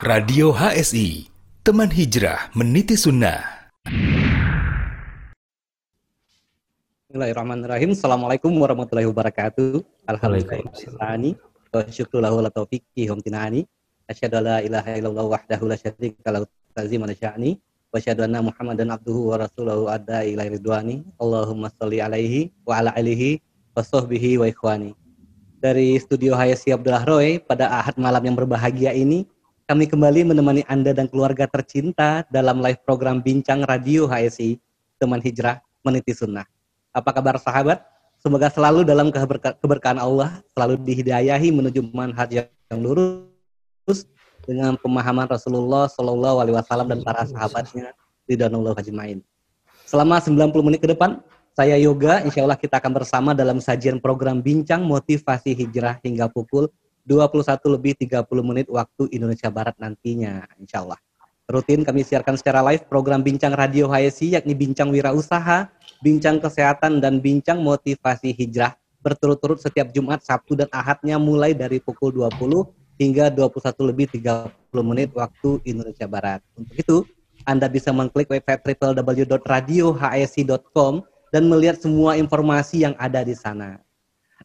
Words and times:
Radio 0.00 0.48
HSI, 0.56 1.28
teman 1.60 1.92
hijrah 1.92 2.48
meniti 2.56 2.96
sunnah. 2.96 3.68
Bismillahirrahmanirrahim. 7.04 7.92
Assalamualaikum 7.92 8.48
warahmatullahi 8.48 9.04
wabarakatuh. 9.12 9.84
Alhamdulillah. 10.08 10.64
Wa 11.68 11.84
syukru 11.92 12.16
lahu 12.16 12.40
la 12.40 12.48
taufiqi 12.48 13.12
humtinani. 13.12 13.68
Asyhadu 14.08 14.40
la 14.40 14.64
ilaha 14.64 14.96
illallah 14.96 15.36
wahdahu 15.36 15.68
la 15.68 15.76
syarika 15.76 16.32
lahu 16.32 16.48
ta'zim 16.72 17.04
wa 17.04 17.12
sya'ni. 17.12 17.60
Wa 17.92 18.00
asyhadu 18.00 18.24
anna 18.24 18.40
Muhammadan 18.40 18.96
abduhu 18.96 19.36
wa 19.36 19.44
rasuluhu 19.44 19.92
adda 19.92 20.24
ila 20.24 20.48
ridwani. 20.48 21.04
Allahumma 21.20 21.68
sholli 21.76 22.00
alaihi 22.00 22.48
wa 22.64 22.80
ala 22.80 22.96
alihi 22.96 23.44
wa 23.76 23.84
sahbihi 23.84 24.40
wa 24.40 24.48
ikhwani. 24.48 24.96
Dari 25.60 26.00
studio 26.00 26.40
Hayasi 26.40 26.72
Abdullah 26.72 27.04
Roy 27.04 27.36
pada 27.36 27.68
ahad 27.68 28.00
malam 28.00 28.24
yang 28.24 28.32
berbahagia 28.40 28.96
ini, 28.96 29.28
kami 29.70 29.86
kembali 29.86 30.34
menemani 30.34 30.66
Anda 30.66 30.90
dan 30.90 31.06
keluarga 31.06 31.46
tercinta 31.46 32.26
dalam 32.26 32.58
live 32.58 32.82
program 32.82 33.22
Bincang 33.22 33.62
Radio 33.62 34.10
HSI, 34.10 34.58
Teman 34.98 35.22
Hijrah 35.22 35.62
Meniti 35.86 36.10
Sunnah. 36.10 36.42
Apa 36.90 37.14
kabar 37.14 37.38
sahabat? 37.38 37.78
Semoga 38.18 38.50
selalu 38.50 38.82
dalam 38.82 39.14
keberka 39.14 39.54
keberkahan 39.62 40.02
Allah, 40.02 40.42
selalu 40.58 40.74
dihidayahi 40.82 41.54
menuju 41.54 41.86
manhaj 41.94 42.34
yang 42.34 42.50
lurus 42.82 44.10
dengan 44.42 44.74
pemahaman 44.74 45.30
Rasulullah 45.30 45.86
Shallallahu 45.86 46.42
Alaihi 46.42 46.58
Wasallam 46.58 46.90
dan 46.90 47.06
para 47.06 47.22
sahabatnya 47.30 47.94
di 48.26 48.34
Danullah 48.34 48.74
Hajmain. 48.74 49.22
Selama 49.86 50.18
90 50.18 50.66
menit 50.66 50.82
ke 50.82 50.90
depan, 50.90 51.22
saya 51.54 51.78
Yoga, 51.78 52.26
insya 52.26 52.42
Allah 52.42 52.58
kita 52.58 52.82
akan 52.82 52.90
bersama 52.90 53.38
dalam 53.38 53.62
sajian 53.62 54.02
program 54.02 54.42
Bincang 54.42 54.82
Motivasi 54.82 55.54
Hijrah 55.54 56.02
hingga 56.02 56.26
pukul 56.26 56.66
21 57.08 57.74
lebih 57.76 57.94
30 57.96 58.26
menit 58.42 58.66
waktu 58.68 59.08
Indonesia 59.12 59.50
Barat 59.52 59.76
nantinya, 59.80 60.46
insya 60.60 60.80
Allah. 60.84 61.00
Rutin 61.50 61.82
kami 61.82 62.06
siarkan 62.06 62.38
secara 62.38 62.62
live 62.62 62.86
program 62.86 63.26
Bincang 63.26 63.58
Radio 63.58 63.90
HSI 63.90 64.38
yakni 64.38 64.54
Bincang 64.54 64.94
Wirausaha, 64.94 65.66
Bincang 65.98 66.38
Kesehatan, 66.38 67.02
dan 67.02 67.18
Bincang 67.18 67.58
Motivasi 67.58 68.30
Hijrah 68.30 68.78
berturut-turut 69.02 69.58
setiap 69.58 69.90
Jumat, 69.90 70.22
Sabtu, 70.22 70.54
dan 70.54 70.70
Ahadnya 70.70 71.18
mulai 71.18 71.50
dari 71.56 71.80
pukul 71.82 72.14
20 72.14 72.70
hingga 73.00 73.32
21 73.32 73.88
lebih 73.90 74.12
30 74.12 74.52
menit 74.84 75.08
waktu 75.16 75.56
Indonesia 75.66 76.06
Barat. 76.06 76.38
Untuk 76.54 76.76
itu, 76.78 77.02
Anda 77.48 77.66
bisa 77.66 77.90
mengklik 77.90 78.30
website 78.30 78.62
www.radiohsi.com 78.62 81.02
dan 81.32 81.48
melihat 81.48 81.80
semua 81.80 82.20
informasi 82.20 82.84
yang 82.84 82.92
ada 83.00 83.24
di 83.24 83.32
sana. 83.34 83.80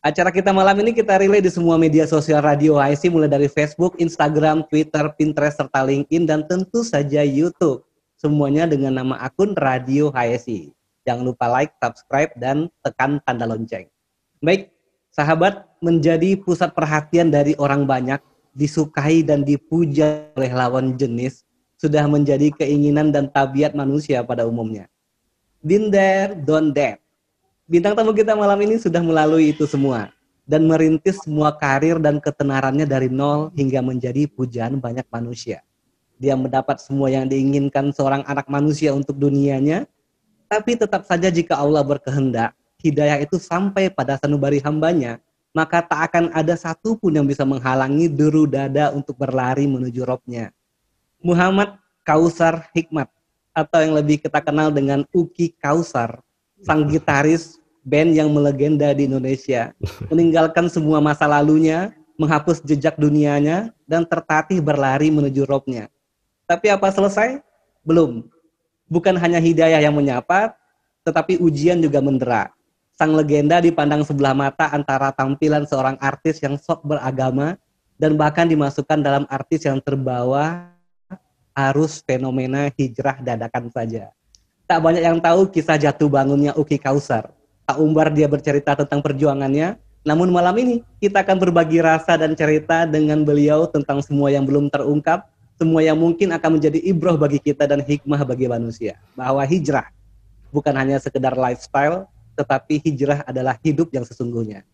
Acara 0.06 0.30
kita 0.30 0.54
malam 0.54 0.78
ini 0.86 0.94
kita 0.94 1.18
relay 1.18 1.42
di 1.42 1.50
semua 1.50 1.82
media 1.82 2.06
sosial 2.06 2.38
Radio 2.46 2.78
HSI 2.78 3.10
mulai 3.10 3.26
dari 3.26 3.50
Facebook, 3.50 3.98
Instagram, 3.98 4.62
Twitter, 4.70 5.10
Pinterest, 5.18 5.58
serta 5.58 5.82
LinkedIn 5.82 6.30
dan 6.30 6.46
tentu 6.46 6.86
saja 6.86 7.26
YouTube. 7.26 7.82
Semuanya 8.14 8.70
dengan 8.70 9.02
nama 9.02 9.18
akun 9.18 9.58
Radio 9.58 10.14
HSI. 10.14 10.70
Jangan 11.10 11.26
lupa 11.26 11.50
like, 11.50 11.74
subscribe, 11.82 12.30
dan 12.38 12.70
tekan 12.86 13.18
tanda 13.26 13.50
lonceng. 13.50 13.90
Baik, 14.46 14.70
sahabat 15.10 15.66
menjadi 15.82 16.38
pusat 16.38 16.78
perhatian 16.78 17.34
dari 17.34 17.58
orang 17.58 17.90
banyak, 17.90 18.22
disukai 18.54 19.26
dan 19.26 19.42
dipuja 19.42 20.30
oleh 20.38 20.54
lawan 20.54 20.94
jenis, 21.02 21.42
sudah 21.82 22.06
menjadi 22.06 22.54
keinginan 22.54 23.10
dan 23.10 23.26
tabiat 23.26 23.74
manusia 23.74 24.22
pada 24.22 24.46
umumnya. 24.46 24.86
Been 25.66 25.90
there, 25.90 26.38
done 26.38 26.78
that 26.78 27.02
Bintang 27.66 27.98
tamu 27.98 28.14
kita 28.14 28.38
malam 28.38 28.62
ini 28.62 28.78
sudah 28.78 29.02
melalui 29.02 29.50
itu 29.50 29.66
semua 29.66 30.14
dan 30.46 30.70
merintis 30.70 31.18
semua 31.26 31.50
karir 31.50 31.98
dan 31.98 32.22
ketenarannya 32.22 32.86
dari 32.86 33.10
nol 33.10 33.50
hingga 33.58 33.82
menjadi 33.82 34.30
pujaan 34.30 34.78
banyak 34.78 35.10
manusia. 35.10 35.66
Dia 36.22 36.38
mendapat 36.38 36.78
semua 36.78 37.10
yang 37.10 37.26
diinginkan 37.26 37.90
seorang 37.90 38.22
anak 38.30 38.46
manusia 38.54 38.94
untuk 38.94 39.18
dunianya, 39.18 39.90
tapi 40.46 40.78
tetap 40.78 41.10
saja 41.10 41.34
jika 41.34 41.58
Allah 41.58 41.82
berkehendak, 41.82 42.54
hidayah 42.86 43.18
itu 43.18 43.42
sampai 43.42 43.90
pada 43.90 44.22
sanubari 44.22 44.62
hambanya, 44.62 45.18
maka 45.50 45.82
tak 45.82 46.14
akan 46.14 46.38
ada 46.38 46.54
satupun 46.54 47.18
yang 47.18 47.26
bisa 47.26 47.42
menghalangi 47.50 48.06
deru 48.14 48.46
dada 48.46 48.94
untuk 48.94 49.18
berlari 49.18 49.66
menuju 49.66 50.06
robnya. 50.06 50.54
Muhammad 51.18 51.82
Kausar 52.06 52.70
Hikmat, 52.78 53.10
atau 53.58 53.82
yang 53.82 53.98
lebih 53.98 54.22
kita 54.22 54.38
kenal 54.38 54.70
dengan 54.70 55.02
Uki 55.10 55.58
Kausar, 55.58 56.22
sang 56.64 56.88
gitaris 56.88 57.60
band 57.86 58.18
yang 58.18 58.34
melegenda 58.34 58.90
di 58.92 59.06
Indonesia, 59.06 59.72
meninggalkan 60.12 60.72
semua 60.72 61.04
masa 61.04 61.30
lalunya, 61.30 61.94
menghapus 62.18 62.64
jejak 62.66 62.98
dunianya, 62.98 63.74
dan 63.86 64.04
tertatih 64.04 64.60
berlari 64.60 65.14
menuju 65.14 65.46
robnya. 65.46 65.92
Tapi 66.50 66.74
apa 66.74 66.90
selesai? 66.90 67.42
Belum. 67.86 68.26
Bukan 68.90 69.18
hanya 69.18 69.42
hidayah 69.42 69.82
yang 69.82 69.94
menyapa, 69.94 70.54
tetapi 71.06 71.38
ujian 71.42 71.82
juga 71.82 72.02
mendera. 72.02 72.54
Sang 72.96 73.12
legenda 73.14 73.60
dipandang 73.60 74.08
sebelah 74.08 74.34
mata 74.34 74.72
antara 74.72 75.12
tampilan 75.12 75.68
seorang 75.68 76.00
artis 76.00 76.40
yang 76.40 76.56
sok 76.56 76.86
beragama 76.88 77.60
dan 78.00 78.16
bahkan 78.16 78.48
dimasukkan 78.48 79.04
dalam 79.04 79.26
artis 79.28 79.68
yang 79.68 79.84
terbawa 79.84 80.72
arus 81.56 82.04
fenomena 82.04 82.72
hijrah 82.76 83.20
dadakan 83.20 83.68
saja. 83.72 84.12
Tak 84.66 84.82
banyak 84.82 85.06
yang 85.06 85.22
tahu 85.22 85.46
kisah 85.54 85.78
jatuh 85.78 86.10
bangunnya 86.10 86.50
Uki 86.58 86.82
Kausar. 86.82 87.30
Tak 87.70 87.78
umbar 87.78 88.10
dia 88.10 88.26
bercerita 88.26 88.74
tentang 88.74 88.98
perjuangannya, 89.06 89.78
namun 90.02 90.34
malam 90.34 90.58
ini 90.58 90.82
kita 90.98 91.22
akan 91.22 91.38
berbagi 91.38 91.82
rasa 91.86 92.18
dan 92.18 92.34
cerita 92.34 92.86
dengan 92.90 93.22
beliau 93.22 93.70
tentang 93.70 94.02
semua 94.02 94.34
yang 94.34 94.46
belum 94.46 94.74
terungkap, 94.74 95.30
semua 95.62 95.86
yang 95.86 95.98
mungkin 96.02 96.34
akan 96.34 96.58
menjadi 96.58 96.82
ibroh 96.82 97.14
bagi 97.14 97.38
kita 97.38 97.70
dan 97.70 97.82
hikmah 97.82 98.26
bagi 98.26 98.50
manusia. 98.50 98.98
Bahwa 99.14 99.46
hijrah 99.46 99.90
bukan 100.50 100.74
hanya 100.78 100.98
sekedar 100.98 101.38
lifestyle, 101.38 102.10
tetapi 102.34 102.82
hijrah 102.82 103.22
adalah 103.26 103.58
hidup 103.62 103.94
yang 103.94 104.06
sesungguhnya. 104.06 104.66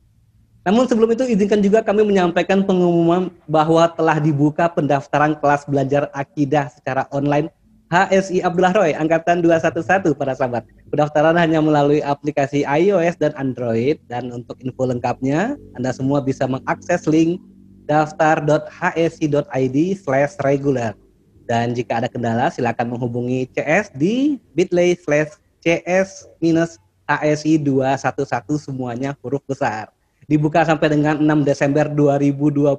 Namun 0.64 0.88
sebelum 0.88 1.12
itu 1.12 1.26
izinkan 1.26 1.60
juga 1.60 1.84
kami 1.84 2.08
menyampaikan 2.08 2.64
pengumuman 2.64 3.28
bahwa 3.44 3.92
telah 3.92 4.24
dibuka 4.24 4.72
pendaftaran 4.72 5.36
kelas 5.36 5.68
belajar 5.68 6.08
akidah 6.16 6.72
secara 6.72 7.12
online 7.12 7.52
HSI 7.92 8.40
Abdullah 8.40 8.72
Roy 8.72 8.96
angkatan 8.96 9.44
211 9.44 10.16
para 10.16 10.32
sahabat. 10.32 10.64
Pendaftaran 10.88 11.36
hanya 11.36 11.60
melalui 11.60 12.00
aplikasi 12.00 12.64
iOS 12.64 13.20
dan 13.20 13.36
Android 13.36 14.00
dan 14.08 14.32
untuk 14.32 14.56
info 14.64 14.88
lengkapnya 14.88 15.60
Anda 15.76 15.92
semua 15.92 16.24
bisa 16.24 16.48
mengakses 16.48 17.04
link 17.04 17.44
daftar.hsi.id 17.92 19.78
slash 20.00 20.40
regular. 20.40 20.96
Dan 21.52 21.76
jika 21.76 22.00
ada 22.00 22.08
kendala 22.08 22.48
silakan 22.48 22.96
menghubungi 22.96 23.52
CS 23.52 23.92
di 23.92 24.40
bit.ly 24.56 24.96
slash 24.96 25.36
CS 25.60 26.32
minus 26.40 26.80
HSI 27.12 27.60
211 27.60 28.72
semuanya 28.72 29.20
huruf 29.20 29.44
besar. 29.44 29.92
Dibuka 30.32 30.64
sampai 30.64 30.96
dengan 30.96 31.20
6 31.20 31.44
Desember 31.44 31.92
2020 31.92 32.72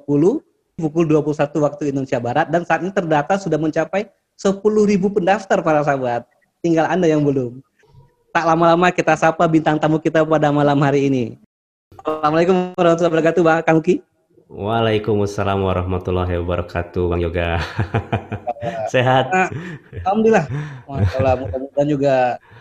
pukul 0.73 1.05
21 1.05 1.37
waktu 1.61 1.93
Indonesia 1.93 2.17
Barat 2.17 2.49
dan 2.49 2.65
saat 2.65 2.81
ini 2.81 2.89
terdata 2.89 3.37
sudah 3.37 3.61
mencapai 3.61 4.09
10 4.37 4.61
ribu 4.63 5.07
pendaftar 5.13 5.61
para 5.61 5.81
sahabat. 5.85 6.25
Tinggal 6.63 6.89
Anda 6.89 7.11
yang 7.11 7.21
belum. 7.21 7.59
Tak 8.33 8.49
lama-lama 8.49 8.89
kita 8.89 9.13
sapa 9.13 9.45
bintang 9.45 9.77
tamu 9.77 10.01
kita 10.01 10.25
pada 10.25 10.49
malam 10.49 10.79
hari 10.81 11.05
ini. 11.05 11.23
Assalamualaikum 11.93 12.73
warahmatullahi 12.73 13.11
wabarakatuh, 13.13 13.41
Bang 13.45 13.61
Kang 13.61 13.77
Uki. 13.77 13.95
Waalaikumsalam 14.49 15.59
warahmatullahi 15.61 16.41
wabarakatuh, 16.41 17.03
Bang 17.13 17.21
Yoga. 17.21 17.61
sehat. 18.93 19.29
Nah, 19.29 19.47
Alhamdulillah. 20.03 20.45
Masalah 20.87 21.33
mudah-mudahan 21.37 21.87
juga 21.87 22.15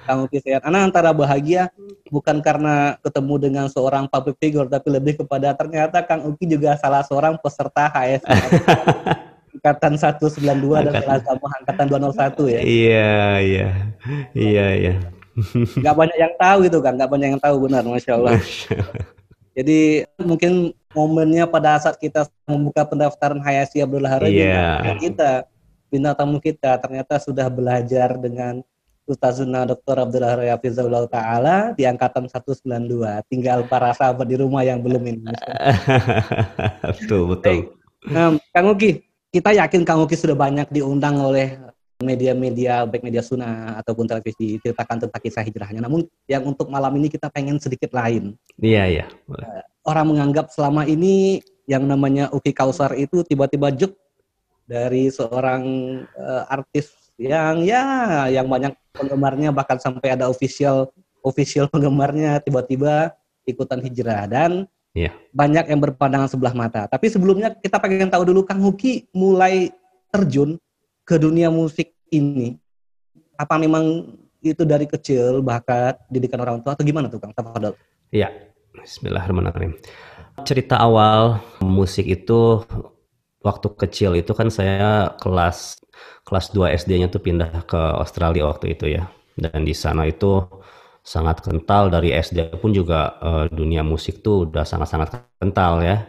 Kang 0.05 0.29
Uki 0.29 0.39
sehat. 0.45 0.63
Anak 0.67 0.93
antara 0.93 1.11
bahagia 1.17 1.73
bukan 2.13 2.45
karena 2.45 3.01
ketemu 3.01 3.35
dengan 3.41 3.67
seorang 3.73 4.05
public 4.11 4.37
figure, 4.41 4.69
tapi 4.69 4.89
lebih 4.93 5.25
kepada 5.25 5.57
ternyata 5.57 6.05
Kang 6.05 6.27
Uki 6.29 6.45
juga 6.45 6.77
salah 6.77 7.01
seorang 7.07 7.41
peserta 7.41 7.89
HSI. 7.89 8.29
angkatan 9.63 9.95
192 9.95 10.43
Angkat... 10.43 10.83
dan 10.91 10.95
kelas 11.07 11.23
kamu 11.23 11.47
angkatan 11.63 11.87
201 11.87 12.51
ya. 12.51 12.61
Iya, 12.67 13.15
iya. 13.39 13.69
Iya, 14.35 14.67
iya. 14.75 14.95
Gak 15.79 15.95
banyak 15.95 16.19
yang 16.19 16.35
tahu 16.35 16.59
itu 16.67 16.79
kan, 16.83 16.99
gak 16.99 17.11
banyak 17.15 17.29
yang 17.39 17.43
tahu 17.43 17.57
benar, 17.71 17.87
Masya 17.87 18.19
Allah. 18.19 18.43
Jadi 19.55 20.03
mungkin 20.19 20.75
momennya 20.91 21.47
pada 21.47 21.79
saat 21.79 21.95
kita 22.03 22.27
membuka 22.43 22.83
pendaftaran 22.83 23.39
Hayasi 23.39 23.87
Abdullah 23.87 24.19
Haraj, 24.19 24.35
yeah. 24.35 24.83
kita, 24.99 25.47
bintang 25.93 26.19
tamu 26.19 26.43
kita 26.43 26.83
ternyata 26.83 27.23
sudah 27.23 27.47
belajar 27.47 28.19
dengan 28.19 28.67
Ustazuna 29.07 29.63
Dr. 29.63 30.09
Abdullah 30.09 30.31
Haraj 30.35 30.49
Hafizullah 30.59 31.07
Ta'ala 31.07 31.71
di 31.79 31.87
angkatan 31.87 32.27
192. 32.27 33.31
Tinggal 33.31 33.63
para 33.71 33.95
sahabat 33.95 34.27
di 34.27 34.41
rumah 34.43 34.67
yang 34.67 34.83
belum 34.83 35.07
ini. 35.07 35.23
betul, 36.99 37.31
betul. 37.31 37.79
Nah, 38.09 38.35
Kang 38.51 38.73
Uki, 38.73 39.12
kita 39.33 39.57
yakin 39.57 39.83
Kang 39.89 40.05
Uki 40.05 40.13
sudah 40.13 40.37
banyak 40.37 40.69
diundang 40.69 41.17
oleh 41.17 41.57
media-media 42.05 42.85
baik 42.85 43.01
media 43.01 43.25
sunnah 43.25 43.81
ataupun 43.81 44.05
televisi 44.05 44.61
ceritakan 44.61 45.09
tentang 45.09 45.23
kisah 45.23 45.41
hijrahnya. 45.41 45.81
Namun 45.81 46.05
yang 46.29 46.45
untuk 46.45 46.69
malam 46.69 46.93
ini 47.01 47.09
kita 47.09 47.33
pengen 47.33 47.57
sedikit 47.57 47.97
lain. 47.97 48.37
Iya 48.61 48.85
iya. 48.91 49.07
Orang 49.89 50.13
menganggap 50.13 50.53
selama 50.53 50.85
ini 50.85 51.41
yang 51.65 51.89
namanya 51.89 52.29
Uki 52.29 52.53
Kausar 52.53 52.93
itu 52.99 53.25
tiba-tiba 53.25 53.73
juk 53.73 53.97
dari 54.69 55.09
seorang 55.09 55.63
uh, 56.13 56.45
artis 56.53 56.93
yang 57.17 57.63
ya 57.65 58.27
yang 58.29 58.51
banyak 58.51 58.75
penggemarnya 58.93 59.55
bahkan 59.55 59.79
sampai 59.79 60.13
ada 60.13 60.29
official 60.29 60.91
official 61.23 61.71
penggemarnya 61.73 62.43
tiba-tiba 62.43 63.15
ikutan 63.47 63.81
hijrah 63.81 64.27
dan 64.27 64.67
yeah. 64.97 65.13
banyak 65.33 65.69
yang 65.69 65.81
berpandangan 65.81 66.29
sebelah 66.29 66.55
mata. 66.57 66.89
Tapi 66.89 67.09
sebelumnya 67.09 67.53
kita 67.53 67.81
pengen 67.81 68.09
tahu 68.09 68.29
dulu 68.29 68.45
Kang 68.45 68.61
Huki 68.61 69.09
mulai 69.13 69.73
terjun 70.13 70.61
ke 71.03 71.17
dunia 71.19 71.49
musik 71.49 71.97
ini. 72.13 72.57
Apa 73.37 73.59
memang 73.59 74.17
itu 74.43 74.63
dari 74.67 74.87
kecil 74.87 75.41
bakat 75.41 75.99
didikan 76.11 76.41
orang 76.43 76.61
tua 76.61 76.77
atau 76.77 76.85
gimana 76.85 77.09
tuh 77.09 77.19
Kang 77.19 77.35
Tafadol? 77.35 77.75
Iya. 78.13 78.31
Bismillahirrahmanirrahim. 78.73 79.77
Cerita 80.49 80.81
awal 80.81 81.45
musik 81.61 82.09
itu 82.09 82.65
waktu 83.45 83.69
kecil 83.77 84.17
itu 84.17 84.33
kan 84.33 84.49
saya 84.49 85.13
kelas 85.21 85.77
kelas 86.25 86.57
2 86.57 86.73
SD-nya 86.81 87.13
tuh 87.13 87.21
pindah 87.21 87.53
ke 87.69 87.77
Australia 87.77 88.49
waktu 88.49 88.73
itu 88.73 88.97
ya. 88.97 89.13
Dan 89.37 89.69
di 89.69 89.77
sana 89.77 90.09
itu 90.09 90.41
sangat 91.03 91.43
kental 91.43 91.91
dari 91.91 92.15
SD 92.15 92.63
pun 92.63 92.71
juga 92.71 93.19
uh, 93.19 93.45
dunia 93.51 93.83
musik 93.83 94.23
tuh 94.23 94.47
udah 94.49 94.63
sangat-sangat 94.63 95.27
kental 95.43 95.83
ya. 95.83 96.07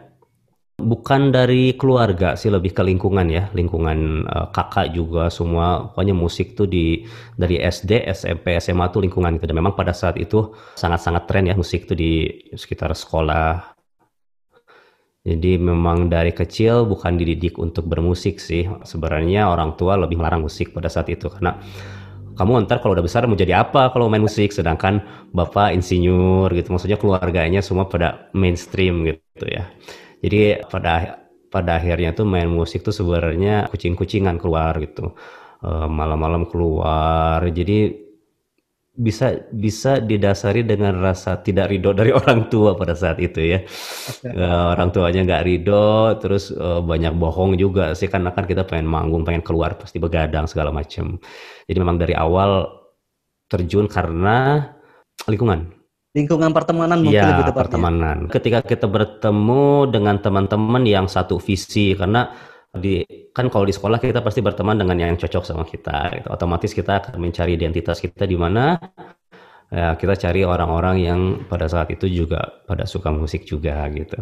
Bukan 0.73 1.29
dari 1.29 1.77
keluarga 1.77 2.33
sih 2.33 2.49
lebih 2.49 2.73
ke 2.73 2.81
lingkungan 2.81 3.25
ya, 3.29 3.49
lingkungan 3.53 4.25
uh, 4.25 4.47
kakak 4.53 4.93
juga 4.93 5.29
semua 5.29 5.89
pokoknya 5.93 6.13
musik 6.17 6.57
tuh 6.57 6.65
di 6.69 7.05
dari 7.37 7.61
SD, 7.61 8.05
SMP, 8.09 8.57
SMA 8.61 8.85
tuh 8.93 9.01
lingkungan 9.05 9.37
gitu. 9.37 9.49
Dan 9.49 9.57
memang 9.57 9.73
pada 9.77 9.93
saat 9.93 10.17
itu 10.17 10.53
sangat-sangat 10.77 11.25
tren 11.29 11.49
ya 11.49 11.57
musik 11.57 11.89
tuh 11.89 11.97
di 11.97 12.29
sekitar 12.53 12.93
sekolah. 12.93 13.73
Jadi 15.23 15.55
memang 15.55 16.11
dari 16.11 16.35
kecil 16.35 16.83
bukan 16.83 17.15
dididik 17.15 17.55
untuk 17.55 17.87
bermusik 17.87 18.43
sih. 18.43 18.67
Sebenarnya 18.83 19.47
orang 19.47 19.79
tua 19.79 19.95
lebih 19.95 20.19
melarang 20.19 20.43
musik 20.43 20.75
pada 20.75 20.91
saat 20.91 21.07
itu 21.07 21.31
karena 21.31 21.63
kamu 22.37 22.65
ntar 22.65 22.77
kalau 22.81 22.93
udah 22.97 23.05
besar 23.05 23.25
mau 23.29 23.37
jadi 23.37 23.61
apa 23.63 23.89
kalau 23.93 24.09
main 24.11 24.23
musik? 24.23 24.49
Sedangkan 24.51 25.01
bapak 25.33 25.73
insinyur 25.77 26.49
gitu 26.57 26.73
maksudnya 26.73 26.97
keluarganya 27.01 27.61
semua 27.61 27.85
pada 27.89 28.29
mainstream 28.33 29.05
gitu 29.07 29.45
ya. 29.47 29.69
Jadi 30.23 30.63
pada 30.71 31.23
pada 31.53 31.71
akhirnya 31.77 32.17
tuh 32.17 32.25
main 32.25 32.49
musik 32.49 32.81
tuh 32.81 32.95
sebenarnya 32.95 33.69
kucing-kucingan 33.69 34.41
keluar 34.41 34.73
gitu. 34.81 35.13
Eh, 35.63 35.87
malam-malam 35.87 36.43
keluar. 36.51 37.39
Jadi 37.47 38.02
bisa 38.93 39.49
bisa 39.49 39.97
didasari 39.97 40.61
dengan 40.61 41.01
rasa 41.01 41.41
tidak 41.41 41.73
ridho 41.73 41.97
dari 41.97 42.13
orang 42.19 42.45
tua 42.53 42.77
pada 42.77 42.93
saat 42.93 43.17
itu 43.17 43.41
ya. 43.41 43.59
Uh, 44.21 44.77
orang 44.77 44.93
tuanya 44.93 45.25
nggak 45.25 45.43
ridho 45.49 46.13
terus 46.21 46.53
uh, 46.53 46.77
banyak 46.77 47.17
bohong 47.17 47.57
juga 47.57 47.97
sih 47.97 48.05
kan 48.05 48.21
akan 48.29 48.45
kita 48.45 48.69
pengen 48.69 48.85
manggung 48.85 49.25
pengen 49.25 49.41
keluar 49.41 49.73
pasti 49.81 49.97
begadang 49.97 50.45
segala 50.45 50.69
macam 50.69 51.17
jadi 51.65 51.77
memang 51.81 51.97
dari 51.97 52.13
awal 52.13 52.69
terjun 53.49 53.85
karena 53.85 54.69
lingkungan. 55.29 55.69
Lingkungan 56.13 56.53
pertemanan 56.53 57.01
mungkin 57.01 57.25
ya, 57.25 57.33
lebih 57.33 57.49
tepatnya. 57.49 57.61
pertemanan. 57.65 58.17
Ketika 58.29 58.59
kita 58.61 58.85
bertemu 58.85 59.89
dengan 59.89 60.21
teman-teman 60.21 60.85
yang 60.85 61.09
satu 61.09 61.41
visi 61.41 61.97
karena 61.97 62.29
di 62.73 63.05
kan 63.29 63.53
kalau 63.53 63.69
di 63.69 63.73
sekolah 63.73 64.01
kita 64.01 64.25
pasti 64.25 64.41
berteman 64.41 64.81
dengan 64.81 64.97
yang 64.97 65.13
cocok 65.13 65.45
sama 65.45 65.61
kita 65.61 66.09
gitu. 66.17 66.27
otomatis 66.33 66.73
kita 66.73 67.05
akan 67.05 67.21
mencari 67.21 67.53
identitas 67.53 68.01
kita 68.01 68.25
di 68.25 68.33
mana. 68.33 68.81
Ya, 69.73 69.97
kita 69.97 70.13
cari 70.13 70.45
orang-orang 70.45 71.01
yang 71.01 71.19
pada 71.49 71.65
saat 71.65 71.89
itu 71.89 72.05
juga 72.05 72.61
pada 72.69 72.85
suka 72.85 73.09
musik 73.09 73.41
juga 73.41 73.89
gitu. 73.89 74.21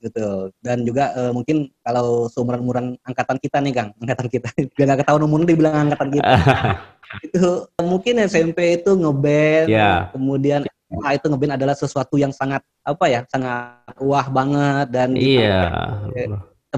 Betul. 0.00 0.56
Dan 0.64 0.88
juga 0.88 1.12
uh, 1.12 1.36
mungkin 1.36 1.68
kalau 1.84 2.32
seumuran-umuran 2.32 2.96
angkatan 3.04 3.36
kita 3.36 3.60
nih 3.60 3.72
kang. 3.76 3.90
Angkatan 4.00 4.26
kita. 4.32 4.48
Biar 4.76 4.86
nggak 4.88 5.04
ketahuan 5.04 5.28
umurnya 5.28 5.52
dibilang 5.52 5.74
angkatan 5.88 6.08
kita. 6.16 6.32
Itu 7.28 7.68
mungkin 7.80 8.24
SMP 8.28 8.84
itu 8.84 8.92
ngeband 8.92 9.72
yeah. 9.72 10.12
kemudian 10.12 10.68
Wah 10.92 11.16
itu 11.16 11.24
ngeband 11.24 11.56
adalah 11.56 11.72
sesuatu 11.72 12.20
yang 12.20 12.32
sangat 12.32 12.60
apa 12.84 13.04
ya 13.08 13.20
sangat 13.32 13.96
wah 13.96 14.28
banget 14.28 14.92
dan 14.92 15.16
iya 15.16 15.68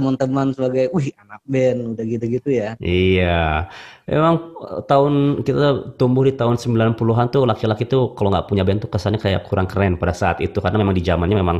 teman-teman 0.01 0.57
sebagai 0.57 0.89
wih 0.97 1.13
anak 1.21 1.45
band 1.45 1.79
udah 1.93 2.05
gitu-gitu 2.09 2.49
ya. 2.49 2.73
Iya. 2.81 3.69
Emang 4.09 4.57
eh, 4.65 4.81
tahun 4.89 5.45
kita 5.45 6.01
tumbuh 6.01 6.25
di 6.25 6.33
tahun 6.33 6.57
90-an 6.57 7.29
tuh 7.29 7.45
laki-laki 7.45 7.85
tuh 7.85 8.17
kalau 8.17 8.33
nggak 8.33 8.49
punya 8.49 8.65
band 8.65 8.89
tuh 8.89 8.91
kesannya 8.91 9.21
kayak 9.21 9.45
kurang 9.45 9.69
keren 9.69 10.01
pada 10.01 10.17
saat 10.17 10.41
itu 10.41 10.57
karena 10.65 10.81
memang 10.81 10.97
di 10.97 11.05
zamannya 11.05 11.37
memang 11.37 11.59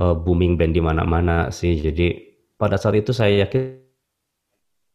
uh, 0.00 0.16
booming 0.16 0.56
band 0.56 0.72
di 0.72 0.80
mana-mana 0.80 1.52
sih. 1.52 1.76
Jadi 1.76 2.16
pada 2.56 2.80
saat 2.80 2.96
itu 2.96 3.12
saya 3.12 3.44
yakin 3.44 3.84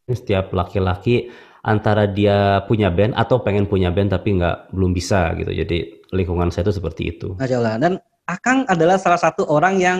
setiap 0.09 0.51
laki-laki 0.51 1.29
antara 1.63 2.09
dia 2.11 2.59
punya 2.67 2.91
band 2.91 3.15
atau 3.15 3.39
pengen 3.39 3.71
punya 3.71 3.87
band 3.87 4.11
tapi 4.11 4.35
nggak 4.35 4.73
belum 4.73 4.91
bisa 4.91 5.31
gitu. 5.37 5.53
Jadi 5.53 6.03
lingkungan 6.11 6.49
saya 6.49 6.67
itu 6.67 6.81
seperti 6.81 7.03
itu. 7.13 7.27
Masya 7.37 7.57
Allah. 7.61 7.75
Dan 7.79 7.93
Akang 8.23 8.63
adalah 8.71 8.95
salah 8.95 9.19
satu 9.19 9.43
orang 9.51 9.83
yang 9.83 9.99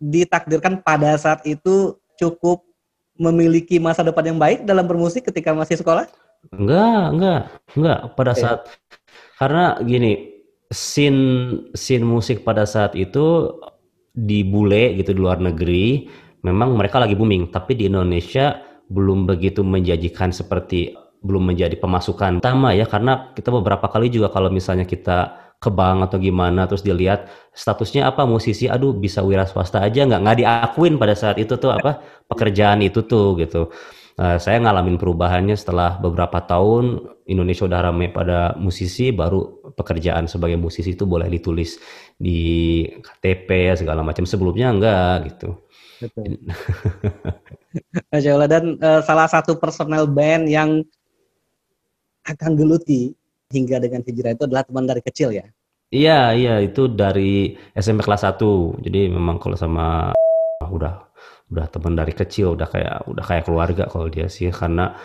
ditakdirkan 0.00 0.84
pada 0.84 1.16
saat 1.16 1.44
itu 1.48 1.96
cukup 2.20 2.64
memiliki 3.16 3.80
masa 3.80 4.04
depan 4.04 4.34
yang 4.34 4.38
baik 4.40 4.68
dalam 4.68 4.84
bermusik 4.84 5.28
ketika 5.28 5.56
masih 5.56 5.80
sekolah? 5.80 6.04
Enggak, 6.52 7.04
enggak, 7.16 7.42
enggak. 7.74 7.98
Pada 8.14 8.32
okay. 8.36 8.42
saat 8.44 8.58
karena 9.40 9.64
gini, 9.82 10.12
scene 10.68 11.22
scene 11.72 12.04
musik 12.04 12.44
pada 12.44 12.68
saat 12.68 12.92
itu 12.94 13.56
di 14.16 14.44
bule 14.44 14.96
gitu 14.96 15.12
di 15.12 15.20
luar 15.20 15.40
negeri 15.40 16.08
memang 16.40 16.78
mereka 16.78 17.02
lagi 17.02 17.18
booming, 17.18 17.50
tapi 17.50 17.74
di 17.76 17.90
Indonesia 17.90 18.62
belum 18.86 19.26
begitu 19.26 19.66
menjanjikan 19.66 20.30
seperti 20.30 20.94
belum 21.26 21.50
menjadi 21.50 21.74
pemasukan 21.74 22.38
utama 22.38 22.70
ya 22.70 22.86
karena 22.86 23.34
kita 23.34 23.50
beberapa 23.50 23.90
kali 23.90 24.06
juga 24.14 24.30
kalau 24.30 24.46
misalnya 24.46 24.86
kita 24.86 25.45
ke 25.56 25.70
bank 25.72 26.12
atau 26.12 26.20
gimana 26.20 26.68
terus 26.68 26.84
dilihat 26.84 27.32
statusnya 27.56 28.04
apa 28.04 28.28
musisi 28.28 28.68
aduh 28.68 28.92
bisa 28.92 29.24
wira 29.24 29.48
swasta 29.48 29.80
aja 29.80 30.04
nggak 30.04 30.20
nggak 30.20 30.36
diakuin 30.44 31.00
pada 31.00 31.16
saat 31.16 31.40
itu 31.40 31.56
tuh 31.56 31.72
apa 31.72 32.04
pekerjaan 32.28 32.84
itu 32.84 33.02
tuh 33.06 33.38
gitu. 33.40 33.72
Uh, 34.16 34.40
saya 34.40 34.56
ngalamin 34.64 34.96
perubahannya 34.96 35.52
setelah 35.52 36.00
beberapa 36.00 36.40
tahun 36.40 37.04
Indonesia 37.28 37.68
udah 37.68 37.92
ramai 37.92 38.08
pada 38.08 38.56
musisi 38.56 39.12
baru 39.12 39.60
pekerjaan 39.76 40.24
sebagai 40.24 40.56
musisi 40.56 40.96
itu 40.96 41.04
boleh 41.04 41.28
ditulis 41.28 41.76
di 42.16 42.80
KTP 42.96 43.76
segala 43.76 44.00
macam. 44.00 44.24
Sebelumnya 44.24 44.72
enggak 44.72 45.14
gitu. 45.28 45.60
Betul. 46.00 46.40
Masya 48.08 48.48
dan 48.48 48.80
uh, 48.80 49.04
salah 49.04 49.28
satu 49.28 49.60
personel 49.60 50.08
band 50.08 50.48
yang 50.48 50.80
akan 52.24 52.56
geluti 52.56 53.12
hingga 53.50 53.76
dengan 53.78 54.00
hijrah 54.02 54.32
itu 54.34 54.42
adalah 54.46 54.64
teman 54.66 54.84
dari 54.86 55.02
kecil 55.02 55.30
ya? 55.30 55.46
Iya, 55.90 56.34
iya 56.34 56.54
itu 56.58 56.90
dari 56.90 57.54
SMP 57.78 58.02
kelas 58.02 58.26
1. 58.26 58.82
Jadi 58.82 59.06
memang 59.06 59.38
kalau 59.38 59.54
sama 59.54 60.10
udah 60.66 61.06
udah 61.46 61.66
teman 61.70 61.94
dari 61.94 62.10
kecil, 62.10 62.58
udah 62.58 62.66
kayak 62.66 62.96
udah 63.06 63.24
kayak 63.24 63.44
keluarga 63.46 63.84
kalau 63.86 64.10
dia 64.10 64.26
sih 64.26 64.50
karena 64.50 64.98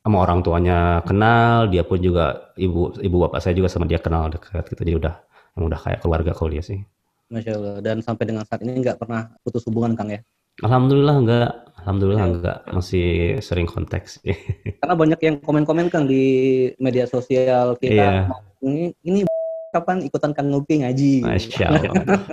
sama 0.00 0.16
orang 0.24 0.44
tuanya 0.44 1.00
kenal, 1.04 1.68
dia 1.72 1.84
pun 1.84 2.00
juga 2.00 2.52
ibu 2.56 2.96
ibu 3.00 3.16
bapak 3.28 3.40
saya 3.40 3.56
juga 3.56 3.68
sama 3.72 3.88
dia 3.88 4.00
kenal 4.00 4.28
dekat 4.28 4.68
gitu. 4.68 4.80
Jadi 4.84 4.92
udah 5.00 5.14
udah 5.56 5.80
kayak 5.80 6.00
keluarga 6.04 6.32
kalau 6.36 6.52
dia 6.52 6.64
sih. 6.64 6.84
Masya 7.30 7.52
Allah. 7.56 7.76
Dan 7.80 8.04
sampai 8.04 8.24
dengan 8.28 8.44
saat 8.44 8.60
ini 8.60 8.76
nggak 8.80 9.00
pernah 9.00 9.32
putus 9.40 9.64
hubungan 9.68 9.96
Kang 9.96 10.12
ya? 10.12 10.20
Alhamdulillah 10.60 11.16
enggak. 11.16 11.50
Alhamdulillah 11.84 12.24
ya. 12.24 12.30
enggak. 12.30 12.58
Masih 12.70 13.08
sering 13.40 13.66
konteks. 13.68 14.20
Karena 14.80 14.94
banyak 14.94 15.20
yang 15.20 15.36
komen-komen 15.40 15.88
kan 15.88 16.04
di 16.04 16.24
media 16.76 17.08
sosial 17.08 17.76
kita. 17.80 17.94
Iya. 17.94 18.10
Ini, 18.60 18.82
ini 19.06 19.20
kapan 19.74 20.04
ikutan 20.04 20.34
Kang 20.36 20.50
Ngopi 20.50 20.84
ngaji? 20.84 21.24
Masya 21.24 21.66
Allah. 21.70 21.92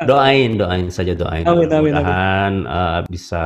Doain, 0.10 0.58
doain 0.58 0.88
saja 0.90 1.14
doain. 1.14 1.46
Amin, 1.46 1.70
amin, 1.70 1.94
Mudahan 1.96 2.54
uh, 2.66 3.00
bisa 3.08 3.44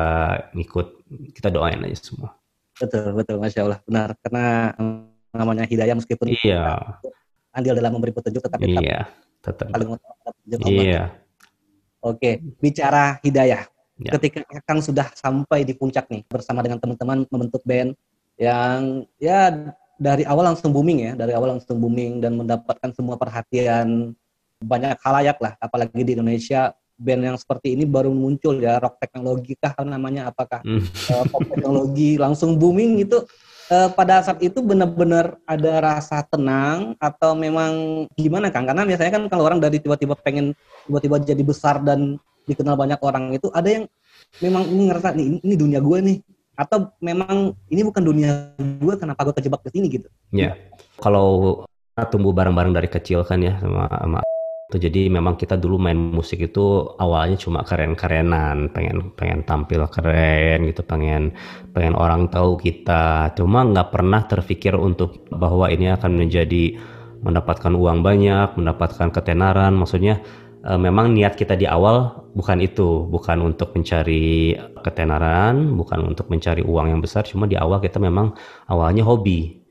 ngikut. 0.58 1.02
Kita 1.36 1.52
doain 1.52 1.82
aja 1.84 1.98
semua. 2.00 2.34
Betul, 2.80 3.14
betul. 3.14 3.38
Masya 3.38 3.62
Allah. 3.68 3.80
Benar. 3.84 4.16
Karena 4.24 4.74
namanya 5.32 5.64
hidayah 5.64 5.96
meskipun 5.96 6.28
iya. 6.44 7.00
andil 7.56 7.76
dalam 7.76 7.96
memberi 7.96 8.12
petunjuk 8.12 8.44
tetapi 8.44 8.68
iya, 8.68 9.08
tetap, 9.40 9.68
tetap. 9.68 9.68
paling 9.72 9.90
utama 9.96 10.30
Iya. 10.68 11.16
Oke, 12.02 12.42
bicara 12.58 13.22
hidayah. 13.22 13.70
Ya. 14.02 14.18
Ketika 14.18 14.42
Kang 14.66 14.82
sudah 14.82 15.14
sampai 15.14 15.62
di 15.62 15.78
puncak 15.78 16.10
nih 16.10 16.26
bersama 16.26 16.66
dengan 16.66 16.82
teman-teman 16.82 17.30
membentuk 17.30 17.62
band 17.62 17.94
yang 18.42 19.06
ya 19.22 19.54
dari 20.02 20.26
awal 20.26 20.50
langsung 20.50 20.74
booming 20.74 21.00
ya, 21.06 21.12
dari 21.14 21.38
awal 21.38 21.58
langsung 21.58 21.78
booming 21.78 22.18
dan 22.18 22.34
mendapatkan 22.34 22.90
semua 22.98 23.22
perhatian 23.22 24.18
banyak 24.62 24.98
halayak 25.06 25.38
lah, 25.38 25.54
apalagi 25.62 26.02
di 26.02 26.18
Indonesia 26.18 26.74
band 27.02 27.22
yang 27.34 27.38
seperti 27.38 27.74
ini 27.74 27.86
baru 27.90 28.14
muncul 28.14 28.62
ya 28.62 28.78
rock 28.78 29.02
teknologi 29.02 29.58
kah 29.58 29.74
namanya 29.82 30.30
apakah 30.30 30.62
mm. 30.62 30.86
uh, 31.10 31.26
pop 31.34 31.42
teknologi 31.50 32.14
langsung 32.22 32.62
booming 32.62 33.02
itu 33.02 33.26
uh, 33.74 33.90
pada 33.90 34.22
saat 34.22 34.38
itu 34.46 34.62
benar-benar 34.62 35.42
ada 35.50 35.82
rasa 35.82 36.22
tenang 36.28 36.94
atau 37.02 37.34
memang 37.34 38.06
gimana 38.14 38.54
Kang? 38.54 38.70
Karena 38.70 38.86
biasanya 38.86 39.12
kan 39.18 39.24
kalau 39.34 39.50
orang 39.50 39.58
dari 39.58 39.82
tiba-tiba 39.82 40.14
pengen 40.14 40.54
tiba-tiba 40.86 41.18
jadi 41.24 41.42
besar 41.42 41.82
dan 41.82 42.22
dikenal 42.46 42.76
banyak 42.78 43.00
orang 43.02 43.34
itu 43.36 43.48
ada 43.54 43.70
yang 43.70 43.86
memang 44.42 44.68
ini 44.70 44.90
ngerasa 44.90 45.14
nih 45.14 45.26
ini 45.44 45.56
dunia 45.56 45.80
gue 45.82 45.98
nih. 46.02 46.18
Atau 46.56 46.94
memang 47.02 47.58
ini 47.74 47.82
bukan 47.82 48.04
dunia 48.06 48.54
gue 48.60 48.94
kenapa 49.00 49.26
gue 49.26 49.34
kejebak 49.34 49.66
ke 49.66 49.74
sini? 49.74 49.88
Gitu. 49.90 50.08
Ya. 50.30 50.58
Kalau 51.02 51.64
tumbuh 52.10 52.34
bareng-bareng 52.34 52.74
dari 52.74 52.90
kecil 52.90 53.22
kan 53.26 53.42
ya 53.42 53.58
sama, 53.62 53.86
sama 53.90 54.20
itu 54.72 54.88
jadi 54.88 55.12
memang 55.12 55.36
kita 55.36 55.60
dulu 55.60 55.76
main 55.76 56.00
musik 56.00 56.40
itu 56.40 56.96
awalnya 56.96 57.36
cuma 57.36 57.60
keren-kerenan 57.68 58.72
pengen 58.72 59.12
pengen 59.20 59.44
tampil 59.44 59.84
keren 59.92 60.64
gitu 60.64 60.80
pengen 60.88 61.36
pengen 61.76 61.92
orang 61.92 62.32
tahu 62.32 62.56
kita. 62.56 63.36
Cuma 63.36 63.68
nggak 63.68 63.92
pernah 63.92 64.24
terpikir 64.24 64.80
untuk 64.80 65.28
bahwa 65.28 65.68
ini 65.68 65.92
akan 65.92 66.16
menjadi 66.16 66.80
mendapatkan 67.20 67.76
uang 67.76 68.00
banyak 68.00 68.56
mendapatkan 68.56 69.12
ketenaran. 69.12 69.76
Maksudnya 69.76 70.24
e, 70.62 70.72
memang 70.78 71.14
niat 71.14 71.34
kita 71.34 71.58
di 71.58 71.66
awal 71.66 72.30
bukan 72.38 72.62
itu. 72.62 73.06
Bukan 73.10 73.42
untuk 73.42 73.74
mencari 73.74 74.56
ketenaran 74.82 75.78
bukan 75.78 76.14
untuk 76.14 76.30
mencari 76.30 76.62
uang 76.62 76.94
yang 76.94 77.02
besar. 77.02 77.26
Cuma 77.26 77.50
di 77.50 77.58
awal 77.58 77.82
kita 77.82 77.98
memang 77.98 78.34
awalnya 78.70 79.06
hobi. 79.06 79.62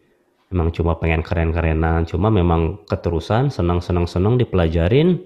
Emang 0.51 0.75
cuma 0.75 0.99
pengen 0.99 1.23
keren-kerenan. 1.23 2.07
Cuma 2.11 2.29
memang 2.29 2.83
keterusan 2.91 3.55
senang-senang-senang 3.55 4.39
dipelajarin. 4.39 5.23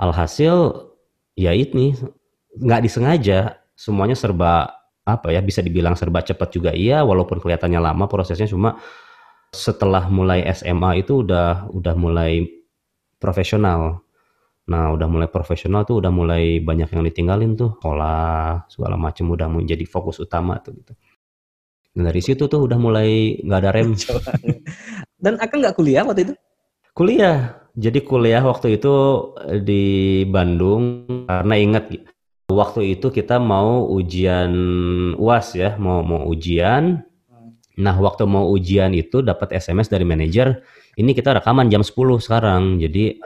Alhasil 0.00 0.88
ya 1.36 1.52
ini 1.52 1.92
nggak 2.56 2.82
disengaja. 2.84 3.60
Semuanya 3.76 4.16
serba 4.16 4.72
apa 5.06 5.30
ya 5.30 5.38
bisa 5.44 5.60
dibilang 5.60 5.94
serba 5.94 6.24
cepat 6.24 6.48
juga 6.56 6.72
iya. 6.72 7.04
Walaupun 7.04 7.40
kelihatannya 7.40 7.80
lama 7.80 8.08
prosesnya 8.08 8.48
cuma 8.48 8.80
setelah 9.52 10.08
mulai 10.12 10.44
SMA 10.52 11.04
itu 11.04 11.22
udah 11.24 11.70
udah 11.72 11.94
mulai 11.96 12.44
profesional 13.16 14.05
nah 14.66 14.90
udah 14.90 15.06
mulai 15.06 15.30
profesional 15.30 15.86
tuh 15.86 16.02
udah 16.02 16.10
mulai 16.10 16.58
banyak 16.58 16.90
yang 16.90 17.06
ditinggalin 17.06 17.54
tuh 17.54 17.78
sekolah 17.78 18.66
segala 18.66 18.98
macam 18.98 19.30
udah 19.30 19.46
menjadi 19.46 19.86
fokus 19.86 20.18
utama 20.18 20.58
tuh 20.58 20.74
gitu 20.74 20.92
Nah, 21.96 22.12
dari 22.12 22.20
situ 22.20 22.44
tuh 22.44 22.60
udah 22.68 22.76
mulai 22.76 23.40
nggak 23.40 23.60
ada 23.64 23.70
rem. 23.72 23.96
Dan 25.24 25.40
akan 25.40 25.56
nggak 25.64 25.76
kuliah 25.80 26.04
waktu 26.04 26.28
itu? 26.28 26.34
Kuliah. 26.92 27.56
Jadi 27.76 28.04
kuliah 28.04 28.44
waktu 28.44 28.76
itu 28.76 28.92
eh, 29.48 29.60
di 29.60 29.84
Bandung 30.28 31.08
karena 31.28 31.54
ingat 31.56 31.92
waktu 32.52 32.96
itu 32.96 33.08
kita 33.08 33.40
mau 33.40 33.88
ujian 33.88 34.52
UAS 35.16 35.56
ya, 35.56 35.80
mau 35.80 36.04
mau 36.04 36.28
ujian. 36.28 37.00
Nah, 37.76 37.96
waktu 38.00 38.24
mau 38.24 38.48
ujian 38.52 38.92
itu 38.96 39.20
dapat 39.20 39.56
SMS 39.56 39.92
dari 39.92 40.04
manajer, 40.04 40.64
ini 40.96 41.12
kita 41.12 41.36
rekaman 41.36 41.68
jam 41.68 41.84
10 41.84 41.92
sekarang. 42.20 42.80
Jadi 42.80 43.20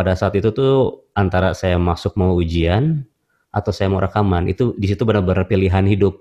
pada 0.00 0.16
saat 0.16 0.32
itu 0.32 0.48
tuh 0.48 1.04
antara 1.12 1.52
saya 1.52 1.76
masuk 1.76 2.16
mau 2.16 2.32
ujian 2.32 3.04
atau 3.52 3.68
saya 3.68 3.92
mau 3.92 4.00
rekaman, 4.00 4.48
itu 4.48 4.72
di 4.80 4.88
situ 4.88 5.04
benar-benar 5.04 5.44
pilihan 5.44 5.84
hidup. 5.84 6.16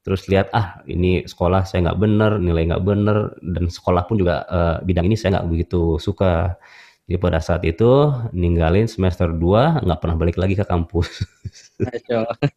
Terus 0.00 0.24
lihat 0.32 0.48
ah 0.56 0.80
ini 0.88 1.28
sekolah 1.28 1.68
saya 1.68 1.92
nggak 1.92 2.00
bener 2.00 2.40
nilai 2.40 2.72
nggak 2.72 2.84
bener 2.88 3.36
dan 3.44 3.68
sekolah 3.68 4.08
pun 4.08 4.16
juga 4.16 4.48
uh, 4.48 4.76
bidang 4.80 5.12
ini 5.12 5.16
saya 5.20 5.36
nggak 5.36 5.48
begitu 5.52 6.00
suka. 6.00 6.56
Jadi 7.04 7.20
pada 7.20 7.36
saat 7.44 7.60
itu 7.68 8.08
ninggalin 8.32 8.88
semester 8.88 9.28
2 9.28 9.84
nggak 9.84 10.00
pernah 10.00 10.16
balik 10.16 10.40
lagi 10.40 10.56
ke 10.56 10.64
kampus. 10.64 11.20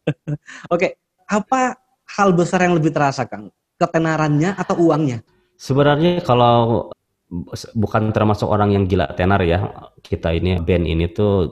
Oke 0.74 0.96
apa 1.28 1.76
hal 2.16 2.32
besar 2.32 2.64
yang 2.64 2.80
lebih 2.80 2.96
terasa 2.96 3.28
kang? 3.28 3.52
Ketenarannya 3.76 4.56
atau 4.56 4.88
uangnya? 4.88 5.20
Sebenarnya 5.60 6.24
kalau 6.24 6.88
bukan 7.74 8.14
termasuk 8.14 8.46
orang 8.46 8.74
yang 8.74 8.84
gila 8.86 9.10
tenar 9.18 9.42
ya. 9.42 9.90
Kita 9.98 10.30
ini 10.30 10.60
band 10.62 10.84
ini 10.86 11.10
tuh 11.10 11.50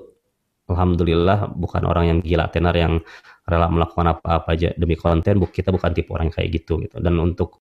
alhamdulillah 0.71 1.53
bukan 1.53 1.83
orang 1.85 2.05
yang 2.09 2.19
gila 2.23 2.49
tenar 2.49 2.73
yang 2.79 3.03
rela 3.43 3.67
melakukan 3.67 4.15
apa-apa 4.19 4.55
aja 4.55 4.71
demi 4.79 4.95
konten 4.95 5.43
kita 5.43 5.75
bukan 5.75 5.91
tipe 5.91 6.11
orang 6.15 6.31
kayak 6.31 6.49
gitu 6.63 6.79
gitu. 6.81 7.03
Dan 7.03 7.19
untuk 7.19 7.63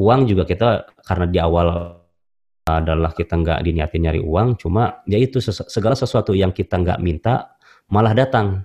uang 0.00 0.24
juga 0.24 0.48
kita 0.48 0.88
karena 1.04 1.26
di 1.28 1.38
awal 1.38 2.00
adalah 2.64 3.10
kita 3.10 3.34
nggak 3.34 3.66
diniatin 3.66 4.06
nyari 4.06 4.20
uang 4.22 4.54
cuma 4.62 5.02
ya 5.04 5.18
itu 5.18 5.42
segala 5.42 5.98
sesuatu 5.98 6.30
yang 6.32 6.54
kita 6.54 6.78
nggak 6.80 6.98
minta 7.02 7.58
malah 7.92 8.16
datang. 8.16 8.64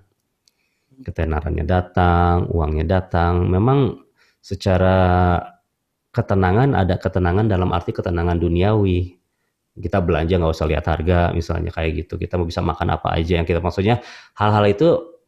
Ketenarannya 0.95 1.67
datang 1.67 2.47
uangnya 2.47 2.87
datang. 2.87 3.51
Memang 3.51 3.99
secara 4.39 5.35
ketenangan 6.15 6.71
ada 6.71 6.95
ketenangan 6.95 7.51
dalam 7.51 7.75
arti 7.75 7.91
ketenangan 7.91 8.39
duniawi. 8.39 9.19
Kita 9.75 9.99
belanja 9.99 10.39
nggak 10.39 10.53
usah 10.55 10.67
lihat 10.71 10.87
harga 10.87 11.35
misalnya 11.35 11.75
kayak 11.75 12.07
gitu. 12.07 12.15
Kita 12.15 12.39
mau 12.39 12.47
bisa 12.47 12.63
makan 12.63 12.95
apa 12.95 13.11
aja 13.11 13.43
yang 13.43 13.43
kita 13.43 13.59
maksudnya 13.59 13.99
hal-hal 14.39 14.63
itu 14.71 15.19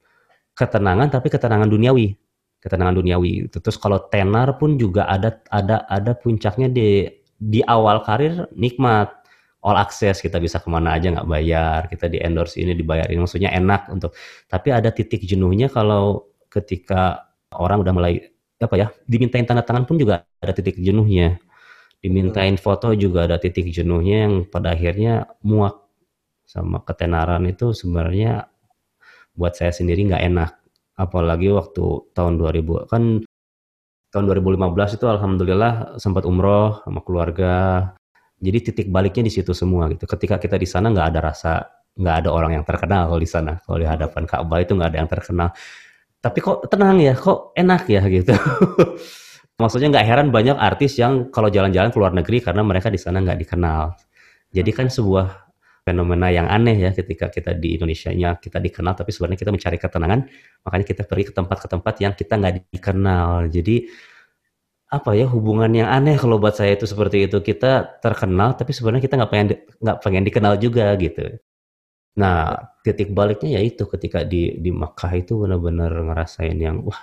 ketenangan 0.56 1.12
tapi 1.12 1.27
ketenangan 1.27 1.67
duniawi. 1.67 2.15
Ketenangan 2.63 2.96
duniawi 2.96 3.51
terus 3.51 3.75
kalau 3.75 4.00
tenar 4.08 4.56
pun 4.56 4.79
juga 4.79 5.03
ada 5.12 5.44
ada 5.51 5.84
ada 5.91 6.15
puncaknya 6.15 6.72
di 6.72 7.12
di 7.36 7.60
awal 7.67 8.00
karir 8.08 8.48
nikmat. 8.56 9.12
All 9.67 9.75
access 9.75 10.24
kita 10.24 10.39
bisa 10.39 10.63
ke 10.63 10.70
mana 10.72 10.96
aja 10.96 11.12
nggak 11.12 11.27
bayar. 11.27 11.91
Kita 11.91 12.08
di 12.08 12.24
endorse 12.24 12.56
ini 12.63 12.72
dibayarin. 12.72 13.20
Maksudnya 13.20 13.51
enak 13.51 13.91
untuk 13.91 14.15
tapi 14.48 14.72
ada 14.72 14.96
titik 14.96 15.27
jenuhnya 15.27 15.67
kalau 15.67 16.32
ketika 16.48 17.27
orang 17.51 17.84
udah 17.84 17.91
mulai 17.91 18.37
apa 18.58 18.76
ya 18.76 18.88
dimintain 19.06 19.46
tanda 19.46 19.62
tangan 19.62 19.86
pun 19.86 20.02
juga 20.02 20.26
ada 20.42 20.54
titik 20.54 20.78
jenuhnya. 20.82 21.38
Dimintain 21.98 22.58
foto 22.62 22.94
juga 22.94 23.26
ada 23.26 23.42
titik 23.42 23.74
jenuhnya 23.74 24.30
yang 24.30 24.34
pada 24.46 24.78
akhirnya 24.78 25.26
muak 25.42 25.82
sama 26.46 26.82
ketenaran 26.86 27.44
itu 27.50 27.74
sebenarnya 27.74 28.48
buat 29.34 29.54
saya 29.58 29.74
sendiri 29.74 30.06
nggak 30.10 30.24
enak. 30.30 30.52
Apalagi 30.98 31.54
waktu 31.54 32.10
tahun 32.14 32.42
2000 32.42 32.90
kan 32.90 33.22
tahun 34.14 34.24
2015 34.26 34.98
itu 34.98 35.06
alhamdulillah 35.06 36.00
sempat 36.02 36.26
umroh 36.26 36.82
sama 36.86 37.02
keluarga. 37.06 37.54
Jadi 38.38 38.58
titik 38.70 38.88
baliknya 38.94 39.26
di 39.30 39.34
situ 39.34 39.54
semua 39.58 39.90
gitu. 39.90 40.06
Ketika 40.06 40.38
kita 40.38 40.58
di 40.58 40.70
sana 40.70 40.94
nggak 40.94 41.08
ada 41.14 41.20
rasa 41.34 41.54
nggak 41.98 42.16
ada 42.26 42.30
orang 42.30 42.62
yang 42.62 42.66
terkenal 42.66 43.10
kalau 43.10 43.22
di 43.22 43.30
sana. 43.30 43.58
Kalau 43.66 43.78
di 43.82 43.88
hadapan 43.90 44.24
Ka'bah 44.30 44.60
itu 44.62 44.74
nggak 44.78 44.90
ada 44.94 45.00
yang 45.02 45.10
terkenal 45.10 45.50
tapi 46.22 46.40
kok 46.42 46.66
tenang 46.68 46.98
ya 47.00 47.14
kok 47.14 47.54
enak 47.54 47.84
ya 47.90 48.02
gitu. 48.10 48.34
Maksudnya 49.62 49.90
nggak 49.90 50.06
heran 50.06 50.28
banyak 50.30 50.58
artis 50.58 51.02
yang 51.02 51.34
kalau 51.34 51.50
jalan-jalan 51.50 51.90
ke 51.90 51.98
luar 51.98 52.14
negeri 52.14 52.38
karena 52.46 52.62
mereka 52.62 52.94
di 52.94 53.00
sana 53.02 53.22
nggak 53.22 53.40
dikenal. 53.42 53.94
Jadi 54.54 54.72
kan 54.74 54.88
sebuah 54.90 55.28
fenomena 55.82 56.28
yang 56.30 56.46
aneh 56.52 56.78
ya 56.78 56.92
ketika 56.94 57.32
kita 57.32 57.56
di 57.56 57.80
Indonesia-nya 57.80 58.38
kita 58.44 58.60
dikenal 58.60 58.94
tapi 59.00 59.10
sebenarnya 59.16 59.40
kita 59.40 59.52
mencari 59.56 59.78
ketenangan 59.80 60.20
makanya 60.68 60.86
kita 60.86 61.04
pergi 61.08 61.26
ke 61.32 61.34
tempat 61.34 61.58
ke 61.64 61.68
tempat 61.72 61.94
yang 62.04 62.14
kita 62.14 62.34
nggak 62.38 62.54
dikenal. 62.70 63.50
Jadi 63.50 63.76
apa 64.88 65.12
ya 65.20 65.28
hubungan 65.28 65.72
yang 65.74 65.90
aneh 65.92 66.16
kalau 66.16 66.38
buat 66.40 66.54
saya 66.58 66.78
itu 66.78 66.86
seperti 66.86 67.26
itu. 67.30 67.38
Kita 67.42 67.98
terkenal 68.04 68.54
tapi 68.60 68.72
sebenarnya 68.78 69.04
kita 69.06 69.16
nggak 69.20 69.32
pengen 69.34 69.48
nggak 69.82 69.98
pengen 70.06 70.24
dikenal 70.28 70.54
juga 70.62 70.94
gitu 71.02 71.42
nah 72.18 72.58
titik 72.82 73.14
baliknya 73.14 73.58
ya 73.58 73.62
itu 73.62 73.86
ketika 73.86 74.26
di 74.26 74.58
di 74.58 74.74
Makkah 74.74 75.14
itu 75.14 75.38
benar-benar 75.38 75.94
ngerasain 75.94 76.58
yang 76.58 76.82
wah 76.82 77.02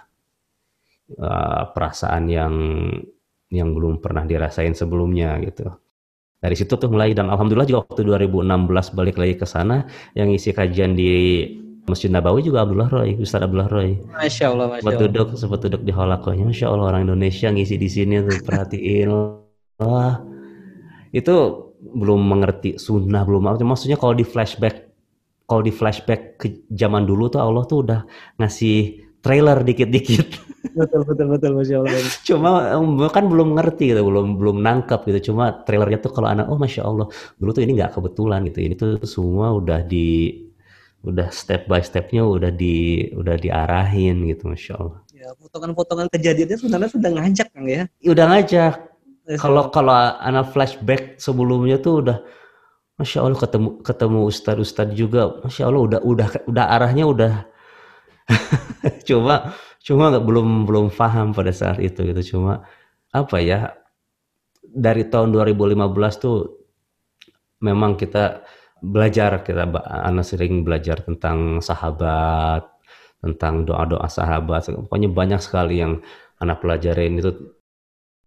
uh, 1.23 1.71
perasaan 1.71 2.27
yang 2.27 2.55
yang 3.55 3.71
belum 3.71 4.03
pernah 4.03 4.27
dirasain 4.27 4.75
sebelumnya 4.75 5.39
gitu 5.47 5.71
dari 6.43 6.59
situ 6.59 6.75
tuh 6.75 6.91
mulai 6.91 7.15
dan 7.15 7.31
alhamdulillah 7.31 7.69
juga 7.71 7.81
waktu 7.87 8.03
2016 8.05 8.99
balik 8.99 9.17
lagi 9.17 9.35
ke 9.39 9.47
sana 9.47 9.87
yang 10.19 10.29
isi 10.35 10.51
kajian 10.51 10.99
di 10.99 11.47
Masjid 11.85 12.09
Nabawi 12.09 12.41
juga 12.41 12.65
Abdullah 12.65 12.89
Roy, 12.89 13.13
Ustaz 13.21 13.45
Abdullah 13.45 13.69
Roy. 13.69 14.01
Masya 14.09 14.57
Allah, 14.57 14.73
Masya 14.73 14.89
Allah. 14.89 15.01
duduk, 15.05 15.37
sempat 15.37 15.61
duduk 15.69 15.85
di 15.85 15.93
holakohnya, 15.93 16.49
Masya 16.49 16.73
Allah 16.73 16.97
orang 16.97 17.05
Indonesia 17.05 17.53
ngisi 17.53 17.77
di 17.77 17.89
sini 17.93 18.25
tuh 18.25 18.41
perhatiin. 18.41 19.13
Wah, 19.85 20.17
itu 21.13 21.35
belum 21.85 22.21
mengerti 22.25 22.81
sunnah 22.81 23.23
belum 23.29 23.45
apa 23.45 23.61
maksudnya 23.61 24.01
kalau 24.01 24.17
di 24.17 24.25
flashback 24.25 24.94
kalau 25.45 25.61
di 25.61 25.73
flashback 25.73 26.41
ke 26.41 26.47
zaman 26.73 27.05
dulu 27.05 27.29
tuh 27.29 27.41
Allah 27.41 27.65
tuh 27.69 27.85
udah 27.85 28.01
ngasih 28.41 29.05
trailer 29.25 29.61
dikit-dikit. 29.65 30.29
Betul 30.73 31.05
betul 31.05 31.27
betul 31.33 31.51
masya 31.57 31.77
Allah. 31.81 32.01
Cuma 32.29 32.51
kan 33.13 33.25
belum 33.29 33.57
ngerti 33.57 33.93
gitu 33.93 34.01
belum 34.05 34.41
belum 34.41 34.61
nangkap 34.65 35.05
gitu. 35.09 35.33
Cuma 35.33 35.65
trailernya 35.65 36.01
tuh 36.01 36.13
kalau 36.13 36.29
anak 36.33 36.49
oh 36.49 36.57
masya 36.61 36.85
Allah 36.85 37.09
dulu 37.37 37.51
tuh 37.53 37.63
ini 37.65 37.77
nggak 37.77 37.97
kebetulan 37.97 38.45
gitu. 38.49 38.59
Ini 38.65 38.75
tuh 38.77 38.91
semua 39.05 39.53
udah 39.53 39.85
di 39.85 40.41
udah 41.05 41.29
step 41.29 41.69
by 41.69 41.85
stepnya 41.85 42.25
udah 42.25 42.49
di 42.49 43.07
udah 43.13 43.37
diarahin 43.37 44.25
gitu 44.25 44.49
masya 44.49 44.81
Allah. 44.81 45.01
Ya 45.13 45.29
potongan-potongan 45.37 46.09
kejadiannya 46.13 46.57
sebenarnya 46.57 46.91
sudah 46.93 47.11
ngajak 47.13 47.49
kan 47.53 47.65
ya? 47.65 47.83
Udah 48.05 48.25
ngajak. 48.33 48.75
Kalau 49.41 49.73
kalau 49.73 49.97
anak 50.21 50.53
flashback 50.53 51.17
sebelumnya 51.17 51.81
tuh 51.81 52.05
udah 52.05 52.19
Masya 52.95 53.27
Allah 53.27 53.41
ketemu 53.41 53.69
ketemu 53.83 54.19
ustadz 54.31 54.63
ustadz 54.63 54.95
juga, 54.95 55.43
Masya 55.43 55.67
Allah 55.67 55.83
udah 55.83 56.01
udah 56.07 56.29
udah 56.47 56.65
arahnya 56.71 57.05
udah. 57.11 57.35
Cuma 59.09 59.55
cuma 59.85 60.09
nggak 60.09 60.25
belum 60.25 60.49
belum 60.65 60.87
paham 60.95 61.37
pada 61.37 61.53
saat 61.53 61.83
itu 61.83 62.01
gitu. 62.07 62.37
Cuma 62.37 62.65
apa 63.13 63.37
ya 63.43 63.75
dari 64.63 65.07
tahun 65.07 65.31
2015 65.31 66.25
tuh 66.25 66.39
memang 67.63 67.95
kita 67.95 68.43
belajar 68.85 69.41
kita 69.47 69.65
anak 69.87 70.27
sering 70.27 70.67
belajar 70.67 71.01
tentang 71.01 71.63
sahabat 71.63 72.69
tentang 73.25 73.65
doa-doa 73.65 74.05
sahabat 74.11 74.69
pokoknya 74.85 75.09
banyak 75.09 75.41
sekali 75.41 75.81
yang 75.81 76.05
anak 76.43 76.61
pelajarin 76.61 77.17
itu 77.17 77.33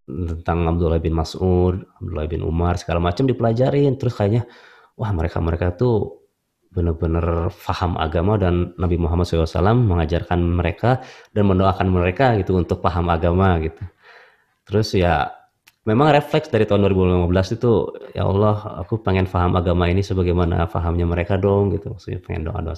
tentang 0.08 0.64
Abdullah 0.72 1.04
bin 1.04 1.12
Mas'ud, 1.14 1.84
Abdullah 2.00 2.28
bin 2.32 2.42
Umar 2.42 2.80
segala 2.80 3.04
macam 3.04 3.28
dipelajarin 3.28 4.00
terus 4.00 4.16
kayaknya 4.16 4.48
wah 4.96 5.12
mereka 5.12 5.44
mereka 5.44 5.76
tuh 5.76 6.24
benar-benar 6.72 7.52
faham 7.52 8.00
agama 8.00 8.40
dan 8.40 8.72
Nabi 8.80 8.96
Muhammad 8.96 9.28
SAW 9.28 9.76
mengajarkan 9.76 10.40
mereka 10.40 11.04
dan 11.36 11.48
mendoakan 11.50 11.88
mereka 11.92 12.38
gitu 12.40 12.56
untuk 12.56 12.80
paham 12.80 13.12
agama 13.12 13.60
gitu. 13.60 13.84
Terus 14.68 14.96
ya 14.96 15.32
memang 15.88 16.12
refleks 16.12 16.52
dari 16.52 16.68
tahun 16.68 16.92
2015 16.92 17.56
itu 17.58 17.72
ya 18.12 18.28
Allah 18.28 18.84
aku 18.84 19.00
pengen 19.00 19.24
paham 19.28 19.56
agama 19.56 19.88
ini 19.88 20.04
sebagaimana 20.04 20.68
pahamnya 20.68 21.08
mereka 21.08 21.40
dong 21.40 21.72
gitu 21.72 21.96
maksudnya 21.96 22.20
pengen 22.20 22.52
doa 22.52 22.60
doa 22.60 22.76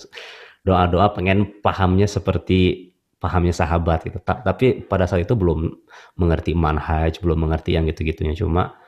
doa 0.62 0.84
doa 0.86 1.08
pengen 1.18 1.50
pahamnya 1.66 2.06
seperti 2.06 2.89
pahamnya 3.20 3.52
sahabat 3.52 4.08
gitu. 4.08 4.18
tapi 4.24 4.88
pada 4.88 5.04
saat 5.04 5.28
itu 5.28 5.36
belum 5.36 5.76
mengerti 6.16 6.56
manhaj, 6.56 7.20
belum 7.20 7.48
mengerti 7.48 7.76
yang 7.76 7.84
gitu-gitunya 7.86 8.32
cuma 8.34 8.80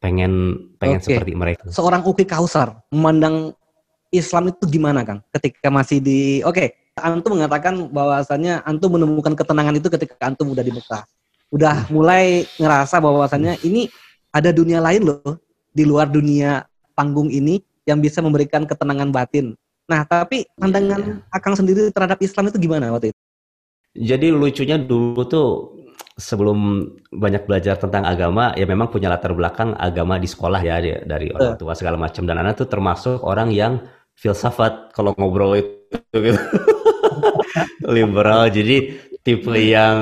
pengen 0.00 0.56
pengen 0.80 1.02
okay. 1.02 1.18
seperti 1.18 1.32
mereka. 1.36 1.68
Seorang 1.68 2.06
Uki 2.06 2.24
Kausar 2.24 2.78
memandang 2.88 3.52
Islam 4.14 4.50
itu 4.54 4.64
gimana 4.66 5.02
Kang? 5.02 5.20
Ketika 5.34 5.68
masih 5.68 5.98
di 5.98 6.40
oke, 6.42 6.54
okay, 6.56 6.68
antum 6.98 7.36
mengatakan 7.36 7.90
bahwasannya 7.90 8.62
antum 8.64 8.94
menemukan 8.96 9.34
ketenangan 9.34 9.74
itu 9.76 9.88
ketika 9.92 10.14
antum 10.24 10.50
udah 10.50 10.64
di 10.64 10.72
Mekah. 10.72 11.04
Udah 11.50 11.90
mulai 11.90 12.46
ngerasa 12.62 13.02
bahwasannya 13.02 13.58
ini 13.66 13.90
ada 14.30 14.54
dunia 14.54 14.78
lain 14.78 15.02
loh 15.02 15.38
di 15.74 15.82
luar 15.82 16.06
dunia 16.06 16.62
panggung 16.94 17.30
ini 17.30 17.58
yang 17.86 17.98
bisa 17.98 18.22
memberikan 18.22 18.66
ketenangan 18.66 19.10
batin. 19.10 19.58
Nah, 19.90 20.06
tapi 20.06 20.46
pandangan 20.54 21.02
yeah. 21.02 21.34
Akang 21.34 21.58
sendiri 21.58 21.90
terhadap 21.90 22.22
Islam 22.22 22.46
itu 22.46 22.58
gimana 22.62 22.94
waktu 22.94 23.10
itu? 23.10 23.20
Jadi 23.94 24.30
lucunya 24.30 24.78
dulu 24.78 25.22
tuh 25.26 25.48
sebelum 26.14 26.86
banyak 27.10 27.48
belajar 27.48 27.80
tentang 27.80 28.04
agama 28.04 28.52
ya 28.54 28.68
memang 28.68 28.92
punya 28.92 29.08
latar 29.08 29.32
belakang 29.32 29.72
agama 29.74 30.20
di 30.20 30.28
sekolah 30.28 30.60
ya 30.60 30.78
dari 31.02 31.32
orang 31.34 31.58
tua 31.58 31.74
segala 31.74 31.98
macam. 31.98 32.22
Dan 32.26 32.38
anak 32.38 32.60
tuh 32.62 32.68
termasuk 32.70 33.24
orang 33.26 33.50
yang 33.50 33.82
filsafat 34.14 34.94
kalau 34.94 35.16
ngobrol 35.16 35.58
itu 35.58 36.16
gitu. 36.16 36.40
liberal. 37.96 38.46
Jadi 38.52 38.94
tipe 39.26 39.52
yang 39.58 39.98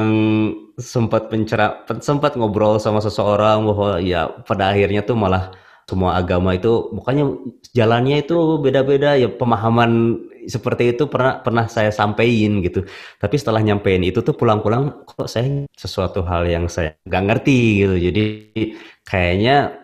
sempat 0.78 1.26
mencerah 1.32 1.82
sempat 1.98 2.38
ngobrol 2.38 2.78
sama 2.78 3.02
seseorang 3.02 3.66
bahwa 3.66 3.98
ya 3.98 4.30
pada 4.46 4.70
akhirnya 4.70 5.02
tuh 5.02 5.18
malah 5.18 5.50
semua 5.88 6.20
agama 6.20 6.54
itu 6.54 6.92
makanya 6.94 7.34
jalannya 7.74 8.22
itu 8.22 8.60
beda-beda 8.62 9.16
ya 9.18 9.26
pemahaman 9.32 10.20
seperti 10.48 10.96
itu 10.96 11.06
pernah 11.06 11.44
pernah 11.44 11.68
saya 11.68 11.92
sampaikan 11.92 12.64
gitu. 12.64 12.88
Tapi 13.20 13.36
setelah 13.36 13.60
nyampein 13.60 14.02
itu 14.02 14.24
tuh 14.24 14.32
pulang-pulang 14.32 15.04
kok 15.04 15.28
saya 15.28 15.68
sesuatu 15.76 16.24
hal 16.24 16.48
yang 16.48 16.66
saya 16.66 16.96
nggak 17.04 17.24
ngerti 17.28 17.60
gitu. 17.84 17.96
Jadi 18.10 18.24
kayaknya 19.04 19.76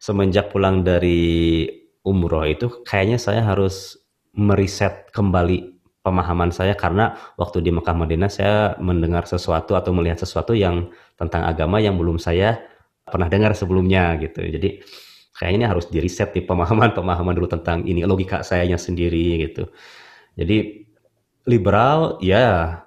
semenjak 0.00 0.48
pulang 0.48 0.82
dari 0.82 1.68
umroh 2.08 2.48
itu 2.48 2.82
kayaknya 2.88 3.20
saya 3.20 3.44
harus 3.44 4.00
meriset 4.32 5.12
kembali 5.12 5.76
pemahaman 6.00 6.48
saya 6.48 6.72
karena 6.72 7.12
waktu 7.36 7.60
di 7.60 7.68
Mekah 7.68 7.92
Madinah 7.92 8.30
saya 8.32 8.56
mendengar 8.80 9.28
sesuatu 9.28 9.76
atau 9.76 9.92
melihat 9.92 10.24
sesuatu 10.24 10.56
yang 10.56 10.88
tentang 11.20 11.44
agama 11.44 11.82
yang 11.82 12.00
belum 12.00 12.16
saya 12.16 12.56
pernah 13.04 13.28
dengar 13.28 13.52
sebelumnya 13.52 14.16
gitu. 14.16 14.40
Jadi 14.40 14.80
kayaknya 15.36 15.56
ini 15.58 15.66
harus 15.68 15.86
di 15.92 15.98
reset 16.02 16.32
di 16.32 16.42
pemahaman-pemahaman 16.42 17.34
dulu 17.36 17.48
tentang 17.50 17.84
ini 17.84 18.02
logika 18.08 18.40
sayanya 18.40 18.80
sendiri 18.80 19.44
gitu. 19.48 19.68
Jadi 20.38 20.86
liberal 21.50 22.22
ya 22.22 22.78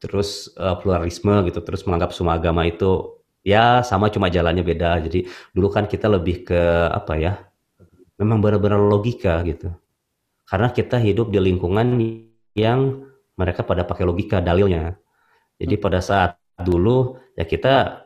terus 0.00 0.52
uh, 0.60 0.76
pluralisme 0.76 1.32
gitu 1.48 1.64
terus 1.64 1.84
menganggap 1.88 2.12
semua 2.12 2.36
agama 2.36 2.68
itu 2.68 3.20
ya 3.40 3.80
sama 3.80 4.12
cuma 4.12 4.28
jalannya 4.28 4.60
beda. 4.60 5.00
Jadi 5.08 5.24
dulu 5.56 5.72
kan 5.72 5.88
kita 5.88 6.12
lebih 6.12 6.44
ke 6.44 6.60
apa 6.92 7.16
ya? 7.16 7.32
Memang 8.20 8.44
benar-benar 8.44 8.76
logika 8.76 9.40
gitu. 9.48 9.72
Karena 10.44 10.68
kita 10.68 11.00
hidup 11.00 11.32
di 11.32 11.40
lingkungan 11.40 11.96
yang 12.52 13.08
mereka 13.38 13.64
pada 13.64 13.88
pakai 13.88 14.04
logika 14.04 14.44
dalilnya. 14.44 14.98
Jadi 15.56 15.74
pada 15.80 16.04
saat 16.04 16.36
dulu 16.60 17.16
ya 17.32 17.48
kita 17.48 18.04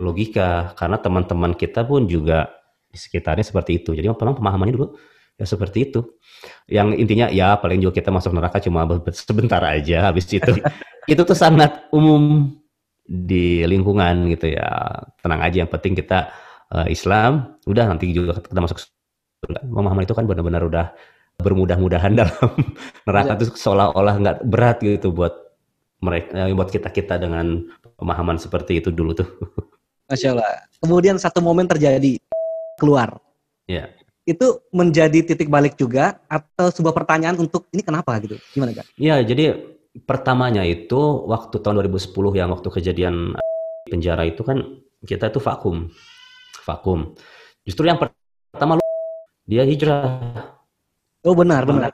logika 0.00 0.72
karena 0.72 0.96
teman-teman 0.96 1.52
kita 1.52 1.84
pun 1.84 2.08
juga 2.08 2.48
di 2.88 2.96
sekitarnya 2.96 3.44
seperti 3.44 3.84
itu. 3.84 3.92
Jadi 3.92 4.08
memang 4.08 4.38
pemahamannya 4.38 4.74
dulu 4.80 4.88
ya 5.38 5.46
seperti 5.46 5.90
itu. 5.90 6.00
Yang 6.68 6.88
intinya 7.00 7.26
ya 7.30 7.56
paling 7.58 7.80
juga 7.80 8.00
kita 8.00 8.10
masuk 8.14 8.34
neraka 8.34 8.60
cuma 8.62 8.86
sebentar 9.10 9.60
aja 9.64 10.10
habis 10.10 10.28
itu. 10.30 10.52
itu 11.12 11.22
tuh 11.22 11.36
sangat 11.36 11.88
umum 11.92 12.52
di 13.04 13.62
lingkungan 13.66 14.30
gitu 14.32 14.54
ya. 14.54 14.68
Tenang 15.20 15.40
aja 15.44 15.56
yang 15.64 15.70
penting 15.70 15.94
kita 15.98 16.32
uh, 16.72 16.86
Islam, 16.88 17.58
udah 17.68 17.84
nanti 17.90 18.10
juga 18.14 18.40
kita 18.40 18.60
masuk. 18.60 18.80
Pemahaman 19.44 20.08
itu 20.08 20.16
kan 20.16 20.24
benar-benar 20.24 20.64
udah 20.64 20.86
bermudah-mudahan 21.36 22.14
dalam 22.20 22.50
neraka 23.04 23.36
itu 23.36 23.52
seolah-olah 23.52 24.14
nggak 24.22 24.38
berat 24.48 24.78
gitu 24.80 25.10
buat 25.12 25.34
mereka 26.00 26.48
buat 26.52 26.70
kita 26.72 26.88
kita 26.92 27.16
dengan 27.16 27.64
pemahaman 27.96 28.36
seperti 28.36 28.80
itu 28.80 28.92
dulu 28.92 29.16
tuh. 29.16 29.28
Masya 30.08 30.36
Allah. 30.36 30.68
Kemudian 30.80 31.16
satu 31.16 31.40
momen 31.40 31.64
terjadi 31.64 32.20
keluar. 32.76 33.16
Ya. 33.64 33.88
Itu 34.24 34.64
menjadi 34.72 35.20
titik 35.20 35.52
balik 35.52 35.76
juga 35.76 36.16
atau 36.26 36.72
sebuah 36.72 36.96
pertanyaan 36.96 37.36
untuk 37.36 37.68
ini 37.76 37.84
kenapa 37.84 38.16
gitu? 38.24 38.40
Gimana 38.56 38.72
kan? 38.72 38.84
Iya, 38.96 39.20
jadi 39.20 39.60
pertamanya 40.08 40.64
itu 40.64 40.96
waktu 41.28 41.60
tahun 41.60 41.84
2010 41.84 42.40
yang 42.40 42.48
waktu 42.48 42.68
kejadian 42.72 43.36
penjara 43.84 44.24
itu 44.24 44.40
kan 44.40 44.80
kita 45.04 45.28
itu 45.28 45.44
vakum. 45.44 45.92
Vakum. 46.64 47.12
Justru 47.68 47.84
yang 47.84 48.00
pertama 48.00 48.80
dia 49.44 49.68
hijrah. 49.68 50.24
Oh 51.20 51.36
benar, 51.36 51.68
benar. 51.68 51.92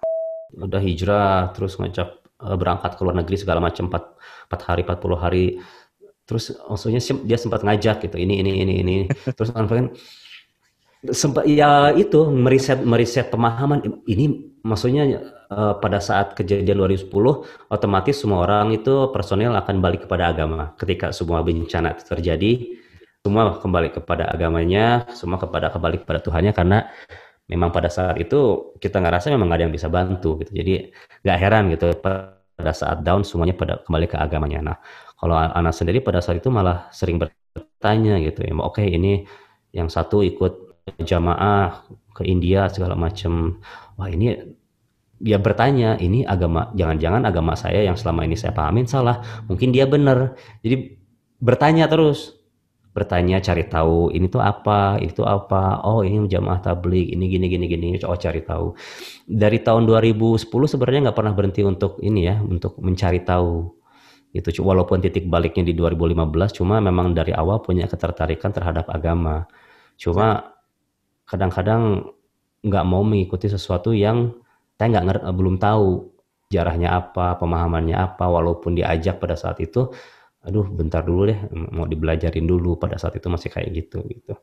Udah 0.54 0.78
hijrah 0.78 1.50
terus 1.50 1.74
ngajak 1.82 2.08
eh, 2.46 2.56
berangkat 2.56 2.94
ke 2.94 3.00
luar 3.02 3.18
negeri 3.18 3.36
segala 3.42 3.58
macam 3.58 3.90
4, 3.90 4.54
4 4.54 4.68
hari 4.70 4.82
40 4.86 5.18
hari 5.18 5.46
terus 6.30 6.54
maksudnya 6.62 7.02
dia 7.26 7.34
sempat 7.34 7.66
ngajak 7.66 8.06
gitu 8.06 8.14
ini 8.14 8.38
ini 8.38 8.62
ini 8.62 8.74
ini 8.86 8.96
terus 9.34 9.50
kan 9.50 9.66
sempat 11.08 11.48
ya 11.48 11.96
itu 11.96 12.28
meriset 12.28 12.84
meriset 12.84 13.32
pemahaman. 13.32 13.80
Ini 14.04 14.52
maksudnya 14.60 15.32
uh, 15.48 15.74
pada 15.80 15.96
saat 15.96 16.36
kejadian 16.36 16.76
2010 16.76 17.08
otomatis 17.72 18.16
semua 18.20 18.44
orang 18.44 18.76
itu 18.76 19.08
personil 19.08 19.56
akan 19.56 19.80
balik 19.80 20.04
kepada 20.04 20.28
agama. 20.28 20.76
Ketika 20.76 21.12
semua 21.16 21.40
bencana 21.40 21.96
terjadi 21.96 22.76
semua 23.20 23.52
kembali 23.60 23.92
kepada 23.92 24.32
agamanya 24.32 25.04
semua 25.12 25.40
kepada 25.40 25.72
kembali 25.72 26.04
kepada 26.04 26.20
Tuhannya. 26.20 26.52
Karena 26.52 26.84
memang 27.48 27.72
pada 27.72 27.88
saat 27.88 28.20
itu 28.20 28.72
kita 28.76 29.00
ngerasa 29.00 29.32
memang 29.32 29.48
ada 29.56 29.64
yang 29.64 29.72
bisa 29.72 29.88
bantu 29.88 30.36
gitu. 30.44 30.52
Jadi 30.52 30.92
nggak 31.24 31.38
heran 31.40 31.72
gitu. 31.72 31.96
Pada 31.96 32.72
saat 32.76 33.00
down 33.00 33.24
semuanya 33.24 33.56
pada 33.56 33.80
kembali 33.80 34.04
ke 34.04 34.16
agamanya. 34.20 34.60
Nah 34.60 34.76
kalau 35.16 35.36
anak 35.36 35.72
sendiri 35.72 36.04
pada 36.04 36.20
saat 36.20 36.44
itu 36.44 36.52
malah 36.52 36.92
sering 36.92 37.16
bertanya 37.16 38.20
gitu. 38.20 38.44
Ya 38.44 38.52
oke 38.52 38.84
okay, 38.84 38.92
ini 38.92 39.24
yang 39.72 39.88
satu 39.88 40.20
ikut 40.26 40.69
jamaah 40.98 41.87
ke 42.14 42.26
India 42.26 42.66
segala 42.68 42.98
macam. 42.98 43.62
Wah 43.96 44.11
ini 44.11 44.37
dia 45.20 45.37
bertanya 45.37 46.00
ini 46.00 46.24
agama 46.24 46.72
jangan-jangan 46.72 47.29
agama 47.29 47.53
saya 47.53 47.85
yang 47.85 47.94
selama 47.94 48.24
ini 48.24 48.37
saya 48.40 48.57
pahamin 48.57 48.88
salah. 48.88 49.20
Mungkin 49.46 49.70
dia 49.70 49.85
benar. 49.85 50.35
Jadi 50.64 50.96
bertanya 51.40 51.87
terus. 51.87 52.37
Bertanya 52.90 53.38
cari 53.38 53.70
tahu 53.70 54.11
ini 54.11 54.26
tuh 54.26 54.42
apa? 54.42 54.98
Itu 54.98 55.22
apa? 55.22 55.79
Oh 55.87 56.03
ini 56.03 56.26
jamaah 56.26 56.59
tablik 56.59 57.14
ini 57.14 57.31
gini 57.31 57.46
gini 57.46 57.66
gini. 57.70 57.87
Oh 58.03 58.18
cari 58.18 58.42
tahu. 58.42 58.74
Dari 59.31 59.62
tahun 59.62 59.87
2010 59.87 60.42
sebenarnya 60.50 61.00
nggak 61.07 61.18
pernah 61.22 61.31
berhenti 61.31 61.62
untuk 61.62 62.03
ini 62.03 62.26
ya 62.26 62.42
untuk 62.42 62.83
mencari 62.83 63.22
tahu. 63.22 63.81
Itu 64.35 64.50
walaupun 64.62 65.03
titik 65.03 65.26
baliknya 65.26 65.66
di 65.66 65.74
2015 65.74 66.59
cuma 66.62 66.79
memang 66.83 67.14
dari 67.14 67.31
awal 67.35 67.62
punya 67.62 67.87
ketertarikan 67.87 68.50
terhadap 68.50 68.90
agama. 68.90 69.46
Cuma 69.94 70.59
kadang-kadang 71.30 72.10
nggak 72.66 72.84
mau 72.84 73.06
mengikuti 73.06 73.46
sesuatu 73.46 73.94
yang 73.94 74.34
saya 74.76 74.98
nggak 74.98 75.06
ngerti, 75.06 75.24
belum 75.30 75.56
tahu 75.62 76.10
jarahnya 76.50 76.90
apa, 76.90 77.38
pemahamannya 77.38 77.94
apa, 77.94 78.26
walaupun 78.26 78.74
diajak 78.74 79.22
pada 79.22 79.38
saat 79.38 79.62
itu, 79.62 79.86
aduh 80.42 80.66
bentar 80.66 81.06
dulu 81.06 81.30
deh, 81.30 81.38
mau 81.70 81.86
dibelajarin 81.86 82.48
dulu 82.48 82.74
pada 82.74 82.98
saat 82.98 83.14
itu 83.14 83.30
masih 83.30 83.54
kayak 83.54 83.70
gitu 83.76 84.02
gitu. 84.10 84.34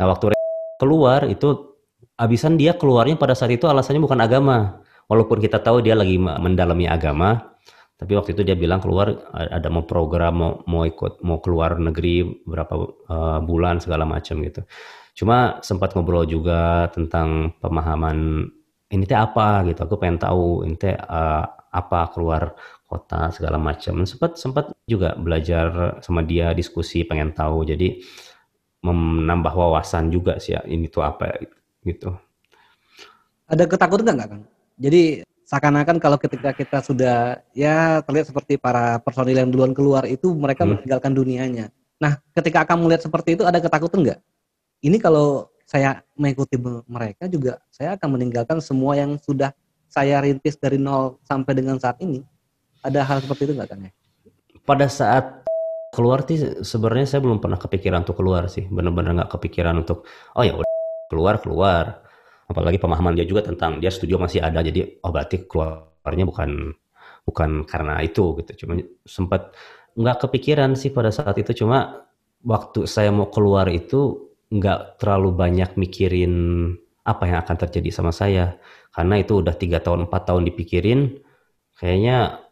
Nah 0.00 0.10
waktu 0.10 0.34
keluar 0.82 1.30
itu 1.30 1.78
abisan 2.18 2.58
dia 2.58 2.74
keluarnya 2.74 3.14
pada 3.14 3.38
saat 3.38 3.54
itu 3.54 3.70
alasannya 3.70 4.02
bukan 4.02 4.18
agama, 4.18 4.82
walaupun 5.06 5.38
kita 5.38 5.62
tahu 5.62 5.84
dia 5.84 5.94
lagi 5.94 6.18
mendalami 6.18 6.90
agama, 6.90 7.54
tapi 7.94 8.18
waktu 8.18 8.34
itu 8.34 8.42
dia 8.42 8.58
bilang 8.58 8.82
keluar 8.82 9.14
ada 9.30 9.70
mau 9.70 9.86
program 9.86 10.34
mau 10.34 10.52
mau 10.66 10.82
ikut 10.82 11.22
mau 11.22 11.38
keluar 11.38 11.78
negeri 11.78 12.42
berapa 12.42 12.74
uh, 13.06 13.38
bulan 13.44 13.78
segala 13.78 14.02
macam 14.02 14.42
gitu. 14.42 14.66
Cuma 15.14 15.62
sempat 15.62 15.94
ngobrol 15.94 16.26
juga 16.26 16.90
tentang 16.90 17.54
pemahaman 17.62 18.50
ini 18.90 19.04
teh 19.06 19.16
apa? 19.18 19.62
gitu. 19.70 19.86
Aku 19.86 19.94
pengen 19.96 20.18
tahu 20.18 20.66
ini 20.66 20.74
teh 20.74 20.94
uh, 20.94 21.44
apa 21.74 22.10
keluar 22.10 22.54
kota 22.86 23.30
segala 23.34 23.58
macam 23.58 24.06
sempat 24.06 24.38
sempat 24.38 24.70
juga 24.86 25.18
belajar 25.18 25.98
sama 26.02 26.22
dia 26.26 26.50
diskusi 26.50 27.06
pengen 27.06 27.30
tahu. 27.30 27.62
Jadi 27.66 28.02
menambah 28.84 29.54
wawasan 29.54 30.12
juga 30.12 30.36
sih 30.42 30.58
ya 30.58 30.60
ini 30.66 30.90
tuh 30.90 31.06
apa? 31.06 31.38
gitu. 31.86 32.10
Ada 33.46 33.68
ketakutan 33.68 34.16
nggak 34.16 34.30
kan 34.30 34.40
jadi 34.74 35.22
seakan-akan 35.44 36.00
kalau 36.00 36.18
ketika 36.18 36.50
kita 36.56 36.80
sudah 36.80 37.44
ya 37.54 38.00
terlihat 38.02 38.32
seperti 38.32 38.56
para 38.56 38.98
personil 38.98 39.36
yang 39.38 39.52
duluan 39.52 39.76
keluar 39.76 40.08
itu 40.08 40.32
mereka 40.34 40.64
hmm. 40.64 40.80
meninggalkan 40.80 41.12
dunianya. 41.14 41.66
Nah 42.00 42.18
ketika 42.34 42.66
akan 42.66 42.88
melihat 42.88 43.06
seperti 43.06 43.38
itu 43.38 43.44
ada 43.46 43.60
ketakutan 43.60 44.02
nggak 44.02 44.20
ini 44.84 45.00
kalau 45.00 45.48
saya 45.64 46.04
mengikuti 46.14 46.60
mereka 46.86 47.24
juga 47.26 47.56
saya 47.72 47.96
akan 47.96 48.20
meninggalkan 48.20 48.60
semua 48.60 49.00
yang 49.00 49.16
sudah 49.16 49.50
saya 49.88 50.20
rintis 50.20 50.60
dari 50.60 50.76
nol 50.76 51.16
sampai 51.24 51.56
dengan 51.56 51.80
saat 51.80 51.96
ini 52.04 52.20
ada 52.84 53.00
hal 53.00 53.24
seperti 53.24 53.48
itu 53.48 53.52
nggak 53.56 53.70
kan 53.72 53.80
ya? 53.88 53.92
Pada 54.68 54.86
saat 54.92 55.48
keluar 55.96 56.28
sih 56.28 56.60
sebenarnya 56.60 57.16
saya 57.16 57.20
belum 57.24 57.40
pernah 57.40 57.56
kepikiran 57.56 58.04
untuk 58.04 58.20
keluar 58.20 58.44
sih. 58.52 58.68
Benar-benar 58.68 59.24
nggak 59.24 59.30
kepikiran 59.40 59.80
untuk 59.80 60.04
oh 60.36 60.44
ya 60.44 60.60
keluar 61.08 61.40
keluar. 61.40 61.84
Apalagi 62.44 62.76
pemahaman 62.76 63.16
dia 63.16 63.24
juga 63.24 63.48
tentang 63.48 63.80
dia 63.80 63.88
studio 63.88 64.20
masih 64.20 64.44
ada 64.44 64.60
jadi 64.60 65.00
oh 65.00 65.08
berarti 65.08 65.48
keluarnya 65.48 66.28
bukan 66.28 66.76
bukan 67.24 67.50
karena 67.64 68.04
itu 68.04 68.36
gitu. 68.44 68.66
Cuma 68.66 68.76
sempat 69.08 69.56
nggak 69.96 70.28
kepikiran 70.28 70.76
sih 70.76 70.92
pada 70.92 71.08
saat 71.08 71.40
itu 71.40 71.64
cuma 71.64 72.04
waktu 72.44 72.84
saya 72.84 73.08
mau 73.08 73.32
keluar 73.32 73.64
itu 73.72 74.33
nggak 74.54 75.02
terlalu 75.02 75.34
banyak 75.34 75.74
mikirin 75.74 76.34
apa 77.04 77.22
yang 77.28 77.38
akan 77.42 77.56
terjadi 77.66 77.90
sama 77.90 78.14
saya 78.14 78.56
karena 78.94 79.20
itu 79.20 79.42
udah 79.42 79.54
tiga 79.58 79.82
tahun 79.82 80.06
empat 80.06 80.22
tahun 80.30 80.46
dipikirin 80.48 81.20
kayaknya 81.76 82.44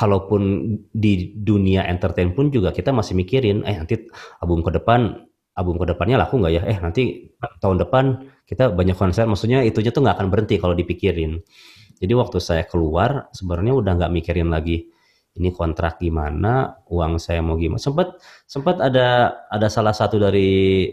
kalaupun 0.00 0.42
di 0.88 1.36
dunia 1.36 1.84
entertain 1.84 2.32
pun 2.32 2.48
juga 2.48 2.72
kita 2.72 2.88
masih 2.94 3.12
mikirin, 3.12 3.60
eh 3.68 3.76
nanti 3.76 4.08
album 4.40 4.64
ke 4.64 4.72
depan, 4.80 5.28
album 5.52 5.76
ke 5.76 5.86
depannya 5.92 6.16
laku 6.24 6.40
nggak 6.40 6.52
ya? 6.56 6.62
Eh 6.64 6.78
nanti 6.80 7.28
tahun 7.60 7.84
depan 7.84 8.04
kita 8.48 8.72
banyak 8.72 8.96
konser, 8.96 9.28
maksudnya 9.28 9.60
itunya 9.60 9.92
tuh 9.92 10.00
nggak 10.00 10.16
akan 10.16 10.28
berhenti 10.32 10.56
kalau 10.56 10.72
dipikirin. 10.72 11.44
Jadi 12.00 12.12
waktu 12.16 12.38
saya 12.40 12.64
keluar 12.64 13.28
sebenarnya 13.36 13.76
udah 13.76 13.92
nggak 14.00 14.12
mikirin 14.16 14.48
lagi 14.48 14.88
ini 15.36 15.52
kontrak 15.52 16.00
gimana, 16.00 16.80
uang 16.88 17.20
saya 17.20 17.44
mau 17.44 17.60
gimana. 17.60 17.78
Sempat 17.78 18.16
sempat 18.48 18.80
ada 18.80 19.36
ada 19.52 19.68
salah 19.68 19.92
satu 19.92 20.16
dari 20.16 20.88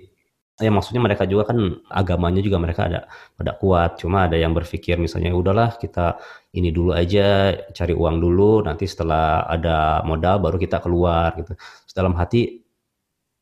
ya 0.57 0.73
maksudnya 0.73 1.01
mereka 1.05 1.29
juga 1.29 1.53
kan 1.53 1.57
agamanya 1.93 2.41
juga 2.41 2.57
mereka 2.57 2.89
ada 2.89 3.05
pada 3.37 3.53
kuat. 3.61 4.01
Cuma 4.01 4.25
ada 4.25 4.37
yang 4.37 4.57
berpikir 4.57 4.97
misalnya 4.97 5.33
udahlah 5.37 5.77
kita 5.77 6.17
ini 6.57 6.73
dulu 6.73 6.97
aja 6.97 7.53
cari 7.73 7.93
uang 7.93 8.17
dulu 8.17 8.65
nanti 8.65 8.89
setelah 8.89 9.45
ada 9.45 10.01
modal 10.01 10.41
baru 10.41 10.57
kita 10.57 10.81
keluar 10.81 11.37
gitu. 11.37 11.53
Dalam 11.93 12.17
hati 12.17 12.61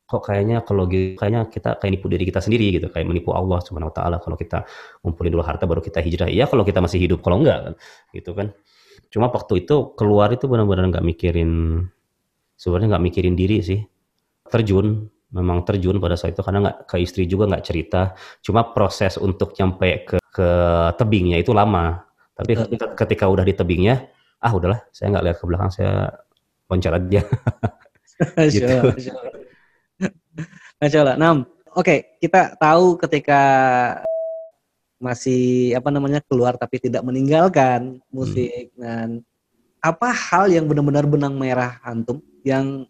kok 0.06 0.22
kayaknya 0.22 0.62
kalau 0.62 0.86
gitu 0.86 1.18
kayaknya 1.18 1.50
kita 1.50 1.82
kayak 1.82 1.92
nipu 1.98 2.08
diri 2.12 2.24
kita 2.28 2.44
sendiri 2.44 2.68
gitu. 2.76 2.88
Kayak 2.92 3.08
menipu 3.08 3.32
Allah 3.32 3.64
subhanahu 3.64 3.92
wa 3.92 3.96
taala 3.96 4.18
kalau 4.20 4.36
kita 4.36 4.68
ngumpulin 5.00 5.32
dulu 5.32 5.44
harta 5.48 5.64
baru 5.64 5.80
kita 5.80 6.04
hijrah. 6.04 6.28
Iya 6.28 6.52
kalau 6.52 6.68
kita 6.68 6.84
masih 6.84 7.00
hidup 7.00 7.24
kalau 7.24 7.40
enggak 7.40 7.72
kan. 7.72 7.74
Gitu 8.12 8.32
kan. 8.36 8.52
Cuma 9.08 9.32
waktu 9.32 9.64
itu 9.64 9.96
keluar 9.96 10.36
itu 10.36 10.52
benar-benar 10.52 10.92
nggak 10.92 11.06
mikirin 11.08 11.80
sebenarnya 12.60 13.00
nggak 13.00 13.06
mikirin 13.08 13.36
diri 13.40 13.64
sih. 13.64 13.80
Terjun 14.52 15.15
memang 15.36 15.68
terjun 15.68 16.00
pada 16.00 16.16
saat 16.16 16.32
itu 16.32 16.42
karena 16.42 16.72
nggak 16.72 16.78
ke 16.88 16.96
istri 17.04 17.28
juga 17.28 17.52
nggak 17.52 17.66
cerita 17.68 18.16
cuma 18.40 18.72
proses 18.72 19.20
untuk 19.20 19.52
nyampe 19.60 20.08
ke 20.08 20.18
ke 20.32 20.50
tebingnya 20.96 21.44
itu 21.44 21.52
lama 21.52 22.08
tapi 22.36 22.56
ketika, 22.56 22.96
ketika 22.96 23.26
udah 23.28 23.44
di 23.44 23.52
tebingnya 23.52 24.08
ah 24.40 24.52
udahlah 24.56 24.80
saya 24.96 25.12
nggak 25.12 25.26
lihat 25.28 25.38
ke 25.38 25.46
belakang 25.46 25.72
saya 25.72 25.94
loncat 26.72 26.94
aja 26.96 27.22
gitu. 28.54 28.76
Masya 30.80 31.00
Allah. 31.04 31.16
Nah, 31.16 31.32
oke 31.76 31.84
okay, 31.84 32.00
kita 32.20 32.56
tahu 32.60 33.00
ketika 33.00 33.42
masih 35.00 35.76
apa 35.76 35.92
namanya 35.92 36.24
keluar 36.24 36.56
tapi 36.56 36.80
tidak 36.80 37.04
meninggalkan 37.04 38.00
musik 38.10 38.72
hmm. 38.76 38.80
dan 38.80 39.10
apa 39.84 40.10
hal 40.10 40.50
yang 40.50 40.66
benar-benar 40.66 41.06
benang 41.06 41.36
merah 41.38 41.78
antum 41.86 42.24
yang 42.42 42.88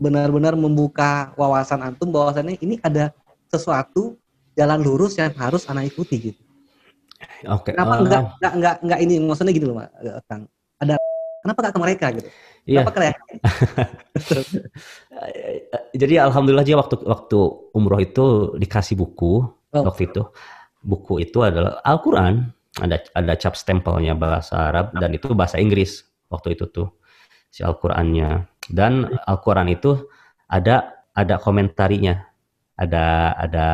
benar-benar 0.00 0.56
membuka 0.56 1.36
wawasan 1.36 1.84
antum 1.84 2.08
bahwasannya 2.08 2.56
ini 2.64 2.80
ada 2.80 3.12
sesuatu 3.52 4.16
jalan 4.56 4.80
lurus 4.80 5.20
yang 5.20 5.30
harus 5.36 5.68
anak 5.68 5.92
ikuti 5.92 6.32
gitu. 6.32 6.42
Oke. 7.46 7.70
Okay. 7.70 7.72
Kenapa 7.76 7.94
uh, 7.94 8.00
enggak, 8.00 8.22
enggak 8.40 8.52
enggak 8.56 8.74
enggak 8.80 8.98
ini 9.04 9.14
maksudnya 9.20 9.52
gini 9.52 9.66
loh, 9.68 9.76
Kang. 10.24 10.48
Ada 10.80 10.96
kenapa 11.44 11.58
enggak 11.60 11.74
ke 11.74 11.80
mereka 11.80 12.06
gitu? 12.16 12.28
Iya. 12.64 12.80
Kenapa 12.80 12.92
kalian? 12.96 13.14
Jadi 16.00 16.14
alhamdulillah 16.16 16.66
dia 16.66 16.76
waktu 16.80 16.96
waktu 17.04 17.38
umroh 17.76 18.00
itu 18.00 18.24
dikasih 18.56 18.96
buku 18.96 19.44
oh. 19.44 19.82
waktu 19.84 20.08
itu. 20.08 20.24
Buku 20.80 21.20
itu 21.20 21.44
adalah 21.44 21.84
Al-Qur'an, 21.84 22.48
ada 22.80 22.96
ada 23.12 23.32
cap 23.36 23.52
stempelnya 23.52 24.16
bahasa 24.16 24.72
Arab 24.72 24.96
dan 24.96 25.12
itu 25.12 25.28
bahasa 25.36 25.60
Inggris 25.60 26.08
waktu 26.32 26.56
itu 26.56 26.72
tuh 26.72 26.88
si 27.52 27.60
Al-Qur'annya. 27.60 28.48
Dan 28.70 29.10
Al-Quran 29.26 29.66
itu 29.74 30.06
ada 30.46 31.04
ada 31.10 31.42
komentarinya, 31.42 32.22
ada 32.78 33.34
ada 33.34 33.66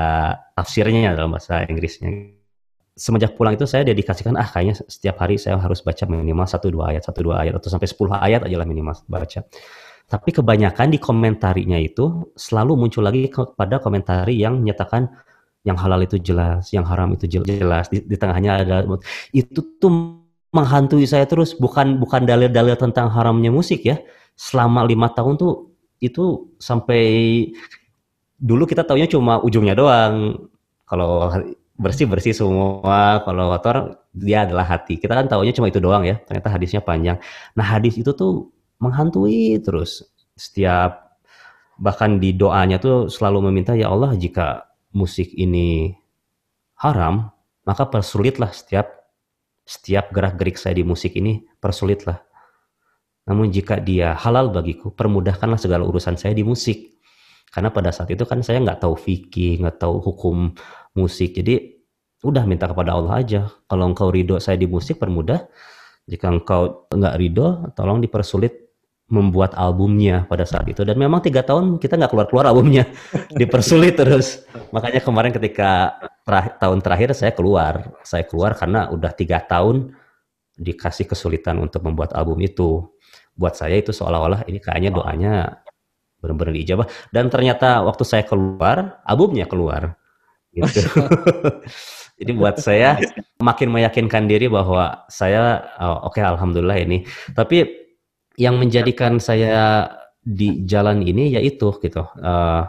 tafsirnya 0.56 1.12
dalam 1.12 1.36
bahasa 1.36 1.62
Inggrisnya. 1.68 2.32
Semenjak 2.96 3.36
pulang 3.36 3.52
itu 3.52 3.68
saya 3.68 3.84
dedikasikan 3.84 4.40
ah 4.40 4.48
kayaknya 4.48 4.80
setiap 4.88 5.20
hari 5.20 5.36
saya 5.36 5.60
harus 5.60 5.84
baca 5.84 6.08
minimal 6.08 6.48
satu 6.48 6.72
dua 6.72 6.96
ayat, 6.96 7.04
satu 7.04 7.20
dua 7.28 7.44
ayat 7.44 7.60
atau 7.60 7.68
sampai 7.68 7.84
sepuluh 7.84 8.16
ayat 8.16 8.48
aja 8.48 8.56
lah 8.56 8.64
minimal 8.64 8.96
baca. 9.04 9.44
Tapi 10.06 10.30
kebanyakan 10.32 10.88
di 10.88 10.98
komentarinya 11.02 11.76
itu 11.76 12.32
selalu 12.32 12.72
muncul 12.78 13.04
lagi 13.04 13.28
kepada 13.28 13.84
komentari 13.84 14.40
yang 14.40 14.64
menyatakan 14.64 15.12
yang 15.66 15.76
halal 15.76 15.98
itu 16.00 16.16
jelas, 16.22 16.72
yang 16.72 16.86
haram 16.86 17.12
itu 17.12 17.26
jelas. 17.26 17.90
Di, 17.92 18.00
di 18.00 18.16
tengahnya 18.16 18.64
ada 18.64 18.86
itu 19.34 19.60
tuh 19.76 20.22
menghantui 20.54 21.04
saya 21.04 21.26
terus 21.28 21.52
bukan 21.52 22.00
bukan 22.00 22.24
dalil-dalil 22.24 22.80
tentang 22.80 23.12
haramnya 23.12 23.52
musik 23.52 23.84
ya, 23.84 24.00
selama 24.36 24.84
lima 24.84 25.08
tahun 25.10 25.40
tuh 25.40 25.72
itu 25.98 26.52
sampai 26.60 27.02
dulu 28.36 28.68
kita 28.68 28.84
taunya 28.84 29.08
cuma 29.08 29.40
ujungnya 29.40 29.72
doang. 29.72 30.46
Kalau 30.86 31.32
bersih 31.76 32.06
bersih 32.06 32.36
semua, 32.36 33.24
kalau 33.26 33.50
kotor 33.56 33.98
dia 34.12 34.46
adalah 34.46 34.64
hati. 34.64 35.00
Kita 35.00 35.12
kan 35.16 35.26
taunya 35.26 35.50
cuma 35.56 35.66
itu 35.72 35.80
doang 35.82 36.04
ya. 36.06 36.20
Ternyata 36.22 36.48
hadisnya 36.52 36.80
panjang. 36.84 37.18
Nah 37.56 37.66
hadis 37.66 37.96
itu 37.98 38.12
tuh 38.12 38.52
menghantui 38.78 39.56
terus 39.64 40.04
setiap 40.36 41.18
bahkan 41.80 42.20
di 42.20 42.32
doanya 42.32 42.80
tuh 42.80 43.08
selalu 43.08 43.48
meminta 43.48 43.76
ya 43.76 43.92
Allah 43.92 44.16
jika 44.16 44.68
musik 44.96 45.32
ini 45.36 45.92
haram 46.80 47.32
maka 47.68 47.84
persulitlah 47.88 48.52
setiap 48.52 49.12
setiap 49.64 50.12
gerak 50.12 50.40
gerik 50.40 50.56
saya 50.56 50.76
di 50.76 50.84
musik 50.84 51.16
ini 51.16 51.44
persulitlah 51.60 52.20
namun 53.26 53.50
jika 53.50 53.82
dia 53.82 54.14
halal 54.14 54.54
bagiku, 54.54 54.94
permudahkanlah 54.94 55.58
segala 55.58 55.82
urusan 55.82 56.14
saya 56.14 56.30
di 56.30 56.46
musik. 56.46 56.94
Karena 57.50 57.74
pada 57.74 57.90
saat 57.90 58.10
itu 58.14 58.22
kan 58.22 58.38
saya 58.46 58.62
nggak 58.62 58.86
tahu 58.86 58.94
fikih, 58.94 59.66
nggak 59.66 59.82
tahu 59.82 59.98
hukum 59.98 60.54
musik. 60.94 61.34
Jadi 61.34 61.74
udah 62.22 62.46
minta 62.46 62.70
kepada 62.70 62.94
Allah 62.94 63.18
aja. 63.18 63.50
Kalau 63.66 63.90
engkau 63.90 64.14
ridho 64.14 64.38
saya 64.38 64.54
di 64.54 64.70
musik, 64.70 65.02
permudah. 65.02 65.42
Jika 66.06 66.30
engkau 66.30 66.86
nggak 66.94 67.14
ridho, 67.18 67.66
tolong 67.74 67.98
dipersulit 67.98 68.62
membuat 69.10 69.54
albumnya 69.58 70.26
pada 70.30 70.46
saat 70.46 70.66
itu. 70.70 70.86
Dan 70.86 70.94
memang 70.94 71.18
tiga 71.18 71.42
tahun 71.42 71.82
kita 71.82 71.98
nggak 71.98 72.10
keluar-keluar 72.14 72.46
albumnya. 72.50 72.86
Dipersulit 73.40 73.98
terus. 73.98 74.46
Makanya 74.70 75.02
kemarin 75.02 75.34
ketika 75.34 75.98
tahun 76.62 76.78
terakhir 76.78 77.10
saya 77.14 77.34
keluar. 77.34 77.90
Saya 78.06 78.22
keluar 78.22 78.54
karena 78.54 78.90
udah 78.90 79.10
tiga 79.14 79.42
tahun 79.42 79.94
dikasih 80.56 81.06
kesulitan 81.06 81.60
untuk 81.60 81.84
membuat 81.84 82.16
album 82.16 82.40
itu 82.40 82.95
buat 83.36 83.54
saya 83.54 83.78
itu 83.78 83.92
seolah-olah 83.92 84.48
ini 84.48 84.58
kayaknya 84.58 84.90
doanya 84.90 85.32
benar-benar 86.18 86.56
diijabah 86.56 86.88
dan 87.12 87.28
ternyata 87.28 87.84
waktu 87.84 88.02
saya 88.02 88.24
keluar 88.24 89.04
albumnya 89.04 89.44
keluar 89.44 89.94
gitu. 90.56 90.80
Jadi 92.18 92.32
buat 92.32 92.56
saya 92.56 92.96
makin 93.44 93.68
meyakinkan 93.68 94.24
diri 94.24 94.48
bahwa 94.48 95.04
saya 95.12 95.68
oh, 95.76 96.08
oke 96.08 96.16
okay, 96.16 96.24
alhamdulillah 96.24 96.80
ini. 96.80 97.04
Tapi 97.36 97.68
yang 98.40 98.56
menjadikan 98.56 99.20
saya 99.20 99.92
di 100.24 100.64
jalan 100.64 101.04
ini 101.04 101.36
yaitu 101.36 101.76
gitu. 101.84 102.08
Uh, 102.16 102.64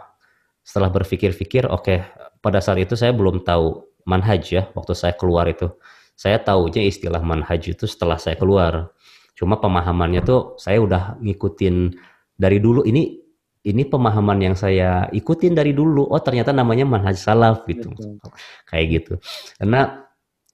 setelah 0.68 0.92
berpikir-pikir 0.92 1.64
oke 1.72 1.80
okay, 1.80 2.04
pada 2.44 2.60
saat 2.60 2.84
itu 2.84 3.00
saya 3.00 3.16
belum 3.16 3.48
tahu 3.48 3.88
manhaj 4.04 4.44
ya 4.52 4.68
waktu 4.76 4.92
saya 4.92 5.16
keluar 5.16 5.48
itu. 5.48 5.72
Saya 6.20 6.44
tahunya 6.44 6.84
istilah 6.84 7.24
manhaj 7.24 7.64
itu 7.72 7.88
setelah 7.88 8.20
saya 8.20 8.36
keluar. 8.36 8.92
Cuma 9.38 9.62
pemahamannya 9.62 10.26
tuh 10.26 10.58
saya 10.58 10.82
udah 10.82 11.22
ngikutin 11.22 11.94
dari 12.34 12.58
dulu 12.58 12.82
ini 12.90 13.22
ini 13.68 13.84
pemahaman 13.86 14.42
yang 14.42 14.56
saya 14.58 15.06
ikutin 15.14 15.54
dari 15.54 15.78
dulu. 15.78 16.10
Oh 16.10 16.18
ternyata 16.18 16.50
namanya 16.56 16.90
manhaj 16.90 17.20
salaf 17.20 17.68
gitu. 17.70 17.94
Betul. 17.94 18.34
Kayak 18.66 18.86
gitu. 18.90 19.14
Karena 19.62 20.02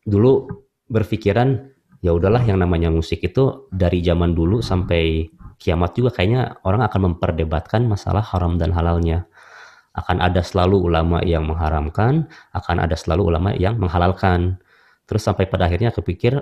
dulu 0.03 0.51
berpikiran 0.91 1.71
ya 2.03 2.11
udahlah 2.11 2.43
yang 2.43 2.59
namanya 2.59 2.91
musik 2.91 3.23
itu 3.23 3.71
dari 3.71 4.03
zaman 4.03 4.35
dulu 4.35 4.59
sampai 4.59 5.31
kiamat 5.55 5.95
juga 5.95 6.11
kayaknya 6.11 6.59
orang 6.67 6.83
akan 6.83 7.15
memperdebatkan 7.15 7.87
masalah 7.87 8.19
haram 8.19 8.59
dan 8.59 8.75
halalnya. 8.75 9.23
Akan 9.93 10.19
ada 10.19 10.41
selalu 10.41 10.89
ulama 10.89 11.21
yang 11.21 11.45
mengharamkan, 11.45 12.25
akan 12.51 12.77
ada 12.81 12.97
selalu 12.97 13.29
ulama 13.29 13.53
yang 13.53 13.77
menghalalkan. 13.77 14.57
Terus 15.05 15.21
sampai 15.21 15.45
pada 15.45 15.69
akhirnya 15.69 15.93
kepikir, 15.93 16.41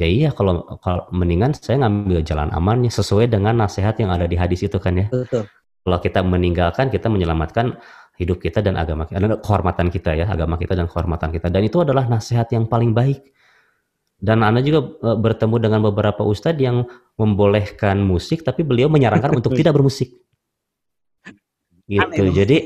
ya 0.00 0.08
iya 0.08 0.28
kalau, 0.32 0.64
kalau 0.80 1.04
mendingan 1.12 1.52
saya 1.52 1.84
ngambil 1.84 2.24
jalan 2.24 2.48
amannya 2.56 2.88
sesuai 2.88 3.28
dengan 3.28 3.60
nasihat 3.60 4.00
yang 4.00 4.08
ada 4.08 4.24
di 4.24 4.40
hadis 4.40 4.64
itu 4.64 4.80
kan 4.80 4.96
ya. 4.96 5.06
Betul. 5.12 5.44
Kalau 5.80 5.98
kita 6.00 6.20
meninggalkan, 6.24 6.88
kita 6.88 7.12
menyelamatkan 7.12 7.76
hidup 8.16 8.40
kita 8.40 8.60
dan 8.60 8.76
agama 8.76 9.08
kita, 9.08 9.40
kehormatan 9.40 9.88
kita 9.88 10.12
ya, 10.12 10.26
agama 10.28 10.60
kita 10.60 10.76
dan 10.76 10.88
kehormatan 10.88 11.32
kita. 11.32 11.48
Dan 11.48 11.64
itu 11.64 11.80
adalah 11.80 12.04
nasihat 12.04 12.48
yang 12.52 12.68
paling 12.68 12.92
baik 12.92 13.32
dan 14.20 14.44
Anda 14.44 14.60
juga 14.60 14.84
uh, 15.00 15.16
bertemu 15.16 15.56
dengan 15.56 15.80
beberapa 15.80 16.20
ustadz 16.20 16.60
yang 16.60 16.84
membolehkan 17.16 18.04
musik, 18.04 18.44
tapi 18.44 18.60
beliau 18.60 18.92
menyarankan 18.92 19.32
untuk 19.32 19.56
tidak 19.58 19.72
bermusik. 19.72 20.12
Gitu. 21.88 22.04
Aneh. 22.04 22.30
Jadi 22.30 22.56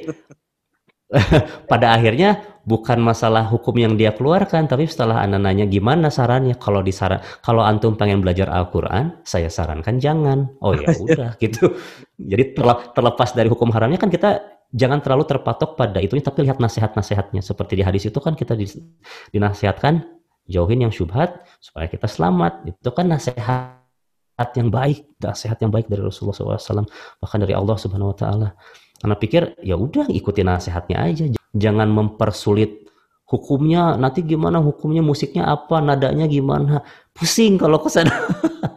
pada 1.70 1.94
akhirnya 1.94 2.42
bukan 2.64 2.98
masalah 2.98 3.44
hukum 3.46 3.76
yang 3.76 3.94
dia 3.94 4.10
keluarkan, 4.16 4.66
tapi 4.66 4.88
setelah 4.88 5.20
Anda 5.20 5.36
nanya 5.36 5.68
gimana 5.68 6.08
sarannya, 6.08 6.56
kalau 6.56 6.80
disaran, 6.80 7.20
kalau 7.44 7.60
antum 7.60 7.94
pengen 7.94 8.24
belajar 8.24 8.48
Al-Quran, 8.48 9.20
saya 9.22 9.52
sarankan 9.52 10.00
jangan. 10.00 10.48
Oh 10.64 10.72
ya 10.72 10.90
udah 11.04 11.36
gitu. 11.38 11.76
Jadi 12.16 12.56
terlepas 12.96 13.36
dari 13.36 13.48
hukum 13.52 13.68
haramnya 13.70 14.00
kan 14.00 14.08
kita 14.08 14.42
jangan 14.74 15.04
terlalu 15.04 15.28
terpatok 15.28 15.76
pada 15.78 16.00
itunya, 16.00 16.24
tapi 16.24 16.48
lihat 16.48 16.58
nasihat-nasihatnya. 16.58 17.44
Seperti 17.44 17.78
di 17.78 17.84
hadis 17.84 18.08
itu 18.08 18.18
kan 18.18 18.34
kita 18.34 18.56
dinasihatkan 19.30 20.02
jauhin 20.48 20.84
yang 20.88 20.92
syubhat 20.92 21.44
supaya 21.60 21.86
kita 21.86 22.08
selamat. 22.08 22.64
Itu 22.68 22.90
kan 22.96 23.12
nasihat 23.12 23.84
yang 24.56 24.72
baik, 24.72 25.20
nasihat 25.20 25.60
yang 25.62 25.70
baik 25.70 25.86
dari 25.86 26.02
Rasulullah 26.02 26.58
SAW, 26.58 26.88
bahkan 27.22 27.38
dari 27.38 27.54
Allah 27.54 27.76
Subhanahu 27.78 28.16
Wa 28.16 28.18
Taala. 28.18 28.48
Karena 29.04 29.20
pikir 29.20 29.60
ya 29.60 29.76
udah 29.76 30.08
ikuti 30.08 30.40
nasihatnya 30.40 30.96
aja, 30.96 31.28
jangan 31.52 31.92
mempersulit 31.92 32.88
hukumnya. 33.28 34.00
Nanti 34.00 34.24
gimana 34.24 34.64
hukumnya, 34.64 35.04
musiknya 35.04 35.44
apa, 35.44 35.84
nadanya 35.84 36.24
gimana, 36.24 36.80
pusing 37.12 37.60
kalau 37.60 37.84
ke 37.84 37.92
sana. 37.92 38.16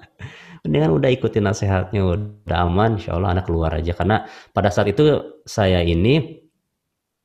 Mendingan 0.68 1.00
udah 1.00 1.08
ikutin 1.16 1.48
nasihatnya, 1.48 2.04
udah 2.44 2.58
aman, 2.60 3.00
insya 3.00 3.16
Allah 3.16 3.40
anak 3.40 3.48
keluar 3.48 3.72
aja. 3.72 3.96
Karena 3.96 4.28
pada 4.52 4.68
saat 4.68 4.92
itu 4.92 5.40
saya 5.48 5.80
ini 5.80 6.44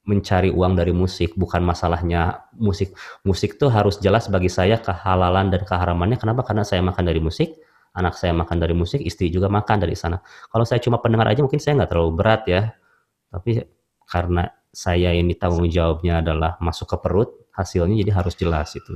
mencari 0.06 0.54
uang 0.54 0.78
dari 0.78 0.94
musik. 0.94 1.34
Bukan 1.34 1.58
masalahnya 1.58 2.54
musik. 2.54 2.94
Musik 3.26 3.58
tuh 3.58 3.66
harus 3.66 3.98
jelas 3.98 4.30
bagi 4.30 4.46
saya 4.46 4.78
kehalalan 4.78 5.50
dan 5.50 5.66
keharamannya. 5.66 6.22
Kenapa? 6.22 6.46
Karena 6.46 6.62
saya 6.62 6.78
makan 6.86 7.02
dari 7.02 7.18
musik. 7.18 7.58
Anak 7.98 8.14
saya 8.14 8.30
makan 8.30 8.62
dari 8.62 8.78
musik 8.78 9.02
istri 9.02 9.26
juga 9.26 9.50
makan 9.50 9.82
dari 9.82 9.98
sana. 9.98 10.22
Kalau 10.22 10.62
saya 10.62 10.78
cuma 10.78 11.02
pendengar 11.02 11.26
aja 11.34 11.42
mungkin 11.42 11.58
saya 11.58 11.82
nggak 11.82 11.90
terlalu 11.90 12.14
berat 12.14 12.46
ya 12.46 12.62
tapi 13.32 13.64
karena 14.04 14.52
saya 14.68 15.16
ini 15.16 15.32
tanggung 15.32 15.72
jawabnya 15.72 16.20
adalah 16.20 16.60
masuk 16.60 16.92
ke 16.92 16.96
perut 17.00 17.30
hasilnya 17.56 17.96
jadi 18.04 18.12
harus 18.12 18.36
jelas 18.36 18.72
itu 18.76 18.92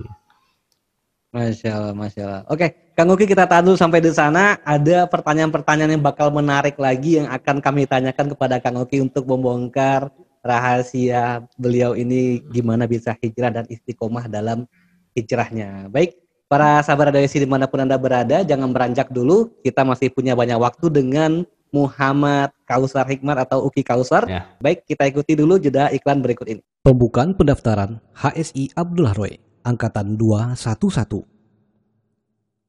Masya 1.36 1.68
Allah, 1.68 1.92
Masya 1.92 2.22
Allah. 2.24 2.42
Oke, 2.48 2.96
Kang 2.96 3.12
Uki 3.12 3.28
kita 3.28 3.44
tahan 3.44 3.68
dulu 3.68 3.76
sampai 3.76 4.00
di 4.00 4.08
sana. 4.08 4.56
Ada 4.64 5.04
pertanyaan-pertanyaan 5.04 6.00
yang 6.00 6.04
bakal 6.04 6.32
menarik 6.32 6.80
lagi 6.80 7.20
yang 7.20 7.28
akan 7.28 7.60
kami 7.60 7.84
tanyakan 7.84 8.32
kepada 8.32 8.56
Kang 8.56 8.80
Uki 8.80 9.04
untuk 9.04 9.28
membongkar 9.28 10.08
rahasia 10.40 11.44
beliau 11.60 11.92
ini 11.92 12.40
gimana 12.48 12.88
bisa 12.88 13.12
hijrah 13.20 13.52
dan 13.52 13.68
istiqomah 13.68 14.32
dalam 14.32 14.64
hijrahnya. 15.12 15.92
Baik, 15.92 16.16
para 16.48 16.80
sahabat 16.80 17.12
radioisi 17.12 17.42
di 17.42 17.48
mana 17.50 17.68
pun 17.68 17.84
Anda 17.84 18.00
berada, 18.00 18.40
jangan 18.40 18.72
beranjak 18.72 19.12
dulu. 19.12 19.52
Kita 19.60 19.84
masih 19.84 20.08
punya 20.14 20.32
banyak 20.32 20.56
waktu 20.56 20.88
dengan 20.88 21.44
Muhammad 21.76 22.56
Kausar 22.64 23.04
Hikmat 23.04 23.44
atau 23.44 23.68
Uki 23.68 23.84
Kausar. 23.84 24.24
Ya. 24.24 24.48
Baik, 24.56 24.88
kita 24.88 25.04
ikuti 25.04 25.36
dulu 25.36 25.60
jeda 25.60 25.92
iklan 25.92 26.24
berikut 26.24 26.48
ini. 26.48 26.64
Pembukaan 26.80 27.36
pendaftaran 27.36 28.00
HSI 28.16 28.72
Abdullah 28.72 29.12
Roy, 29.12 29.36
Angkatan 29.60 30.16
211. 30.16 31.20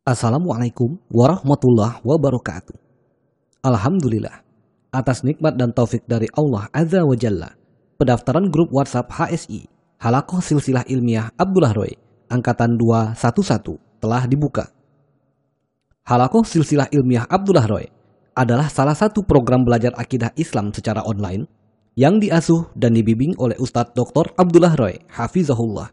Assalamualaikum 0.04 1.00
warahmatullahi 1.08 2.04
wabarakatuh. 2.04 2.76
Alhamdulillah, 3.64 4.44
atas 4.92 5.24
nikmat 5.24 5.56
dan 5.56 5.72
taufik 5.72 6.04
dari 6.04 6.28
Allah 6.36 6.68
Azza 6.76 7.04
wa 7.08 7.16
Jalla, 7.16 7.56
pendaftaran 7.96 8.52
grup 8.52 8.72
WhatsApp 8.76 9.08
HSI 9.08 9.68
Halakoh 9.98 10.46
Silsilah 10.46 10.86
Ilmiah 10.86 11.34
Abdullah 11.34 11.74
Roy 11.74 11.90
Angkatan 12.30 12.78
211 12.78 13.82
telah 13.98 14.30
dibuka. 14.30 14.70
Halakoh 16.06 16.46
Silsilah 16.46 16.86
Ilmiah 16.94 17.26
Abdullah 17.26 17.66
Roy 17.66 17.86
adalah 18.38 18.70
salah 18.70 18.94
satu 18.94 19.26
program 19.26 19.66
belajar 19.66 19.98
akidah 19.98 20.30
Islam 20.38 20.70
secara 20.70 21.02
online 21.02 21.50
yang 21.98 22.22
diasuh 22.22 22.70
dan 22.78 22.94
dibimbing 22.94 23.34
oleh 23.42 23.58
Ustadz 23.58 23.98
Dr. 23.98 24.30
Abdullah 24.38 24.78
Roy, 24.78 25.02
Hafizahullah. 25.10 25.90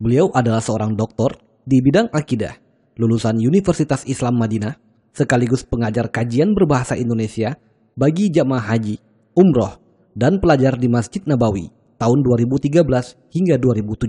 Beliau 0.00 0.32
adalah 0.32 0.64
seorang 0.64 0.96
doktor 0.96 1.36
di 1.68 1.84
bidang 1.84 2.08
akidah, 2.08 2.56
lulusan 2.96 3.36
Universitas 3.36 4.08
Islam 4.08 4.40
Madinah, 4.40 4.80
sekaligus 5.12 5.60
pengajar 5.68 6.08
kajian 6.08 6.56
berbahasa 6.56 6.96
Indonesia 6.96 7.60
bagi 7.92 8.32
jamaah 8.32 8.64
haji, 8.64 8.96
umroh, 9.36 9.76
dan 10.16 10.40
pelajar 10.40 10.80
di 10.80 10.88
Masjid 10.88 11.20
Nabawi 11.28 11.68
tahun 12.00 12.24
2013 12.24 12.80
hingga 13.28 13.60
2017. 13.60 14.08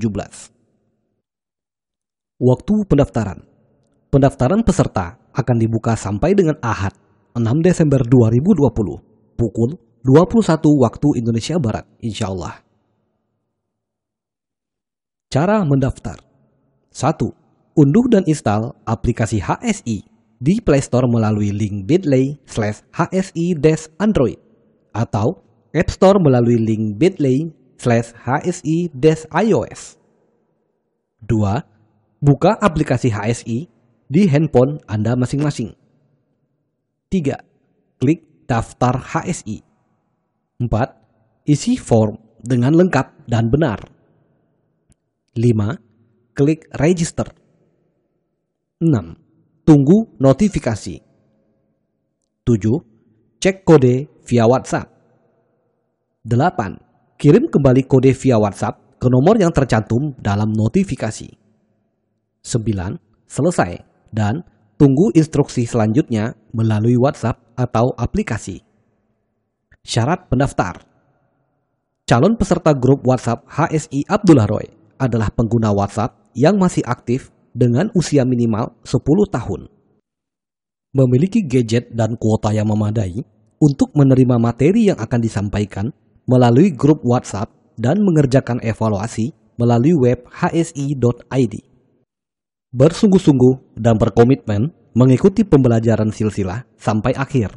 Waktu 2.40 2.76
pendaftaran. 2.88 3.40
Pendaftaran 4.10 4.64
peserta 4.64 5.20
akan 5.36 5.58
dibuka 5.60 6.00
sampai 6.00 6.32
dengan 6.32 6.56
Ahad 6.64 7.05
6 7.36 7.44
Desember 7.60 8.00
2020 8.00 9.36
pukul 9.36 9.76
21 10.08 10.56
waktu 10.80 11.08
Indonesia 11.20 11.60
Barat 11.60 11.84
insya 12.00 12.32
Allah. 12.32 12.64
Cara 15.28 15.68
mendaftar 15.68 16.24
1. 16.96 17.76
Unduh 17.76 18.08
dan 18.08 18.24
install 18.24 18.72
aplikasi 18.88 19.44
HSI 19.44 20.08
di 20.40 20.64
Play 20.64 20.80
Store 20.80 21.12
melalui 21.12 21.52
link 21.52 21.84
bit.ly 21.84 22.40
slash 22.48 22.80
HSI-Android 22.96 24.40
atau 24.96 25.44
App 25.76 25.92
Store 25.92 26.24
melalui 26.24 26.56
link 26.56 26.96
bit.ly 26.96 27.52
slash 27.76 28.16
HSI-iOS. 28.16 30.00
2. 31.28 32.24
Buka 32.24 32.56
aplikasi 32.64 33.12
HSI 33.12 33.68
di 34.08 34.24
handphone 34.32 34.80
Anda 34.88 35.20
masing-masing. 35.20 35.85
3. 37.10 38.02
Klik 38.02 38.46
daftar 38.50 38.98
HSI. 38.98 39.62
4. 40.62 41.46
Isi 41.46 41.78
form 41.78 42.18
dengan 42.42 42.74
lengkap 42.74 43.30
dan 43.30 43.54
benar. 43.54 43.86
5. 45.38 46.34
Klik 46.34 46.66
register. 46.82 47.30
6. 48.82 49.66
Tunggu 49.66 50.18
notifikasi. 50.18 50.96
7. 52.46 53.42
Cek 53.42 53.62
kode 53.62 54.10
via 54.26 54.46
WhatsApp. 54.50 54.90
8. 56.26 57.22
Kirim 57.22 57.46
kembali 57.54 57.86
kode 57.86 58.12
via 58.18 58.42
WhatsApp 58.42 58.98
ke 58.98 59.08
nomor 59.10 59.38
yang 59.38 59.54
tercantum 59.54 60.18
dalam 60.18 60.50
notifikasi. 60.50 61.30
9. 62.42 62.98
Selesai 63.30 63.72
dan 64.14 64.42
tunggu 64.76 65.12
instruksi 65.16 65.64
selanjutnya 65.64 66.36
melalui 66.52 67.00
WhatsApp 67.00 67.40
atau 67.56 67.96
aplikasi. 67.96 68.64
Syarat 69.86 70.28
pendaftar 70.28 70.84
Calon 72.06 72.38
peserta 72.38 72.70
grup 72.78 73.02
WhatsApp 73.02 73.50
HSI 73.50 74.06
Abdullah 74.06 74.46
Roy 74.46 74.70
adalah 75.02 75.34
pengguna 75.34 75.74
WhatsApp 75.74 76.14
yang 76.38 76.62
masih 76.62 76.86
aktif 76.86 77.34
dengan 77.56 77.90
usia 77.98 78.22
minimal 78.28 78.78
10 78.86 79.02
tahun. 79.32 79.62
Memiliki 80.96 81.42
gadget 81.44 81.90
dan 81.92 82.14
kuota 82.16 82.54
yang 82.54 82.70
memadai 82.70 83.26
untuk 83.58 83.92
menerima 83.98 84.38
materi 84.38 84.94
yang 84.94 85.00
akan 85.02 85.20
disampaikan 85.20 85.90
melalui 86.30 86.70
grup 86.72 87.02
WhatsApp 87.02 87.50
dan 87.76 88.04
mengerjakan 88.06 88.62
evaluasi 88.62 89.34
melalui 89.58 89.96
web 89.96 90.24
hsi.id. 90.30 91.54
Bersungguh-sungguh 92.76 93.80
dan 93.80 93.96
berkomitmen 93.96 94.68
mengikuti 95.00 95.48
pembelajaran 95.48 96.12
silsilah 96.12 96.68
sampai 96.76 97.16
akhir. 97.16 97.56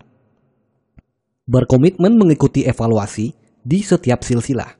Berkomitmen 1.42 2.14
mengikuti 2.14 2.62
evaluasi 2.62 3.34
di 3.66 3.82
setiap 3.82 4.22
silsilah. 4.22 4.78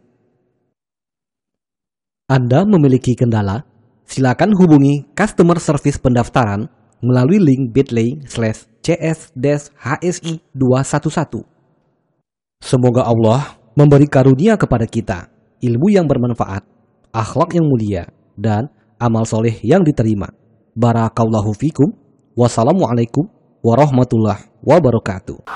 Anda 2.30 2.62
memiliki 2.62 3.18
kendala? 3.18 3.66
Silakan 4.06 4.54
hubungi 4.54 5.10
customer 5.18 5.58
service 5.58 5.98
pendaftaran 5.98 6.70
melalui 7.02 7.42
link 7.42 7.74
bit.ly 7.74 8.22
slash 8.30 8.70
cs-hsi 8.78 10.38
211. 10.54 12.62
Semoga 12.62 13.10
Allah 13.10 13.58
memberi 13.74 14.06
karunia 14.06 14.54
kepada 14.54 14.86
kita 14.86 15.26
ilmu 15.58 15.90
yang 15.90 16.06
bermanfaat, 16.06 16.62
akhlak 17.10 17.58
yang 17.58 17.66
mulia, 17.66 18.06
dan 18.38 18.70
amal 18.98 19.24
soleh 19.24 19.54
yang 19.62 19.86
diterima. 19.86 20.28
Barakallahu 20.74 21.54
fikum. 21.54 21.94
Wassalamualaikum 22.38 23.26
warahmatullahi 23.62 24.46
wabarakatuh. 24.62 25.46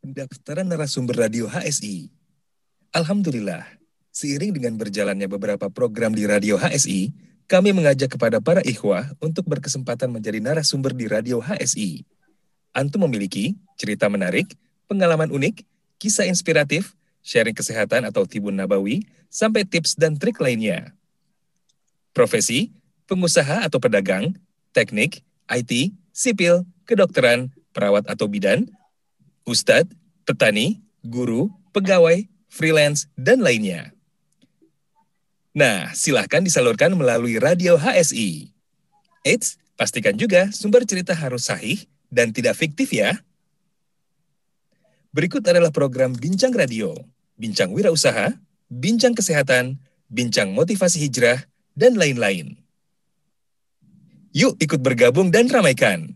Pendaftaran 0.00 0.68
narasumber 0.68 1.28
radio 1.28 1.48
HSI. 1.48 2.08
Alhamdulillah, 2.92 3.64
seiring 4.12 4.56
dengan 4.56 4.76
berjalannya 4.76 5.28
beberapa 5.28 5.68
program 5.68 6.12
di 6.12 6.24
radio 6.28 6.56
HSI, 6.56 7.12
kami 7.48 7.76
mengajak 7.76 8.16
kepada 8.16 8.40
para 8.40 8.64
ikhwah 8.64 9.12
untuk 9.20 9.44
berkesempatan 9.44 10.08
menjadi 10.08 10.40
narasumber 10.40 10.96
di 10.96 11.08
radio 11.08 11.40
HSI. 11.40 12.04
Antum 12.72 13.04
memiliki 13.04 13.56
cerita 13.76 14.08
menarik, 14.08 14.48
pengalaman 14.88 15.28
unik, 15.28 15.64
kisah 16.00 16.24
inspiratif, 16.24 16.96
sharing 17.20 17.52
kesehatan 17.52 18.08
atau 18.08 18.24
tibun 18.24 18.56
nabawi, 18.56 19.04
sampai 19.28 19.68
tips 19.68 20.00
dan 20.00 20.16
trik 20.16 20.40
lainnya. 20.40 20.96
Profesi, 22.12 22.72
pengusaha 23.08 23.64
atau 23.64 23.80
pedagang, 23.80 24.36
teknik, 24.76 25.24
IT, 25.48 25.96
sipil, 26.12 26.64
kedokteran, 26.84 27.52
perawat 27.72 28.04
atau 28.08 28.28
bidan, 28.28 28.68
ustadz, 29.48 29.92
petani, 30.28 30.80
guru, 31.04 31.50
pegawai, 31.72 32.28
freelance, 32.52 33.08
dan 33.16 33.40
lainnya. 33.40 33.96
Nah, 35.52 35.92
silahkan 35.92 36.40
disalurkan 36.40 36.96
melalui 36.96 37.36
radio 37.36 37.76
HSI. 37.76 38.48
Eits, 39.24 39.60
pastikan 39.76 40.16
juga 40.16 40.48
sumber 40.52 40.88
cerita 40.88 41.12
harus 41.12 41.48
sahih 41.48 41.84
dan 42.08 42.32
tidak 42.32 42.56
fiktif 42.56 42.88
ya. 42.92 43.20
Berikut 45.12 45.44
adalah 45.44 45.68
program 45.68 46.16
Bincang 46.16 46.56
Radio, 46.56 46.96
Bincang 47.36 47.76
Wirausaha, 47.76 48.32
Bincang 48.72 49.12
Kesehatan, 49.12 49.76
Bincang 50.08 50.56
Motivasi 50.56 51.04
Hijrah, 51.04 51.44
dan 51.72 51.96
lain-lain. 51.96 52.56
Yuk 54.32 54.56
ikut 54.60 54.80
bergabung 54.80 55.28
dan 55.28 55.48
ramaikan. 55.52 56.08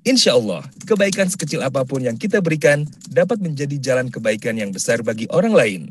Insya 0.00 0.38
Allah, 0.38 0.64
kebaikan 0.88 1.28
sekecil 1.28 1.60
apa 1.60 1.84
pun 1.84 2.00
yang 2.00 2.16
kita 2.16 2.40
berikan 2.40 2.88
dapat 3.10 3.36
menjadi 3.42 3.76
jalan 3.76 4.08
kebaikan 4.08 4.56
yang 4.56 4.72
besar 4.72 5.04
bagi 5.04 5.28
orang 5.28 5.52
lain. 5.52 5.82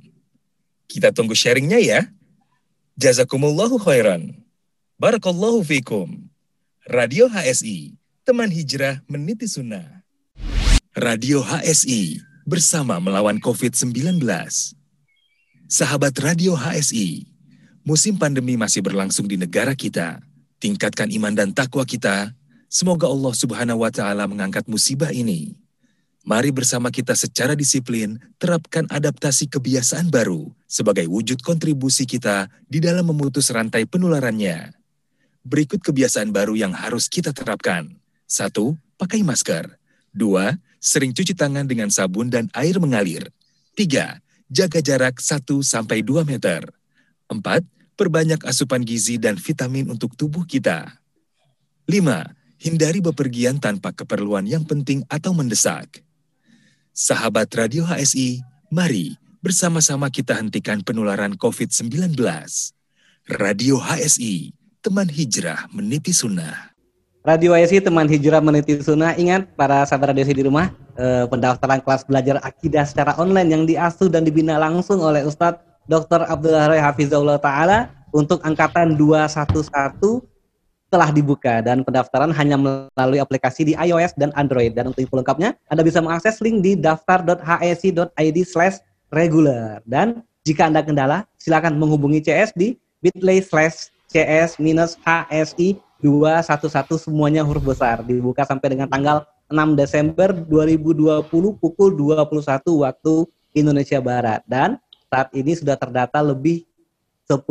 Kita 0.90 1.14
tunggu 1.14 1.38
sharingnya 1.38 1.78
ya. 1.78 2.10
Jazakumullahu 2.98 3.78
khairan. 3.78 4.34
Barakallahu 4.98 5.62
fikum. 5.62 6.28
Radio 6.90 7.30
HSI, 7.30 7.94
teman 8.26 8.50
hijrah 8.50 9.06
meniti 9.06 9.46
sunnah. 9.46 10.02
Radio 10.98 11.46
HSI, 11.46 12.18
bersama 12.50 12.98
melawan 12.98 13.38
COVID-19. 13.38 14.26
Sahabat 15.70 16.18
Radio 16.18 16.58
HSI, 16.58 17.30
musim 17.84 18.16
pandemi 18.16 18.56
masih 18.56 18.84
berlangsung 18.84 19.28
di 19.28 19.36
negara 19.36 19.76
kita. 19.76 20.24
Tingkatkan 20.60 21.08
iman 21.16 21.34
dan 21.36 21.56
takwa 21.56 21.88
kita. 21.88 22.36
Semoga 22.68 23.08
Allah 23.08 23.34
Subhanahu 23.34 23.82
wa 23.82 23.92
taala 23.92 24.28
mengangkat 24.28 24.68
musibah 24.68 25.10
ini. 25.10 25.56
Mari 26.28 26.54
bersama 26.54 26.92
kita 26.94 27.16
secara 27.16 27.56
disiplin 27.56 28.20
terapkan 28.38 28.86
adaptasi 28.92 29.50
kebiasaan 29.50 30.12
baru 30.12 30.52
sebagai 30.70 31.08
wujud 31.10 31.42
kontribusi 31.42 32.06
kita 32.06 32.52
di 32.68 32.84
dalam 32.84 33.08
memutus 33.08 33.50
rantai 33.50 33.88
penularannya. 33.90 34.76
Berikut 35.42 35.82
kebiasaan 35.82 36.30
baru 36.30 36.54
yang 36.54 36.76
harus 36.76 37.10
kita 37.10 37.34
terapkan. 37.34 37.98
Satu, 38.30 38.78
pakai 39.00 39.26
masker. 39.26 39.74
Dua, 40.14 40.54
sering 40.78 41.16
cuci 41.16 41.34
tangan 41.34 41.66
dengan 41.66 41.90
sabun 41.90 42.30
dan 42.30 42.52
air 42.54 42.78
mengalir. 42.78 43.32
Tiga, 43.74 44.22
jaga 44.52 44.84
jarak 44.84 45.18
1-2 45.18 45.64
meter. 46.28 46.79
Empat, 47.30 47.62
perbanyak 47.94 48.42
asupan 48.42 48.82
gizi 48.82 49.22
dan 49.22 49.38
vitamin 49.38 49.86
untuk 49.94 50.18
tubuh 50.18 50.42
kita. 50.50 50.98
Lima, 51.86 52.26
hindari 52.58 53.06
bepergian 53.06 53.62
tanpa 53.62 53.94
keperluan 53.94 54.50
yang 54.50 54.66
penting 54.66 55.06
atau 55.06 55.30
mendesak. 55.38 56.02
Sahabat 56.90 57.54
Radio 57.54 57.86
HSI, 57.86 58.42
mari 58.74 59.14
bersama-sama 59.46 60.10
kita 60.10 60.42
hentikan 60.42 60.82
penularan 60.82 61.38
COVID-19. 61.38 62.18
Radio 63.30 63.78
HSI, 63.78 64.50
teman 64.82 65.06
hijrah 65.06 65.70
meniti 65.70 66.10
sunnah. 66.10 66.74
Radio 67.22 67.54
HSI 67.54 67.86
teman 67.86 68.10
hijrah 68.10 68.42
meniti 68.42 68.82
sunnah. 68.82 69.14
Ingat 69.14 69.54
para 69.54 69.86
sahabat 69.86 70.18
radio 70.18 70.26
di 70.26 70.50
rumah, 70.50 70.74
eh, 70.98 71.30
pendaftaran 71.30 71.78
kelas 71.86 72.10
belajar 72.10 72.42
akidah 72.42 72.90
secara 72.90 73.14
online 73.22 73.54
yang 73.54 73.64
diasuh 73.70 74.10
dan 74.10 74.26
dibina 74.26 74.58
langsung 74.58 74.98
oleh 74.98 75.22
Ustadz 75.22 75.69
Dr. 75.90 76.22
Abdullah 76.30 76.70
Rai 76.70 76.78
Hafizullah 76.78 77.42
Ta'ala 77.42 77.90
untuk 78.14 78.38
angkatan 78.46 78.94
211 78.94 80.22
telah 80.90 81.10
dibuka 81.14 81.62
dan 81.62 81.86
pendaftaran 81.86 82.34
hanya 82.34 82.58
melalui 82.58 83.22
aplikasi 83.22 83.62
di 83.62 83.74
iOS 83.78 84.14
dan 84.18 84.30
Android. 84.38 84.74
Dan 84.74 84.94
untuk 84.94 85.02
info 85.02 85.18
lengkapnya, 85.18 85.58
Anda 85.70 85.82
bisa 85.82 86.02
mengakses 86.02 86.42
link 86.42 86.62
di 86.62 86.78
daftar.hsi.id 86.78 88.38
slash 88.46 88.82
regular. 89.10 89.82
Dan 89.86 90.22
jika 90.46 90.70
Anda 90.70 90.86
kendala, 90.86 91.26
silakan 91.42 91.78
menghubungi 91.78 92.22
CS 92.22 92.54
di 92.54 92.78
bit.ly 93.02 93.42
slash 93.42 93.94
CS 94.10 94.58
minus 94.58 94.98
HSI 95.06 95.78
211 96.02 97.06
semuanya 97.06 97.46
huruf 97.46 97.62
besar. 97.66 98.02
Dibuka 98.02 98.46
sampai 98.46 98.74
dengan 98.78 98.90
tanggal 98.90 99.26
6 99.50 99.78
Desember 99.78 100.34
2020 100.34 101.26
pukul 101.62 101.90
21 101.94 102.86
waktu 102.86 103.14
Indonesia 103.54 104.02
Barat. 104.02 104.42
Dan 104.50 104.82
saat 105.10 105.34
ini 105.34 105.58
sudah 105.58 105.76
terdata 105.76 106.22
lebih 106.22 106.70
10.000 107.26 107.42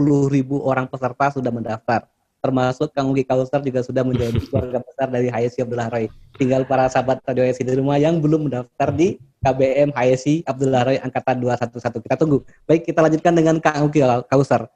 orang 0.63 0.87
peserta 0.87 1.35
sudah 1.35 1.51
mendaftar 1.51 2.07
termasuk 2.39 2.95
Kang 2.95 3.11
Ugi 3.11 3.27
Kausar 3.27 3.61
juga 3.67 3.83
sudah 3.83 4.07
menjadi 4.07 4.39
keluarga 4.47 4.79
besar 4.83 5.11
dari 5.11 5.29
HSI 5.29 5.67
Abdullah 5.67 5.91
Roy. 5.91 6.07
Tinggal 6.39 6.65
para 6.65 6.87
sahabat 6.87 7.19
Radio 7.27 7.43
HSI 7.45 7.67
di 7.67 7.75
rumah 7.75 7.99
yang 7.99 8.23
belum 8.23 8.47
mendaftar 8.47 8.95
di 8.95 9.19
KBM 9.43 9.91
HSI 9.91 10.47
Abdullah 10.47 10.83
Roy 10.87 10.97
Angkatan 11.03 11.43
211. 11.43 12.05
Kita 12.07 12.17
tunggu. 12.17 12.47
Baik, 12.67 12.87
kita 12.87 13.03
lanjutkan 13.03 13.35
dengan 13.35 13.59
Kang 13.59 13.87
Ugi 13.87 14.07
Kausar. 14.31 14.71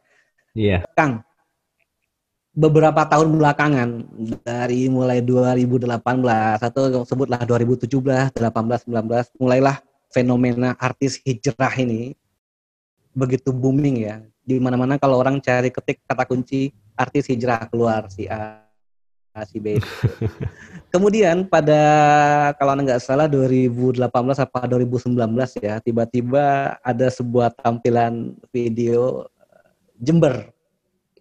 Iya. 0.53 0.85
Kang, 0.99 1.23
beberapa 2.53 3.07
tahun 3.09 3.33
belakangan 3.33 3.89
dari 4.45 4.91
mulai 4.91 5.25
2018 5.25 5.97
atau 6.61 6.83
sebutlah 7.07 7.41
2017, 7.47 7.89
18, 7.89 8.37
19 8.37 9.41
mulailah 9.41 9.81
fenomena 10.13 10.77
artis 10.77 11.17
hijrah 11.25 11.73
ini 11.81 12.13
begitu 13.13 13.53
booming 13.53 14.09
ya. 14.09 14.25
Di 14.43 14.59
mana-mana 14.59 14.99
kalau 14.99 15.23
orang 15.23 15.39
cari 15.39 15.71
ketik 15.71 16.03
kata 16.03 16.27
kunci 16.27 16.75
artis 16.99 17.31
hijrah 17.31 17.71
keluar 17.71 18.11
si 18.11 18.27
A, 18.27 18.67
si 19.47 19.63
B. 19.63 19.79
Kemudian 20.93 21.49
pada 21.49 21.81
kalau 22.61 22.77
nggak 22.77 23.01
salah 23.01 23.31
2018 23.31 24.03
apa 24.13 24.61
2019 24.69 25.17
ya, 25.63 25.81
tiba-tiba 25.81 26.77
ada 26.83 27.07
sebuah 27.09 27.55
tampilan 27.55 28.37
video 28.53 29.25
eh, 29.41 29.71
Jember. 29.97 30.53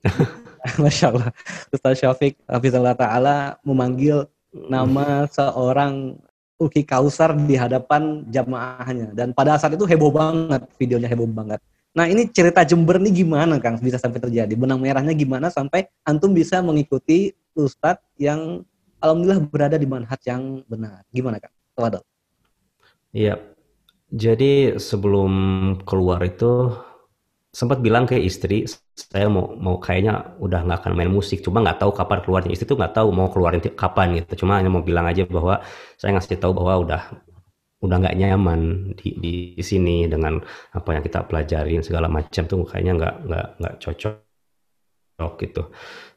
Masya 0.82 1.06
Allah. 1.14 1.30
Ustaz 1.74 1.98
Syafiq 1.98 2.38
Hafizullah 2.46 2.94
Ta'ala 2.94 3.58
memanggil 3.66 4.30
nama 4.54 5.26
seorang 5.32 6.20
Uki 6.62 6.86
Kausar 6.86 7.34
di 7.34 7.58
hadapan 7.58 8.22
jamaahnya. 8.30 9.18
Dan 9.18 9.34
pada 9.34 9.58
saat 9.58 9.74
itu 9.74 9.88
heboh 9.90 10.14
banget, 10.14 10.62
videonya 10.78 11.10
heboh 11.10 11.26
banget. 11.26 11.58
Nah 11.92 12.08
ini 12.08 12.32
cerita 12.32 12.64
Jember 12.64 13.04
nih 13.04 13.24
gimana 13.24 13.60
Kang 13.60 13.76
bisa 13.84 14.00
sampai 14.00 14.24
terjadi? 14.24 14.54
Benang 14.56 14.80
merahnya 14.80 15.12
gimana 15.12 15.52
sampai 15.52 15.92
Antum 16.08 16.32
bisa 16.32 16.64
mengikuti 16.64 17.36
Ustadz 17.52 18.04
yang 18.16 18.64
Alhamdulillah 19.04 19.44
berada 19.44 19.76
di 19.76 19.90
manhaj 19.90 20.22
yang 20.24 20.64
benar. 20.70 21.04
Gimana 21.12 21.42
Kang? 21.42 21.52
Tawadol. 21.76 22.04
Iya. 23.12 23.44
Jadi 24.12 24.76
sebelum 24.80 25.32
keluar 25.88 26.24
itu 26.24 26.72
sempat 27.52 27.84
bilang 27.84 28.08
ke 28.08 28.16
istri 28.16 28.64
saya 28.96 29.28
mau 29.28 29.52
mau 29.60 29.76
kayaknya 29.76 30.40
udah 30.40 30.64
nggak 30.64 30.88
akan 30.88 30.94
main 30.96 31.12
musik 31.12 31.44
cuma 31.44 31.60
nggak 31.60 31.84
tahu 31.84 31.92
kapan 31.92 32.24
keluarnya 32.24 32.52
istri 32.56 32.64
tuh 32.64 32.80
nggak 32.80 32.96
tahu 32.96 33.12
mau 33.12 33.28
keluarin 33.28 33.60
kapan 33.60 34.24
gitu 34.24 34.48
cuma 34.48 34.56
hanya 34.56 34.72
mau 34.72 34.80
bilang 34.80 35.04
aja 35.04 35.28
bahwa 35.28 35.60
saya 36.00 36.16
ngasih 36.16 36.40
tahu 36.40 36.56
bahwa 36.56 36.74
udah 36.88 37.02
udah 37.82 37.96
nggak 37.98 38.18
nyaman 38.18 38.94
di, 38.94 39.18
di 39.18 39.36
sini 39.62 40.06
dengan 40.06 40.38
apa 40.78 40.90
yang 40.94 41.04
kita 41.04 41.26
pelajarin 41.26 41.82
segala 41.82 42.06
macam 42.06 42.46
tuh 42.46 42.62
kayaknya 42.70 42.94
nggak 42.98 43.16
nggak 43.26 43.48
nggak 43.58 43.76
cocok 43.82 45.32
gitu. 45.42 45.64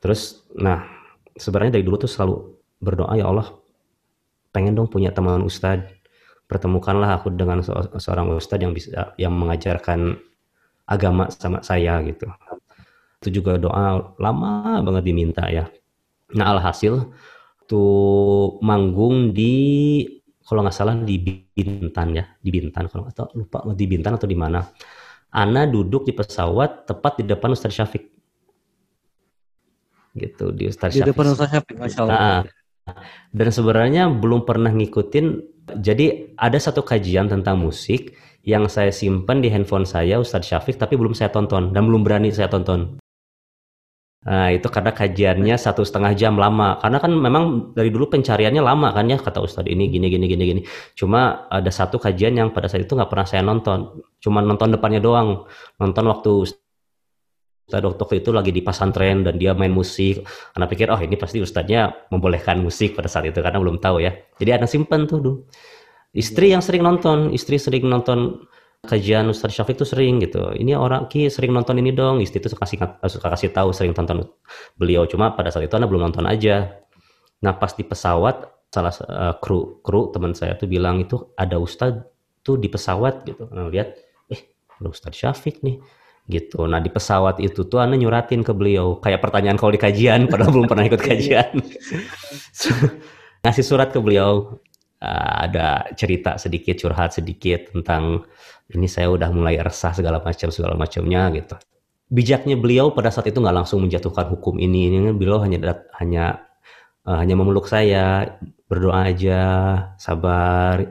Terus, 0.01 0.45
nah 0.57 0.85
sebenarnya 1.35 1.81
dari 1.81 1.85
dulu 1.85 2.05
tuh 2.05 2.11
selalu 2.11 2.37
berdoa 2.85 3.17
ya 3.17 3.27
Allah 3.33 3.49
pengen 4.55 4.77
dong 4.79 4.87
punya 4.87 5.11
teman 5.11 5.43
ustadz 5.43 5.91
pertemukanlah 6.47 7.19
aku 7.19 7.33
dengan 7.35 7.65
seorang 7.99 8.37
ustadz 8.37 8.63
yang 8.63 8.73
bisa 8.77 9.17
yang 9.19 9.35
mengajarkan 9.35 10.21
agama 10.85 11.33
sama 11.33 11.65
saya 11.65 11.99
gitu. 12.05 12.29
Itu 13.25 13.41
juga 13.41 13.57
doa 13.57 14.15
lama 14.21 14.85
banget 14.85 15.03
diminta 15.09 15.49
ya. 15.49 15.67
Nah 16.37 16.55
alhasil 16.55 17.09
tuh 17.65 18.61
manggung 18.61 19.33
di 19.33 20.05
kalau 20.45 20.61
nggak 20.61 20.77
salah 20.77 20.95
di 21.01 21.17
Bintan 21.21 22.13
ya, 22.13 22.25
di 22.37 22.53
Bintan 22.53 22.87
kalau 22.93 23.09
nggak 23.09 23.17
tahu 23.17 23.29
lupa 23.41 23.65
di 23.73 23.85
Bintan 23.89 24.21
atau 24.21 24.29
di 24.29 24.37
mana. 24.37 24.61
Ana 25.35 25.67
duduk 25.67 26.07
di 26.07 26.15
pesawat 26.15 26.87
tepat 26.87 27.19
di 27.19 27.25
depan 27.27 27.51
Ustaz 27.57 27.75
Syafiq. 27.75 28.15
gitu 30.15 30.55
di 30.55 30.71
Ustadz 30.71 30.95
Di 30.95 31.03
Syafiq. 31.03 31.11
depan 31.11 31.25
Ustaz 31.35 31.51
Syafiq, 31.51 31.75
Masya 31.75 32.01
Allah. 32.07 32.15
Nah, 32.15 32.41
dan 33.35 33.49
sebenarnya 33.51 34.07
belum 34.15 34.47
pernah 34.47 34.71
ngikutin. 34.71 35.27
Jadi 35.83 36.37
ada 36.39 36.59
satu 36.61 36.87
kajian 36.87 37.27
tentang 37.27 37.59
musik 37.59 38.15
yang 38.47 38.69
saya 38.69 38.93
simpan 38.93 39.41
di 39.43 39.51
handphone 39.51 39.89
saya 39.89 40.21
Ustadz 40.23 40.47
Syafiq, 40.47 40.79
tapi 40.79 40.95
belum 40.95 41.19
saya 41.19 41.33
tonton 41.35 41.75
dan 41.75 41.83
belum 41.89 42.07
berani 42.07 42.31
saya 42.31 42.47
tonton. 42.47 43.01
Nah 44.25 44.49
itu 44.49 44.69
karena 44.73 44.93
kajiannya 44.97 45.57
satu 45.61 45.85
setengah 45.85 46.17
jam 46.17 46.41
lama. 46.41 46.81
Karena 46.81 46.99
kan 46.99 47.13
memang 47.13 47.77
dari 47.77 47.93
dulu 47.93 48.09
pencariannya 48.09 48.65
lama 48.65 48.89
kan 48.97 49.05
ya 49.05 49.21
kata 49.21 49.45
Ustadz 49.45 49.69
ini 49.69 49.93
gini 49.93 50.09
gini 50.09 50.25
gini 50.25 50.45
gini. 50.49 50.61
Cuma 50.97 51.45
ada 51.53 51.69
satu 51.69 52.01
kajian 52.01 52.33
yang 52.41 52.49
pada 52.57 52.67
saat 52.73 52.89
itu 52.89 52.97
nggak 52.97 53.11
pernah 53.13 53.27
saya 53.29 53.45
nonton. 53.45 54.01
Cuma 54.21 54.41
nonton 54.41 54.73
depannya 54.73 55.05
doang. 55.05 55.45
Nonton 55.77 56.05
waktu 56.09 56.31
Ustadz 57.69 57.85
waktu 57.85 58.21
itu 58.21 58.31
lagi 58.33 58.53
di 58.53 58.65
pesantren 58.65 59.25
dan 59.25 59.37
dia 59.37 59.53
main 59.53 59.73
musik. 59.73 60.25
Anak 60.57 60.73
pikir, 60.73 60.89
oh 60.89 61.01
ini 61.01 61.17
pasti 61.17 61.41
Ustadznya 61.41 62.09
membolehkan 62.13 62.61
musik 62.61 62.97
pada 62.97 63.09
saat 63.09 63.29
itu 63.29 63.41
karena 63.41 63.61
belum 63.61 63.81
tahu 63.81 64.05
ya. 64.05 64.13
Jadi 64.41 64.51
anak 64.53 64.69
simpen 64.69 65.05
tuh 65.09 65.21
dulu. 65.21 65.45
Istri 66.15 66.55
yang 66.55 66.63
sering 66.63 66.87
nonton, 66.87 67.35
istri 67.35 67.59
sering 67.59 67.91
nonton 67.91 68.47
kajian 68.85 69.27
Ustadz 69.29 69.57
Syafiq 69.57 69.81
tuh 69.81 69.89
sering 69.89 70.23
gitu. 70.23 70.53
Ini 70.55 70.79
orang 70.79 71.09
ki 71.09 71.33
sering 71.33 71.51
nonton 71.51 71.81
ini 71.81 71.91
dong. 71.91 72.21
Istri 72.21 72.45
tuh 72.45 72.51
suka 72.55 72.69
kasih 72.69 72.79
suka 73.09 73.29
kasih 73.33 73.51
tahu 73.51 73.73
sering 73.73 73.97
tonton 73.97 74.25
beliau. 74.79 75.09
Cuma 75.09 75.33
pada 75.33 75.49
saat 75.51 75.67
itu 75.67 75.75
anak 75.75 75.89
belum 75.89 76.13
nonton 76.13 76.25
aja. 76.29 76.85
Nah 77.45 77.53
pas 77.57 77.73
di 77.73 77.85
pesawat 77.85 78.55
salah 78.75 78.91
uh, 79.07 79.35
kru 79.39 79.79
kru 79.87 80.11
teman 80.11 80.35
saya 80.35 80.59
tuh 80.59 80.67
bilang 80.67 80.99
itu 80.99 81.31
ada 81.39 81.63
Ustadz 81.63 82.03
tuh 82.43 82.59
di 82.59 82.67
pesawat 82.67 83.23
gitu. 83.25 83.47
Nah 83.55 83.71
lihat, 83.71 83.95
eh 84.29 84.41
ada 84.81 84.89
Ustadz 84.91 85.15
Syafiq 85.15 85.63
nih 85.63 85.79
gitu. 86.27 86.65
Nah 86.67 86.81
di 86.81 86.91
pesawat 86.91 87.39
itu 87.39 87.69
tuh 87.69 87.79
Anda 87.79 87.95
nyuratin 88.01 88.41
ke 88.43 88.51
beliau 88.57 88.99
kayak 88.99 89.21
pertanyaan 89.21 89.61
kalau 89.61 89.73
di 89.73 89.81
kajian 89.81 90.27
padahal 90.31 90.51
belum 90.51 90.67
pernah 90.67 90.85
ikut 90.89 91.01
kajian. 91.01 91.55
Ngasih 93.45 93.65
surat 93.65 93.93
ke 93.93 94.01
beliau 94.01 94.59
uh, 95.05 95.35
ada 95.45 95.85
cerita 95.95 96.41
sedikit 96.41 96.81
curhat 96.81 97.15
sedikit 97.15 97.71
tentang 97.71 98.25
ini 98.73 98.89
saya 98.89 99.13
udah 99.13 99.29
mulai 99.29 99.61
resah 99.61 99.93
segala 99.93 100.25
macam 100.25 100.49
segala 100.49 100.73
macamnya 100.79 101.29
gitu. 101.37 101.57
Bijaknya 102.09 102.57
beliau 102.57 102.97
pada 102.97 103.13
saat 103.13 103.29
itu 103.29 103.41
nggak 103.41 103.65
langsung 103.65 103.85
menjatuhkan 103.85 104.31
hukum 104.33 104.57
ini. 104.57 104.89
Ini 104.89 105.13
beliau 105.13 105.43
hanya 105.45 105.85
hanya 106.01 106.25
uh, 107.05 107.21
hanya 107.21 107.35
memeluk 107.37 107.69
saya 107.69 108.39
berdoa 108.65 109.13
aja 109.13 109.43
sabar 110.01 110.89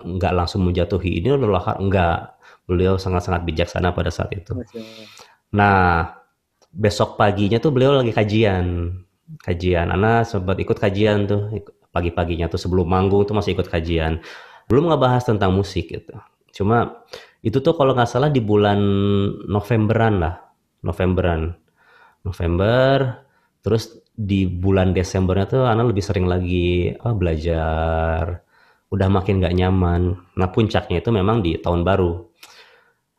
nggak 0.00 0.32
langsung 0.32 0.64
menjatuhi 0.64 1.20
ini 1.20 1.36
adalah 1.36 1.76
enggak 1.76 2.40
beliau 2.64 2.96
sangat-sangat 2.96 3.44
bijaksana 3.44 3.92
pada 3.92 4.08
saat 4.08 4.32
itu. 4.32 4.56
Nah, 5.52 6.08
besok 6.70 7.18
paginya 7.18 7.58
tuh 7.58 7.74
beliau 7.74 7.98
lagi 7.98 8.14
kajian. 8.14 8.96
Kajian. 9.42 9.90
Ana 9.90 10.22
sempat 10.26 10.56
ikut 10.58 10.78
kajian 10.78 11.26
tuh 11.26 11.50
pagi-paginya 11.90 12.46
tuh 12.46 12.58
sebelum 12.58 12.86
manggung 12.86 13.26
tuh 13.26 13.34
masih 13.34 13.58
ikut 13.58 13.66
kajian. 13.66 14.22
Belum 14.70 14.86
nggak 14.86 15.02
bahas 15.02 15.22
tentang 15.26 15.50
musik 15.50 15.90
gitu. 15.90 16.14
Cuma 16.52 17.06
itu 17.40 17.58
tuh 17.64 17.72
kalau 17.72 17.96
nggak 17.96 18.10
salah 18.10 18.28
di 18.28 18.42
bulan 18.42 18.80
Novemberan 19.48 20.14
lah. 20.20 20.34
Novemberan. 20.84 21.52
November 22.20 23.24
terus 23.60 24.00
di 24.12 24.44
bulan 24.48 24.92
Desembernya 24.92 25.46
tuh 25.48 25.64
Ana 25.64 25.84
lebih 25.84 26.04
sering 26.04 26.28
lagi 26.28 26.92
oh, 26.92 27.16
belajar 27.16 28.44
udah 28.92 29.08
makin 29.08 29.40
nggak 29.40 29.56
nyaman. 29.56 30.02
Nah 30.36 30.48
puncaknya 30.52 31.00
itu 31.00 31.10
memang 31.12 31.40
di 31.40 31.56
tahun 31.56 31.84
baru 31.84 32.12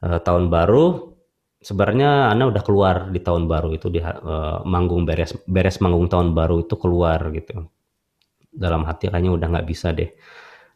uh, 0.06 0.20
tahun 0.22 0.50
baru 0.50 1.14
sebenarnya 1.62 2.34
Ana 2.34 2.50
udah 2.50 2.64
keluar 2.66 3.10
di 3.14 3.22
tahun 3.22 3.46
baru 3.46 3.70
itu 3.78 3.88
di 3.94 4.02
uh, 4.02 4.66
manggung 4.66 5.06
beres 5.06 5.38
beres 5.46 5.78
manggung 5.80 6.10
tahun 6.10 6.34
baru 6.34 6.66
itu 6.66 6.76
keluar 6.76 7.22
gitu 7.34 7.70
dalam 8.52 8.84
hati 8.84 9.08
kayaknya 9.08 9.32
udah 9.32 9.48
nggak 9.48 9.68
bisa 9.70 9.96
deh 9.96 10.12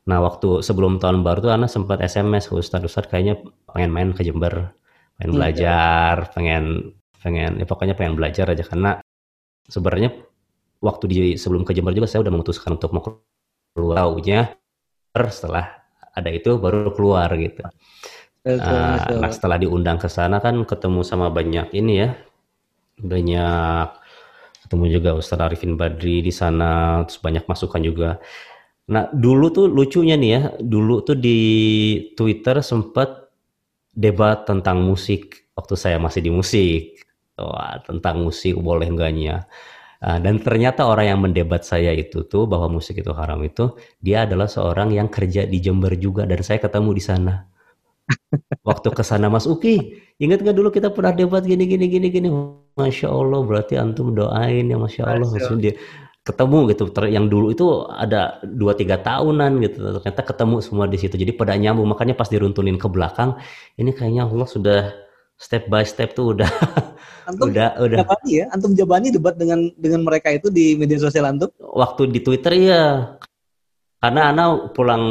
nah 0.05 0.21
waktu 0.21 0.61
sebelum 0.61 1.01
tahun 1.01 1.25
baru 1.25 1.49
tuh 1.49 1.51
Ana 1.53 1.65
sempat 1.65 1.97
SMS 2.01 2.45
ke 2.45 2.53
Ustadz 2.61 2.85
Ustadz 2.85 3.09
kayaknya 3.09 3.41
pengen 3.65 3.91
main 3.91 4.09
ke 4.13 4.21
Jember 4.21 4.73
pengen 5.17 5.31
hmm, 5.31 5.37
belajar 5.39 6.15
ya. 6.21 6.29
pengen 6.35 6.63
pengen 7.25 7.57
ya 7.57 7.65
pokoknya 7.65 7.97
pengen 7.97 8.13
belajar 8.13 8.45
aja. 8.53 8.61
Karena 8.61 9.01
sebenarnya 9.65 10.13
waktu 10.83 11.03
di 11.09 11.17
sebelum 11.41 11.65
ke 11.65 11.73
Jember 11.73 11.97
juga 11.97 12.05
saya 12.05 12.21
udah 12.21 12.33
memutuskan 12.37 12.77
untuk 12.77 12.93
mau 12.93 13.01
keluar. 13.73 13.97
Taunya 13.97 14.53
setelah 15.33 15.81
ada 16.13 16.29
itu 16.29 16.61
baru 16.61 16.93
keluar 16.93 17.33
gitu. 17.41 17.65
Uh, 18.45 19.17
nah 19.17 19.33
setelah 19.33 19.57
diundang 19.57 19.97
ke 19.97 20.05
sana 20.05 20.37
kan 20.37 20.53
ketemu 20.69 21.01
sama 21.01 21.33
banyak 21.33 21.73
ini 21.73 22.05
ya 22.05 22.13
banyak 23.01 23.89
ketemu 24.61 24.85
juga 25.01 25.09
Ustaz 25.17 25.41
Arifin 25.41 25.73
Badri 25.73 26.21
di 26.21 26.29
sana 26.29 27.01
terus 27.09 27.17
banyak 27.25 27.49
masukan 27.49 27.81
juga 27.81 28.21
nah 28.85 29.09
dulu 29.09 29.49
tuh 29.49 29.65
lucunya 29.65 30.13
nih 30.13 30.29
ya 30.29 30.41
dulu 30.61 31.01
tuh 31.01 31.17
di 31.17 31.39
Twitter 32.13 32.61
sempat 32.61 33.33
debat 33.95 34.45
tentang 34.45 34.85
musik 34.85 35.49
waktu 35.57 35.73
saya 35.73 35.97
masih 35.97 36.21
di 36.21 36.31
musik 36.33 36.81
Wah, 37.35 37.83
tentang 37.83 38.23
musik 38.25 38.57
boleh 38.59 38.87
enggaknya 38.89 39.47
Uh, 39.95 40.19
dan 40.19 40.43
ternyata 40.43 40.85
orang 40.85 41.07
yang 41.07 41.19
mendebat 41.23 41.63
saya 41.63 41.89
itu 41.95 42.27
tuh 42.27 42.45
bahwa 42.45 42.67
musik 42.67 42.99
itu 42.99 43.15
haram 43.15 43.39
itu 43.47 43.79
dia 44.03 44.27
adalah 44.27 44.45
seorang 44.45 44.91
yang 44.91 45.07
kerja 45.07 45.47
di 45.47 45.57
Jember 45.63 45.95
juga 45.95 46.27
dan 46.27 46.43
saya 46.43 46.59
ketemu 46.59 46.99
di 46.99 47.01
sana 47.01 47.47
Waktu 48.65 48.89
ke 48.93 49.03
sana 49.05 49.29
Mas 49.29 49.49
Uki, 49.49 49.97
ingat 50.21 50.41
nggak 50.41 50.55
dulu 50.57 50.69
kita 50.69 50.93
pernah 50.93 51.13
debat 51.13 51.41
gini 51.41 51.65
gini 51.65 51.85
gini 51.89 52.07
gini. 52.13 52.29
Masya 52.75 53.07
Allah, 53.09 53.39
berarti 53.41 53.79
antum 53.79 54.13
doain 54.13 54.65
ya 54.65 54.77
Masya 54.77 55.03
Allah. 55.05 55.29
Maksudnya 55.29 55.71
dia 55.71 55.73
ketemu 56.25 56.73
gitu. 56.73 56.89
Yang 57.05 57.25
dulu 57.29 57.47
itu 57.53 57.65
ada 57.87 58.41
dua 58.41 58.73
tiga 58.73 58.97
tahunan 58.97 59.61
gitu. 59.61 60.01
Ternyata 60.01 60.21
ketemu 60.25 60.55
semua 60.65 60.89
di 60.89 60.97
situ. 60.97 61.15
Jadi 61.15 61.31
pada 61.37 61.53
nyambung. 61.53 61.85
Makanya 61.85 62.17
pas 62.17 62.27
diruntunin 62.27 62.81
ke 62.81 62.89
belakang, 62.89 63.37
ini 63.77 63.93
kayaknya 63.93 64.25
Allah 64.25 64.49
sudah 64.49 64.79
step 65.35 65.67
by 65.67 65.83
step 65.83 66.15
tuh 66.15 66.31
udah 66.35 66.47
antum 67.29 67.51
udah 67.51 67.75
udah 67.75 67.97
jabani 68.07 68.31
ya 68.31 68.45
antum 68.55 68.71
jabani 68.71 69.07
debat 69.11 69.35
dengan 69.35 69.67
dengan 69.75 70.01
mereka 70.07 70.31
itu 70.31 70.47
di 70.47 70.79
media 70.79 70.95
sosial 70.95 71.27
antum 71.27 71.51
waktu 71.59 72.07
di 72.07 72.23
Twitter 72.23 72.55
ya 72.55 72.83
karena 73.99 74.31
anak 74.31 74.71
pulang 74.71 75.03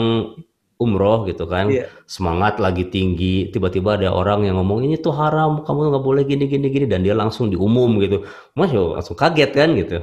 umroh 0.80 1.28
gitu 1.28 1.46
kan 1.46 1.70
yeah. 1.70 1.86
semangat 2.08 2.58
lagi 2.58 2.88
tinggi 2.88 3.52
tiba-tiba 3.52 4.00
ada 4.00 4.10
orang 4.10 4.48
yang 4.48 4.58
ngomong 4.58 4.84
ini 4.88 4.98
tuh 4.98 5.14
haram 5.14 5.62
kamu 5.62 5.92
nggak 5.92 6.04
boleh 6.04 6.22
gini 6.26 6.44
gini 6.50 6.66
gini 6.72 6.86
dan 6.88 7.04
dia 7.04 7.14
langsung 7.14 7.52
diumum 7.52 8.00
gitu 8.02 8.26
mas 8.58 8.74
langsung 8.74 9.14
kaget 9.14 9.50
kan 9.54 9.70
gitu 9.76 9.98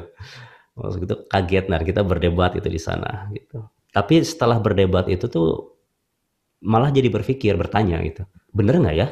maksud 0.81 0.99
itu 1.05 1.15
kaget 1.29 1.65
nah 1.69 1.79
kita 1.79 2.01
berdebat 2.01 2.57
itu 2.57 2.67
di 2.67 2.81
sana 2.81 3.29
gitu 3.31 3.61
tapi 3.93 4.25
setelah 4.25 4.57
berdebat 4.57 5.05
itu 5.07 5.29
tuh 5.29 5.77
malah 6.65 6.89
jadi 6.89 7.09
berpikir 7.13 7.53
bertanya 7.55 8.01
gitu 8.01 8.25
bener 8.49 8.81
nggak 8.81 8.95
ya 8.97 9.07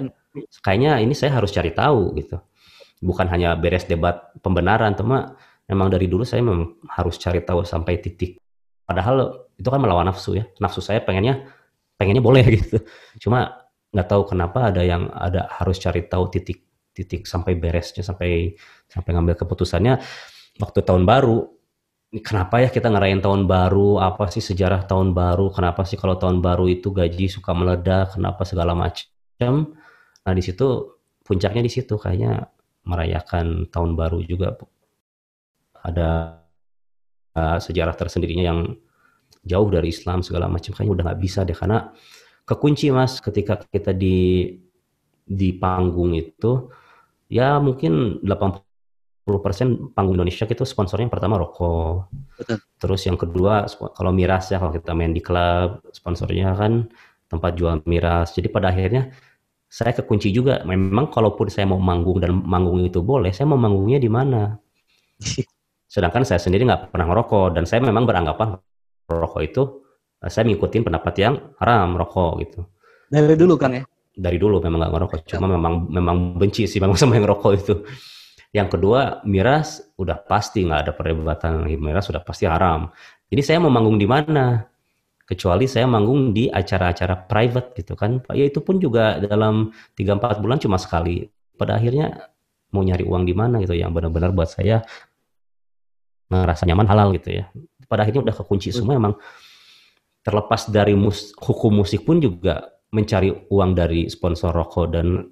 kayaknya 0.66 0.98
ini 1.02 1.14
saya 1.14 1.38
harus 1.38 1.54
cari 1.54 1.72
tahu 1.74 2.18
gitu 2.18 2.42
bukan 3.00 3.30
hanya 3.30 3.54
beres 3.56 3.86
debat 3.86 4.34
pembenaran 4.42 4.98
teman 4.98 5.38
memang 5.70 5.88
dari 5.94 6.10
dulu 6.10 6.26
saya 6.26 6.42
memang 6.42 6.82
harus 6.90 7.16
cari 7.22 7.46
tahu 7.46 7.62
sampai 7.64 8.02
titik 8.02 8.42
Padahal 8.90 9.46
itu 9.54 9.70
kan 9.70 9.78
melawan 9.78 10.10
nafsu 10.10 10.34
ya. 10.34 10.50
Nafsu 10.58 10.82
saya 10.82 11.06
pengennya 11.06 11.46
pengennya 11.94 12.26
boleh 12.26 12.42
gitu. 12.58 12.82
Cuma 13.22 13.70
nggak 13.94 14.08
tahu 14.10 14.34
kenapa 14.34 14.74
ada 14.74 14.82
yang 14.82 15.14
ada 15.14 15.46
harus 15.62 15.78
cari 15.78 16.10
tahu 16.10 16.34
titik 16.34 16.66
titik 16.90 17.30
sampai 17.30 17.54
beresnya 17.54 18.02
sampai 18.02 18.58
sampai 18.90 19.10
ngambil 19.14 19.38
keputusannya 19.38 20.02
waktu 20.58 20.80
tahun 20.82 21.06
baru 21.06 21.46
kenapa 22.10 22.66
ya 22.66 22.70
kita 22.74 22.89
ngerayain 22.89 23.22
tahun 23.22 23.45
baru? 23.45 24.01
Apa 24.01 24.34
sih 24.34 24.41
sejarah 24.41 24.89
tahun 24.89 25.14
baru? 25.14 25.53
Kenapa 25.53 25.86
sih 25.86 25.95
kalau 25.95 26.18
tahun 26.18 26.41
baru 26.41 26.66
itu 26.66 26.89
gaji 26.89 27.30
suka 27.30 27.53
meledak? 27.53 28.18
Kenapa 28.18 28.41
segala 28.45 28.74
macam 28.74 29.78
nah 30.26 30.34
di 30.36 30.43
situ 30.43 30.99
puncaknya 31.24 31.64
di 31.64 31.72
situ 31.72 31.95
kayaknya 31.95 32.51
merayakan 32.84 33.66
tahun 33.72 33.97
baru 33.97 34.20
juga 34.22 34.53
ada 35.80 36.41
uh, 37.34 37.57
sejarah 37.57 37.95
tersendirinya 37.95 38.45
yang 38.45 38.60
jauh 39.47 39.70
dari 39.72 39.89
Islam 39.89 40.20
segala 40.22 40.51
macam 40.51 40.76
kayaknya 40.76 40.93
udah 40.93 41.03
nggak 41.10 41.22
bisa 41.24 41.47
deh 41.47 41.55
karena 41.55 41.89
kekunci 42.43 42.91
mas 42.91 43.18
ketika 43.24 43.64
kita 43.64 43.95
di 43.95 44.51
di 45.24 45.49
panggung 45.55 46.14
itu 46.14 46.68
ya 47.32 47.57
mungkin 47.57 48.20
80% 48.26 48.69
panggung 49.94 50.18
Indonesia 50.18 50.50
itu 50.50 50.66
sponsornya 50.66 51.06
yang 51.06 51.14
pertama 51.14 51.38
rokok. 51.38 52.10
Betul. 52.42 52.58
Terus 52.82 53.02
yang 53.06 53.18
kedua 53.22 53.70
kalau 53.94 54.10
miras 54.10 54.50
ya 54.50 54.58
kalau 54.58 54.74
kita 54.74 54.98
main 54.98 55.14
di 55.14 55.22
klub 55.22 55.86
sponsornya 55.94 56.58
kan 56.58 56.90
tempat 57.30 57.54
jual 57.54 57.86
miras. 57.86 58.34
Jadi 58.34 58.50
pada 58.50 58.74
akhirnya 58.74 59.14
saya 59.70 59.94
kekunci 59.94 60.34
juga. 60.34 60.66
Memang 60.66 61.14
kalaupun 61.14 61.48
saya 61.54 61.70
mau 61.70 61.78
manggung 61.78 62.18
dan 62.18 62.34
manggung 62.34 62.82
itu 62.82 63.06
boleh, 63.06 63.30
saya 63.30 63.46
mau 63.46 63.62
manggungnya 63.62 64.02
di 64.02 64.10
mana? 64.10 64.58
Sedangkan 65.94 66.26
saya 66.26 66.42
sendiri 66.42 66.66
nggak 66.66 66.90
pernah 66.90 67.06
ngerokok 67.06 67.54
dan 67.54 67.64
saya 67.70 67.86
memang 67.86 68.10
beranggapan 68.10 68.58
rokok 69.10 69.42
itu 69.42 69.62
eh, 70.22 70.30
saya 70.30 70.46
ngikutin 70.50 70.86
pendapat 70.86 71.14
yang 71.22 71.36
haram 71.62 71.98
rokok 71.98 72.32
gitu. 72.46 72.60
Dari 73.10 73.38
dulu 73.38 73.58
kan 73.58 73.74
ya? 73.78 73.84
Dari 74.14 74.38
dulu 74.38 74.62
memang 74.62 74.86
nggak 74.86 74.94
ngerokok, 74.94 75.20
cuma 75.32 75.48
memang 75.48 75.88
memang 75.90 76.18
benci 76.38 76.68
sih 76.68 76.82
memang 76.82 76.98
sama 76.98 77.18
yang 77.18 77.30
rokok 77.30 77.52
itu. 77.56 77.74
Yang 78.50 78.78
kedua, 78.78 79.22
miras 79.30 79.86
udah 79.93 80.18
pasti 80.26 80.66
nggak 80.66 80.82
ada 80.89 80.91
perdebatan 80.97 81.70
miras 81.78 82.10
sudah 82.10 82.26
pasti 82.26 82.50
haram. 82.50 82.89
Jadi 83.30 83.41
saya 83.45 83.58
mau 83.62 83.70
manggung 83.70 84.02
di 84.02 84.10
mana? 84.10 84.66
Kecuali 85.22 85.70
saya 85.70 85.86
manggung 85.86 86.34
di 86.34 86.50
acara-acara 86.50 87.30
private 87.30 87.78
gitu 87.78 87.93
kan. 87.93 88.18
Ya 88.34 88.50
itu 88.50 88.66
pun 88.66 88.82
juga 88.82 89.22
dalam 89.22 89.70
3-4 89.93 90.41
bulan 90.41 90.58
cuma 90.58 90.82
sekali. 90.82 91.30
Pada 91.54 91.78
akhirnya 91.78 92.34
mau 92.74 92.82
nyari 92.82 93.06
uang 93.06 93.24
di 93.30 93.38
mana 93.38 93.62
gitu 93.62 93.78
yang 93.78 93.93
benar-benar 93.93 94.34
buat 94.34 94.50
saya 94.50 94.82
ngerasa 96.34 96.66
nyaman 96.66 96.89
halal 96.89 97.14
gitu 97.14 97.30
ya. 97.38 97.45
Pada 97.86 98.02
akhirnya 98.06 98.26
udah 98.26 98.36
kekunci 98.41 98.74
semua 98.74 98.97
emang 98.97 99.14
terlepas 100.26 100.66
dari 100.74 100.97
mus 100.97 101.38
hukum 101.38 101.82
musik 101.82 102.02
pun 102.06 102.18
juga 102.18 102.66
mencari 102.89 103.30
uang 103.30 103.78
dari 103.78 104.10
sponsor 104.10 104.50
rokok 104.50 104.86
dan 104.89 105.30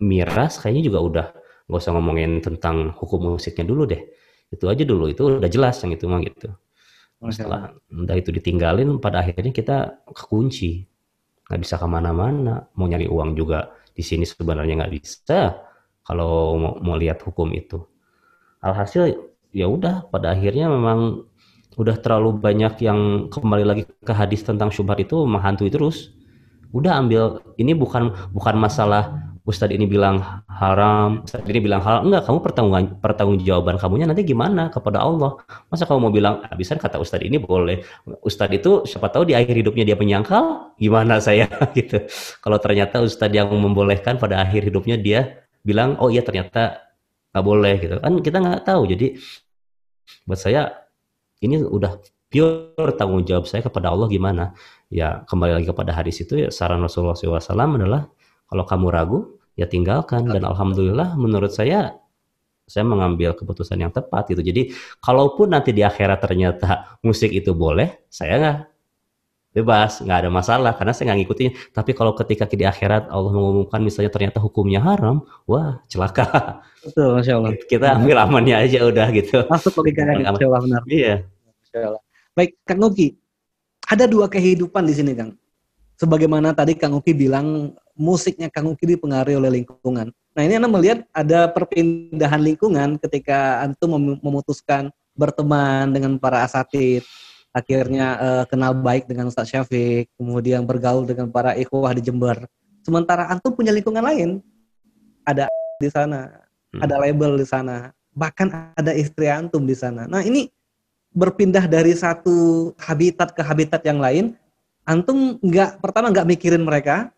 miras 0.00 0.56
kayaknya 0.56 0.84
juga 0.88 1.00
udah 1.04 1.26
nggak 1.70 1.78
usah 1.78 1.94
ngomongin 1.94 2.42
tentang 2.42 2.90
hukum 2.98 3.38
musiknya 3.38 3.62
dulu 3.62 3.86
deh. 3.86 4.02
Itu 4.50 4.66
aja 4.66 4.82
dulu 4.82 5.06
itu 5.06 5.38
udah 5.38 5.46
jelas 5.46 5.78
yang 5.86 5.94
itu 5.94 6.10
mah 6.10 6.18
gitu. 6.26 6.50
Setelah 7.30 7.70
udah 7.94 8.16
itu 8.18 8.34
ditinggalin 8.34 8.98
pada 8.98 9.22
akhirnya 9.22 9.54
kita 9.54 10.02
kekunci. 10.10 10.82
Nggak 11.46 11.60
bisa 11.62 11.74
ke 11.78 11.86
mana-mana. 11.86 12.66
Mau 12.74 12.90
nyari 12.90 13.06
uang 13.06 13.38
juga 13.38 13.70
di 13.94 14.02
sini 14.02 14.26
sebenarnya 14.26 14.82
nggak 14.82 14.92
bisa 14.98 15.54
kalau 16.02 16.58
mau, 16.58 16.74
mau 16.82 16.96
lihat 16.98 17.22
hukum 17.22 17.46
itu. 17.54 17.78
Alhasil 18.58 19.14
ya 19.54 19.70
udah 19.70 20.10
pada 20.10 20.34
akhirnya 20.34 20.66
memang 20.66 21.22
udah 21.78 21.96
terlalu 22.02 22.34
banyak 22.34 22.82
yang 22.82 23.30
kembali 23.30 23.64
lagi 23.64 23.82
ke 23.86 24.10
hadis 24.10 24.42
tentang 24.42 24.74
syubhat 24.74 24.98
itu 24.98 25.22
menghantui 25.22 25.70
terus. 25.70 26.10
Udah 26.74 26.98
ambil 26.98 27.42
ini 27.58 27.78
bukan 27.78 28.10
bukan 28.34 28.58
masalah 28.58 29.29
Ustadz 29.50 29.74
ini 29.74 29.90
bilang 29.90 30.46
haram, 30.46 31.26
Ustadz 31.26 31.50
ini 31.50 31.58
bilang 31.58 31.82
halal. 31.82 32.06
Enggak, 32.06 32.22
kamu 32.30 32.38
pertanggung 33.02 33.42
jawaban 33.42 33.82
kamunya 33.82 34.06
nanti 34.06 34.22
gimana 34.22 34.70
kepada 34.70 35.02
Allah. 35.02 35.42
Masa 35.66 35.90
kamu 35.90 35.98
mau 35.98 36.12
bilang, 36.14 36.46
bisa 36.54 36.78
kata 36.78 37.02
Ustadz 37.02 37.26
ini 37.26 37.42
boleh. 37.42 37.82
Ustadz 38.22 38.54
itu 38.54 38.86
siapa 38.86 39.10
tahu 39.10 39.26
di 39.26 39.34
akhir 39.34 39.50
hidupnya 39.50 39.82
dia 39.82 39.98
menyangkal, 39.98 40.78
gimana 40.78 41.18
saya 41.18 41.50
gitu. 41.78 42.06
Kalau 42.38 42.62
ternyata 42.62 43.02
Ustadz 43.02 43.34
yang 43.34 43.50
membolehkan 43.50 44.22
pada 44.22 44.38
akhir 44.38 44.70
hidupnya 44.70 44.94
dia 44.94 45.42
bilang, 45.66 45.98
oh 45.98 46.14
iya 46.14 46.22
ternyata 46.22 46.86
nggak 47.34 47.44
boleh 47.44 47.74
gitu. 47.82 47.94
Kan 47.98 48.12
kita 48.22 48.38
nggak 48.38 48.62
tahu. 48.62 48.86
Jadi 48.86 49.18
buat 50.30 50.38
saya 50.38 50.70
ini 51.42 51.58
udah 51.58 51.98
pure 52.30 52.92
tanggung 52.94 53.26
jawab 53.26 53.50
saya 53.50 53.66
kepada 53.66 53.90
Allah 53.90 54.06
gimana. 54.06 54.54
Ya 54.86 55.26
kembali 55.26 55.58
lagi 55.58 55.66
kepada 55.66 55.90
hadis 55.90 56.22
itu 56.22 56.38
ya 56.38 56.48
saran 56.54 56.78
Rasulullah 56.82 57.18
SAW 57.18 57.42
adalah 57.78 58.06
kalau 58.50 58.66
kamu 58.66 58.86
ragu, 58.90 59.38
ya 59.58 59.66
tinggalkan. 59.66 60.26
Dan 60.26 60.42
alhamdulillah 60.46 61.14
menurut 61.18 61.50
saya 61.54 61.96
saya 62.70 62.86
mengambil 62.86 63.34
keputusan 63.34 63.82
yang 63.82 63.90
tepat 63.90 64.30
gitu. 64.30 64.46
Jadi 64.46 64.70
kalaupun 65.02 65.50
nanti 65.50 65.74
di 65.74 65.82
akhirat 65.82 66.22
ternyata 66.22 66.70
musik 67.06 67.34
itu 67.34 67.50
boleh, 67.50 68.06
saya 68.06 68.38
nggak 68.38 68.58
bebas, 69.50 69.98
nggak 70.06 70.18
ada 70.22 70.30
masalah 70.30 70.72
karena 70.78 70.94
saya 70.94 71.10
nggak 71.10 71.18
ngikutin. 71.26 71.50
Tapi 71.74 71.90
kalau 71.98 72.14
ketika 72.14 72.46
di 72.46 72.62
akhirat 72.62 73.10
Allah 73.10 73.34
mengumumkan 73.34 73.82
misalnya 73.82 74.14
ternyata 74.14 74.38
hukumnya 74.38 74.78
haram, 74.78 75.26
wah 75.50 75.82
celaka. 75.90 76.62
Betul, 76.86 77.18
masya 77.18 77.36
Allah. 77.36 77.52
Kita 77.58 77.86
ambil 77.98 78.16
amannya 78.22 78.56
aja 78.56 78.86
udah 78.86 79.06
gitu. 79.12 79.44
Masuk 79.50 79.82
logikanya, 79.82 80.30
masya 80.30 80.46
Allah 80.46 80.62
benar. 80.62 80.82
Iya. 80.86 81.14
Masya 81.60 81.78
Allah. 81.92 82.02
Baik, 82.30 82.50
Kang 82.62 82.78
Nuki, 82.78 83.18
ada 83.90 84.06
dua 84.06 84.30
kehidupan 84.30 84.86
di 84.86 84.94
sini, 84.94 85.12
Kang 85.18 85.34
sebagaimana 86.00 86.56
tadi 86.56 86.72
Kang 86.80 86.96
Uki 86.96 87.12
bilang 87.12 87.76
musiknya 88.00 88.48
Kang 88.48 88.72
Uki 88.72 88.96
dipengaruhi 88.96 89.36
oleh 89.36 89.60
lingkungan. 89.60 90.08
Nah 90.08 90.42
ini 90.42 90.56
Anda 90.56 90.72
melihat 90.72 91.04
ada 91.12 91.52
perpindahan 91.52 92.40
lingkungan 92.40 92.96
ketika 92.96 93.60
Antum 93.60 94.00
memutuskan 94.24 94.88
berteman 95.12 95.92
dengan 95.92 96.16
para 96.16 96.40
asatid, 96.48 97.04
akhirnya 97.52 98.16
uh, 98.16 98.44
kenal 98.48 98.72
baik 98.72 99.04
dengan 99.04 99.28
Ustaz 99.28 99.52
Syafiq, 99.52 100.08
kemudian 100.16 100.64
bergaul 100.64 101.04
dengan 101.04 101.28
para 101.28 101.52
ikhwah 101.60 101.92
di 101.92 102.00
Jember. 102.00 102.48
Sementara 102.80 103.28
Antum 103.28 103.52
punya 103.52 103.68
lingkungan 103.68 104.00
lain, 104.00 104.40
ada 105.28 105.44
di 105.76 105.92
sana, 105.92 106.48
hmm. 106.72 106.80
ada 106.80 106.96
label 106.96 107.36
di 107.36 107.44
sana, 107.44 107.92
bahkan 108.16 108.72
ada 108.72 108.96
istri 108.96 109.28
Antum 109.28 109.68
di 109.68 109.76
sana. 109.76 110.08
Nah 110.08 110.24
ini 110.24 110.48
berpindah 111.12 111.68
dari 111.68 111.92
satu 111.92 112.70
habitat 112.80 113.36
ke 113.36 113.42
habitat 113.44 113.82
yang 113.84 114.00
lain, 114.00 114.38
antum 114.86 115.36
nggak 115.42 115.82
pertama 115.82 116.08
nggak 116.14 116.26
mikirin 116.26 116.62
mereka, 116.62 117.10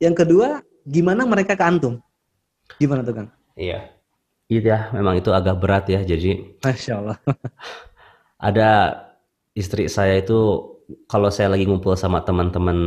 yang 0.00 0.16
kedua 0.16 0.64
gimana 0.88 1.28
mereka 1.28 1.54
ke 1.54 1.64
antum? 1.64 2.00
Gimana 2.80 3.04
tuh 3.04 3.14
Kang? 3.14 3.28
Iya, 3.54 3.92
iya 4.48 4.88
memang 4.96 5.20
itu 5.20 5.28
agak 5.30 5.60
berat 5.60 5.84
ya. 5.92 6.00
Jadi, 6.00 6.56
masya 6.64 6.92
Allah. 7.04 7.16
ada 8.50 8.68
istri 9.52 9.86
saya 9.92 10.18
itu 10.18 10.64
kalau 11.06 11.28
saya 11.28 11.52
lagi 11.52 11.68
ngumpul 11.68 11.92
sama 11.94 12.24
teman-teman 12.24 12.78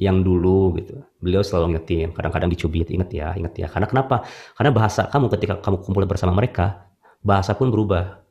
yang 0.00 0.24
dulu 0.24 0.74
gitu, 0.82 0.98
beliau 1.22 1.46
selalu 1.46 1.78
ngetin. 1.78 2.10
Kadang-kadang 2.10 2.50
dicubit, 2.50 2.90
inget 2.90 3.12
ya, 3.14 3.36
inget 3.38 3.54
ya. 3.54 3.66
Karena 3.70 3.86
kenapa? 3.86 4.26
Karena 4.58 4.74
bahasa 4.74 5.06
kamu 5.06 5.30
ketika 5.38 5.54
kamu 5.62 5.84
kumpul 5.86 6.04
bersama 6.10 6.34
mereka, 6.34 6.90
bahasa 7.22 7.54
pun 7.54 7.70
berubah 7.70 8.21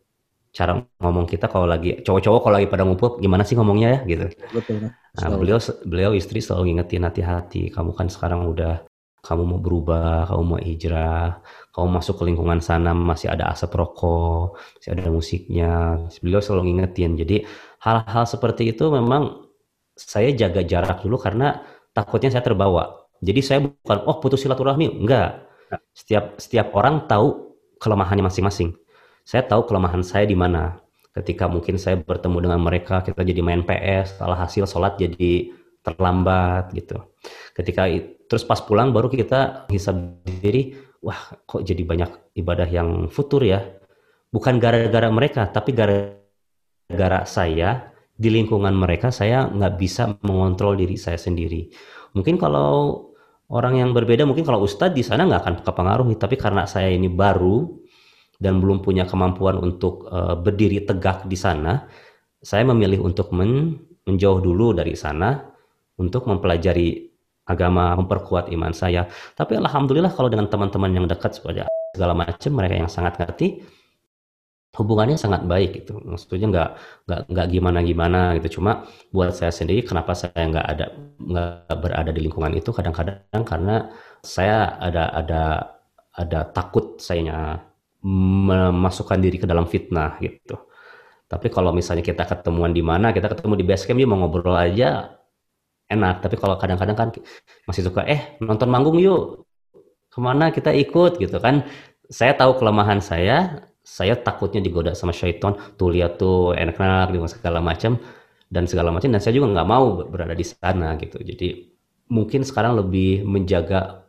cara 0.52 0.84
ngomong 1.00 1.26
kita 1.32 1.48
kalau 1.48 1.64
lagi 1.64 2.04
cowok-cowok 2.04 2.40
kalau 2.44 2.56
lagi 2.60 2.68
pada 2.68 2.84
ngumpul 2.84 3.24
gimana 3.24 3.48
sih 3.48 3.56
ngomongnya 3.56 3.88
ya 3.88 4.00
gitu. 4.04 4.26
Betul. 4.52 4.92
Nah, 4.92 5.28
beliau 5.32 5.60
beliau 5.88 6.12
istri 6.12 6.44
selalu 6.44 6.76
ngingetin 6.76 7.08
hati-hati. 7.08 7.72
Kamu 7.72 7.96
kan 7.96 8.12
sekarang 8.12 8.52
udah 8.52 8.84
kamu 9.24 9.44
mau 9.48 9.60
berubah, 9.64 10.28
kamu 10.28 10.44
mau 10.44 10.60
hijrah, 10.60 11.40
kamu 11.72 11.88
masuk 11.88 12.20
ke 12.20 12.24
lingkungan 12.28 12.60
sana 12.60 12.92
masih 12.92 13.32
ada 13.32 13.48
asap 13.56 13.80
rokok, 13.80 14.60
masih 14.76 14.90
ada 14.92 15.08
musiknya. 15.08 15.74
Beliau 16.20 16.44
selalu 16.44 16.62
ngingetin. 16.68 17.16
Jadi 17.16 17.48
hal-hal 17.88 18.24
seperti 18.28 18.76
itu 18.76 18.92
memang 18.92 19.48
saya 19.96 20.36
jaga 20.36 20.68
jarak 20.68 21.00
dulu 21.00 21.16
karena 21.16 21.64
takutnya 21.96 22.28
saya 22.28 22.44
terbawa. 22.44 23.08
Jadi 23.24 23.40
saya 23.40 23.60
bukan 23.64 24.04
oh 24.04 24.20
putus 24.20 24.44
silaturahmi, 24.44 25.00
enggak. 25.00 25.48
Setiap 25.96 26.36
setiap 26.36 26.76
orang 26.76 27.08
tahu 27.08 27.56
kelemahannya 27.80 28.28
masing-masing 28.28 28.76
saya 29.26 29.46
tahu 29.46 29.68
kelemahan 29.70 30.02
saya 30.06 30.26
di 30.28 30.38
mana. 30.38 30.80
Ketika 31.12 31.52
mungkin 31.52 31.76
saya 31.76 32.00
bertemu 32.00 32.48
dengan 32.48 32.60
mereka, 32.64 33.04
kita 33.04 33.20
jadi 33.28 33.44
main 33.44 33.68
PS, 33.68 34.24
salah 34.24 34.40
hasil 34.40 34.64
sholat 34.64 34.96
jadi 34.96 35.52
terlambat 35.84 36.72
gitu. 36.72 37.04
Ketika 37.52 37.90
terus 38.32 38.48
pas 38.48 38.64
pulang 38.64 38.96
baru 38.96 39.12
kita 39.12 39.68
hisab 39.68 40.24
diri, 40.24 40.72
wah 41.04 41.20
kok 41.44 41.68
jadi 41.68 41.84
banyak 41.84 42.40
ibadah 42.40 42.70
yang 42.70 43.12
futur 43.12 43.44
ya. 43.44 43.60
Bukan 44.32 44.64
gara-gara 44.64 45.12
mereka, 45.12 45.52
tapi 45.52 45.76
gara-gara 45.76 47.28
saya 47.28 47.92
di 48.16 48.30
lingkungan 48.32 48.72
mereka 48.72 49.12
saya 49.12 49.50
nggak 49.50 49.74
bisa 49.76 50.16
mengontrol 50.24 50.80
diri 50.80 50.96
saya 50.96 51.20
sendiri. 51.20 51.68
Mungkin 52.16 52.40
kalau 52.40 53.12
orang 53.52 53.82
yang 53.84 53.92
berbeda, 53.92 54.24
mungkin 54.24 54.48
kalau 54.48 54.64
ustadz 54.64 54.96
di 54.96 55.04
sana 55.04 55.28
nggak 55.28 55.42
akan 55.44 55.56
kepengaruhi, 55.66 56.16
tapi 56.16 56.40
karena 56.40 56.64
saya 56.70 56.88
ini 56.88 57.12
baru, 57.12 57.81
dan 58.42 58.58
belum 58.58 58.82
punya 58.82 59.06
kemampuan 59.06 59.62
untuk 59.62 60.10
uh, 60.10 60.34
berdiri 60.34 60.82
tegak 60.82 61.30
di 61.30 61.38
sana, 61.38 61.86
saya 62.42 62.66
memilih 62.66 63.06
untuk 63.06 63.30
men 63.30 63.78
menjauh 64.02 64.42
dulu 64.42 64.74
dari 64.74 64.98
sana 64.98 65.46
untuk 66.02 66.26
mempelajari 66.26 67.06
agama, 67.46 67.94
memperkuat 68.02 68.50
iman 68.50 68.74
saya. 68.74 69.06
Tapi 69.38 69.62
alhamdulillah 69.62 70.10
kalau 70.10 70.26
dengan 70.26 70.50
teman-teman 70.50 70.90
yang 70.90 71.06
dekat 71.06 71.38
seperti 71.38 71.70
segala 71.94 72.18
macam 72.18 72.52
mereka 72.58 72.76
yang 72.82 72.90
sangat 72.90 73.22
ngerti 73.22 73.62
hubungannya 74.72 75.20
sangat 75.20 75.46
baik 75.46 75.84
gitu. 75.84 76.02
Maksudnya 76.02 76.48
nggak 76.50 76.70
nggak 77.06 77.22
nggak 77.30 77.48
gimana 77.52 77.80
gimana 77.86 78.20
gitu. 78.42 78.58
Cuma 78.58 78.88
buat 79.14 79.36
saya 79.36 79.54
sendiri 79.54 79.86
kenapa 79.86 80.18
saya 80.18 80.34
nggak 80.34 80.66
ada 80.66 80.86
nggak 81.22 81.78
berada 81.78 82.10
di 82.10 82.22
lingkungan 82.26 82.58
itu 82.58 82.74
kadang-kadang 82.74 83.44
karena 83.46 83.92
saya 84.26 84.80
ada 84.82 85.12
ada 85.14 85.44
ada 86.16 86.40
takut 86.56 86.98
sayanya 86.98 87.71
memasukkan 88.02 89.18
diri 89.22 89.38
ke 89.38 89.46
dalam 89.46 89.70
fitnah 89.70 90.18
gitu. 90.22 90.58
Tapi 91.32 91.48
kalau 91.48 91.72
misalnya 91.72 92.04
kita 92.04 92.28
ketemuan 92.28 92.76
di 92.76 92.84
mana, 92.84 93.16
kita 93.16 93.32
ketemu 93.32 93.56
di 93.56 93.66
base 93.66 93.88
camp 93.88 93.96
dia 93.96 94.10
mau 94.10 94.20
ngobrol 94.20 94.58
aja 94.58 95.16
enak. 95.88 96.20
Tapi 96.20 96.36
kalau 96.36 96.60
kadang-kadang 96.60 96.98
kan 96.98 97.10
masih 97.64 97.88
suka 97.88 98.04
eh 98.04 98.36
nonton 98.44 98.68
manggung 98.68 99.00
yuk 99.00 99.48
ke 100.12 100.20
mana 100.20 100.52
kita 100.52 100.76
ikut 100.76 101.24
gitu 101.24 101.40
kan. 101.40 101.64
Saya 102.12 102.36
tahu 102.36 102.60
kelemahan 102.60 103.00
saya, 103.00 103.64
saya 103.80 104.20
takutnya 104.20 104.60
digoda 104.60 104.92
sama 104.92 105.16
syaitan. 105.16 105.56
Tuh 105.80 105.96
lihat 105.96 106.20
tuh 106.20 106.52
enak-enak 106.52 107.16
dengan 107.16 107.32
segala 107.32 107.64
macam 107.64 107.96
dan 108.52 108.68
segala 108.68 108.92
macam. 108.92 109.08
Dan 109.08 109.24
saya 109.24 109.32
juga 109.40 109.56
nggak 109.56 109.68
mau 109.72 110.04
berada 110.04 110.36
di 110.36 110.44
sana 110.44 111.00
gitu. 111.00 111.16
Jadi 111.24 111.72
mungkin 112.12 112.44
sekarang 112.44 112.76
lebih 112.76 113.24
menjaga 113.24 114.04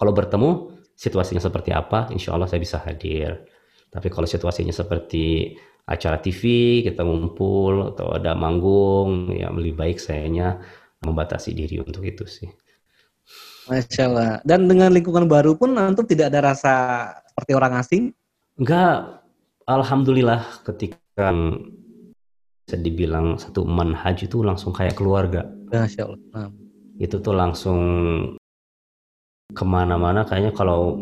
kalau 0.00 0.16
bertemu 0.16 0.71
situasinya 1.02 1.42
seperti 1.42 1.74
apa, 1.74 2.06
insya 2.14 2.38
Allah 2.38 2.46
saya 2.46 2.62
bisa 2.62 2.78
hadir. 2.78 3.42
Tapi 3.90 4.06
kalau 4.06 4.30
situasinya 4.30 4.70
seperti 4.70 5.58
acara 5.82 6.22
TV, 6.22 6.40
kita 6.86 7.02
ngumpul, 7.02 7.90
atau 7.90 8.14
ada 8.14 8.38
manggung, 8.38 9.34
ya 9.34 9.50
lebih 9.50 9.74
baik 9.74 9.98
sayanya 9.98 10.62
membatasi 11.02 11.50
diri 11.58 11.82
untuk 11.82 12.06
itu 12.06 12.22
sih. 12.22 12.46
Masya 13.66 14.02
Allah. 14.06 14.32
Dan 14.46 14.70
dengan 14.70 14.94
lingkungan 14.94 15.26
baru 15.26 15.58
pun 15.58 15.74
antum 15.74 16.06
tidak 16.06 16.30
ada 16.30 16.54
rasa 16.54 16.74
seperti 17.26 17.52
orang 17.58 17.82
asing? 17.82 18.14
Enggak, 18.54 19.26
alhamdulillah 19.66 20.62
ketika 20.62 21.34
bisa 22.62 22.78
dibilang 22.78 23.42
satu 23.42 23.66
manhaj 23.66 24.22
itu 24.22 24.46
langsung 24.46 24.70
kayak 24.70 24.94
keluarga. 24.94 25.50
Masya 25.74 26.06
Allah. 26.06 26.50
Itu 27.02 27.18
tuh 27.18 27.34
langsung 27.34 27.80
ke 29.52 29.64
mana-mana 29.64 30.24
kayaknya 30.24 30.52
kalau 30.56 30.96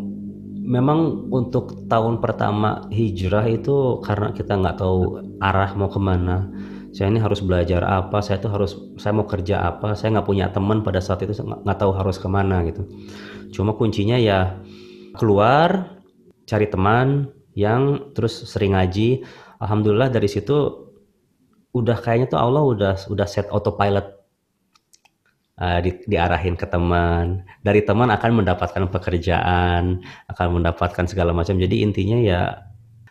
memang 0.70 1.30
untuk 1.34 1.90
tahun 1.90 2.22
pertama 2.22 2.86
hijrah 2.94 3.46
itu 3.50 3.98
karena 4.06 4.30
kita 4.30 4.54
nggak 4.54 4.78
tahu 4.78 5.18
arah 5.42 5.74
mau 5.74 5.90
ke 5.90 5.98
mana. 5.98 6.46
Saya 6.90 7.06
ini 7.06 7.22
harus 7.22 7.38
belajar 7.38 7.86
apa 7.86 8.18
saya 8.18 8.42
tuh 8.42 8.50
harus 8.50 8.74
saya 8.98 9.14
mau 9.14 9.26
kerja 9.26 9.62
apa 9.62 9.94
saya 9.94 10.18
nggak 10.18 10.26
punya 10.26 10.50
teman 10.50 10.82
pada 10.82 10.98
saat 10.98 11.22
itu 11.22 11.34
nggak 11.38 11.78
tahu 11.78 11.90
harus 11.94 12.18
ke 12.18 12.26
mana 12.30 12.62
gitu. 12.66 12.86
Cuma 13.50 13.74
kuncinya 13.74 14.18
ya 14.18 14.58
keluar 15.18 15.98
cari 16.46 16.66
teman 16.70 17.30
yang 17.54 18.14
terus 18.14 18.46
sering 18.46 18.74
ngaji. 18.78 19.22
Alhamdulillah 19.62 20.10
dari 20.10 20.26
situ 20.30 20.86
udah 21.70 21.98
kayaknya 21.98 22.34
tuh 22.34 22.40
Allah 22.42 22.62
udah 22.66 22.94
udah 23.06 23.26
set 23.26 23.46
autopilot 23.50 24.19
uh, 25.60 25.78
di, 25.84 25.90
diarahin 26.08 26.56
ke 26.56 26.66
teman. 26.66 27.44
Dari 27.60 27.84
teman 27.84 28.08
akan 28.08 28.42
mendapatkan 28.42 28.84
pekerjaan 28.88 30.00
akan 30.32 30.46
mendapatkan 30.56 31.04
segala 31.06 31.36
macam. 31.36 31.60
Jadi 31.60 31.84
intinya 31.84 32.18
ya 32.18 32.40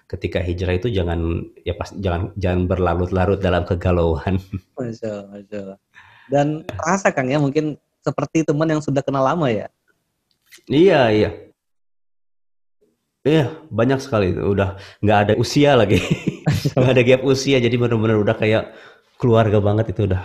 ketika 0.10 0.42
hijrah 0.42 0.74
itu 0.82 0.90
jangan 0.90 1.46
ya 1.62 1.78
pas 1.78 1.94
jangan 1.94 2.34
jangan 2.36 2.66
berlarut-larut 2.66 3.40
dalam 3.40 3.64
kegalauan. 3.64 4.42
Masya 4.78 5.30
Allah, 5.30 5.78
dan 6.30 6.66
terasa 6.66 7.14
Kang 7.14 7.30
ya 7.30 7.38
mungkin 7.38 7.78
seperti 8.02 8.42
teman 8.42 8.70
yang 8.70 8.82
sudah 8.82 9.06
kenal 9.06 9.22
lama 9.22 9.50
ya? 9.50 9.70
Iya 10.66 11.02
iya. 11.14 11.32
Iya, 13.20 13.52
banyak 13.68 14.00
sekali. 14.00 14.32
Udah 14.34 14.80
nggak 15.04 15.20
ada 15.28 15.34
usia 15.36 15.76
lagi. 15.76 16.00
nggak 16.74 16.92
ada 16.96 17.04
gap 17.04 17.22
usia, 17.28 17.60
jadi 17.60 17.76
benar-benar 17.76 18.18
udah 18.18 18.36
kayak 18.40 18.74
keluarga 19.20 19.60
banget 19.60 19.92
itu 19.92 20.08
udah. 20.08 20.24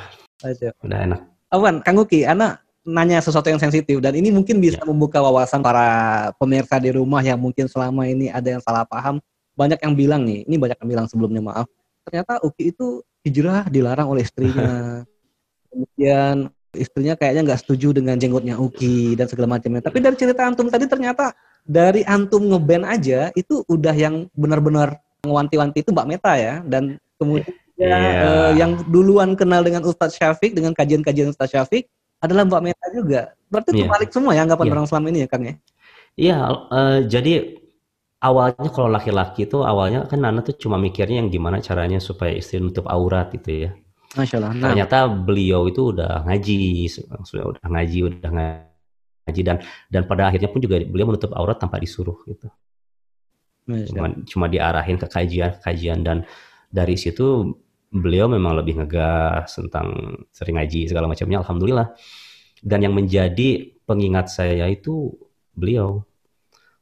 Udah 0.80 0.98
enak. 1.02 1.20
Awan, 1.54 1.78
Kang 1.86 2.02
Uki, 2.02 2.26
anak 2.26 2.58
nanya 2.84 3.22
sesuatu 3.22 3.48
yang 3.48 3.62
sensitif 3.62 3.96
dan 4.02 4.12
ini 4.12 4.28
mungkin 4.28 4.60
bisa 4.60 4.76
ya. 4.76 4.84
membuka 4.84 5.16
wawasan 5.22 5.64
para 5.64 6.28
pemirsa 6.36 6.76
di 6.76 6.92
rumah 6.92 7.24
yang 7.24 7.40
mungkin 7.40 7.64
selama 7.64 8.04
ini 8.04 8.28
ada 8.28 8.58
yang 8.58 8.62
salah 8.62 8.84
paham. 8.84 9.22
Banyak 9.54 9.78
yang 9.86 9.94
bilang 9.94 10.26
nih, 10.26 10.42
ini 10.44 10.58
banyak 10.58 10.76
yang 10.82 10.88
bilang 10.90 11.06
sebelumnya 11.06 11.40
maaf. 11.40 11.66
Ternyata 12.04 12.42
Uki 12.42 12.74
itu 12.74 13.00
hijrah 13.22 13.70
dilarang 13.70 14.10
oleh 14.10 14.26
istrinya. 14.26 15.00
Kemudian 15.70 16.50
istrinya 16.74 17.14
kayaknya 17.14 17.42
nggak 17.46 17.60
setuju 17.62 17.94
dengan 17.94 18.18
jenggotnya 18.18 18.58
Uki 18.58 19.14
dan 19.14 19.30
segala 19.30 19.54
macamnya. 19.54 19.80
Tapi 19.80 20.02
dari 20.02 20.16
cerita 20.18 20.42
antum 20.42 20.66
tadi 20.66 20.90
ternyata 20.90 21.32
dari 21.62 22.02
antum 22.04 22.50
ngeband 22.50 22.84
aja 22.84 23.30
itu 23.38 23.62
udah 23.70 23.94
yang 23.94 24.26
benar-benar 24.34 25.00
ngewanti-wanti 25.24 25.80
itu 25.80 25.90
Mbak 25.94 26.08
Meta 26.10 26.36
ya 26.36 26.60
dan 26.66 27.00
kemudian 27.16 27.48
ya, 27.78 27.88
yeah. 27.88 28.22
uh, 28.22 28.50
yang 28.54 28.78
duluan 28.90 29.34
kenal 29.34 29.62
dengan 29.62 29.82
Ustadz 29.86 30.18
Syafiq 30.18 30.54
dengan 30.54 30.74
kajian-kajian 30.74 31.30
Ustadz 31.34 31.54
Syafiq 31.54 31.90
adalah 32.22 32.46
Mbak 32.46 32.62
Meta 32.62 32.86
juga. 32.94 33.20
Berarti 33.50 33.70
yeah. 33.74 33.80
terbalik 33.86 34.10
semua 34.10 34.32
ya 34.32 34.42
anggapan 34.46 34.66
yeah. 34.66 34.74
orang 34.74 34.86
selama 34.86 35.06
ini 35.10 35.18
ya 35.24 35.28
Kang 35.28 35.44
ya? 35.44 35.54
Iya, 36.14 36.38
uh, 36.70 36.98
jadi 37.10 37.58
awalnya 38.22 38.70
kalau 38.70 38.88
laki-laki 38.88 39.50
itu 39.50 39.60
awalnya 39.66 40.06
kan 40.06 40.22
Nana 40.22 40.40
tuh 40.40 40.56
cuma 40.56 40.78
mikirnya 40.78 41.20
yang 41.20 41.28
gimana 41.28 41.58
caranya 41.58 41.98
supaya 41.98 42.32
istri 42.32 42.62
nutup 42.62 42.86
aurat 42.86 43.34
gitu 43.34 43.68
ya. 43.68 43.70
Masya 44.14 44.38
Allah. 44.38 44.52
Nah. 44.54 44.70
Ternyata 44.70 44.98
beliau 45.10 45.66
itu 45.66 45.90
udah 45.90 46.22
ngaji, 46.22 46.86
sudah 46.86 47.50
udah 47.50 47.66
ngaji, 47.66 47.98
udah 48.06 48.30
ngaji 48.30 49.40
dan 49.42 49.56
dan 49.90 50.02
pada 50.06 50.30
akhirnya 50.30 50.48
pun 50.48 50.62
juga 50.62 50.78
beliau 50.86 51.10
menutup 51.10 51.34
aurat 51.34 51.58
tanpa 51.58 51.82
disuruh 51.82 52.16
gitu. 52.30 52.46
Cuma, 53.64 54.12
cuma 54.28 54.46
diarahin 54.46 55.00
ke 55.00 55.08
kajian 55.08 55.56
kajian 55.64 56.04
dan 56.04 56.28
dari 56.68 57.00
situ 57.00 57.56
beliau 57.94 58.26
memang 58.26 58.58
lebih 58.58 58.82
ngegas 58.82 59.54
tentang 59.54 60.18
sering 60.34 60.58
ngaji 60.58 60.90
segala 60.90 61.06
macamnya 61.06 61.38
alhamdulillah. 61.46 61.94
Dan 62.58 62.82
yang 62.82 62.94
menjadi 62.96 63.70
pengingat 63.86 64.34
saya 64.34 64.66
itu 64.66 65.14
beliau. 65.54 66.02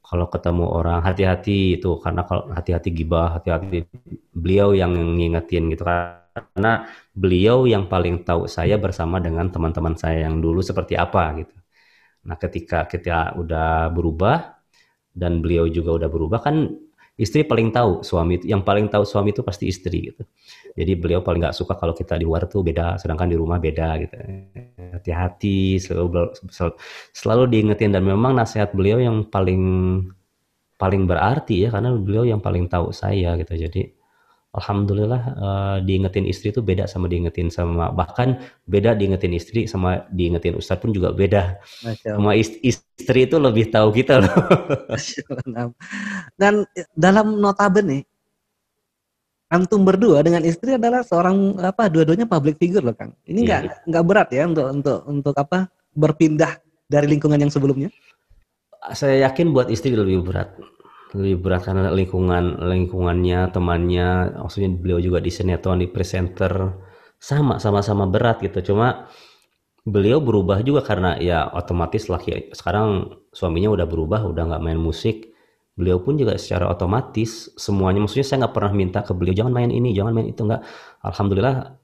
Kalau 0.03 0.27
ketemu 0.27 0.65
orang 0.67 0.99
hati-hati 1.05 1.79
itu 1.79 1.97
karena 2.01 2.27
kalau 2.27 2.51
hati-hati 2.51 2.89
gibah 2.91 3.39
hati-hati 3.39 3.87
beliau 4.35 4.75
yang 4.75 4.93
ngingetin 4.93 5.71
gitu 5.71 5.87
karena 5.87 6.85
beliau 7.15 7.65
yang 7.69 7.87
paling 7.87 8.21
tahu 8.21 8.45
saya 8.45 8.75
bersama 8.77 9.17
dengan 9.23 9.47
teman-teman 9.49 9.95
saya 9.95 10.27
yang 10.27 10.43
dulu 10.43 10.59
seperti 10.59 10.99
apa 10.99 11.23
gitu. 11.39 11.55
Nah 12.27 12.35
ketika 12.35 12.85
kita 12.85 13.37
udah 13.39 13.89
berubah 13.89 14.59
dan 15.13 15.39
beliau 15.39 15.69
juga 15.69 16.03
udah 16.03 16.09
berubah 16.09 16.39
kan 16.41 16.73
istri 17.13 17.45
paling 17.45 17.69
tahu 17.69 18.01
suami 18.01 18.41
yang 18.41 18.65
paling 18.65 18.89
tahu 18.89 19.05
suami 19.05 19.29
itu 19.29 19.45
pasti 19.45 19.69
istri 19.69 20.09
gitu 20.09 20.25
jadi 20.73 20.97
beliau 20.97 21.21
paling 21.21 21.45
nggak 21.45 21.53
suka 21.53 21.77
kalau 21.77 21.93
kita 21.93 22.17
di 22.17 22.25
luar 22.25 22.49
tuh 22.49 22.65
beda 22.65 22.97
sedangkan 22.97 23.29
di 23.29 23.37
rumah 23.37 23.61
beda 23.61 23.93
gitu. 24.01 24.17
Hati-hati 24.97 25.77
selalu 25.77 26.33
selalu 27.13 27.43
diingetin. 27.53 27.93
Dan 27.93 28.01
memang 28.01 28.33
nasihat 28.33 28.73
beliau 28.73 28.97
yang 28.97 29.29
paling 29.29 29.61
paling 30.81 31.05
berarti 31.05 31.63
ya 31.63 31.69
karena 31.69 31.93
beliau 31.93 32.25
yang 32.25 32.41
paling 32.41 32.65
tahu 32.65 32.89
saya 32.89 33.37
gitu. 33.37 33.53
Jadi 33.53 33.85
alhamdulillah 34.53 35.21
uh, 35.37 35.77
diingetin 35.85 36.25
istri 36.25 36.49
itu 36.49 36.65
beda 36.65 36.89
sama 36.89 37.05
diingetin 37.05 37.53
sama 37.53 37.89
bahkan 37.93 38.41
beda 38.65 38.93
diingetin 38.93 39.33
istri 39.33 39.65
sama 39.65 40.09
diingetin 40.09 40.57
ustadz 40.57 40.81
pun 40.81 40.89
juga 40.89 41.13
beda. 41.13 41.61
Sama 42.01 42.33
istri 42.33 43.29
itu 43.29 43.37
lebih 43.37 43.69
tahu 43.69 43.93
kita 43.93 44.25
loh. 44.25 44.33
Dan 46.33 46.65
dalam 46.97 47.37
notabene 47.37 48.09
antum 49.53 49.85
berdua 49.85 50.25
dengan 50.25 50.41
istri 50.41 50.73
adalah 50.73 51.05
seorang 51.05 51.61
apa 51.61 51.85
dua-duanya 51.93 52.25
public 52.25 52.57
figure 52.57 52.81
loh 52.81 52.97
Kang. 52.97 53.13
Ini 53.29 53.39
nggak 53.45 53.61
yeah. 53.61 53.77
nggak 53.85 54.03
berat 54.09 54.29
ya 54.33 54.49
untuk 54.49 54.65
untuk 54.73 54.99
untuk 55.05 55.35
apa 55.37 55.69
berpindah 55.93 56.57
dari 56.89 57.05
lingkungan 57.05 57.37
yang 57.37 57.53
sebelumnya? 57.53 57.93
Saya 58.97 59.29
yakin 59.29 59.53
buat 59.53 59.69
istri 59.69 59.93
lebih 59.93 60.25
berat 60.25 60.57
lebih 61.13 61.45
berat 61.45 61.61
karena 61.69 61.93
lingkungan 61.93 62.57
lingkungannya 62.57 63.53
temannya 63.53 64.33
maksudnya 64.33 64.73
beliau 64.73 64.97
juga 64.97 65.21
di 65.21 65.29
sinetron 65.29 65.77
di 65.77 65.85
presenter 65.85 66.73
sama 67.21 67.61
sama-sama 67.61 68.09
berat 68.09 68.41
gitu 68.41 68.73
cuma 68.73 69.07
beliau 69.85 70.17
berubah 70.19 70.65
juga 70.65 70.81
karena 70.81 71.15
ya 71.21 71.53
otomatis 71.53 72.09
laki 72.09 72.51
sekarang 72.57 73.13
suaminya 73.29 73.69
udah 73.77 73.85
berubah 73.85 74.25
udah 74.25 74.43
nggak 74.49 74.63
main 74.65 74.81
musik 74.81 75.32
beliau 75.73 75.97
pun 76.01 76.17
juga 76.17 76.37
secara 76.37 76.69
otomatis 76.69 77.49
semuanya 77.57 78.05
maksudnya 78.05 78.25
saya 78.25 78.37
nggak 78.45 78.53
pernah 78.53 78.73
minta 78.73 78.99
ke 79.01 79.11
beliau 79.17 79.33
jangan 79.33 79.53
main 79.53 79.73
ini 79.73 79.89
jangan 79.93 80.13
main 80.13 80.29
itu 80.29 80.45
nggak 80.45 80.61
alhamdulillah 81.01 81.77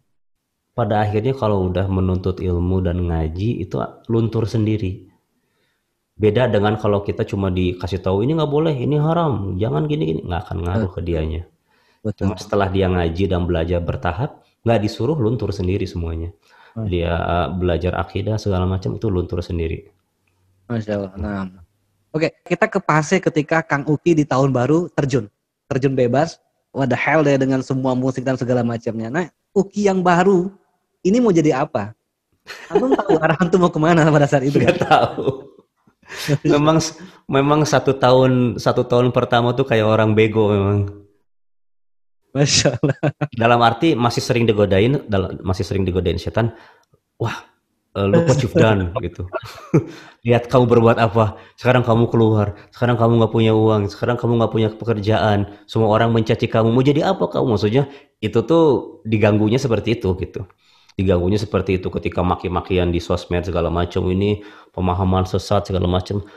pada 0.78 0.96
akhirnya 1.04 1.34
kalau 1.34 1.68
udah 1.68 1.90
menuntut 1.90 2.40
ilmu 2.40 2.86
dan 2.86 3.02
ngaji 3.04 3.66
itu 3.66 3.82
luntur 4.08 4.46
sendiri 4.46 5.10
Beda 6.20 6.52
dengan 6.52 6.76
kalau 6.76 7.00
kita 7.00 7.24
cuma 7.24 7.48
dikasih 7.48 8.04
tahu 8.04 8.28
ini 8.28 8.36
nggak 8.36 8.52
boleh, 8.52 8.76
ini 8.76 9.00
haram, 9.00 9.56
jangan 9.56 9.88
gini 9.88 10.04
gini, 10.04 10.22
nggak 10.28 10.52
akan 10.52 10.58
ngaruh 10.68 10.92
ke 10.92 11.00
dianya. 11.00 11.48
Betul. 12.04 12.28
Cuma 12.28 12.36
setelah 12.36 12.68
dia 12.68 12.92
ngaji 12.92 13.24
dan 13.32 13.48
belajar 13.48 13.80
bertahap, 13.80 14.44
nggak 14.68 14.80
disuruh 14.84 15.16
luntur 15.16 15.56
sendiri 15.56 15.88
semuanya. 15.88 16.36
Dia 16.76 17.16
uh, 17.16 17.48
belajar 17.56 17.96
akidah 17.96 18.36
segala 18.36 18.68
macam 18.68 19.00
itu 19.00 19.08
luntur 19.08 19.40
sendiri. 19.40 19.88
Masya 20.68 20.92
Allah. 21.00 21.14
Nah, 21.16 21.48
oke 22.14 22.28
kita 22.46 22.66
ke 22.70 22.80
fase 22.84 23.18
ketika 23.18 23.62
Kang 23.66 23.86
Uki 23.88 24.18
di 24.18 24.26
tahun 24.26 24.54
baru 24.54 24.90
terjun, 24.94 25.28
terjun 25.70 25.94
bebas. 25.94 26.38
What 26.70 26.94
the 26.94 27.00
hell 27.00 27.26
deh 27.26 27.34
dengan 27.34 27.66
semua 27.66 27.98
musik 27.98 28.22
dan 28.22 28.38
segala 28.38 28.62
macamnya. 28.62 29.10
Nah, 29.10 29.26
Uki 29.58 29.90
yang 29.90 30.06
baru 30.06 30.54
ini 31.02 31.18
mau 31.18 31.34
jadi 31.34 31.66
apa? 31.66 31.98
Aku 32.70 32.94
tahu 32.94 33.18
arahan 33.18 33.50
tuh 33.50 33.58
mau 33.58 33.74
ke 33.74 33.82
mana 33.82 34.06
pada 34.14 34.30
saat 34.30 34.46
itu? 34.46 34.62
Gak 34.62 34.86
tahu 34.86 35.50
memang 36.46 36.78
memang 37.30 37.60
satu 37.66 37.96
tahun 37.96 38.58
satu 38.58 38.86
tahun 38.86 39.14
pertama 39.14 39.54
tuh 39.54 39.66
kayak 39.68 39.86
orang 39.86 40.18
bego 40.18 40.50
memang. 40.50 40.80
Masya 42.30 42.78
Allah. 42.78 42.98
Dalam 43.34 43.60
arti 43.66 43.98
masih 43.98 44.22
sering 44.22 44.46
digodain, 44.46 45.02
masih 45.42 45.66
sering 45.66 45.82
digodain 45.82 46.22
setan. 46.22 46.54
Wah, 47.18 47.49
look 48.08 48.30
what 48.30 48.40
you've 48.40 48.56
done 48.56 48.94
gitu. 49.02 49.28
Lihat 50.28 50.48
kamu 50.48 50.70
berbuat 50.70 51.02
apa. 51.02 51.36
Sekarang 51.60 51.84
kamu 51.84 52.08
keluar. 52.08 52.56
Sekarang 52.72 52.96
kamu 52.96 53.20
nggak 53.20 53.34
punya 53.34 53.52
uang. 53.52 53.92
Sekarang 53.92 54.16
kamu 54.16 54.40
nggak 54.40 54.54
punya 54.54 54.68
pekerjaan. 54.72 55.52
Semua 55.68 55.92
orang 55.92 56.16
mencaci 56.16 56.48
kamu. 56.48 56.72
Mau 56.72 56.86
jadi 56.86 57.12
apa 57.12 57.28
kamu? 57.28 57.60
Maksudnya 57.60 57.90
itu 58.20 58.40
tuh 58.44 59.00
diganggunya 59.04 59.60
seperti 59.60 60.00
itu 60.00 60.12
gitu 60.20 60.44
diganggunya 61.00 61.40
seperti 61.40 61.80
itu 61.80 61.88
ketika 61.88 62.20
maki-makian 62.20 62.92
di 62.92 63.00
sosmed 63.00 63.48
segala 63.48 63.72
macam 63.72 64.04
ini 64.12 64.44
pemahaman 64.76 65.24
sesat 65.24 65.72
segala 65.72 65.88
macam 65.88 66.28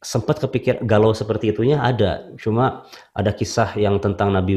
sempat 0.00 0.40
kepikir 0.40 0.80
galau 0.88 1.12
seperti 1.12 1.52
itunya 1.52 1.76
ada 1.76 2.32
cuma 2.40 2.88
ada 3.12 3.36
kisah 3.36 3.76
yang 3.76 4.00
tentang 4.00 4.32
Nabi 4.32 4.56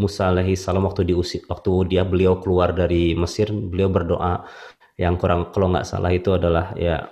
Musa 0.00 0.32
alaihi 0.32 0.56
salam 0.56 0.88
waktu 0.88 1.04
diusir 1.04 1.44
waktu 1.46 1.92
dia 1.92 2.02
beliau 2.08 2.40
keluar 2.40 2.72
dari 2.72 3.12
Mesir 3.12 3.52
beliau 3.52 3.92
berdoa 3.92 4.48
yang 4.94 5.18
kurang 5.18 5.50
kalau 5.50 5.74
nggak 5.74 5.86
salah 5.86 6.10
itu 6.14 6.34
adalah 6.34 6.70
ya 6.78 7.02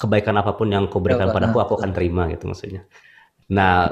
kebaikan 0.00 0.38
apa 0.40 0.56
pun 0.56 0.70
yang 0.70 0.86
kau 0.86 1.02
berikan 1.02 1.30
padaku 1.30 1.58
aku 1.60 1.72
akan 1.78 1.90
terima 1.92 2.30
gitu 2.30 2.48
maksudnya. 2.48 2.86
Nah 3.50 3.90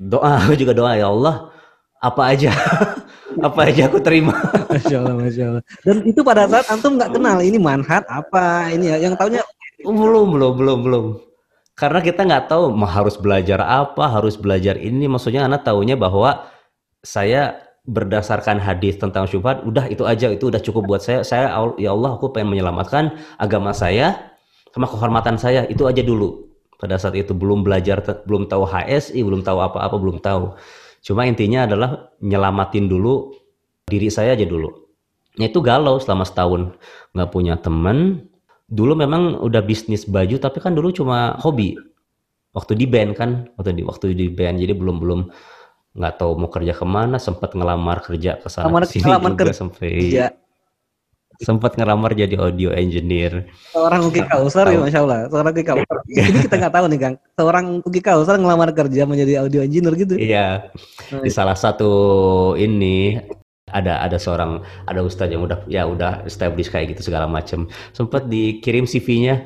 doa 0.00 0.36
aku 0.44 0.56
juga 0.56 0.72
doa 0.72 0.96
ya 0.96 1.12
Allah 1.12 1.52
apa 2.00 2.32
aja 2.32 2.50
apa 3.46 3.60
aja 3.68 3.86
aku 3.92 4.00
terima. 4.00 4.34
Masya 4.72 4.96
Allah 5.04 5.14
masya 5.20 5.44
Allah. 5.52 5.64
Dan 5.84 5.96
itu 6.08 6.20
pada 6.24 6.48
saat 6.48 6.66
antum 6.72 6.96
nggak 6.96 7.12
kenal 7.12 7.38
ini 7.44 7.58
manhat 7.60 8.08
apa 8.08 8.72
ini 8.72 8.88
ya 8.88 8.96
yang 8.96 9.14
tahunya 9.14 9.44
belum 9.84 10.28
belum 10.32 10.52
belum 10.56 10.78
belum. 10.86 11.06
Karena 11.76 12.00
kita 12.04 12.24
nggak 12.28 12.48
tahu 12.52 12.76
harus 12.84 13.16
belajar 13.16 13.60
apa 13.64 14.04
harus 14.08 14.36
belajar 14.36 14.80
ini. 14.80 15.08
Maksudnya 15.08 15.44
anak 15.48 15.64
tahunya 15.64 15.96
bahwa 15.96 16.48
saya 17.00 17.69
berdasarkan 17.88 18.60
hadis 18.60 19.00
tentang 19.00 19.24
syubhat 19.24 19.64
udah 19.64 19.88
itu 19.88 20.04
aja 20.04 20.28
itu 20.28 20.52
udah 20.52 20.60
cukup 20.60 20.84
buat 20.86 21.02
saya. 21.02 21.24
Saya 21.24 21.56
ya 21.80 21.96
Allah 21.96 22.16
aku 22.16 22.32
pengen 22.32 22.52
menyelamatkan 22.52 23.16
agama 23.40 23.72
saya 23.72 24.36
sama 24.72 24.86
kehormatan 24.86 25.40
saya. 25.40 25.64
Itu 25.66 25.88
aja 25.88 26.04
dulu. 26.04 26.50
Pada 26.80 26.96
saat 26.96 27.12
itu 27.16 27.36
belum 27.36 27.60
belajar 27.60 28.00
belum 28.24 28.48
tahu 28.48 28.64
HSI 28.64 29.20
belum 29.20 29.44
tahu 29.44 29.58
apa-apa 29.60 29.96
belum 30.00 30.20
tahu. 30.20 30.56
Cuma 31.00 31.24
intinya 31.24 31.64
adalah 31.64 32.12
nyelamatin 32.20 32.88
dulu 32.88 33.32
diri 33.88 34.08
saya 34.12 34.36
aja 34.36 34.44
dulu. 34.44 34.68
Ya 35.36 35.48
itu 35.48 35.60
galau 35.64 35.96
selama 36.00 36.24
setahun 36.28 36.76
nggak 37.16 37.30
punya 37.32 37.56
temen 37.60 38.28
dulu 38.70 38.94
memang 38.94 39.42
udah 39.42 39.60
bisnis 39.66 40.06
baju 40.06 40.38
tapi 40.38 40.60
kan 40.60 40.76
dulu 40.76 40.92
cuma 40.92 41.36
hobi. 41.40 41.76
Waktu 42.50 42.74
di 42.76 42.86
band 42.88 43.14
kan 43.14 43.46
waktu 43.56 43.78
di 43.78 43.82
waktu 43.86 44.06
di 44.12 44.26
band 44.26 44.58
jadi 44.58 44.74
belum 44.74 44.98
belum 44.98 45.20
nggak 45.90 46.22
tahu 46.22 46.38
mau 46.38 46.46
kerja 46.46 46.70
ke 46.70 46.86
mana 46.86 47.18
sempat 47.18 47.50
ngelamar 47.58 47.98
kerja 48.06 48.38
ke 48.38 48.46
sana 48.46 48.70
sini 48.86 49.10
juga 49.10 49.34
kerja. 49.34 49.58
sampai 49.58 49.90
iya. 49.90 50.30
sempat 51.40 51.72
ngelamar 51.74 52.12
jadi 52.12 52.36
audio 52.36 52.68
engineer. 52.70 53.48
Seorang 53.72 54.12
Uki 54.12 54.28
Kausar 54.28 54.68
ya 54.70 54.76
masya 54.76 55.00
Allah 55.02 55.24
seorang 55.32 55.56
Uki 55.56 55.64
Kausar 55.64 55.96
ini 56.12 56.38
kita 56.46 56.54
nggak 56.60 56.74
tahu 56.78 56.86
nih 56.86 56.98
Kang. 57.00 57.14
Seorang 57.34 57.66
Uki 57.82 58.00
Kausar 58.04 58.36
ngelamar 58.38 58.70
kerja 58.70 59.02
menjadi 59.08 59.42
audio 59.42 59.60
engineer 59.64 59.94
gitu. 59.98 60.14
Iya. 60.20 60.70
Oh, 61.16 61.24
di 61.24 61.32
iya. 61.32 61.34
salah 61.34 61.56
satu 61.58 61.92
ini 62.54 63.18
ada 63.72 64.04
ada 64.04 64.20
seorang 64.20 64.62
ada 64.86 65.00
ustadz 65.02 65.32
yang 65.32 65.42
udah 65.42 65.64
ya 65.66 65.88
udah 65.88 66.22
established 66.28 66.70
kayak 66.70 66.94
gitu 66.94 67.10
segala 67.10 67.26
macam 67.30 67.70
sempat 67.94 68.26
dikirim 68.30 68.86
CV-nya 68.86 69.42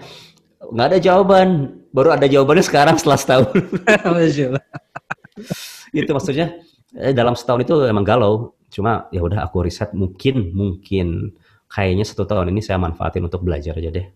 nggak 0.75 0.87
ada 0.93 0.99
jawaban. 1.01 1.81
Baru 1.95 2.11
ada 2.11 2.27
jawabannya 2.27 2.67
sekarang 2.67 2.99
setelah 2.99 3.17
setahun 3.17 3.55
itu 5.95 6.11
maksudnya 6.11 6.59
eh, 6.99 7.15
dalam 7.15 7.39
setahun 7.39 7.63
itu 7.63 7.75
emang 7.87 8.03
galau 8.03 8.59
cuma 8.67 9.07
ya 9.15 9.23
udah 9.23 9.47
aku 9.47 9.63
riset 9.63 9.95
mungkin 9.95 10.51
mungkin 10.51 11.39
kayaknya 11.71 12.03
satu 12.03 12.27
tahun 12.27 12.51
ini 12.51 12.61
saya 12.61 12.83
manfaatin 12.83 13.23
untuk 13.23 13.47
belajar 13.47 13.79
aja 13.79 13.95
deh 13.95 14.07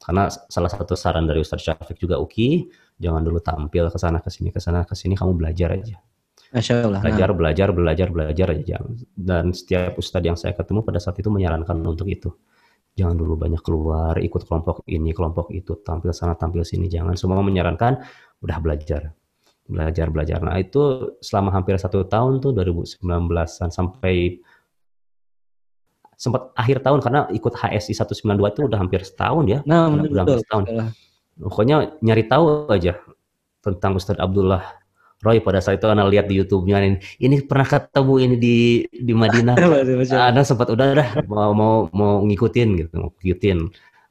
karena 0.00 0.32
salah 0.32 0.70
satu 0.72 0.96
saran 0.96 1.28
dari 1.28 1.44
Ustadz 1.44 1.68
Syafiq 1.68 2.00
juga 2.00 2.16
Uki 2.16 2.64
jangan 2.96 3.20
dulu 3.20 3.44
tampil 3.44 3.92
ke 3.92 3.98
sana 4.00 4.24
ke 4.24 4.32
sini 4.32 4.48
ke 4.48 4.58
sana 4.58 4.88
ke 4.88 4.96
sini 4.96 5.12
kamu 5.12 5.36
belajar 5.36 5.76
aja 5.76 6.00
Masya 6.46 6.86
Allah. 6.86 7.02
Belajar, 7.02 7.28
nah. 7.34 7.36
belajar, 7.36 7.68
belajar, 7.74 8.08
belajar 8.14 8.48
aja. 8.54 8.76
Dan 9.18 9.50
setiap 9.50 9.98
ustadz 9.98 10.30
yang 10.30 10.38
saya 10.38 10.54
ketemu 10.54 10.86
pada 10.86 11.02
saat 11.02 11.18
itu 11.18 11.26
menyarankan 11.26 11.74
untuk 11.82 12.06
itu. 12.06 12.30
Jangan 12.94 13.18
dulu 13.18 13.34
banyak 13.34 13.60
keluar, 13.66 14.14
ikut 14.22 14.46
kelompok 14.46 14.86
ini, 14.86 15.10
kelompok 15.10 15.50
itu, 15.52 15.74
tampil 15.82 16.14
sana, 16.14 16.38
tampil 16.38 16.62
sini. 16.62 16.86
Jangan 16.86 17.18
semua 17.18 17.42
menyarankan, 17.42 17.98
udah 18.40 18.58
belajar 18.62 19.10
belajar 19.66 20.06
belajar 20.14 20.38
nah 20.42 20.56
itu 20.58 21.14
selama 21.18 21.50
hampir 21.50 21.74
satu 21.76 22.06
tahun 22.06 22.38
tuh 22.38 22.54
2019an 22.54 23.70
sampai 23.70 24.38
sempat 26.16 26.48
akhir 26.56 26.80
tahun 26.80 27.04
karena 27.04 27.28
ikut 27.34 27.52
HSI 27.52 27.92
192 27.92 28.40
itu 28.56 28.60
udah 28.64 28.78
hampir 28.80 29.04
setahun 29.04 29.44
ya 29.50 29.60
nah, 29.68 29.90
udah 29.92 30.06
betul, 30.06 30.18
hampir 30.22 30.38
setahun 30.46 30.64
betul. 30.64 30.86
pokoknya 31.50 31.76
nyari 32.00 32.24
tahu 32.24 32.72
aja 32.72 32.94
tentang 33.60 33.98
Ustadz 33.98 34.22
Abdullah 34.22 34.64
Roy 35.24 35.40
pada 35.40 35.64
saat 35.64 35.80
itu 35.80 35.88
anak 35.88 36.12
lihat 36.12 36.28
di 36.28 36.36
YouTube-nya 36.36 36.76
ini, 36.84 37.00
ini 37.24 37.40
pernah 37.40 37.64
ketemu 37.64 38.14
ini 38.20 38.36
di 38.36 38.56
di 38.84 39.16
Madinah. 39.16 39.56
Ada 40.28 40.44
sempat 40.44 40.68
udah 40.68 40.92
dah 40.92 41.08
mau 41.24 41.56
mau 41.56 41.88
mau 41.88 42.20
ngikutin 42.20 42.68
gitu, 42.84 42.92
mau 43.00 43.08
ngikutin. 43.24 43.58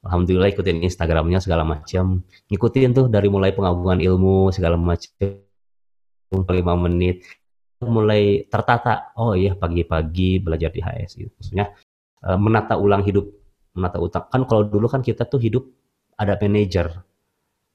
Alhamdulillah 0.02 0.50
ikutin 0.50 0.82
Instagramnya 0.82 1.42
segala 1.42 1.62
macam, 1.62 2.26
ngikutin 2.50 2.90
tuh 2.94 3.06
dari 3.06 3.30
mulai 3.30 3.54
pengagungan 3.54 4.02
ilmu 4.02 4.50
segala 4.50 4.82
macam 4.82 5.45
lima 6.32 6.74
menit. 6.78 7.26
Mulai 7.84 8.48
tertata 8.48 9.14
oh 9.20 9.36
iya 9.36 9.54
pagi-pagi 9.54 10.42
belajar 10.42 10.72
di 10.72 10.82
HS 10.82 11.12
gitu. 11.20 11.32
Maksudnya 11.38 11.76
uh, 12.26 12.40
menata 12.40 12.80
ulang 12.80 13.04
hidup 13.04 13.28
menata 13.76 14.00
utang. 14.00 14.26
Kan 14.32 14.48
kalau 14.48 14.64
dulu 14.66 14.88
kan 14.88 15.04
kita 15.04 15.28
tuh 15.28 15.38
hidup 15.44 15.68
ada 16.16 16.40
manajer. 16.40 16.92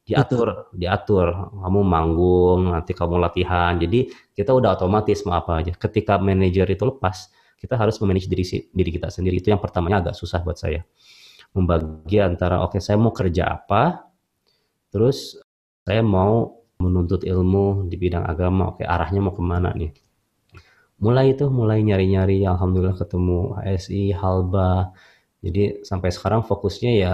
Diatur 0.00 0.48
Betul. 0.72 0.80
diatur. 0.80 1.28
Kamu 1.60 1.80
manggung 1.84 2.72
nanti 2.72 2.96
kamu 2.96 3.20
latihan. 3.20 3.76
Jadi 3.76 4.08
kita 4.32 4.50
udah 4.56 4.74
otomatis 4.74 5.22
mau 5.28 5.38
apa 5.38 5.60
aja 5.60 5.72
ketika 5.76 6.16
manajer 6.16 6.66
itu 6.66 6.84
lepas 6.88 7.30
kita 7.60 7.76
harus 7.76 8.00
memanage 8.00 8.26
diri 8.26 8.44
diri 8.72 8.90
kita 8.90 9.12
sendiri. 9.12 9.38
Itu 9.38 9.52
yang 9.52 9.60
pertamanya 9.60 10.08
agak 10.08 10.16
susah 10.16 10.40
buat 10.40 10.56
saya. 10.56 10.82
Membagi 11.52 12.18
antara 12.18 12.64
oke 12.64 12.78
okay, 12.78 12.80
saya 12.80 12.96
mau 12.96 13.12
kerja 13.12 13.52
apa 13.60 14.08
terus 14.90 15.38
saya 15.86 16.02
mau 16.02 16.59
menuntut 16.80 17.22
ilmu 17.22 17.86
di 17.86 17.96
bidang 18.00 18.24
agama. 18.24 18.72
Oke 18.74 18.82
arahnya 18.88 19.20
mau 19.20 19.36
ke 19.36 19.42
mana 19.44 19.70
nih? 19.76 19.92
Mulai 21.00 21.36
itu 21.36 21.48
mulai 21.48 21.80
nyari-nyari. 21.84 22.44
Alhamdulillah 22.44 22.96
ketemu 22.96 23.56
HSI 23.60 24.16
Halba. 24.16 24.92
Jadi 25.40 25.84
sampai 25.84 26.12
sekarang 26.12 26.44
fokusnya 26.44 26.90
ya 26.96 27.12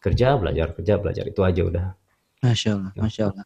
kerja 0.00 0.36
belajar 0.36 0.72
kerja 0.76 0.94
belajar. 1.00 1.24
Itu 1.28 1.40
aja 1.44 1.62
udah. 1.64 1.86
Masya 2.44 2.70
Allah 2.76 2.92
ya. 2.92 3.02
Masya 3.04 3.22
Allah. 3.32 3.44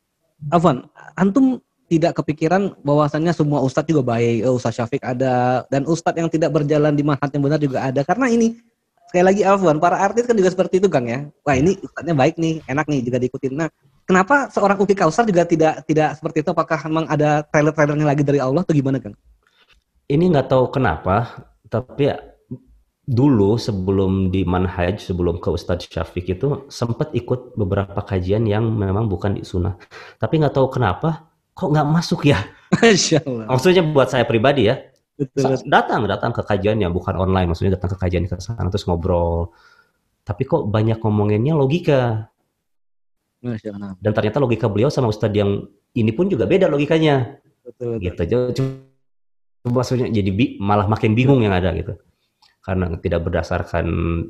Afwan 0.51 0.77
antum 1.15 1.61
tidak 1.91 2.23
kepikiran 2.23 2.79
bahwasannya 2.87 3.35
semua 3.35 3.61
ustadz 3.67 3.91
juga 3.91 4.15
baik? 4.15 4.47
Oh, 4.47 4.57
Ustadz 4.57 4.79
Syafiq 4.79 5.03
ada 5.03 5.67
dan 5.67 5.83
ustadz 5.91 6.23
yang 6.23 6.31
tidak 6.31 6.55
berjalan 6.55 6.95
di 6.95 7.03
mahat 7.03 7.35
yang 7.35 7.43
benar 7.43 7.59
juga 7.59 7.83
ada. 7.83 8.07
Karena 8.07 8.31
ini 8.31 8.55
sekali 9.11 9.27
lagi 9.27 9.43
Afwan 9.43 9.83
para 9.83 9.99
artis 9.99 10.23
kan 10.23 10.39
juga 10.39 10.55
seperti 10.55 10.79
itu 10.79 10.87
Kang 10.87 11.11
ya. 11.11 11.27
Wah 11.43 11.59
ini 11.59 11.75
ustadznya 11.83 12.15
baik 12.15 12.39
nih 12.39 12.63
enak 12.71 12.87
nih 12.87 13.01
juga 13.03 13.19
diikutin. 13.19 13.59
Nah 13.59 13.69
Kenapa 14.11 14.51
seorang 14.51 14.75
Uki 14.75 14.99
Kausar 14.99 15.23
juga 15.23 15.47
tidak 15.47 15.87
tidak 15.87 16.19
seperti 16.19 16.43
itu? 16.43 16.51
Apakah 16.51 16.83
memang 16.91 17.07
ada 17.07 17.47
trailer-trailernya 17.47 18.03
lagi 18.03 18.27
dari 18.27 18.43
Allah 18.43 18.67
atau 18.67 18.75
gimana 18.75 18.99
kan? 18.99 19.15
Ini 20.11 20.35
nggak 20.35 20.51
tahu 20.51 20.67
kenapa, 20.75 21.47
tapi 21.71 22.11
ya, 22.11 22.19
dulu 23.07 23.55
sebelum 23.55 24.35
di 24.35 24.43
Manhaj, 24.43 24.99
sebelum 24.99 25.39
ke 25.39 25.55
Ustadz 25.55 25.87
Syafiq 25.87 26.27
itu 26.27 26.67
sempat 26.67 27.15
ikut 27.15 27.55
beberapa 27.55 28.03
kajian 28.03 28.51
yang 28.51 28.67
memang 28.67 29.07
bukan 29.07 29.39
di 29.39 29.47
sunnah. 29.47 29.79
Tapi 30.19 30.43
nggak 30.43 30.59
tahu 30.59 30.67
kenapa, 30.75 31.31
kok 31.55 31.71
nggak 31.71 31.87
masuk 31.87 32.27
ya? 32.27 32.43
Maksudnya 33.47 33.87
buat 33.87 34.11
saya 34.11 34.27
pribadi 34.27 34.67
ya, 34.67 34.91
Betul. 35.15 35.55
datang 35.71 36.11
datang 36.11 36.35
ke 36.35 36.43
kajiannya 36.43 36.91
bukan 36.91 37.15
online, 37.15 37.47
maksudnya 37.47 37.79
datang 37.79 37.95
ke 37.95 37.99
kajian 38.03 38.27
ke 38.27 38.43
sana 38.43 38.67
terus 38.75 38.91
ngobrol. 38.91 39.55
Tapi 40.27 40.43
kok 40.51 40.67
banyak 40.67 40.99
ngomonginnya 40.99 41.55
logika 41.55 42.31
dan 43.41 44.12
ternyata 44.12 44.36
logika 44.36 44.68
beliau 44.68 44.93
sama 44.93 45.09
Ustadz 45.09 45.32
yang 45.32 45.64
ini 45.97 46.12
pun 46.12 46.28
juga 46.28 46.45
beda 46.45 46.68
logikanya. 46.68 47.41
Betul, 47.64 47.97
betul. 47.97 48.26
Gitu. 48.28 48.36
Cuma 49.64 49.80
maksudnya 49.80 50.12
jadi 50.12 50.30
bi 50.32 50.61
malah 50.61 50.84
makin 50.84 51.16
bingung 51.16 51.41
yang 51.41 51.57
ada 51.57 51.72
gitu. 51.72 51.97
Karena 52.61 52.93
tidak 53.01 53.24
berdasarkan 53.24 53.86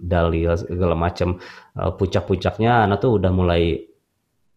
dalil 0.07 0.55
segala 0.55 0.95
macam 0.95 1.43
uh, 1.75 1.91
puncak-puncaknya 1.99 2.87
anak 2.87 3.03
tuh 3.03 3.19
udah 3.19 3.35
mulai 3.35 3.83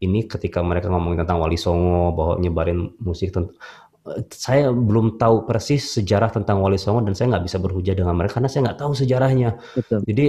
ini 0.05 0.19
ketika 0.29 0.61
mereka 0.61 0.93
ngomongin 0.93 1.25
tentang 1.25 1.41
Wali 1.41 1.57
Songo 1.57 2.13
bahwa 2.13 2.33
nyebarin 2.37 2.93
musik 3.01 3.33
tentang 3.33 3.57
uh, 4.05 4.21
saya 4.29 4.69
belum 4.69 5.17
tahu 5.17 5.49
persis 5.49 5.97
sejarah 5.97 6.29
tentang 6.29 6.61
Wali 6.61 6.77
Songo 6.77 7.01
dan 7.01 7.17
saya 7.17 7.33
nggak 7.33 7.49
bisa 7.49 7.57
berhujah 7.57 7.97
dengan 7.97 8.13
mereka 8.13 8.37
karena 8.37 8.49
saya 8.53 8.69
nggak 8.69 8.79
tahu 8.85 8.93
sejarahnya. 8.93 9.57
Betul. 9.73 10.05
Jadi 10.05 10.25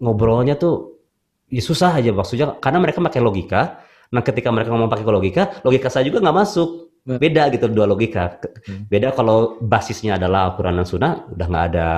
ngobrolnya 0.00 0.56
tuh 0.56 0.99
ya 1.50 1.62
susah 1.62 1.98
aja 1.98 2.14
maksudnya 2.14 2.56
karena 2.62 2.78
mereka 2.78 3.02
pakai 3.02 3.20
logika. 3.20 3.82
Nah 4.10 4.22
ketika 4.22 4.50
mereka 4.50 4.70
ngomong 4.74 4.90
pakai 4.90 5.06
logika, 5.06 5.42
logika 5.66 5.90
saya 5.90 6.06
juga 6.06 6.22
nggak 6.22 6.38
masuk. 6.38 6.90
Beda 7.00 7.48
gitu 7.48 7.66
dua 7.72 7.88
logika. 7.88 8.38
Hmm. 8.68 8.84
Beda 8.86 9.10
kalau 9.16 9.56
basisnya 9.58 10.20
adalah 10.20 10.52
Al-Quran 10.52 10.78
dan 10.78 10.86
Sunnah, 10.86 11.14
udah 11.32 11.46
nggak 11.48 11.64
ada 11.72 11.88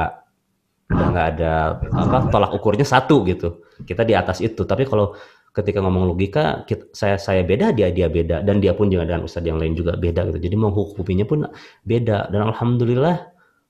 udah 0.92 1.06
nggak 1.08 1.28
ada 1.36 1.52
apa 1.90 2.16
tolak 2.30 2.52
ukurnya 2.54 2.86
satu 2.86 3.26
gitu. 3.26 3.66
Kita 3.82 4.06
di 4.06 4.14
atas 4.14 4.38
itu. 4.38 4.62
Tapi 4.62 4.86
kalau 4.86 5.16
ketika 5.52 5.82
ngomong 5.84 6.08
logika, 6.08 6.64
kita, 6.64 6.88
saya 6.96 7.16
saya 7.18 7.42
beda, 7.44 7.74
dia 7.76 7.92
dia 7.92 8.08
beda, 8.08 8.40
dan 8.46 8.62
dia 8.62 8.72
pun 8.72 8.88
juga 8.88 9.04
dengan 9.04 9.28
ustadz 9.28 9.48
yang 9.48 9.60
lain 9.60 9.76
juga 9.76 9.98
beda 9.98 10.32
gitu. 10.32 10.38
Jadi 10.38 10.56
menghukuminya 10.56 11.26
pun 11.28 11.50
beda. 11.84 12.30
Dan 12.30 12.40
alhamdulillah, 12.54 13.16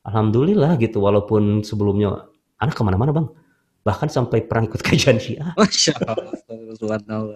alhamdulillah 0.06 0.78
gitu. 0.78 1.00
Walaupun 1.00 1.64
sebelumnya 1.66 2.28
anak 2.60 2.76
ke 2.76 2.82
mana-mana 2.84 3.10
bang, 3.10 3.26
bahkan 3.82 4.08
sampai 4.10 4.46
perang 4.46 4.66
ikut 4.70 4.82
kajian 4.86 5.18
Syiah. 5.18 5.54
Masya 5.58 5.94
Allah. 6.06 7.34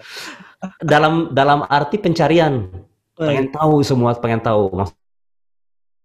dalam 0.82 1.34
dalam 1.34 1.66
arti 1.66 1.98
pencarian, 1.98 2.70
pengen 3.18 3.50
tahu 3.50 3.82
semua, 3.82 4.14
pengen 4.16 4.40
tahu. 4.42 4.70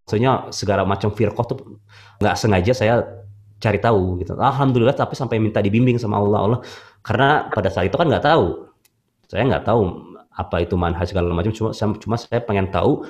Maksudnya 0.05 0.49
segala 0.51 0.83
macam 0.83 1.13
firqah 1.13 1.45
tuh 1.45 1.81
nggak 2.19 2.35
sengaja 2.37 2.73
saya 2.73 2.95
cari 3.61 3.77
tahu 3.77 4.19
gitu. 4.25 4.33
Alhamdulillah 4.35 4.97
tapi 4.97 5.13
sampai 5.13 5.37
minta 5.37 5.61
dibimbing 5.61 6.01
sama 6.01 6.17
Allah 6.17 6.39
Allah 6.41 6.59
karena 7.05 7.47
pada 7.53 7.69
saat 7.69 7.89
itu 7.89 7.97
kan 7.97 8.09
nggak 8.09 8.25
tahu 8.25 8.69
Saya 9.31 9.47
nggak 9.47 9.63
tahu 9.63 10.11
apa 10.31 10.63
itu 10.63 10.75
manhaj 10.75 11.07
segala 11.07 11.31
macam, 11.31 11.55
cuma 11.55 11.71
cuma 11.75 12.15
saya 12.19 12.43
pengen 12.43 12.67
tahu 12.67 13.07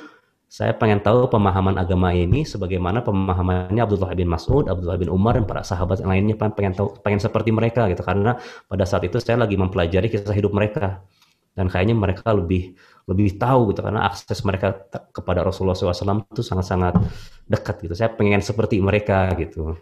saya 0.52 0.76
pengen 0.76 1.00
tahu 1.00 1.32
pemahaman 1.32 1.80
agama 1.80 2.12
ini 2.12 2.44
sebagaimana 2.44 3.00
pemahamannya 3.08 3.80
Abdullah 3.80 4.12
bin 4.12 4.28
Mas'ud, 4.28 4.68
Abdullah 4.68 5.00
bin 5.00 5.08
Umar 5.08 5.40
dan 5.40 5.48
para 5.48 5.64
sahabat 5.64 6.04
yang 6.04 6.12
lainnya 6.12 6.36
pengen 6.36 6.76
tahu 6.76 7.00
pengen 7.00 7.24
seperti 7.24 7.56
mereka 7.56 7.88
gitu 7.88 8.04
karena 8.04 8.36
pada 8.68 8.84
saat 8.84 9.08
itu 9.08 9.16
saya 9.24 9.40
lagi 9.40 9.56
mempelajari 9.56 10.12
kisah 10.12 10.36
hidup 10.36 10.52
mereka 10.52 11.08
dan 11.56 11.72
kayaknya 11.72 11.96
mereka 11.96 12.36
lebih 12.36 12.76
lebih 13.08 13.40
tahu 13.40 13.72
gitu 13.72 13.80
karena 13.80 14.12
akses 14.12 14.44
mereka 14.44 14.76
kepada 15.16 15.40
Rasulullah 15.48 15.72
SAW 15.72 16.28
itu 16.28 16.44
sangat-sangat 16.44 17.00
dekat 17.48 17.88
gitu. 17.88 17.96
Saya 17.96 18.12
pengen 18.12 18.44
seperti 18.44 18.84
mereka 18.84 19.32
gitu. 19.40 19.80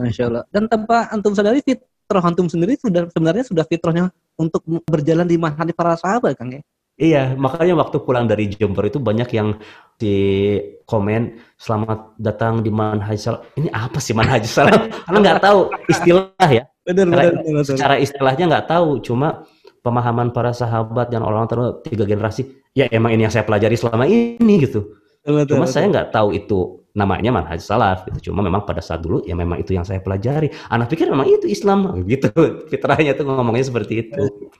Masya 0.00 0.32
Allah. 0.32 0.44
Dan 0.48 0.64
tanpa 0.64 1.12
antum 1.12 1.36
sadari 1.36 1.60
fitrah 1.60 2.24
antum 2.24 2.48
sendiri 2.48 2.80
sudah 2.80 3.04
sebenarnya 3.12 3.44
sudah 3.44 3.64
fitrahnya 3.68 4.08
untuk 4.40 4.64
berjalan 4.88 5.28
di 5.28 5.36
manhaj 5.36 5.68
para 5.76 5.92
sahabat 6.00 6.40
kan 6.40 6.56
ya? 6.56 6.64
Iya, 7.00 7.32
makanya 7.32 7.80
waktu 7.80 7.96
pulang 8.04 8.28
dari 8.28 8.52
Jember 8.52 8.84
itu 8.84 9.00
banyak 9.00 9.32
yang 9.32 9.56
di 9.96 10.60
komen 10.84 11.40
selamat 11.56 12.20
datang 12.20 12.60
di 12.60 12.68
manhaj 12.68 13.16
salam. 13.16 13.40
Ini 13.56 13.72
apa 13.72 13.96
sih 13.96 14.12
manhaj 14.12 14.44
salam? 14.60 14.92
Karena 15.08 15.18
nggak 15.24 15.40
tahu 15.40 15.60
istilah 15.88 16.48
ya. 16.52 16.68
Benar, 16.84 17.08
benar, 17.08 17.40
benar, 17.40 17.64
Secara 17.64 17.96
istilahnya 17.96 18.44
nggak 18.52 18.66
tahu, 18.68 19.00
cuma 19.00 19.48
pemahaman 19.80 20.28
para 20.28 20.52
sahabat 20.52 21.08
dan 21.08 21.24
orang 21.24 21.48
terus 21.48 21.80
tiga 21.88 22.04
generasi. 22.04 22.52
Ya 22.76 22.84
emang 22.92 23.16
ini 23.16 23.24
yang 23.24 23.32
saya 23.32 23.48
pelajari 23.48 23.80
selama 23.80 24.04
ini 24.04 24.60
gitu. 24.60 24.92
Betul, 25.24 25.56
cuma 25.56 25.64
betul. 25.64 25.72
saya 25.72 25.84
nggak 25.88 26.08
tahu 26.12 26.28
itu 26.36 26.84
namanya 26.92 27.32
manhaj 27.32 27.64
salaf 27.64 28.04
gitu. 28.12 28.28
Cuma 28.28 28.44
memang 28.44 28.68
pada 28.68 28.84
saat 28.84 29.00
dulu 29.00 29.24
ya 29.24 29.32
memang 29.32 29.56
itu 29.56 29.72
yang 29.72 29.88
saya 29.88 30.04
pelajari. 30.04 30.52
Anak 30.68 30.92
pikir 30.92 31.08
memang 31.08 31.32
itu 31.32 31.48
Islam 31.48 31.96
gitu. 32.12 32.28
Fitrahnya 32.68 33.16
tuh 33.16 33.24
ngomongnya 33.24 33.64
seperti 33.72 34.04
itu. 34.04 34.52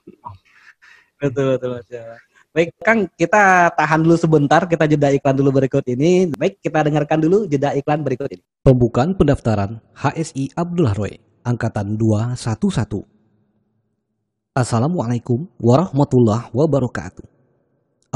Betul 1.21 1.61
betul. 1.61 1.85
betul. 1.85 2.30
Baik 2.51 2.75
Kang, 2.83 3.07
kita 3.15 3.71
tahan 3.79 4.03
dulu 4.03 4.19
sebentar, 4.19 4.67
kita 4.67 4.91
jeda 4.91 5.15
iklan 5.15 5.39
dulu 5.39 5.63
berikut 5.63 5.87
ini. 5.87 6.35
Baik, 6.35 6.59
kita 6.59 6.83
dengarkan 6.83 7.23
dulu 7.23 7.47
jeda 7.47 7.71
iklan 7.79 8.03
berikut 8.03 8.27
ini. 8.27 8.43
Pembukaan 8.67 9.15
pendaftaran 9.15 9.79
HSI 9.95 10.59
Abdullah 10.59 10.99
Roy, 10.99 11.15
Angkatan 11.47 11.95
211. 11.95 13.07
Assalamualaikum 14.51 15.47
warahmatullahi 15.63 16.51
wabarakatuh. 16.51 17.23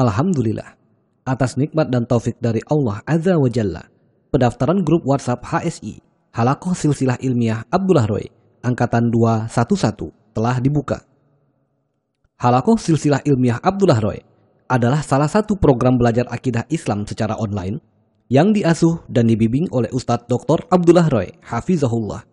Alhamdulillah, 0.02 0.82
atas 1.22 1.54
nikmat 1.54 1.94
dan 1.94 2.02
taufik 2.02 2.34
dari 2.42 2.58
Allah 2.66 3.06
Azza 3.06 3.38
wa 3.38 3.46
Jalla, 3.46 3.86
pendaftaran 4.34 4.82
grup 4.82 5.06
WhatsApp 5.06 5.46
HSI, 5.46 6.02
Halakoh 6.34 6.74
Silsilah 6.74 7.22
Ilmiah 7.22 7.70
Abdullah 7.70 8.10
Roy, 8.10 8.26
Angkatan 8.66 9.14
211 9.14 10.10
telah 10.34 10.58
dibuka. 10.58 11.13
Halakoh 12.34 12.74
Silsilah 12.74 13.22
Ilmiah 13.22 13.62
Abdullah 13.62 14.02
Roy 14.02 14.18
adalah 14.66 15.06
salah 15.06 15.30
satu 15.30 15.54
program 15.54 15.94
belajar 15.94 16.26
akidah 16.26 16.66
Islam 16.66 17.06
secara 17.06 17.38
online 17.38 17.78
yang 18.26 18.50
diasuh 18.50 19.06
dan 19.06 19.30
dibimbing 19.30 19.70
oleh 19.70 19.86
Ustadz 19.94 20.26
Dr. 20.26 20.66
Abdullah 20.66 21.06
Roy, 21.06 21.30
Hafizahullah. 21.46 22.26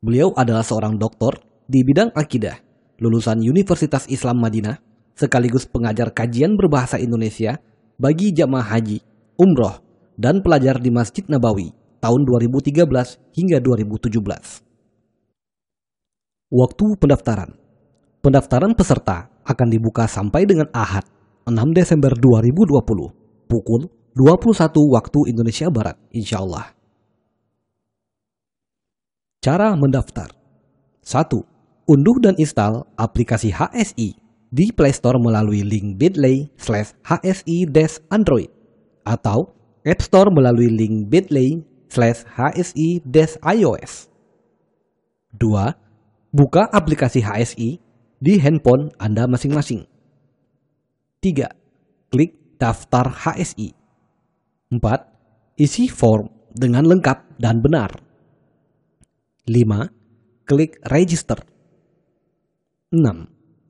Beliau 0.00 0.30
adalah 0.38 0.62
seorang 0.62 0.94
doktor 0.94 1.42
di 1.66 1.82
bidang 1.82 2.14
akidah, 2.14 2.62
lulusan 3.02 3.42
Universitas 3.42 4.06
Islam 4.06 4.38
Madinah, 4.38 4.78
sekaligus 5.18 5.66
pengajar 5.66 6.14
kajian 6.14 6.54
berbahasa 6.54 6.96
Indonesia 7.02 7.58
bagi 7.98 8.30
jamaah 8.30 8.78
haji, 8.78 9.02
umroh, 9.36 9.82
dan 10.14 10.40
pelajar 10.40 10.78
di 10.78 10.94
Masjid 10.94 11.26
Nabawi 11.26 11.74
tahun 11.98 12.24
2013 12.24 12.86
hingga 13.36 13.58
2017. 13.58 14.62
Waktu 16.50 16.86
pendaftaran 16.96 17.59
Pendaftaran 18.20 18.76
peserta 18.76 19.32
akan 19.48 19.68
dibuka 19.72 20.04
sampai 20.04 20.44
dengan 20.44 20.68
Ahad, 20.76 21.08
6 21.48 21.56
Desember 21.72 22.12
2020, 22.12 23.48
pukul 23.48 23.88
21 24.12 24.76
waktu 24.92 25.20
Indonesia 25.32 25.72
Barat, 25.72 25.96
insya 26.12 26.44
Allah. 26.44 26.76
Cara 29.40 29.72
mendaftar 29.72 30.36
1. 31.00 31.32
Unduh 31.88 32.18
dan 32.20 32.36
install 32.36 32.84
aplikasi 33.00 33.56
HSI 33.56 34.20
di 34.52 34.68
Play 34.68 34.92
Store 34.92 35.16
melalui 35.16 35.64
link 35.64 35.96
bit.ly 35.96 36.52
slash 36.60 36.92
HSI 37.08 37.72
Android 38.12 38.52
atau 39.08 39.56
App 39.80 40.04
Store 40.04 40.28
melalui 40.28 40.68
link 40.68 41.08
bit.ly 41.08 41.64
slash 41.88 42.28
HSI 42.36 43.00
iOS. 43.40 44.12
2. 45.40 46.36
Buka 46.36 46.68
aplikasi 46.68 47.24
HSI 47.24 47.89
di 48.20 48.36
handphone 48.36 48.92
Anda 49.00 49.24
masing-masing. 49.24 49.88
3. 51.24 51.48
Klik 52.12 52.60
daftar 52.60 53.08
HSI. 53.08 53.72
4. 54.76 55.56
Isi 55.56 55.88
form 55.88 56.28
dengan 56.52 56.84
lengkap 56.84 57.40
dan 57.40 57.64
benar. 57.64 57.96
5. 59.48 60.44
Klik 60.44 60.76
register. 60.92 61.40
6. 62.92 63.00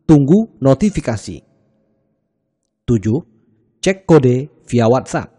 Tunggu 0.04 0.58
notifikasi. 0.58 1.38
7. 2.84 3.80
Cek 3.80 3.98
kode 4.04 4.50
via 4.66 4.90
WhatsApp. 4.90 5.30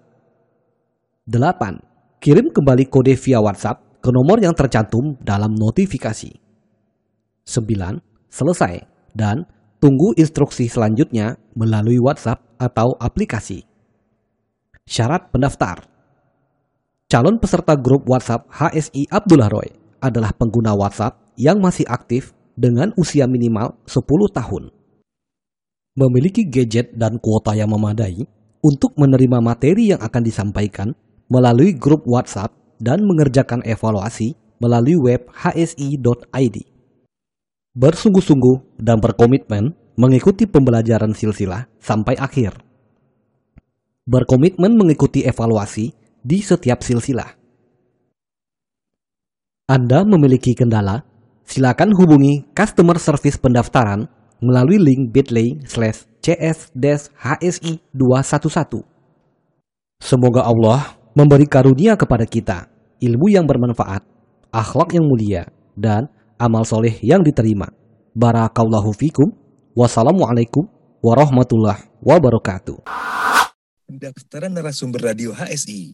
8. 1.28 2.24
Kirim 2.24 2.48
kembali 2.50 2.88
kode 2.88 3.14
via 3.20 3.44
WhatsApp 3.44 4.00
ke 4.00 4.10
nomor 4.10 4.40
yang 4.40 4.56
tercantum 4.56 5.20
dalam 5.20 5.52
notifikasi. 5.52 6.32
9. 7.44 8.00
Selesai 8.32 8.91
dan 9.18 9.50
tunggu 9.82 10.14
instruksi 10.16 10.70
selanjutnya 10.70 11.42
melalui 11.58 11.98
WhatsApp 11.98 12.42
atau 12.62 12.94
aplikasi. 13.02 13.66
Syarat 14.86 15.34
pendaftar 15.34 15.88
Calon 17.12 17.44
peserta 17.44 17.76
grup 17.76 18.08
WhatsApp 18.08 18.48
HSI 18.48 19.12
Abdullah 19.12 19.52
Roy 19.52 19.68
adalah 20.00 20.32
pengguna 20.32 20.72
WhatsApp 20.72 21.36
yang 21.36 21.60
masih 21.60 21.84
aktif 21.92 22.32
dengan 22.56 22.96
usia 22.96 23.28
minimal 23.28 23.76
10 23.84 24.00
tahun. 24.32 24.72
Memiliki 26.00 26.48
gadget 26.48 26.96
dan 26.96 27.20
kuota 27.20 27.52
yang 27.52 27.68
memadai 27.68 28.24
untuk 28.64 28.96
menerima 28.96 29.44
materi 29.44 29.92
yang 29.92 30.00
akan 30.00 30.24
disampaikan 30.24 30.96
melalui 31.28 31.76
grup 31.76 32.08
WhatsApp 32.08 32.56
dan 32.80 33.04
mengerjakan 33.04 33.60
evaluasi 33.68 34.40
melalui 34.64 34.96
web 34.96 35.28
hsi.id 35.36 36.71
bersungguh-sungguh 37.72 38.80
dan 38.80 39.00
berkomitmen 39.00 39.72
mengikuti 39.96 40.48
pembelajaran 40.48 41.16
silsilah 41.16 41.68
sampai 41.80 42.20
akhir. 42.20 42.60
Berkomitmen 44.08 44.76
mengikuti 44.76 45.24
evaluasi 45.24 45.94
di 46.20 46.40
setiap 46.42 46.84
silsilah. 46.84 47.38
Anda 49.72 50.04
memiliki 50.04 50.52
kendala? 50.52 51.08
Silakan 51.48 51.96
hubungi 51.96 52.52
customer 52.52 53.00
service 53.00 53.40
pendaftaran 53.40 54.08
melalui 54.44 54.80
link 54.80 55.12
bit.ly 55.12 55.64
slash 55.68 56.08
cs-hsi 56.24 57.80
211. 57.94 58.84
Semoga 60.02 60.48
Allah 60.48 60.98
memberi 61.14 61.46
karunia 61.46 61.94
kepada 61.96 62.26
kita 62.26 62.72
ilmu 63.02 63.28
yang 63.34 63.46
bermanfaat, 63.50 64.06
akhlak 64.54 64.94
yang 64.98 65.06
mulia, 65.06 65.50
dan 65.74 66.10
amal 66.42 66.66
soleh 66.66 66.98
yang 67.06 67.22
diterima. 67.22 67.70
Barakallahu 68.18 68.90
fikum. 68.98 69.30
Wassalamualaikum 69.78 70.66
warahmatullahi 71.06 71.86
wabarakatuh. 72.02 72.82
Pendaftaran 73.86 74.50
narasumber 74.50 75.14
radio 75.14 75.32
HSI. 75.32 75.94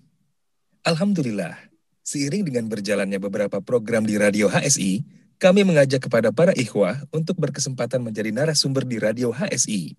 Alhamdulillah, 0.88 1.60
seiring 2.02 2.48
dengan 2.48 2.72
berjalannya 2.72 3.20
beberapa 3.20 3.60
program 3.60 4.08
di 4.08 4.16
radio 4.16 4.48
HSI, 4.48 5.04
kami 5.38 5.68
mengajak 5.68 6.10
kepada 6.10 6.34
para 6.34 6.56
ikhwah 6.56 7.06
untuk 7.14 7.38
berkesempatan 7.38 8.02
menjadi 8.02 8.32
narasumber 8.32 8.88
di 8.88 8.98
radio 8.98 9.30
HSI. 9.36 9.94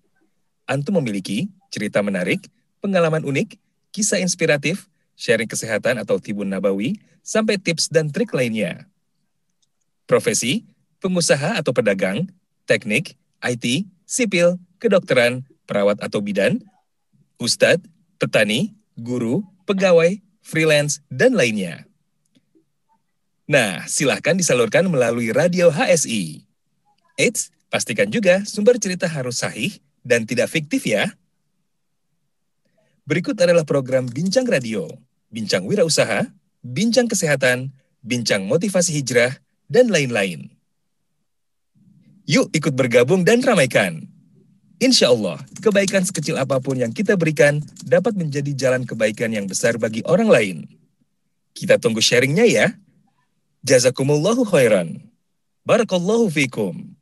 Antum 0.67 0.99
memiliki 0.99 1.47
cerita 1.71 2.03
menarik, 2.03 2.49
pengalaman 2.83 3.23
unik, 3.23 3.55
kisah 3.95 4.19
inspiratif, 4.19 4.91
sharing 5.15 5.47
kesehatan 5.47 6.01
atau 6.01 6.19
tibun 6.19 6.51
nabawi, 6.51 6.99
sampai 7.23 7.55
tips 7.55 7.87
dan 7.87 8.11
trik 8.11 8.35
lainnya. 8.35 8.89
Profesi, 10.09 10.65
pengusaha 10.97 11.61
atau 11.61 11.69
pedagang, 11.69 12.25
teknik, 12.65 13.13
IT, 13.45 13.85
sipil, 14.09 14.57
kedokteran, 14.81 15.45
perawat 15.69 16.01
atau 16.01 16.17
bidan, 16.17 16.57
ustadz, 17.37 17.85
petani, 18.17 18.73
guru, 18.97 19.45
pegawai, 19.69 20.17
freelance, 20.41 21.05
dan 21.13 21.37
lainnya. 21.37 21.85
Nah, 23.45 23.85
silahkan 23.85 24.33
disalurkan 24.33 24.89
melalui 24.89 25.29
radio 25.29 25.69
HSI. 25.69 26.41
Eits, 27.17 27.53
pastikan 27.69 28.09
juga 28.09 28.41
sumber 28.49 28.81
cerita 28.81 29.05
harus 29.05 29.45
sahih 29.45 29.77
dan 30.01 30.25
tidak 30.25 30.49
fiktif 30.49 30.89
ya. 30.89 31.09
Berikut 33.09 33.37
adalah 33.41 33.65
program 33.65 34.05
Bincang 34.05 34.45
Radio, 34.45 34.85
Bincang 35.33 35.65
Wirausaha, 35.65 36.29
Bincang 36.61 37.09
Kesehatan, 37.09 37.73
Bincang 38.05 38.45
Motivasi 38.45 38.93
Hijrah, 39.01 39.41
dan 39.69 39.87
lain-lain. 39.93 40.49
Yuk 42.25 42.49
ikut 42.53 42.73
bergabung 42.73 43.21
dan 43.23 43.41
ramaikan. 43.45 44.05
Insya 44.81 45.11
Allah, 45.11 45.37
kebaikan 45.59 46.01
sekecil 46.05 46.39
apa 46.39 46.57
pun 46.57 46.77
yang 46.77 46.89
kita 46.89 47.13
berikan 47.19 47.59
dapat 47.83 48.15
menjadi 48.15 48.51
jalan 48.55 48.83
kebaikan 48.87 49.29
yang 49.29 49.45
besar 49.45 49.75
bagi 49.77 50.01
orang 50.07 50.29
lain. 50.29 50.57
Kita 51.53 51.77
tunggu 51.77 51.99
sharingnya 51.99 52.47
ya. 52.47 52.67
Jazakumullahu 53.65 54.47
khairan. 54.47 55.03
Barakallahu 55.67 56.31
fikum. 56.31 56.95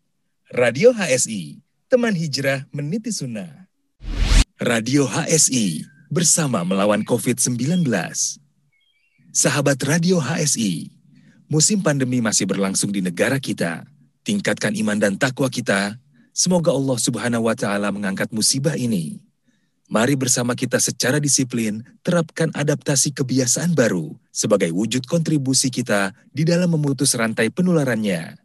Radio 0.49 0.95
HSI, 0.95 1.61
teman 1.85 2.15
hijrah 2.17 2.65
meniti 2.73 3.13
sunnah. 3.13 3.67
Radio 4.57 5.05
HSI, 5.05 5.85
bersama 6.09 6.65
melawan 6.65 7.05
COVID-19. 7.05 7.85
Sahabat 9.35 9.77
Radio 9.85 10.17
HSI, 10.17 10.96
musim 11.47 11.79
pandemi 11.79 12.19
masih 12.19 12.47
berlangsung 12.47 12.91
di 12.91 12.99
negara 12.99 13.39
kita. 13.39 13.87
Tingkatkan 14.27 14.75
iman 14.75 14.99
dan 14.99 15.15
takwa 15.15 15.47
kita. 15.47 15.95
Semoga 16.35 16.75
Allah 16.75 16.99
Subhanahu 16.99 17.47
wa 17.47 17.55
Ta'ala 17.55 17.89
mengangkat 17.89 18.29
musibah 18.35 18.75
ini. 18.75 19.23
Mari 19.87 20.19
bersama 20.19 20.51
kita 20.51 20.83
secara 20.83 21.15
disiplin 21.15 21.79
terapkan 22.03 22.51
adaptasi 22.51 23.15
kebiasaan 23.15 23.71
baru 23.71 24.19
sebagai 24.35 24.67
wujud 24.75 25.07
kontribusi 25.07 25.71
kita 25.71 26.11
di 26.27 26.43
dalam 26.43 26.75
memutus 26.75 27.15
rantai 27.15 27.47
penularannya. 27.47 28.35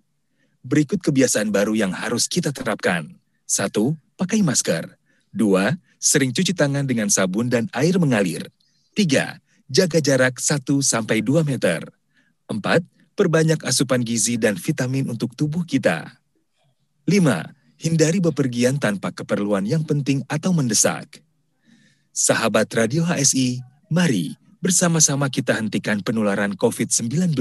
Berikut 0.63 1.03
kebiasaan 1.03 1.51
baru 1.51 1.75
yang 1.75 1.91
harus 1.91 2.31
kita 2.31 2.55
terapkan. 2.55 3.11
Satu, 3.43 3.99
pakai 4.15 4.39
masker. 4.47 4.95
Dua, 5.35 5.75
sering 5.99 6.31
cuci 6.31 6.55
tangan 6.55 6.87
dengan 6.87 7.11
sabun 7.11 7.51
dan 7.51 7.67
air 7.75 7.99
mengalir. 7.99 8.47
Tiga, 8.95 9.43
jaga 9.67 9.99
jarak 9.99 10.39
1-2 10.39 11.43
meter. 11.43 11.91
Empat, 12.51 12.82
perbanyak 13.14 13.62
asupan 13.62 14.03
gizi 14.03 14.40
dan 14.40 14.59
vitamin 14.59 15.11
untuk 15.11 15.34
tubuh 15.36 15.62
kita. 15.66 16.11
Lima, 17.07 17.51
hindari 17.78 18.22
bepergian 18.22 18.78
tanpa 18.78 19.11
keperluan 19.11 19.66
yang 19.66 19.82
penting 19.82 20.22
atau 20.30 20.55
mendesak. 20.55 21.22
Sahabat 22.14 22.70
Radio 22.76 23.03
HSI, 23.03 23.59
mari 23.90 24.38
bersama-sama 24.62 25.26
kita 25.26 25.59
hentikan 25.59 25.99
penularan 26.05 26.55
COVID-19. 26.55 27.34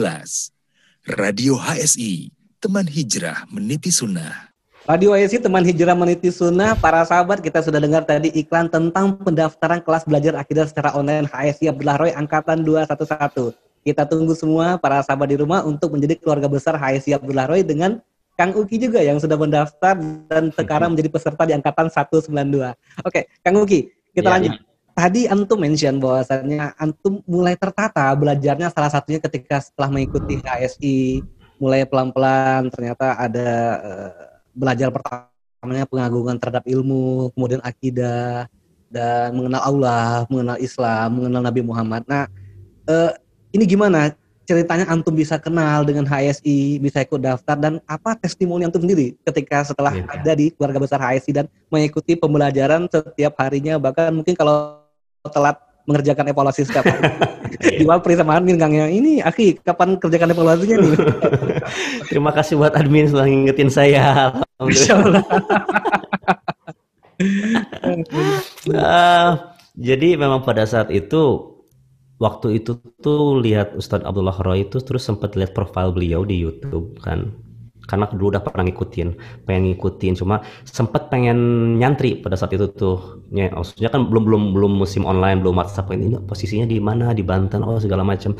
Radio 1.05 1.53
HSI, 1.57 2.33
teman 2.57 2.85
hijrah 2.89 3.45
meniti 3.49 3.93
sunnah. 3.93 4.51
Radio 4.89 5.13
ISI 5.13 5.37
teman 5.37 5.61
hijrah 5.61 5.93
meniti 5.93 6.33
sunnah, 6.33 6.73
para 6.73 7.05
sahabat 7.05 7.37
kita 7.37 7.61
sudah 7.61 7.77
dengar 7.77 8.01
tadi 8.01 8.33
iklan 8.33 8.65
tentang 8.65 9.13
pendaftaran 9.21 9.77
kelas 9.77 10.09
belajar 10.09 10.33
akidah 10.33 10.65
secara 10.65 10.97
online 10.97 11.29
HSI 11.29 11.69
Abdullah 11.69 12.01
Roy 12.01 12.11
Angkatan 12.17 12.65
211. 12.65 13.53
Kita 13.81 14.05
tunggu 14.05 14.37
semua 14.37 14.77
para 14.77 15.01
sahabat 15.01 15.33
di 15.33 15.37
rumah 15.41 15.65
untuk 15.65 15.93
menjadi 15.97 16.17
keluarga 16.21 16.45
besar 16.45 16.77
HSI 16.77 17.17
Abdullah 17.17 17.49
Roy 17.49 17.65
dengan 17.65 17.97
Kang 18.37 18.53
Uki 18.57 18.77
juga 18.77 19.01
yang 19.01 19.17
sudah 19.21 19.37
mendaftar 19.37 19.97
dan 20.29 20.49
sekarang 20.53 20.93
menjadi 20.93 21.09
peserta 21.13 21.43
di 21.45 21.53
Angkatan 21.53 21.89
192. 21.89 22.73
Oke, 23.05 23.29
Kang 23.45 23.57
Uki, 23.57 23.89
kita 24.13 24.27
ya, 24.29 24.33
lanjut. 24.37 24.53
Ya. 24.57 24.61
Tadi 24.91 25.21
Antum 25.25 25.59
mention 25.61 26.03
bahwasannya 26.03 26.75
Antum 26.75 27.23
mulai 27.23 27.55
tertata 27.55 28.11
belajarnya 28.11 28.69
salah 28.75 28.91
satunya 28.91 29.23
ketika 29.23 29.63
setelah 29.63 29.89
mengikuti 29.93 30.41
HSI, 30.43 31.23
mulai 31.61 31.85
pelan-pelan 31.85 32.69
ternyata 32.73 33.15
ada 33.17 33.49
uh, 33.81 34.11
belajar 34.51 34.91
pertamanya 34.91 35.85
pengagungan 35.87 36.35
terhadap 36.41 36.65
ilmu, 36.67 37.31
kemudian 37.37 37.61
akidah 37.63 38.51
dan 38.91 39.31
mengenal 39.31 39.63
Allah, 39.63 40.27
mengenal 40.27 40.57
Islam, 40.59 41.07
mengenal 41.17 41.41
Nabi 41.47 41.61
Muhammad. 41.63 42.03
Nah, 42.09 42.27
eh, 42.91 43.11
ini 43.51 43.63
gimana 43.67 44.15
ceritanya 44.47 44.89
antum 44.89 45.15
bisa 45.15 45.39
kenal 45.39 45.85
dengan 45.87 46.03
HSI, 46.03 46.81
bisa 46.81 47.05
ikut 47.05 47.21
daftar 47.23 47.55
dan 47.55 47.79
apa 47.87 48.17
testimoni 48.19 48.67
antum 48.67 48.83
sendiri 48.83 49.15
ketika 49.23 49.63
setelah 49.63 49.95
ya, 49.95 50.03
ada 50.11 50.31
di 50.35 50.51
keluarga 50.51 50.79
besar 50.81 50.99
HSI 50.99 51.31
dan 51.31 51.45
mengikuti 51.71 52.19
pembelajaran 52.19 52.89
setiap 52.91 53.37
harinya 53.39 53.79
bahkan 53.79 54.11
mungkin 54.11 54.35
kalau 54.35 54.81
telat 55.29 55.55
mengerjakan 55.85 56.29
evaluasi 56.29 56.61
setiap 56.65 56.85
hari. 56.85 57.09
Di 57.81 57.85
Wapri 57.85 58.15
sama 58.15 58.37
admin 58.37 58.57
Kang 58.57 58.73
yang 58.73 58.89
ini, 58.89 59.19
Aki, 59.21 59.61
kapan 59.65 59.97
kerjakan 59.97 60.33
evaluasinya 60.33 60.77
nih? 60.81 60.93
Terima 62.09 62.31
kasih 62.31 62.57
buat 62.57 62.73
admin 62.73 63.09
sudah 63.09 63.25
ngingetin 63.27 63.69
saya. 63.69 64.31
uh, 68.71 69.29
jadi 69.89 70.09
memang 70.17 70.41
pada 70.45 70.65
saat 70.65 70.89
itu 70.93 71.50
waktu 72.21 72.61
itu 72.61 72.77
tuh 73.01 73.41
lihat 73.41 73.73
Ustadz 73.73 74.05
Abdullah 74.05 74.37
Roy 74.45 74.69
itu 74.69 74.77
terus 74.85 75.01
sempat 75.01 75.33
lihat 75.33 75.57
profil 75.57 75.89
beliau 75.89 76.21
di 76.21 76.37
YouTube 76.37 77.01
kan. 77.01 77.33
Karena 77.89 78.05
dulu 78.07 78.37
udah 78.37 78.45
pernah 78.45 78.69
ngikutin 78.69 79.09
pengen 79.49 79.73
ngikutin 79.73 80.13
cuma 80.21 80.45
sempet 80.63 81.09
pengen 81.09 81.35
nyantri 81.81 82.21
pada 82.21 82.37
saat 82.37 82.53
itu 82.53 82.69
tuh. 82.71 83.25
Ya, 83.33 83.49
maksudnya 83.49 83.89
kan 83.89 84.05
belum 84.05 84.23
belum 84.29 84.43
belum 84.53 84.71
musim 84.77 85.03
online 85.09 85.41
belum 85.41 85.57
WhatsApp 85.57 85.89
ini 85.97 86.15
posisinya 86.21 86.69
di 86.69 86.77
mana? 86.77 87.11
Di 87.17 87.25
Banten 87.25 87.65
oh 87.65 87.81
segala 87.81 88.05
macam 88.05 88.37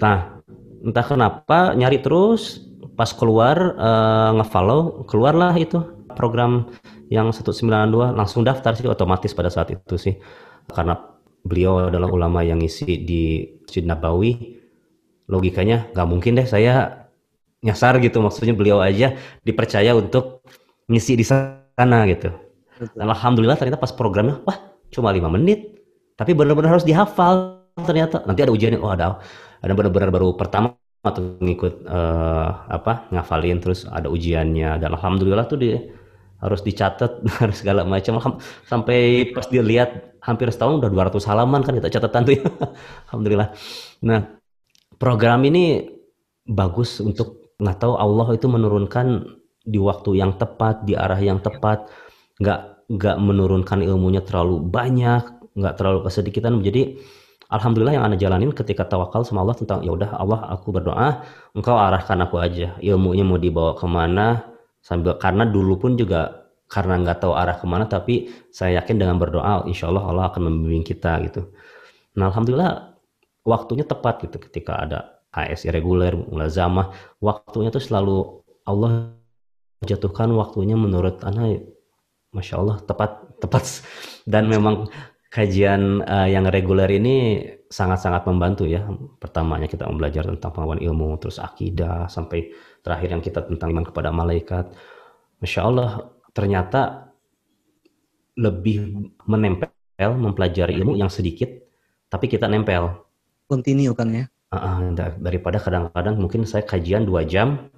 nah 0.00 0.40
entah 0.82 1.04
kenapa 1.04 1.76
nyari 1.78 2.00
terus 2.00 2.64
pas 2.96 3.12
keluar 3.12 3.76
uh, 3.76 4.30
ngefollow 4.40 5.04
keluarlah 5.06 5.52
itu 5.54 5.78
program 6.16 6.68
yang 7.12 7.32
192 7.32 7.92
langsung 8.16 8.40
daftar 8.44 8.72
sih 8.72 8.88
otomatis 8.88 9.32
pada 9.36 9.48
saat 9.52 9.72
itu 9.72 9.96
sih. 10.00 10.16
Karena 10.72 11.11
beliau 11.42 11.90
adalah 11.90 12.08
ulama 12.08 12.40
yang 12.46 12.62
ngisi 12.62 13.02
di 13.02 13.22
Masjid 13.66 13.84
Nabawi. 13.84 14.62
Logikanya 15.30 15.90
nggak 15.94 16.08
mungkin 16.08 16.38
deh 16.38 16.46
saya 16.46 17.06
nyasar 17.62 17.98
gitu. 18.02 18.22
Maksudnya 18.22 18.54
beliau 18.54 18.78
aja 18.82 19.14
dipercaya 19.42 19.94
untuk 19.94 20.46
ngisi 20.90 21.18
di 21.18 21.24
sana 21.26 22.06
gitu. 22.10 22.30
Dan 22.94 23.06
alhamdulillah 23.06 23.54
ternyata 23.54 23.78
pas 23.78 23.94
programnya 23.94 24.42
wah 24.46 24.58
cuma 24.90 25.14
lima 25.14 25.30
menit. 25.30 25.82
Tapi 26.18 26.36
benar-benar 26.36 26.78
harus 26.78 26.86
dihafal 26.86 27.64
ternyata. 27.82 28.22
Nanti 28.26 28.40
ada 28.42 28.52
ujiannya 28.52 28.78
oh 28.78 28.92
ada. 28.92 29.18
Ada 29.62 29.72
benar-benar 29.72 30.10
baru 30.10 30.34
pertama 30.34 30.74
atau 31.02 31.34
ngikut 31.42 31.82
uh, 31.90 32.70
apa 32.70 33.10
ngafalin 33.10 33.58
terus 33.58 33.88
ada 33.88 34.06
ujiannya. 34.12 34.78
Dan 34.82 34.94
alhamdulillah 34.94 35.46
tuh 35.48 35.58
dia 35.58 35.80
harus 36.42 36.60
dicatat 36.60 37.22
harus 37.40 37.56
segala 37.62 37.88
macam. 37.88 38.20
Sampai 38.68 39.32
pas 39.32 39.48
dia 39.48 39.64
lihat 39.64 40.11
hampir 40.22 40.46
setahun 40.54 40.78
udah 40.78 40.90
200 40.90 41.18
halaman 41.26 41.60
kan 41.66 41.74
kita 41.74 41.90
catatan 41.98 42.22
tuh 42.22 42.34
ya. 42.38 42.42
Alhamdulillah. 43.10 43.50
Nah 44.06 44.20
program 44.96 45.42
ini 45.42 45.90
bagus 46.46 47.02
untuk 47.02 47.54
nggak 47.58 47.78
tahu 47.82 47.94
Allah 47.98 48.26
itu 48.34 48.46
menurunkan 48.46 49.06
di 49.62 49.78
waktu 49.78 50.18
yang 50.18 50.38
tepat 50.38 50.86
di 50.86 50.94
arah 50.94 51.18
yang 51.18 51.42
tepat. 51.42 51.90
Nggak 52.38 52.86
nggak 52.86 53.16
menurunkan 53.18 53.82
ilmunya 53.82 54.22
terlalu 54.22 54.62
banyak 54.62 55.42
nggak 55.58 55.74
terlalu 55.76 56.06
kesedikitan. 56.06 56.62
Jadi 56.62 56.96
alhamdulillah 57.50 57.94
yang 57.98 58.04
anda 58.06 58.16
jalanin 58.16 58.54
ketika 58.54 58.86
tawakal 58.86 59.26
sama 59.26 59.44
Allah 59.44 59.58
tentang 59.58 59.84
ya 59.84 59.92
udah 59.92 60.16
Allah 60.16 60.48
aku 60.54 60.72
berdoa 60.72 61.26
engkau 61.52 61.76
arahkan 61.76 62.18
aku 62.24 62.38
aja. 62.38 62.78
Ilmunya 62.78 63.26
mau 63.26 63.36
dibawa 63.36 63.74
ke 63.74 63.86
mana? 63.90 64.48
Sambil 64.82 65.14
karena 65.18 65.46
dulu 65.46 65.78
pun 65.78 65.94
juga 65.94 66.41
karena 66.72 66.96
nggak 67.04 67.20
tahu 67.20 67.36
arah 67.36 67.60
ke 67.60 67.66
mana 67.68 67.84
tapi 67.84 68.32
saya 68.48 68.80
yakin 68.80 68.96
dengan 68.96 69.20
berdoa 69.20 69.68
insya 69.68 69.92
Allah 69.92 70.08
Allah 70.08 70.24
akan 70.32 70.48
membimbing 70.48 70.88
kita 70.88 71.20
gitu 71.28 71.52
nah 72.16 72.32
alhamdulillah 72.32 72.96
waktunya 73.44 73.84
tepat 73.84 74.24
gitu 74.24 74.40
ketika 74.40 74.80
ada 74.80 75.22
ASI 75.32 75.72
reguler, 75.72 76.12
mulazamah, 76.12 76.92
waktunya 77.18 77.72
tuh 77.72 77.80
selalu 77.80 78.44
Allah 78.68 79.16
jatuhkan 79.82 80.28
waktunya 80.36 80.76
menurut 80.76 81.24
anak 81.24 81.66
Masya 82.32 82.54
Allah 82.60 82.76
tepat 82.84 83.40
tepat 83.40 83.64
dan 84.32 84.48
memang 84.48 84.88
kajian 85.32 86.04
uh, 86.04 86.28
yang 86.28 86.44
reguler 86.52 86.88
ini 86.92 87.48
sangat-sangat 87.72 88.28
membantu 88.28 88.68
ya. 88.68 88.84
Pertamanya 89.16 89.64
kita 89.64 89.88
belajar 89.88 90.28
tentang 90.28 90.52
pengetahuan 90.52 90.80
ilmu, 90.84 91.16
terus 91.16 91.40
akidah, 91.40 92.04
sampai 92.12 92.52
terakhir 92.84 93.16
yang 93.16 93.24
kita 93.24 93.40
tentang 93.48 93.72
iman 93.72 93.84
kepada 93.88 94.12
malaikat. 94.12 94.68
Masya 95.40 95.60
Allah 95.64 95.90
ternyata 96.32 97.12
lebih 98.36 99.12
menempel 99.28 99.68
mempelajari 100.00 100.74
ilmu 100.80 100.98
yang 100.98 101.12
sedikit, 101.12 101.48
tapi 102.08 102.26
kita 102.26 102.48
nempel. 102.48 103.06
Continue 103.46 103.92
kan 103.94 104.08
ya? 104.10 104.24
Uh, 104.52 104.92
daripada 105.20 105.56
kadang-kadang 105.56 106.20
mungkin 106.20 106.44
saya 106.44 106.64
kajian 106.66 107.08
dua 107.08 107.24
jam 107.24 107.70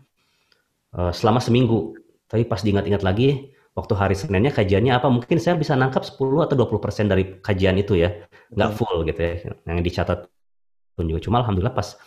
uh, 0.95 1.13
selama 1.13 1.39
seminggu. 1.43 1.95
Tapi 2.31 2.49
pas 2.49 2.63
diingat-ingat 2.63 3.03
lagi, 3.05 3.55
waktu 3.75 3.95
hari 3.95 4.15
Seninnya 4.17 4.55
kajiannya 4.55 4.97
apa? 4.97 5.07
Mungkin 5.11 5.39
saya 5.43 5.59
bisa 5.59 5.75
nangkap 5.75 6.07
10 6.07 6.19
atau 6.47 6.55
20 6.57 6.83
persen 6.83 7.05
dari 7.11 7.39
kajian 7.43 7.77
itu 7.79 7.99
ya. 7.99 8.27
Nggak 8.55 8.71
full 8.79 9.05
gitu 9.07 9.21
ya. 9.21 9.35
Yang 9.69 9.79
dicatat 9.87 10.19
pun 10.95 11.05
juga. 11.11 11.21
Cuma 11.21 11.43
Alhamdulillah 11.43 11.75
pas 11.75 11.99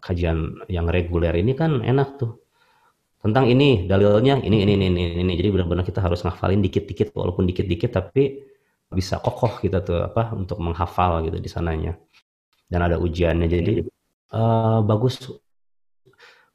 kajian 0.00 0.64
yang 0.68 0.88
reguler 0.88 1.32
ini 1.36 1.52
kan 1.52 1.84
enak 1.84 2.16
tuh. 2.16 2.40
Tentang 3.18 3.50
ini, 3.50 3.84
dalilnya 3.90 4.38
ini, 4.40 4.62
ini, 4.62 4.72
ini, 4.78 4.86
ini, 4.88 5.02
ini. 5.26 5.32
Jadi 5.34 5.48
benar-benar 5.50 5.82
kita 5.82 5.98
harus 5.98 6.22
ngafalin 6.22 6.62
dikit-dikit, 6.62 7.10
walaupun 7.12 7.50
dikit-dikit, 7.50 7.90
tapi 7.90 8.46
bisa 8.88 9.20
kokoh 9.20 9.60
kita 9.60 9.84
tuh 9.84 10.00
apa 10.00 10.32
untuk 10.32 10.56
menghafal 10.64 11.20
gitu 11.28 11.36
di 11.36 11.50
sananya 11.50 11.92
dan 12.72 12.88
ada 12.88 12.96
ujiannya 12.96 13.46
jadi 13.48 13.72
uh, 14.32 14.80
bagus 14.80 15.20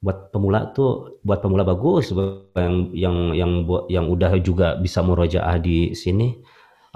buat 0.02 0.34
pemula 0.34 0.74
tuh 0.74 1.22
buat 1.22 1.38
pemula 1.38 1.62
bagus 1.62 2.10
yang 2.58 2.90
yang 2.92 3.16
yang 3.32 3.52
buat 3.64 3.86
yang 3.86 4.10
udah 4.10 4.34
juga 4.42 4.74
bisa 4.76 5.00
murojaah 5.00 5.62
di 5.62 5.94
sini 5.94 6.42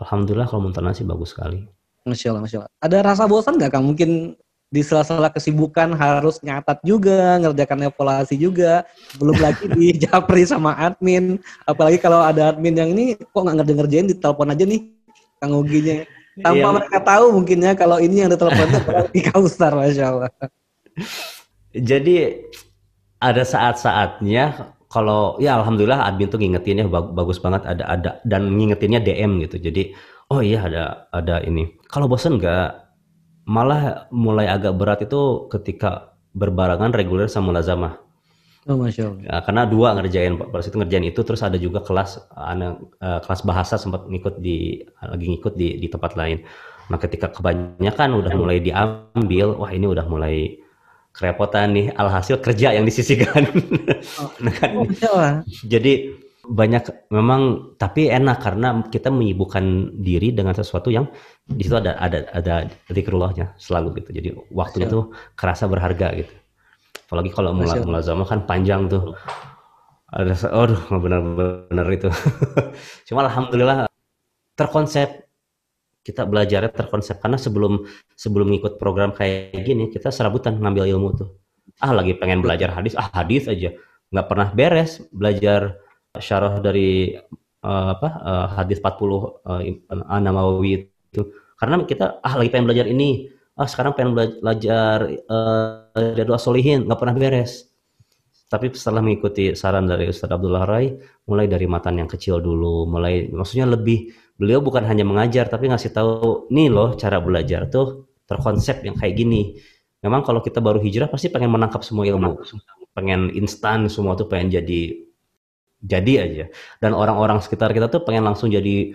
alhamdulillah 0.03 0.51
kalau 0.51 0.66
muntalan 0.66 0.93
sih 0.93 1.07
bagus 1.07 1.35
sekali 1.35 1.66
Masya 2.09 2.33
Allah, 2.33 2.41
Masya 2.41 2.57
Allah. 2.64 2.73
Ada 2.81 2.99
rasa 3.05 3.29
bosan 3.29 3.61
nggak 3.61 3.69
Kang? 3.69 3.85
Mungkin 3.85 4.33
di 4.69 4.85
sela-sela 4.85 5.33
kesibukan 5.33 5.97
harus 5.97 6.45
nyatat 6.45 6.85
juga, 6.85 7.41
ngerjakan 7.41 7.89
evaluasi 7.89 8.37
juga, 8.37 8.85
belum 9.16 9.41
lagi 9.41 9.64
di 9.73 9.97
japri 10.05 10.45
sama 10.45 10.77
admin. 10.77 11.41
Apalagi 11.64 11.97
kalau 11.97 12.21
ada 12.21 12.53
admin 12.53 12.77
yang 12.77 12.91
ini 12.93 13.16
kok 13.16 13.33
nggak 13.33 13.64
ngerjain-ngerjain, 13.64 14.07
ditelepon 14.12 14.53
aja 14.53 14.64
nih 14.69 14.81
Kang 15.41 15.57
Uginya. 15.57 16.05
Tanpa 16.39 16.69
iya. 16.71 16.77
mereka 16.77 16.99
tahu 17.03 17.25
mungkinnya 17.35 17.73
kalau 17.75 17.99
ini 17.99 18.23
yang 18.23 18.31
ditelepon 18.31 18.69
itu 18.69 18.81
di 19.16 19.21
Kausar, 19.25 19.73
Masya 19.73 20.05
Allah. 20.05 20.31
Jadi 21.73 22.16
ada 23.19 23.43
saat-saatnya 23.43 24.77
kalau 24.89 25.37
ya 25.43 25.59
alhamdulillah 25.59 26.07
admin 26.07 26.29
tuh 26.33 26.41
ngingetinnya 26.41 26.89
bagus 26.89 27.41
banget 27.43 27.66
ada 27.66 27.85
ada 27.89 28.11
dan 28.25 28.53
ngingetinnya 28.53 29.01
DM 29.01 29.41
gitu. 29.49 29.57
Jadi 29.59 29.97
oh 30.29 30.45
iya 30.45 30.64
ada 30.64 31.09
ada 31.11 31.41
ini. 31.45 31.73
Kalau 31.89 32.07
bosen 32.07 32.37
nggak 32.37 32.88
malah 33.49 34.07
mulai 34.12 34.44
agak 34.44 34.76
berat 34.76 35.01
itu 35.09 35.49
ketika 35.49 36.12
berbarengan 36.36 36.92
reguler 36.92 37.32
sama 37.32 37.57
lazamah. 37.57 37.96
Oh, 38.68 38.76
masya 38.76 39.09
Allah. 39.09 39.24
Ya, 39.24 39.36
karena 39.40 39.62
dua 39.64 39.96
ngerjain 39.96 40.36
pada 40.36 40.61
itu 40.61 40.76
ngerjain 40.76 41.07
itu 41.09 41.20
terus 41.24 41.40
ada 41.40 41.57
juga 41.57 41.80
kelas 41.80 42.20
anak 42.36 42.84
uh, 43.01 43.24
kelas 43.24 43.40
bahasa 43.49 43.80
sempat 43.80 44.05
ngikut 44.05 44.44
di 44.44 44.84
lagi 45.01 45.24
ngikut 45.32 45.57
di 45.57 45.80
di 45.80 45.88
tempat 45.88 46.12
lain. 46.20 46.44
Nah 46.92 47.01
ketika 47.01 47.32
kebanyakan 47.32 48.20
udah 48.20 48.32
mulai 48.36 48.61
diambil, 48.61 49.57
wah 49.57 49.72
ini 49.72 49.88
udah 49.88 50.05
mulai 50.05 50.61
kerepotan 51.16 51.72
nih 51.72 51.86
alhasil 51.96 52.38
kerja 52.44 52.76
yang 52.76 52.84
disisihkan 52.84 53.49
oh, 54.22 54.30
nah, 54.44 54.53
kan, 54.55 54.70
oh, 54.86 55.32
jadi 55.66 56.14
banyak 56.49 57.12
memang 57.12 57.74
tapi 57.76 58.09
enak 58.09 58.38
karena 58.40 58.68
kita 58.88 59.12
menyibukkan 59.12 59.99
diri 60.01 60.32
dengan 60.32 60.57
sesuatu 60.57 60.88
yang 60.88 61.11
di 61.49 61.64
situ 61.64 61.76
ada 61.80 61.96
ada 61.96 62.28
ada 62.36 62.68
zikrullahnya 62.92 63.57
selalu 63.57 64.05
gitu. 64.05 64.11
Jadi 64.12 64.28
waktunya 64.53 64.84
tuh 64.84 65.16
kerasa 65.32 65.64
berharga 65.64 66.12
gitu. 66.12 66.34
Apalagi 67.09 67.32
kalau 67.32 67.57
mulai 67.57 68.05
zaman 68.05 68.28
kan 68.28 68.44
panjang 68.44 68.84
tuh. 68.92 69.16
Ada 70.12 70.53
aduh 70.53 70.80
benar-benar 71.01 71.88
itu. 71.92 72.09
Cuma 73.09 73.24
alhamdulillah 73.24 73.88
terkonsep 74.57 75.24
kita 76.05 76.28
belajarnya 76.28 76.68
terkonsep. 76.68 77.16
Karena 77.16 77.40
sebelum 77.40 77.84
sebelum 78.12 78.53
ngikut 78.53 78.76
program 78.76 79.16
kayak 79.16 79.64
gini 79.64 79.88
kita 79.88 80.12
serabutan 80.12 80.61
ngambil 80.61 80.84
ilmu 80.84 81.09
tuh. 81.16 81.32
Ah 81.80 81.96
lagi 81.96 82.12
pengen 82.16 82.44
belajar 82.44 82.76
hadis 82.76 82.92
ah 82.92 83.09
hadis 83.09 83.49
aja. 83.49 83.72
Nggak 84.12 84.26
pernah 84.28 84.49
beres 84.53 85.01
belajar 85.12 85.80
syarah 86.16 86.61
dari 86.61 87.16
uh, 87.64 87.96
apa 87.96 88.09
uh, 88.20 88.46
hadis 88.53 88.80
40 88.80 88.88
uh, 89.49 89.62
An-Nawawi 90.12 90.97
itu 91.11 91.22
karena 91.59 91.82
kita 91.82 92.22
ah 92.22 92.34
lagi 92.38 92.48
pengen 92.54 92.70
belajar 92.70 92.86
ini. 92.86 93.26
Ah 93.59 93.66
sekarang 93.66 93.98
pengen 93.98 94.14
belajar 94.14 95.11
uh, 95.26 96.22
doa 96.22 96.38
solihin. 96.38 96.86
Nggak 96.86 96.98
pernah 97.02 97.16
beres. 97.18 97.66
Tapi 98.48 98.72
setelah 98.72 99.04
mengikuti 99.04 99.52
saran 99.52 99.84
dari 99.84 100.09
Ustadz 100.09 100.32
Abdullah 100.32 100.64
Rai 100.64 100.88
mulai 101.28 101.50
dari 101.50 101.68
matan 101.68 102.00
yang 102.00 102.09
kecil 102.09 102.40
dulu 102.40 102.88
mulai 102.88 103.28
maksudnya 103.28 103.68
lebih 103.68 104.09
beliau 104.40 104.64
bukan 104.64 104.88
hanya 104.88 105.04
mengajar 105.04 105.52
tapi 105.52 105.68
ngasih 105.68 105.92
tahu 105.92 106.48
nih 106.48 106.72
loh 106.72 106.96
cara 106.96 107.20
belajar 107.20 107.68
tuh 107.68 108.09
terkonsep 108.24 108.86
yang 108.86 108.96
kayak 108.96 109.18
gini. 109.18 109.59
Memang 110.00 110.22
kalau 110.22 110.38
kita 110.40 110.62
baru 110.62 110.78
hijrah 110.78 111.11
pasti 111.11 111.26
pengen 111.26 111.50
menangkap 111.50 111.82
semua 111.82 112.06
ilmu, 112.06 112.38
pengen 112.94 113.34
instan 113.34 113.90
semua 113.90 114.14
tuh 114.14 114.30
pengen 114.30 114.62
jadi 114.62 114.94
jadi 115.82 116.12
aja. 116.22 116.44
Dan 116.78 116.94
orang-orang 116.94 117.42
sekitar 117.42 117.74
kita 117.74 117.90
tuh 117.90 118.06
pengen 118.06 118.22
langsung 118.30 118.48
jadi 118.48 118.94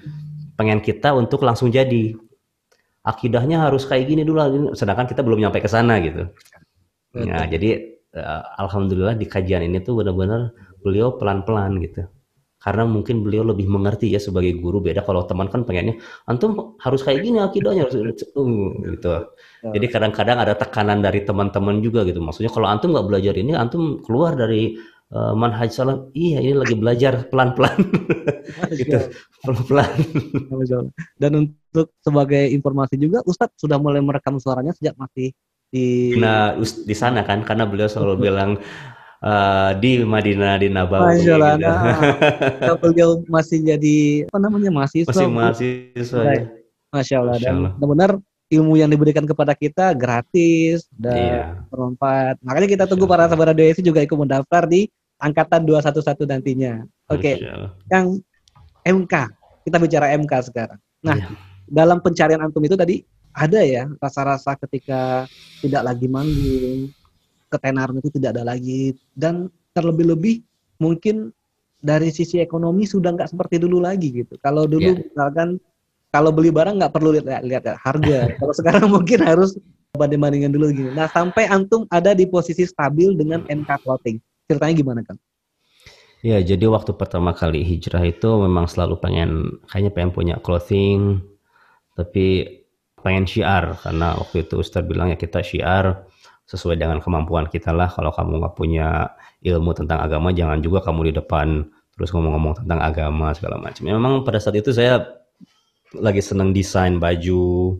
pengen 0.55 0.79
kita 0.79 1.13
untuk 1.13 1.41
langsung 1.45 1.73
jadi. 1.73 2.13
Akidahnya 3.03 3.67
harus 3.67 3.83
kayak 3.83 4.07
gini 4.07 4.23
dulu, 4.23 4.71
sedangkan 4.71 5.11
kita 5.11 5.21
belum 5.25 5.43
nyampe 5.43 5.59
ke 5.59 5.67
sana 5.67 5.99
gitu. 5.99 6.31
Nah, 7.19 7.43
jadi 7.45 7.99
uh, 8.15 8.41
alhamdulillah 8.63 9.19
di 9.19 9.27
kajian 9.27 9.65
ini 9.65 9.83
tuh 9.83 9.99
benar-benar 10.01 10.55
beliau 10.79 11.19
pelan-pelan 11.19 11.83
gitu 11.83 12.07
karena 12.63 12.87
mungkin 12.87 13.27
beliau 13.27 13.43
lebih 13.43 13.67
mengerti 13.67 14.07
ya 14.07 14.23
sebagai 14.23 14.55
guru 14.55 14.79
beda 14.79 15.03
kalau 15.03 15.27
teman 15.27 15.51
kan 15.51 15.67
pengennya 15.67 15.99
antum 16.31 16.79
harus 16.79 17.03
kayak 17.03 17.19
gini 17.27 17.43
akidahnya 17.43 17.83
harus 17.91 17.99
uh, 17.99 18.07
gitu 18.87 19.11
ya. 19.67 19.75
jadi 19.75 19.85
kadang-kadang 19.91 20.39
ada 20.39 20.55
tekanan 20.55 21.03
dari 21.03 21.27
teman-teman 21.27 21.83
juga 21.83 22.07
gitu 22.07 22.23
maksudnya 22.23 22.47
kalau 22.47 22.71
antum 22.71 22.95
nggak 22.95 23.03
belajar 23.03 23.35
ini 23.35 23.51
antum 23.51 23.99
keluar 23.99 24.39
dari 24.39 24.79
uh, 25.13 25.33
manhaj 25.37 25.69
salam 25.69 26.09
iya 26.17 26.41
ini 26.41 26.57
lagi 26.57 26.75
belajar 26.75 27.29
pelan-pelan 27.29 27.77
gitu 28.79 28.99
pelan-pelan 29.45 29.93
dan 31.21 31.31
untuk 31.37 31.93
sebagai 32.01 32.49
informasi 32.51 32.97
juga 32.97 33.21
Ustadz 33.23 33.61
sudah 33.61 33.77
mulai 33.77 34.01
merekam 34.01 34.41
suaranya 34.41 34.73
sejak 34.73 34.97
masih 34.97 35.31
di 35.69 36.17
nah 36.17 36.57
di 36.61 36.95
sana 36.97 37.21
kan 37.21 37.45
karena 37.45 37.69
beliau 37.69 37.89
selalu 37.89 38.29
bilang 38.29 38.57
uh, 39.23 39.71
di 39.79 40.03
Madinah 40.03 40.59
di 40.59 40.67
Nabawi. 40.69 41.17
Masya 41.17 41.33
Allah. 41.39 41.53
Gitu. 41.57 41.71
Nah, 42.61 42.77
beliau 42.77 43.09
masih 43.25 43.57
jadi 43.63 43.97
apa 44.27 44.37
namanya 44.37 44.69
mahasiswa. 44.69 45.09
Masih 45.09 45.27
mahasiswa. 45.31 46.21
Ya. 46.21 46.43
Masya 46.93 47.15
Allah. 47.23 47.35
Dan 47.41 47.55
benar-benar 47.79 48.21
ilmu 48.53 48.77
yang 48.77 48.91
diberikan 48.91 49.25
kepada 49.25 49.57
kita 49.57 49.97
gratis 49.97 50.85
dan 50.93 51.17
iya. 51.17 51.43
bermanfaat. 51.73 52.37
Makanya 52.45 52.67
kita 52.69 52.83
tunggu 52.85 53.09
para 53.09 53.25
sahabat 53.25 53.57
radio 53.57 53.65
juga 53.81 54.05
ikut 54.05 54.13
mendaftar 54.13 54.69
di 54.69 54.85
angkatan 55.19 55.65
211 55.67 56.29
nantinya. 56.29 56.73
Oke. 57.11 57.37
Okay. 57.41 57.45
Yang 57.91 58.07
MK. 58.85 59.13
Kita 59.63 59.77
bicara 59.79 60.11
MK 60.15 60.33
sekarang. 60.51 60.79
Nah, 61.03 61.15
iya. 61.19 61.27
dalam 61.67 61.99
pencarian 61.99 62.43
antum 62.43 62.63
itu 62.63 62.75
tadi 62.75 63.03
ada 63.33 63.59
ya 63.65 63.89
rasa-rasa 63.97 64.53
ketika 64.61 65.25
tidak 65.63 65.83
lagi 65.83 66.07
manggung, 66.07 66.93
ketenaran 67.49 67.97
itu 67.99 68.13
tidak 68.13 68.37
ada 68.37 68.53
lagi 68.53 68.93
dan 69.17 69.49
terlebih-lebih 69.73 70.45
mungkin 70.77 71.33
dari 71.83 72.13
sisi 72.13 72.39
ekonomi 72.39 72.87
sudah 72.87 73.11
nggak 73.11 73.29
seperti 73.33 73.59
dulu 73.59 73.83
lagi 73.83 74.23
gitu. 74.23 74.39
Kalau 74.39 74.69
dulu 74.69 74.95
yeah. 74.95 75.03
misalkan 75.03 75.59
kalau 76.13 76.29
beli 76.29 76.53
barang 76.53 76.79
nggak 76.79 76.93
perlu 76.93 77.19
lihat 77.19 77.43
lihat 77.43 77.63
harga. 77.75 78.19
kalau 78.39 78.53
sekarang 78.55 78.87
mungkin 78.87 79.19
harus 79.19 79.57
banding-bandingkan 79.97 80.53
dulu 80.53 80.71
gini. 80.71 80.89
Nah 80.95 81.09
sampai 81.11 81.49
antum 81.49 81.83
ada 81.91 82.15
di 82.15 82.25
posisi 82.29 82.63
stabil 82.63 83.13
dengan 83.17 83.43
NK 83.49 83.83
clothing. 83.83 84.17
Ceritanya 84.49 84.73
gimana 84.75 85.01
kan? 85.05 85.17
Ya 86.23 86.39
jadi 86.39 86.71
waktu 86.71 86.95
pertama 86.95 87.35
kali 87.35 87.67
hijrah 87.67 88.03
itu 88.07 88.29
memang 88.39 88.71
selalu 88.71 88.95
pengen 89.03 89.59
kayaknya 89.67 89.91
pengen 89.91 90.11
punya 90.15 90.35
clothing 90.39 91.19
tapi 91.99 92.47
pengen 93.03 93.27
syiar 93.27 93.75
karena 93.83 94.15
waktu 94.15 94.47
itu 94.47 94.63
Ustaz 94.63 94.87
bilang 94.87 95.11
ya 95.11 95.19
kita 95.19 95.43
syiar 95.43 96.07
sesuai 96.47 96.75
dengan 96.79 96.99
kemampuan 96.99 97.47
kita 97.47 97.71
lah. 97.71 97.91
Kalau 97.91 98.11
kamu 98.11 98.43
nggak 98.43 98.55
punya 98.55 99.11
ilmu 99.43 99.71
tentang 99.75 100.03
agama, 100.03 100.31
jangan 100.35 100.59
juga 100.59 100.83
kamu 100.83 101.11
di 101.11 101.13
depan 101.19 101.67
terus 101.93 102.09
ngomong-ngomong 102.09 102.65
tentang 102.65 102.79
agama 102.81 103.31
segala 103.37 103.61
macam. 103.61 103.83
Ya, 103.85 103.93
memang 103.93 104.25
pada 104.25 104.41
saat 104.41 104.57
itu 104.57 104.73
saya 104.73 105.05
lagi 105.93 106.25
seneng 106.25 106.49
desain 106.49 106.97
baju, 106.97 107.77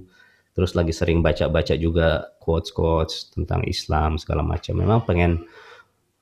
terus 0.54 0.78
lagi 0.78 0.94
sering 0.94 1.26
baca-baca 1.26 1.74
juga 1.74 2.30
quotes-quotes 2.38 3.34
tentang 3.34 3.66
Islam 3.66 4.22
segala 4.22 4.46
macam. 4.46 4.78
Memang 4.78 5.02
pengen 5.04 5.50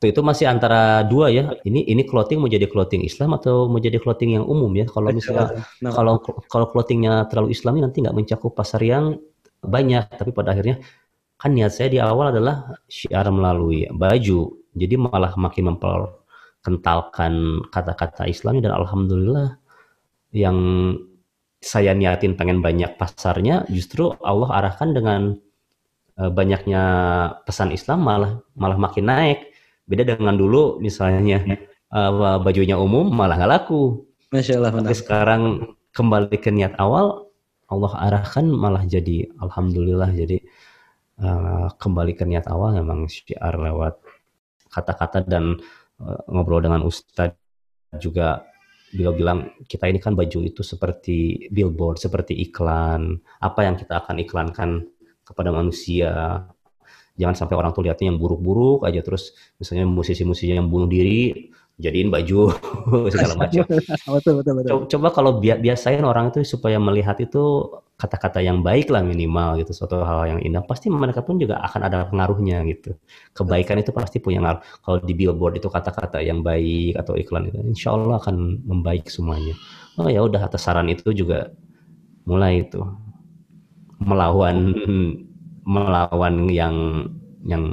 itu 0.09 0.21
masih 0.25 0.49
antara 0.49 1.05
dua 1.05 1.29
ya. 1.29 1.53
Ini 1.61 1.85
ini 1.85 2.01
clothing 2.07 2.41
mau 2.41 2.49
jadi 2.49 2.65
clothing 2.65 3.05
Islam 3.05 3.37
atau 3.37 3.69
mau 3.69 3.77
jadi 3.77 4.01
clothing 4.01 4.41
yang 4.41 4.45
umum 4.49 4.73
ya. 4.73 4.89
Kalau 4.89 5.13
misalnya 5.13 5.61
nah. 5.83 5.93
kalau 5.93 6.17
kalau 6.49 6.65
clothingnya 6.73 7.29
terlalu 7.29 7.53
Islami 7.53 7.85
nanti 7.85 8.01
nggak 8.01 8.17
mencakup 8.17 8.57
pasar 8.57 8.81
yang 8.81 9.21
banyak. 9.61 10.09
Tapi 10.09 10.33
pada 10.33 10.57
akhirnya 10.57 10.81
kan 11.41 11.57
niat 11.57 11.73
saya 11.73 11.89
di 11.89 11.97
awal 11.97 12.29
adalah 12.29 12.77
syiar 12.85 13.25
melalui 13.33 13.89
baju 13.89 14.61
jadi 14.77 14.95
malah 14.95 15.33
makin 15.35 15.73
memperkentalkan 15.75 17.33
kata-kata 17.73 18.29
Islam 18.29 18.61
dan 18.63 18.71
alhamdulillah 18.71 19.57
yang 20.31 20.57
saya 21.61 21.97
niatin 21.97 22.37
pengen 22.39 22.63
banyak 22.63 22.93
pasarnya 22.97 23.65
justru 23.73 24.13
Allah 24.23 24.49
arahkan 24.63 24.93
dengan 24.95 25.21
uh, 26.17 26.31
banyaknya 26.31 26.83
pesan 27.43 27.75
Islam 27.75 28.05
malah 28.07 28.39
malah 28.55 28.79
makin 28.79 29.09
naik 29.09 29.50
beda 29.85 30.17
dengan 30.17 30.35
dulu 30.37 30.77
misalnya 30.81 31.41
uh, 31.93 32.39
bajunya 32.41 32.77
umum 32.77 33.09
malah 33.09 33.37
nggak 33.37 33.51
laku 33.51 34.05
Masya 34.31 34.63
Allah, 34.63 34.71
tapi 34.79 34.95
sekarang 34.95 35.41
kembali 35.91 36.39
ke 36.39 36.49
niat 36.55 36.79
awal 36.79 37.27
Allah 37.67 37.91
arahkan 37.99 38.47
malah 38.47 38.87
jadi 38.87 39.27
alhamdulillah 39.43 40.11
jadi 40.15 40.39
uh, 41.19 41.67
kembali 41.75 42.15
ke 42.15 42.23
niat 42.23 42.47
awal 42.47 42.71
memang 42.75 43.11
syiar 43.11 43.59
lewat 43.59 43.99
kata-kata 44.71 45.27
dan 45.27 45.59
uh, 45.99 46.19
ngobrol 46.31 46.63
dengan 46.63 46.87
ustadz 46.87 47.35
juga 47.99 48.47
beliau 48.91 49.15
bilang 49.15 49.39
kita 49.71 49.87
ini 49.87 49.99
kan 50.03 50.13
baju 50.13 50.39
itu 50.43 50.61
seperti 50.61 51.47
billboard, 51.49 51.97
seperti 51.97 52.35
iklan. 52.43 53.19
Apa 53.39 53.63
yang 53.63 53.79
kita 53.79 54.03
akan 54.03 54.19
iklankan 54.19 54.69
kepada 55.23 55.49
manusia. 55.55 56.43
Jangan 57.19 57.35
sampai 57.35 57.55
orang 57.59 57.71
tuh 57.75 57.83
lihatnya 57.85 58.13
yang 58.13 58.19
buruk-buruk 58.19 58.87
aja 58.87 59.03
terus 59.03 59.35
misalnya 59.59 59.87
musisi-musisi 59.87 60.55
yang 60.55 60.71
bunuh 60.71 60.87
diri 60.87 61.51
jadiin 61.81 62.13
baju 62.13 62.53
segala 63.13 63.33
macam. 63.35 63.65
betul, 64.15 64.33
betul, 64.39 64.53
betul. 64.61 64.69
Coba, 64.69 64.83
coba 64.87 65.07
kalau 65.09 65.31
bi 65.41 65.49
biasain 65.49 66.05
orang 66.05 66.29
itu 66.29 66.45
supaya 66.45 66.77
melihat 66.77 67.17
itu 67.17 67.67
kata-kata 67.97 68.41
yang 68.41 68.65
baik 68.65 68.89
lah 68.89 69.05
minimal 69.05 69.61
gitu, 69.61 69.77
suatu 69.77 70.01
hal 70.01 70.25
yang 70.25 70.39
indah, 70.41 70.65
pasti 70.65 70.89
mereka 70.89 71.21
pun 71.21 71.37
juga 71.37 71.61
akan 71.61 71.81
ada 71.85 72.09
pengaruhnya 72.09 72.65
gitu. 72.65 72.97
Kebaikan 73.37 73.77
itu 73.77 73.93
pasti 73.93 74.17
punya 74.17 74.41
ngaruh. 74.41 74.61
Kalau 74.81 74.97
di 75.05 75.13
billboard 75.13 75.61
itu 75.61 75.69
kata-kata 75.69 76.17
yang 76.21 76.41
baik 76.41 76.97
atau 76.97 77.13
iklan 77.13 77.53
itu, 77.53 77.61
insya 77.61 77.93
Allah 77.93 78.17
akan 78.17 78.65
membaik 78.65 79.05
semuanya. 79.05 79.53
Oh 80.01 80.09
ya 80.09 80.25
udah 80.25 80.41
atas 80.41 80.65
saran 80.65 80.89
itu 80.89 81.13
juga 81.13 81.53
mulai 82.25 82.65
itu 82.65 82.81
melawan 84.01 84.73
melawan 85.65 86.49
yang 86.49 87.05
yang 87.41 87.65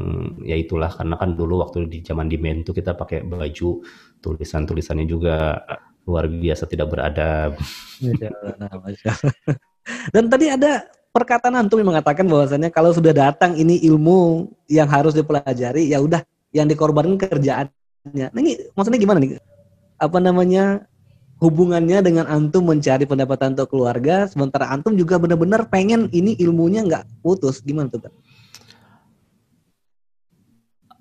ya 0.49 0.57
itulah 0.57 0.89
karena 0.89 1.21
kan 1.21 1.37
dulu 1.37 1.61
waktu 1.61 1.93
di 1.93 2.01
zaman 2.01 2.29
di 2.29 2.41
itu 2.41 2.73
kita 2.73 2.97
pakai 2.97 3.21
baju 3.25 3.85
tulisan 4.25 4.65
tulisannya 4.65 5.05
juga 5.05 5.61
luar 6.09 6.25
biasa 6.25 6.65
tidak 6.65 6.89
beradab. 6.89 7.53
Dan 10.15 10.25
tadi 10.33 10.49
ada 10.49 10.89
perkataan 11.13 11.57
antum 11.57 11.81
yang 11.81 11.93
mengatakan 11.93 12.25
bahwasannya 12.25 12.73
kalau 12.73 12.93
sudah 12.93 13.13
datang 13.13 13.57
ini 13.57 13.81
ilmu 13.85 14.49
yang 14.69 14.89
harus 14.89 15.13
dipelajari 15.13 15.93
ya 15.93 16.01
udah 16.01 16.25
yang 16.53 16.69
dikorbankan 16.69 17.21
kerjaannya. 17.21 18.27
Nah, 18.33 18.41
ini 18.41 18.57
maksudnya 18.73 19.01
gimana 19.01 19.21
nih? 19.21 19.37
Apa 20.01 20.21
namanya 20.21 20.89
hubungannya 21.39 22.03
dengan 22.03 22.27
antum 22.27 22.67
mencari 22.67 23.07
pendapatan 23.07 23.55
untuk 23.55 23.71
keluarga 23.71 24.27
sementara 24.27 24.71
antum 24.71 24.95
juga 24.99 25.19
benar-benar 25.23 25.71
pengen 25.71 26.11
ini 26.11 26.35
ilmunya 26.39 26.83
nggak 26.85 27.23
putus. 27.23 27.63
Gimana 27.63 27.91
tuh 27.91 28.07
kan? 28.07 28.13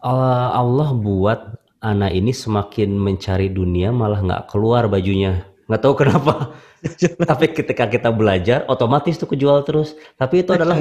Allah 0.07 0.93
buat 0.93 1.57
anak 1.81 2.11
ini 2.13 2.31
semakin 2.31 2.95
mencari 2.95 3.49
dunia 3.51 3.89
malah 3.89 4.21
nggak 4.21 4.43
keluar 4.53 4.85
bajunya. 4.87 5.43
Nggak 5.67 5.81
tahu 5.83 5.93
kenapa. 5.97 6.33
Tapi 7.29 7.45
ketika 7.51 7.89
kita 7.89 8.13
belajar 8.13 8.63
otomatis 8.69 9.17
tuh 9.17 9.27
kejual 9.27 9.65
terus. 9.65 9.97
Tapi 10.15 10.45
itu 10.45 10.53
adalah 10.53 10.77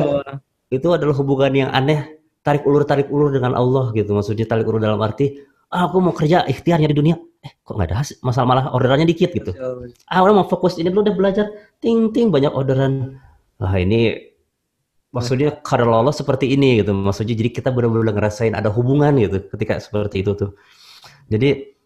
itu 0.68 0.88
adalah 0.92 1.16
hubungan 1.16 1.66
yang 1.66 1.70
aneh. 1.72 2.20
Tarik 2.44 2.62
ulur 2.62 2.86
tarik 2.86 3.10
ulur 3.10 3.34
dengan 3.34 3.58
Allah 3.58 3.90
gitu. 3.96 4.14
Maksudnya 4.14 4.46
tarik 4.46 4.68
ulur 4.68 4.78
dalam 4.78 5.02
arti 5.02 5.42
ah, 5.70 5.90
aku 5.90 5.98
mau 5.98 6.14
kerja 6.14 6.46
ikhtiarnya 6.46 6.88
di 6.90 6.96
dunia 6.96 7.16
eh 7.46 7.54
kok 7.62 7.78
nggak 7.78 7.88
ada 7.94 7.96
hasil? 8.02 8.18
Masalah 8.26 8.46
malah 8.50 8.64
orderannya 8.74 9.06
dikit 9.06 9.30
gitu. 9.30 9.54
Ah 10.10 10.20
orang 10.26 10.42
mau 10.42 10.46
fokus 10.50 10.74
ini 10.82 10.90
dulu 10.90 11.06
udah 11.06 11.14
belajar. 11.14 11.46
Ting 11.78 12.10
ting 12.10 12.34
banyak 12.34 12.50
orderan. 12.50 13.22
Ah 13.62 13.78
ini 13.78 14.18
maksudnya 15.14 15.62
karena 15.62 16.02
Allah 16.02 16.10
seperti 16.10 16.50
ini 16.50 16.82
gitu. 16.82 16.90
Maksudnya 16.90 17.38
jadi 17.38 17.50
kita 17.54 17.68
benar-benar 17.70 18.12
ngerasain 18.18 18.52
ada 18.58 18.68
hubungan 18.74 19.14
gitu 19.22 19.46
ketika 19.54 19.78
seperti 19.78 20.26
itu 20.26 20.34
tuh. 20.34 20.50
Jadi 21.30 21.76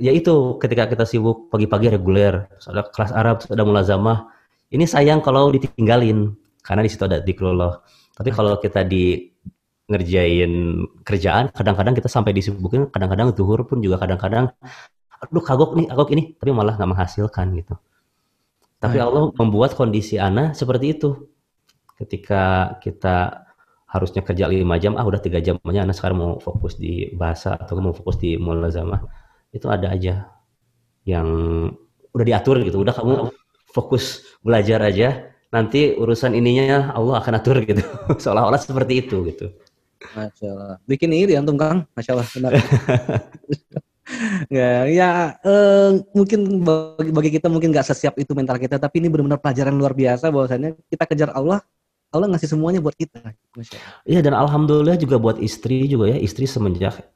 ya 0.00 0.12
itu 0.12 0.56
ketika 0.56 0.88
kita 0.88 1.04
sibuk 1.04 1.52
pagi-pagi 1.52 1.92
reguler 1.92 2.48
ada 2.48 2.82
kelas 2.88 3.12
Arab 3.12 3.44
ada 3.44 3.62
mulazamah 3.66 4.32
ini 4.72 4.88
sayang 4.88 5.20
kalau 5.20 5.52
ditinggalin 5.52 6.32
karena 6.64 6.80
di 6.80 6.90
situ 6.90 7.04
ada 7.04 7.20
dikrullah 7.20 7.82
tapi 8.16 8.32
nah. 8.32 8.36
kalau 8.40 8.52
kita 8.56 8.86
di 8.86 9.31
ngerjain 9.90 10.52
kerjaan 11.02 11.50
kadang-kadang 11.50 11.94
kita 11.98 12.06
sampai 12.06 12.30
disibukin 12.30 12.86
kadang-kadang 12.88 13.34
zuhur 13.34 13.66
pun 13.66 13.82
juga 13.82 13.98
kadang-kadang 13.98 14.54
aduh 15.22 15.42
kagok 15.42 15.78
nih 15.78 15.86
kagok 15.90 16.08
ini 16.14 16.22
tapi 16.34 16.50
malah 16.50 16.74
nggak 16.74 16.90
menghasilkan 16.90 17.46
gitu. 17.58 17.74
Tapi 18.82 18.98
nah. 18.98 19.06
Allah 19.06 19.24
membuat 19.38 19.78
kondisi 19.78 20.18
Ana 20.18 20.50
seperti 20.54 20.98
itu. 20.98 21.30
Ketika 21.94 22.74
kita 22.82 23.46
harusnya 23.86 24.26
kerja 24.26 24.50
lima 24.50 24.74
jam 24.82 24.98
ah 24.98 25.06
udah 25.06 25.22
tiga 25.22 25.38
jam 25.38 25.60
makanya 25.62 25.86
anak 25.86 25.96
sekarang 26.00 26.18
mau 26.18 26.32
fokus 26.42 26.74
di 26.80 27.14
bahasa 27.14 27.54
atau 27.54 27.78
mau 27.78 27.94
fokus 27.94 28.18
di 28.18 28.34
mulazamah 28.40 29.04
itu 29.52 29.68
ada 29.70 29.92
aja 29.94 30.26
yang 31.06 31.28
udah 32.10 32.26
diatur 32.26 32.58
gitu. 32.66 32.82
Udah 32.82 32.90
kamu 32.90 33.30
fokus 33.70 34.26
belajar 34.42 34.82
aja 34.82 35.30
nanti 35.54 35.94
urusan 35.94 36.34
ininya 36.34 36.90
Allah 36.90 37.22
akan 37.22 37.38
atur 37.38 37.62
gitu. 37.62 37.86
Seolah-olah 38.22 38.58
seperti 38.58 39.06
itu 39.06 39.22
gitu 39.30 39.46
Masya 40.16 40.46
Allah 40.50 40.76
bikin 40.84 41.10
iri 41.14 41.38
antum 41.38 41.56
Kang. 41.56 41.86
Masya 41.94 42.10
Allah 42.14 42.28
benar. 42.32 42.52
Ya, 44.50 44.84
ya 44.90 45.10
eh, 45.40 45.90
mungkin 46.12 46.66
bagi, 46.66 47.10
bagi 47.14 47.30
kita 47.38 47.46
mungkin 47.48 47.72
nggak 47.72 47.86
sesiap 47.86 48.18
itu 48.18 48.34
mental 48.36 48.58
kita 48.60 48.76
tapi 48.76 49.00
ini 49.00 49.08
benar-benar 49.08 49.40
pelajaran 49.40 49.72
luar 49.72 49.96
biasa 49.96 50.28
bahwasanya 50.28 50.76
kita 50.90 51.04
kejar 51.08 51.30
Allah 51.32 51.64
Allah 52.12 52.28
ngasih 52.28 52.52
semuanya 52.52 52.84
buat 52.84 52.92
kita. 52.92 53.32
Iya 54.04 54.20
dan 54.20 54.36
alhamdulillah 54.36 55.00
juga 55.00 55.16
buat 55.16 55.40
istri 55.40 55.88
juga 55.88 56.12
ya. 56.12 56.20
Istri 56.20 56.44
semenjak 56.44 57.08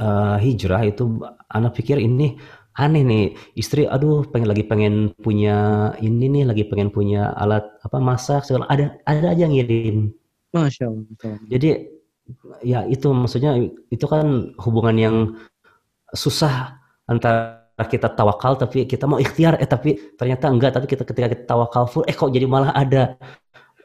uh, 0.00 0.40
hijrah 0.40 0.88
itu 0.88 1.20
anak 1.52 1.76
pikir 1.76 2.00
ini 2.00 2.40
aneh 2.72 3.04
nih. 3.04 3.26
Istri 3.52 3.84
aduh 3.84 4.24
pengen 4.24 4.48
lagi 4.48 4.64
pengen 4.64 5.12
punya 5.20 5.92
ini 6.00 6.32
nih 6.32 6.44
lagi 6.48 6.64
pengen 6.64 6.88
punya 6.88 7.36
alat 7.36 7.68
apa 7.84 8.00
masak 8.00 8.48
segala. 8.48 8.64
Ada 8.72 8.96
ada 9.04 9.36
aja 9.36 9.44
ngirim. 9.44 10.16
Masya 10.56 10.88
Allah. 10.88 11.36
Jadi 11.44 11.97
ya 12.60 12.84
itu 12.84 13.08
maksudnya 13.12 13.56
itu 13.88 14.06
kan 14.08 14.52
hubungan 14.60 14.96
yang 14.96 15.16
susah 16.12 16.80
antara 17.08 17.86
kita 17.88 18.10
tawakal 18.12 18.58
tapi 18.58 18.84
kita 18.84 19.06
mau 19.06 19.20
ikhtiar. 19.22 19.60
Eh 19.62 19.68
tapi 19.68 19.96
ternyata 20.18 20.50
enggak. 20.50 20.74
Tapi 20.74 20.86
kita 20.90 21.02
ketika 21.06 21.26
kita 21.30 21.44
tawakal 21.46 21.86
full 21.86 22.04
eh 22.08 22.16
kok 22.16 22.32
jadi 22.32 22.44
malah 22.48 22.74
ada? 22.74 23.16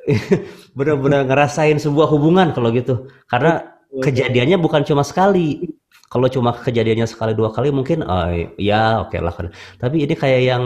Benar-benar 0.77 1.23
ngerasain 1.29 1.79
sebuah 1.79 2.09
hubungan 2.11 2.51
kalau 2.51 2.73
gitu. 2.73 3.07
Karena 3.29 3.63
kejadiannya 3.93 4.57
bukan 4.59 4.83
cuma 4.83 5.05
sekali. 5.05 5.69
Kalau 6.09 6.29
cuma 6.29 6.53
kejadiannya 6.53 7.09
sekali 7.09 7.33
dua 7.33 7.49
kali 7.49 7.73
mungkin 7.73 8.05
oh, 8.05 8.29
ya 8.61 9.01
oke 9.01 9.17
okay 9.17 9.19
lah. 9.21 9.33
Tapi 9.81 10.05
ini 10.05 10.13
kayak 10.13 10.41
yang 10.45 10.63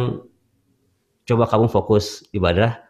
coba 1.28 1.48
kamu 1.48 1.68
fokus 1.72 2.24
ibadah 2.32 2.87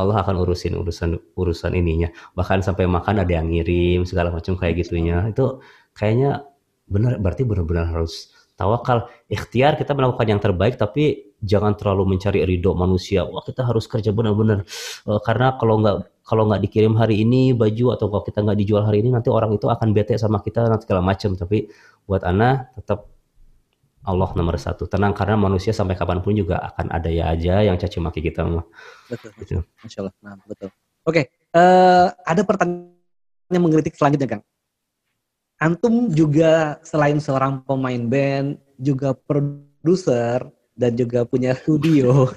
Allah 0.00 0.24
akan 0.24 0.40
urusin 0.40 0.74
urusan 0.80 1.20
urusan 1.36 1.72
ininya. 1.76 2.08
Bahkan 2.34 2.64
sampai 2.64 2.88
makan 2.88 3.22
ada 3.22 3.32
yang 3.32 3.52
ngirim 3.52 4.08
segala 4.08 4.32
macam 4.32 4.56
kayak 4.56 4.80
gitunya. 4.80 5.28
Itu 5.28 5.60
kayaknya 5.92 6.48
benar 6.90 7.20
berarti 7.22 7.44
benar-benar 7.44 7.86
harus 7.92 8.32
tawakal. 8.58 9.08
Ikhtiar 9.28 9.76
kita 9.80 9.96
melakukan 9.96 10.26
yang 10.28 10.40
terbaik 10.42 10.76
tapi 10.76 11.32
jangan 11.40 11.72
terlalu 11.76 12.16
mencari 12.16 12.44
ridho 12.44 12.76
manusia. 12.76 13.24
Wah 13.24 13.40
kita 13.40 13.64
harus 13.64 13.88
kerja 13.88 14.12
benar-benar. 14.12 14.68
Uh, 15.08 15.20
karena 15.24 15.56
kalau 15.56 15.80
nggak 15.80 15.96
kalau 16.24 16.46
nggak 16.46 16.62
dikirim 16.68 16.94
hari 16.94 17.24
ini 17.24 17.56
baju 17.56 17.96
atau 17.96 18.06
kalau 18.12 18.22
kita 18.24 18.44
nggak 18.44 18.58
dijual 18.60 18.84
hari 18.84 19.00
ini 19.00 19.10
nanti 19.10 19.32
orang 19.32 19.56
itu 19.56 19.66
akan 19.66 19.96
bete 19.96 20.14
sama 20.20 20.44
kita 20.44 20.68
nanti 20.68 20.84
segala 20.84 21.00
macam. 21.00 21.32
Tapi 21.36 21.68
buat 22.04 22.22
ana 22.24 22.68
tetap 22.76 23.19
Allah 24.06 24.32
nomor 24.32 24.56
satu 24.56 24.88
tenang 24.88 25.12
karena 25.12 25.36
manusia 25.36 25.76
sampai 25.76 25.96
kapan 25.96 26.24
pun 26.24 26.32
juga 26.32 26.56
akan 26.72 26.88
ada 26.88 27.12
ya 27.12 27.32
aja 27.32 27.60
yang 27.60 27.76
caci 27.76 28.00
maki 28.00 28.24
kita 28.24 28.44
mah 28.48 28.64
betul 29.12 29.30
gitu. 29.40 29.60
Masya 29.84 29.98
Allah 30.06 30.14
nah, 30.24 30.36
betul 30.48 30.68
oke 31.04 31.12
okay. 31.12 31.24
uh, 31.52 31.60
eh, 31.60 32.06
ada 32.24 32.42
pertanyaan 32.44 33.52
yang 33.52 33.62
mengkritik 33.66 33.92
selanjutnya 33.98 34.38
kang 34.38 34.44
Antum 35.60 36.08
juga 36.08 36.80
selain 36.80 37.20
seorang 37.20 37.60
pemain 37.68 38.00
band, 38.08 38.56
juga 38.80 39.12
produser 39.12 40.48
dan 40.72 40.96
juga 40.96 41.28
punya 41.28 41.52
studio. 41.52 42.32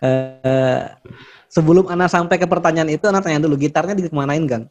uh, 0.00 0.84
sebelum 1.54 1.84
Ana 1.92 2.08
sampai 2.08 2.40
ke 2.40 2.48
pertanyaan 2.48 2.88
itu, 2.88 3.04
Ana 3.04 3.20
tanya 3.20 3.44
dulu 3.44 3.60
gitarnya 3.60 3.92
dikemanain, 3.92 4.40
Gang? 4.48 4.64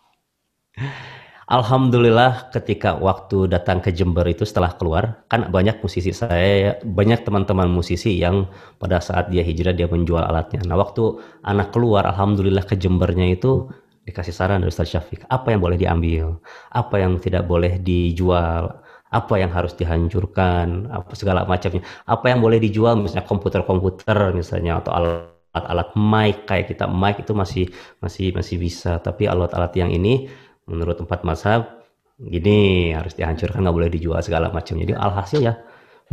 Alhamdulillah 1.50 2.54
ketika 2.54 2.94
waktu 2.94 3.50
datang 3.50 3.82
ke 3.82 3.90
Jember 3.90 4.22
itu 4.30 4.46
setelah 4.46 4.70
keluar, 4.78 5.26
kan 5.34 5.50
banyak 5.50 5.82
musisi 5.82 6.14
saya, 6.14 6.78
banyak 6.86 7.26
teman-teman 7.26 7.66
musisi 7.66 8.22
yang 8.22 8.46
pada 8.78 9.02
saat 9.02 9.34
dia 9.34 9.42
hijrah 9.42 9.74
dia 9.74 9.90
menjual 9.90 10.22
alatnya. 10.22 10.62
Nah 10.70 10.78
waktu 10.78 11.18
anak 11.42 11.74
keluar, 11.74 12.06
Alhamdulillah 12.06 12.70
ke 12.70 12.78
Jembernya 12.78 13.34
itu 13.34 13.66
dikasih 14.06 14.30
saran 14.30 14.62
dari 14.62 14.70
Ustaz 14.70 14.94
Syafiq 14.94 15.26
apa 15.26 15.50
yang 15.50 15.58
boleh 15.58 15.78
diambil? 15.82 16.38
Apa 16.70 17.02
yang 17.02 17.18
tidak 17.18 17.50
boleh 17.50 17.82
dijual? 17.82 18.86
Apa 19.10 19.42
yang 19.42 19.50
harus 19.50 19.74
dihancurkan? 19.74 20.86
Apa 20.94 21.18
segala 21.18 21.50
macamnya. 21.50 21.82
Apa 22.06 22.30
yang 22.30 22.46
boleh 22.46 22.62
dijual? 22.62 22.94
Misalnya 22.94 23.26
komputer-komputer 23.26 24.38
misalnya 24.38 24.86
atau 24.86 24.94
alat-alat 24.94 25.98
mic 25.98 26.46
kayak 26.46 26.78
kita. 26.78 26.86
Mic 26.86 27.26
itu 27.26 27.34
masih 27.34 27.66
masih 28.06 28.38
masih 28.38 28.62
bisa 28.62 29.02
tapi 29.02 29.26
alat-alat 29.26 29.74
yang 29.74 29.90
ini 29.90 30.30
menurut 30.70 31.02
tempat 31.02 31.26
masa 31.26 31.82
gini 32.20 32.92
harus 32.92 33.16
dihancurkan 33.16 33.64
nggak 33.66 33.76
boleh 33.76 33.90
dijual 33.90 34.22
segala 34.22 34.54
macam. 34.54 34.78
Jadi 34.78 34.94
alhasil 34.94 35.40
ya 35.42 35.58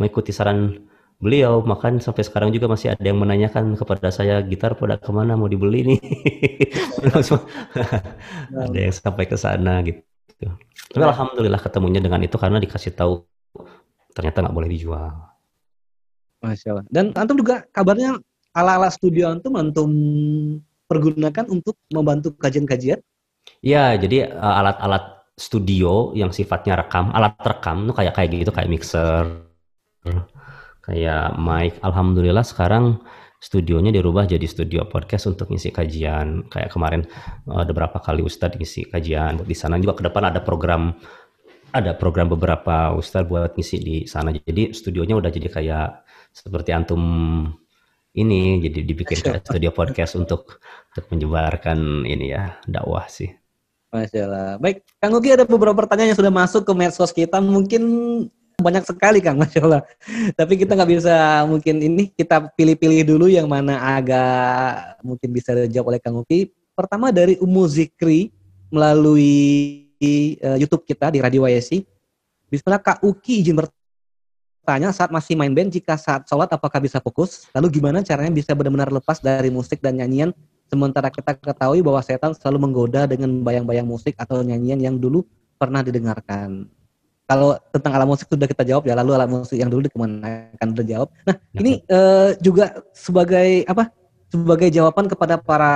mengikuti 0.00 0.32
saran 0.32 0.88
beliau. 1.20 1.60
Makan 1.60 2.00
sampai 2.00 2.22
sekarang 2.24 2.54
juga 2.54 2.70
masih 2.72 2.96
ada 2.96 3.04
yang 3.04 3.20
menanyakan 3.20 3.76
kepada 3.76 4.08
saya 4.08 4.40
gitar 4.40 4.78
pada 4.78 4.96
ke 4.96 5.10
mana? 5.12 5.36
Mau 5.36 5.50
dibeli 5.50 5.94
nih? 5.94 6.00
Ada 8.56 8.78
yang 8.78 8.94
sampai 8.94 9.24
ke 9.28 9.36
sana 9.36 9.82
gitu. 9.84 10.48
Tapi 10.92 11.04
alhamdulillah 11.04 11.60
ketemunya 11.60 12.00
dengan 12.00 12.22
itu 12.24 12.36
karena 12.40 12.60
dikasih 12.60 12.92
tahu 12.96 13.24
ternyata 14.16 14.46
nggak 14.46 14.56
boleh 14.56 14.70
dijual. 14.70 15.12
Masya 16.40 16.68
Allah. 16.72 16.86
Dan 16.88 17.12
antum 17.16 17.36
juga 17.40 17.64
kabarnya 17.72 18.20
ala 18.56 18.80
ala 18.80 18.88
studio 18.88 19.28
antum 19.28 19.56
antum 19.58 19.90
pergunakan 20.86 21.50
untuk 21.50 21.76
membantu 21.90 22.32
kajian-kajian 22.38 23.02
Iya, 23.64 23.98
jadi 23.98 24.30
uh, 24.30 24.54
alat-alat 24.62 25.04
studio 25.36 26.16
yang 26.16 26.32
sifatnya 26.32 26.80
rekam, 26.80 27.12
alat 27.12 27.36
rekam 27.44 27.84
tuh 27.90 27.94
kayak 27.98 28.14
kayak 28.16 28.28
gitu, 28.32 28.52
kayak 28.54 28.70
mixer, 28.70 29.24
kayak 30.80 31.36
mic. 31.36 31.76
Alhamdulillah 31.82 32.46
sekarang 32.46 33.02
studionya 33.36 33.92
dirubah 33.92 34.24
jadi 34.24 34.44
studio 34.48 34.88
podcast 34.88 35.28
untuk 35.28 35.52
ngisi 35.52 35.70
kajian. 35.74 36.48
Kayak 36.48 36.70
kemarin 36.72 37.02
uh, 37.50 37.62
ada 37.62 37.70
beberapa 37.74 37.98
kali 38.00 38.24
Ustadz 38.24 38.56
ngisi 38.56 38.88
kajian. 38.88 39.44
Di 39.44 39.56
sana 39.56 39.76
juga 39.82 39.98
ke 39.98 40.02
depan 40.08 40.30
ada 40.32 40.40
program 40.40 40.94
ada 41.74 41.92
program 41.92 42.32
beberapa 42.32 42.94
Ustadz 42.96 43.28
buat 43.28 43.52
ngisi 43.58 43.76
di 43.82 43.96
sana. 44.08 44.32
Jadi 44.32 44.72
studionya 44.72 45.18
udah 45.18 45.28
jadi 45.28 45.48
kayak 45.52 45.88
seperti 46.32 46.70
antum 46.72 47.02
ini 48.16 48.64
jadi 48.64 48.80
dibikin 48.80 49.20
studio 49.44 49.70
podcast 49.76 50.16
untuk 50.16 50.56
untuk 50.92 51.04
menyebarkan 51.12 52.08
ini 52.08 52.32
ya 52.32 52.56
dakwah 52.64 53.04
sih. 53.12 53.28
Masya 53.92 54.20
Allah. 54.24 54.48
Baik, 54.56 54.82
Kang 54.98 55.14
Ugi 55.14 55.36
ada 55.36 55.44
beberapa 55.44 55.76
pertanyaan 55.76 56.12
yang 56.12 56.18
sudah 56.18 56.32
masuk 56.32 56.64
ke 56.64 56.72
medsos 56.72 57.12
kita. 57.12 57.38
Mungkin 57.38 57.82
banyak 58.56 58.88
sekali 58.88 59.20
Kang, 59.20 59.36
Masya 59.40 59.60
Allah. 59.62 59.82
Tapi 60.32 60.56
kita 60.56 60.72
nggak 60.74 60.90
bisa 60.90 61.44
mungkin 61.44 61.76
ini 61.80 62.08
kita 62.12 62.50
pilih-pilih 62.56 63.04
dulu 63.04 63.26
yang 63.28 63.46
mana 63.46 63.76
agak 64.00 65.00
mungkin 65.04 65.28
bisa 65.30 65.52
dijawab 65.52 65.96
oleh 65.96 66.00
Kang 66.00 66.16
Ugi. 66.16 66.50
Pertama 66.72 67.12
dari 67.12 67.36
Umu 67.40 67.64
Zikri 67.68 68.32
melalui 68.72 69.86
uh, 70.40 70.56
YouTube 70.56 70.88
kita 70.88 71.12
di 71.12 71.20
Radio 71.20 71.44
YSI. 71.44 71.84
Bismillah 72.48 72.80
Kak 72.80 73.02
Uki 73.02 73.42
izin 73.44 73.58
bertanya 73.58 73.75
saat 74.90 75.14
masih 75.14 75.38
main 75.38 75.54
band 75.54 75.70
jika 75.70 75.94
saat 75.94 76.26
sholat 76.26 76.50
apakah 76.50 76.82
bisa 76.82 76.98
fokus? 76.98 77.46
Lalu 77.54 77.78
gimana 77.78 78.02
caranya 78.02 78.34
bisa 78.34 78.50
benar-benar 78.52 78.90
lepas 78.90 79.22
dari 79.22 79.48
musik 79.48 79.78
dan 79.78 80.02
nyanyian 80.02 80.34
sementara 80.66 81.08
kita 81.14 81.38
ketahui 81.38 81.80
bahwa 81.82 82.02
setan 82.02 82.34
selalu 82.34 82.66
menggoda 82.66 83.06
dengan 83.06 83.30
bayang-bayang 83.46 83.86
musik 83.86 84.18
atau 84.18 84.42
nyanyian 84.42 84.82
yang 84.82 84.96
dulu 84.98 85.22
pernah 85.56 85.80
didengarkan. 85.86 86.66
Kalau 87.26 87.58
tentang 87.74 87.92
alat 87.98 88.06
musik 88.06 88.26
sudah 88.30 88.46
kita 88.46 88.62
jawab 88.62 88.86
ya, 88.86 88.94
lalu 88.94 89.10
alat 89.18 89.30
musik 89.30 89.58
yang 89.58 89.70
dulu 89.70 89.86
ke 89.90 89.98
mana 89.98 90.46
akan 90.58 90.68
terjawab. 90.78 91.10
Nah, 91.26 91.34
ini 91.58 91.82
uh, 91.90 92.34
juga 92.38 92.82
sebagai 92.94 93.66
apa? 93.66 93.90
sebagai 94.26 94.68
jawaban 94.74 95.06
kepada 95.06 95.38
para 95.38 95.72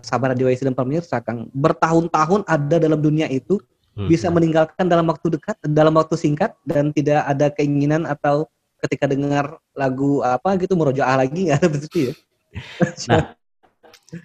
sahabat 0.00 0.34
radio 0.34 0.48
dan 0.48 0.72
pemirsa 0.72 1.20
Kang 1.20 1.52
bertahun-tahun 1.52 2.48
ada 2.48 2.76
dalam 2.80 2.96
dunia 2.96 3.28
itu 3.28 3.60
hmm. 3.98 4.08
bisa 4.10 4.30
meninggalkan 4.30 4.86
dalam 4.86 5.06
waktu 5.08 5.38
dekat 5.38 5.56
dalam 5.64 5.94
waktu 5.96 6.14
singkat 6.18 6.54
dan 6.66 6.90
tidak 6.94 7.24
ada 7.26 7.50
keinginan 7.50 8.06
atau 8.06 8.46
ketika 8.84 9.08
dengar 9.08 9.58
lagu 9.72 10.20
apa 10.20 10.60
gitu 10.60 10.76
merojaah 10.76 11.24
lagi 11.24 11.50
nggak 11.50 11.58
ada 11.62 11.68
begitu 11.70 11.98
ya 12.10 12.14
nah 13.10 13.22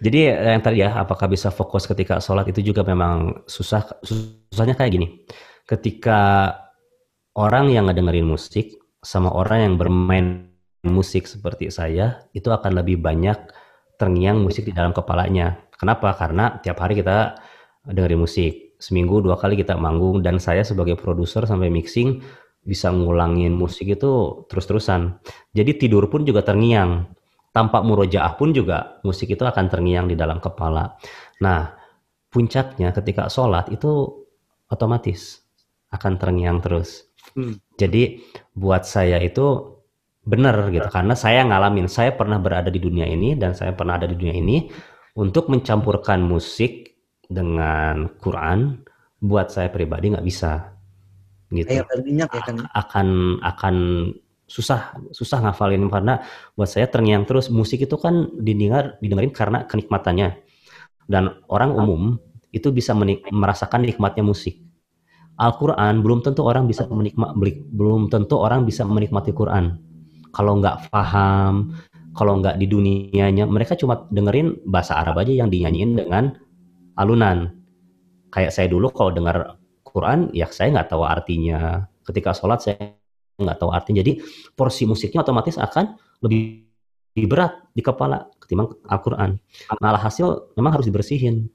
jadi 0.04 0.20
yang 0.54 0.62
tadi 0.62 0.86
ya 0.86 1.02
apakah 1.02 1.26
bisa 1.26 1.50
fokus 1.50 1.90
ketika 1.90 2.22
sholat 2.22 2.46
itu 2.52 2.62
juga 2.62 2.86
memang 2.86 3.46
susah 3.50 3.82
susahnya 4.06 4.78
kayak 4.78 4.92
gini 5.00 5.08
ketika 5.66 6.54
orang 7.38 7.72
yang 7.74 7.88
ngedengerin 7.88 8.28
musik 8.28 8.78
sama 9.00 9.32
orang 9.32 9.64
yang 9.64 9.76
bermain 9.80 10.28
musik 10.84 11.28
seperti 11.28 11.72
saya 11.72 12.24
itu 12.36 12.52
akan 12.52 12.84
lebih 12.84 13.00
banyak 13.00 13.36
terngiang 14.00 14.40
musik 14.40 14.68
di 14.68 14.74
dalam 14.76 14.96
kepalanya. 14.96 15.60
Kenapa? 15.76 16.16
Karena 16.16 16.60
tiap 16.64 16.80
hari 16.80 17.00
kita 17.00 17.36
dengerin 17.84 18.20
musik. 18.20 18.69
Seminggu 18.80 19.20
dua 19.20 19.36
kali 19.36 19.60
kita 19.60 19.76
manggung 19.76 20.24
dan 20.24 20.40
saya 20.40 20.64
sebagai 20.64 20.96
produser 20.96 21.44
sampai 21.44 21.68
mixing 21.68 22.24
bisa 22.64 22.90
ngulangin 22.96 23.52
musik 23.52 23.92
itu 23.92 24.44
terus-terusan. 24.48 25.20
Jadi 25.52 25.76
tidur 25.76 26.08
pun 26.08 26.24
juga 26.24 26.42
terngiang. 26.42 27.12
Tanpa 27.50 27.82
murojaah 27.82 28.38
pun 28.40 28.54
juga 28.54 29.02
musik 29.02 29.34
itu 29.34 29.42
akan 29.42 29.68
terngiang 29.68 30.06
di 30.08 30.16
dalam 30.16 30.38
kepala. 30.38 30.96
Nah, 31.42 31.76
puncaknya 32.30 32.94
ketika 32.94 33.28
sholat 33.28 33.74
itu 33.74 34.24
otomatis 34.70 35.44
akan 35.90 36.22
terngiang 36.22 36.62
terus. 36.62 37.10
Hmm. 37.34 37.58
Jadi 37.76 38.22
buat 38.54 38.86
saya 38.86 39.18
itu 39.20 39.76
benar 40.30 40.70
gitu 40.70 40.86
karena 40.94 41.18
saya 41.18 41.42
ngalamin 41.42 41.90
saya 41.90 42.14
pernah 42.14 42.38
berada 42.38 42.70
di 42.70 42.78
dunia 42.78 43.10
ini 43.10 43.34
dan 43.34 43.58
saya 43.58 43.74
pernah 43.74 43.98
ada 43.98 44.06
di 44.06 44.14
dunia 44.14 44.38
ini 44.38 44.70
untuk 45.18 45.50
mencampurkan 45.50 46.22
musik 46.22 46.89
dengan 47.30 48.10
Quran 48.18 48.82
buat 49.22 49.54
saya 49.54 49.70
pribadi 49.70 50.12
nggak 50.12 50.26
bisa. 50.26 50.74
Gitu. 51.54 51.70
Minyak 52.06 52.30
ya 52.34 52.42
kan 52.46 52.58
akan 52.74 53.08
akan 53.42 53.76
susah 54.50 54.98
susah 55.14 55.46
ngafalin 55.46 55.86
karena 55.94 56.26
buat 56.58 56.66
saya 56.66 56.90
terngiang 56.90 57.30
terus 57.30 57.54
musik 57.54 57.86
itu 57.86 57.96
kan 58.02 58.34
didengar 58.42 58.98
didengarin 59.00 59.32
karena 59.32 59.64
kenikmatannya. 59.70 60.42
Dan 61.10 61.42
orang 61.50 61.74
umum 61.74 62.18
itu 62.50 62.74
bisa 62.74 62.98
menik 62.98 63.26
merasakan 63.30 63.86
nikmatnya 63.86 64.26
musik. 64.26 64.62
Al-Quran 65.40 66.04
belum 66.04 66.20
tentu 66.26 66.44
orang 66.44 66.68
bisa 66.68 66.84
menikmati 66.90 67.64
belum 67.72 68.12
tentu 68.12 68.36
orang 68.42 68.66
bisa 68.68 68.84
menikmati 68.84 69.32
Quran. 69.32 69.80
Kalau 70.30 70.62
nggak 70.62 70.94
paham, 70.94 71.74
kalau 72.14 72.38
nggak 72.38 72.62
di 72.62 72.70
dunianya, 72.70 73.50
mereka 73.50 73.74
cuma 73.74 74.06
dengerin 74.14 74.62
bahasa 74.68 75.00
Arab 75.02 75.24
aja 75.24 75.34
yang 75.34 75.50
dinyanyiin 75.50 75.98
dengan 75.98 76.38
alunan. 77.00 77.56
Kayak 78.30 78.52
saya 78.54 78.68
dulu 78.68 78.92
kalau 78.92 79.16
dengar 79.16 79.58
Quran, 79.82 80.30
ya 80.36 80.46
saya 80.52 80.76
nggak 80.76 80.92
tahu 80.92 81.08
artinya. 81.08 81.88
Ketika 82.04 82.36
sholat 82.36 82.60
saya 82.62 83.00
nggak 83.40 83.58
tahu 83.58 83.72
artinya. 83.72 84.04
Jadi 84.04 84.20
porsi 84.54 84.84
musiknya 84.84 85.24
otomatis 85.24 85.56
akan 85.56 85.96
lebih, 86.22 86.68
lebih 87.16 87.28
berat 87.32 87.54
di 87.72 87.82
kepala 87.82 88.28
ketimbang 88.44 88.76
Al-Quran. 88.86 89.40
Nah, 89.80 89.98
hasil 89.98 90.54
memang 90.60 90.78
harus 90.78 90.86
dibersihin. 90.86 91.48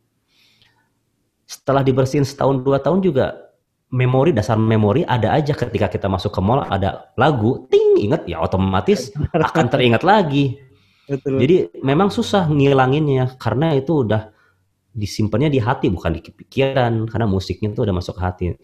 Setelah 1.44 1.84
dibersihin 1.84 2.24
setahun 2.24 2.64
dua 2.64 2.80
tahun 2.80 3.04
juga 3.04 3.44
memori 3.94 4.34
dasar 4.34 4.58
memori 4.58 5.06
ada 5.06 5.30
aja 5.30 5.54
ketika 5.54 5.86
kita 5.86 6.10
masuk 6.10 6.34
ke 6.34 6.40
mall 6.42 6.66
ada 6.66 7.14
lagu 7.14 7.70
ting 7.70 7.94
inget 8.02 8.26
ya 8.26 8.42
otomatis 8.42 9.14
akan 9.30 9.70
teringat 9.70 10.02
lagi 10.02 10.58
Betul. 11.06 11.38
jadi 11.38 11.56
memang 11.86 12.10
susah 12.10 12.50
ngilanginnya 12.50 13.38
karena 13.38 13.78
itu 13.78 14.02
udah 14.02 14.33
disimpannya 14.94 15.50
di 15.50 15.58
hati 15.58 15.90
bukan 15.90 16.14
di 16.14 16.22
pikiran 16.22 17.10
karena 17.10 17.26
musiknya 17.26 17.74
itu 17.74 17.82
udah 17.82 17.94
masuk 17.94 18.16
hati 18.22 18.54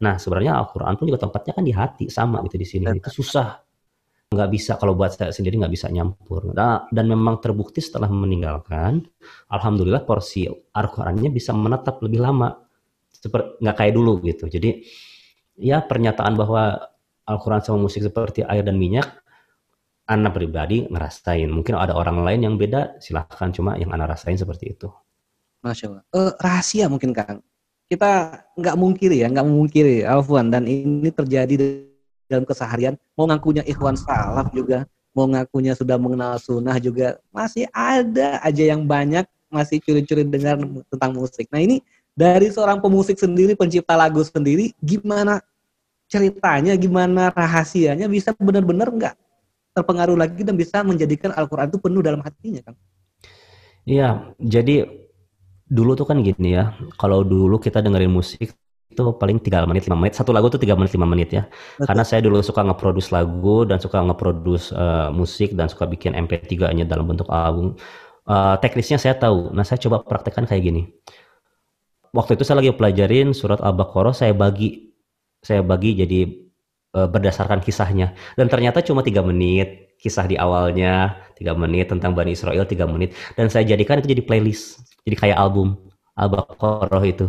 nah 0.00 0.20
sebenarnya 0.20 0.56
Al-Quran 0.56 0.94
pun 1.00 1.04
juga 1.08 1.20
tempatnya 1.24 1.52
kan 1.56 1.64
di 1.64 1.72
hati 1.72 2.04
sama 2.12 2.44
gitu 2.44 2.56
di 2.60 2.68
sini 2.68 2.84
itu 2.96 3.10
susah 3.12 3.64
nggak 4.26 4.50
bisa 4.52 4.76
kalau 4.76 4.92
buat 4.92 5.16
saya 5.16 5.32
sendiri 5.32 5.56
nggak 5.56 5.72
bisa 5.72 5.86
nyampur 5.88 6.50
nah, 6.52 6.84
dan 6.92 7.06
memang 7.08 7.40
terbukti 7.40 7.80
setelah 7.80 8.10
meninggalkan 8.10 9.06
alhamdulillah 9.48 10.04
porsi 10.04 10.48
Al-Qurannya 10.50 11.32
bisa 11.32 11.56
menetap 11.56 12.02
lebih 12.04 12.20
lama 12.20 12.66
seperti 13.26 13.48
nggak 13.64 13.76
kayak 13.76 13.94
dulu 13.96 14.12
gitu. 14.22 14.44
Jadi 14.46 14.84
ya 15.58 15.82
pernyataan 15.82 16.36
bahwa 16.36 16.78
Al-Quran 17.26 17.60
sama 17.64 17.78
musik 17.90 18.06
seperti 18.06 18.46
air 18.46 18.62
dan 18.62 18.78
minyak, 18.78 19.08
anak 20.06 20.38
pribadi 20.38 20.86
ngerasain. 20.86 21.50
Mungkin 21.50 21.74
ada 21.74 21.98
orang 21.98 22.22
lain 22.22 22.40
yang 22.46 22.54
beda, 22.54 23.02
silahkan. 23.02 23.50
Cuma 23.50 23.74
yang 23.74 23.90
anak 23.90 24.14
rasain 24.14 24.38
seperti 24.38 24.78
itu. 24.78 24.86
Masya 25.66 25.86
Allah. 25.90 26.04
Uh, 26.14 26.32
rahasia 26.38 26.86
mungkin 26.86 27.10
Kang. 27.10 27.42
Kita 27.90 28.42
nggak 28.54 28.76
mungkiri 28.78 29.22
ya, 29.22 29.30
nggak 29.30 29.46
mungkiri, 29.46 30.06
Alfuan. 30.06 30.50
Dan 30.54 30.70
ini 30.70 31.10
terjadi 31.10 31.82
dalam 32.30 32.46
keseharian. 32.46 32.94
Mau 33.18 33.26
ngakunya 33.26 33.66
ikhwan 33.66 33.98
salaf 33.98 34.50
juga, 34.54 34.86
mau 35.10 35.26
ngakunya 35.26 35.74
sudah 35.74 35.98
mengenal 35.98 36.38
sunnah 36.38 36.78
juga, 36.78 37.18
masih 37.34 37.66
ada 37.74 38.38
aja 38.42 38.62
yang 38.62 38.86
banyak 38.86 39.26
masih 39.46 39.78
curi-curi 39.78 40.26
dengar 40.26 40.58
tentang 40.90 41.12
musik. 41.14 41.46
Nah 41.54 41.62
ini 41.62 41.80
dari 42.12 42.50
seorang 42.50 42.82
pemusik 42.82 43.16
sendiri, 43.16 43.54
pencipta 43.54 43.94
lagu 43.94 44.20
sendiri, 44.26 44.74
gimana 44.82 45.40
ceritanya, 46.10 46.74
gimana 46.74 47.30
rahasianya 47.30 48.06
bisa 48.10 48.34
benar-benar 48.36 48.90
nggak 48.90 49.14
terpengaruh 49.76 50.16
lagi 50.16 50.40
dan 50.42 50.56
bisa 50.56 50.80
menjadikan 50.80 51.30
Al-Quran 51.36 51.68
itu 51.68 51.78
penuh 51.78 52.00
dalam 52.00 52.24
hatinya, 52.24 52.64
kan? 52.64 52.74
Iya, 53.86 54.34
jadi 54.40 55.05
dulu 55.66 55.98
tuh 55.98 56.06
kan 56.06 56.22
gini 56.22 56.54
ya, 56.56 56.74
kalau 56.96 57.26
dulu 57.26 57.58
kita 57.58 57.82
dengerin 57.82 58.10
musik 58.10 58.54
itu 58.96 59.02
paling 59.20 59.36
3 59.42 59.68
menit 59.68 59.84
5 59.84 59.92
menit. 59.92 60.14
Satu 60.16 60.32
lagu 60.32 60.48
tuh 60.48 60.56
3 60.56 60.72
menit 60.78 60.94
5 60.96 61.04
menit 61.04 61.28
ya. 61.28 61.44
Betul. 61.44 61.86
karena 61.92 62.04
saya 62.06 62.20
dulu 62.24 62.40
suka 62.40 62.64
ngeproduce 62.64 63.12
lagu 63.12 63.68
dan 63.68 63.76
suka 63.76 64.00
ngeproduce 64.00 64.72
uh, 64.72 65.12
musik 65.12 65.52
dan 65.52 65.68
suka 65.68 65.84
bikin 65.84 66.16
MP3 66.16 66.72
nya 66.72 66.84
dalam 66.88 67.04
bentuk 67.04 67.28
album. 67.28 67.76
Uh, 68.26 68.56
teknisnya 68.58 68.96
saya 68.96 69.14
tahu. 69.18 69.52
Nah 69.52 69.62
saya 69.68 69.76
coba 69.82 70.00
praktekkan 70.00 70.48
kayak 70.48 70.62
gini. 70.64 70.82
Waktu 72.16 72.40
itu 72.40 72.48
saya 72.48 72.64
lagi 72.64 72.72
pelajarin 72.72 73.36
surat 73.36 73.60
Al-Baqarah 73.60 74.16
saya 74.16 74.32
bagi. 74.32 74.88
Saya 75.44 75.60
bagi 75.62 75.94
jadi 75.94 76.20
e, 76.90 77.00
berdasarkan 77.06 77.60
kisahnya. 77.60 78.16
Dan 78.34 78.48
ternyata 78.48 78.80
cuma 78.80 79.04
tiga 79.04 79.20
menit 79.20 79.85
kisah 80.00 80.24
di 80.28 80.36
awalnya 80.38 81.16
tiga 81.36 81.52
menit 81.52 81.92
tentang 81.92 82.16
Bani 82.16 82.32
Israel 82.32 82.64
tiga 82.64 82.88
menit. 82.88 83.12
Dan 83.36 83.52
saya 83.52 83.64
jadikan 83.68 84.00
itu 84.00 84.12
jadi 84.12 84.22
playlist 84.24 84.80
jadi 85.06 85.16
kayak 85.16 85.38
album. 85.38 85.78
Al-Baqarah 86.16 87.04
itu. 87.04 87.28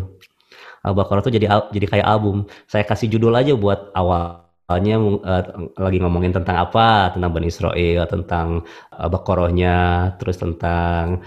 Al-Baqarah 0.81 1.21
itu 1.27 1.31
jadi 1.35 1.47
jadi 1.75 1.87
kayak 1.87 2.07
album. 2.07 2.47
Saya 2.71 2.87
kasih 2.87 3.11
judul 3.11 3.35
aja 3.35 3.51
buat 3.53 3.91
awalnya 3.91 4.95
uh, 4.97 5.43
lagi 5.75 5.99
ngomongin 5.99 6.31
tentang 6.31 6.57
apa 6.63 7.11
tentang 7.11 7.31
Bani 7.35 7.47
Israel 7.51 8.07
tentang 8.07 8.63
Al-Baqarahnya 8.95 9.75
terus 10.17 10.39
tentang 10.39 11.21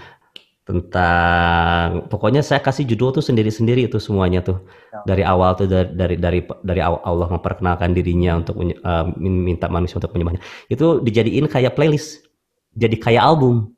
tentang 0.71 2.07
pokoknya 2.07 2.39
saya 2.39 2.63
kasih 2.63 2.87
judul 2.87 3.11
tuh 3.19 3.19
sendiri-sendiri 3.19 3.91
itu 3.91 3.99
semuanya 3.99 4.39
tuh 4.39 4.63
ya. 4.95 5.03
dari 5.03 5.23
awal 5.27 5.59
tuh 5.59 5.67
dari 5.67 5.91
dari 5.91 6.15
dari 6.15 6.39
dari 6.63 6.79
Allah 6.79 7.27
memperkenalkan 7.27 7.91
dirinya 7.91 8.39
untuk 8.39 8.55
uh, 8.55 9.11
minta 9.19 9.67
manusia 9.67 9.99
untuk 9.99 10.15
menyembahnya 10.15 10.39
itu 10.71 11.03
dijadiin 11.03 11.51
kayak 11.51 11.75
playlist 11.75 12.23
jadi 12.71 12.95
kayak 12.95 13.19
album 13.19 13.75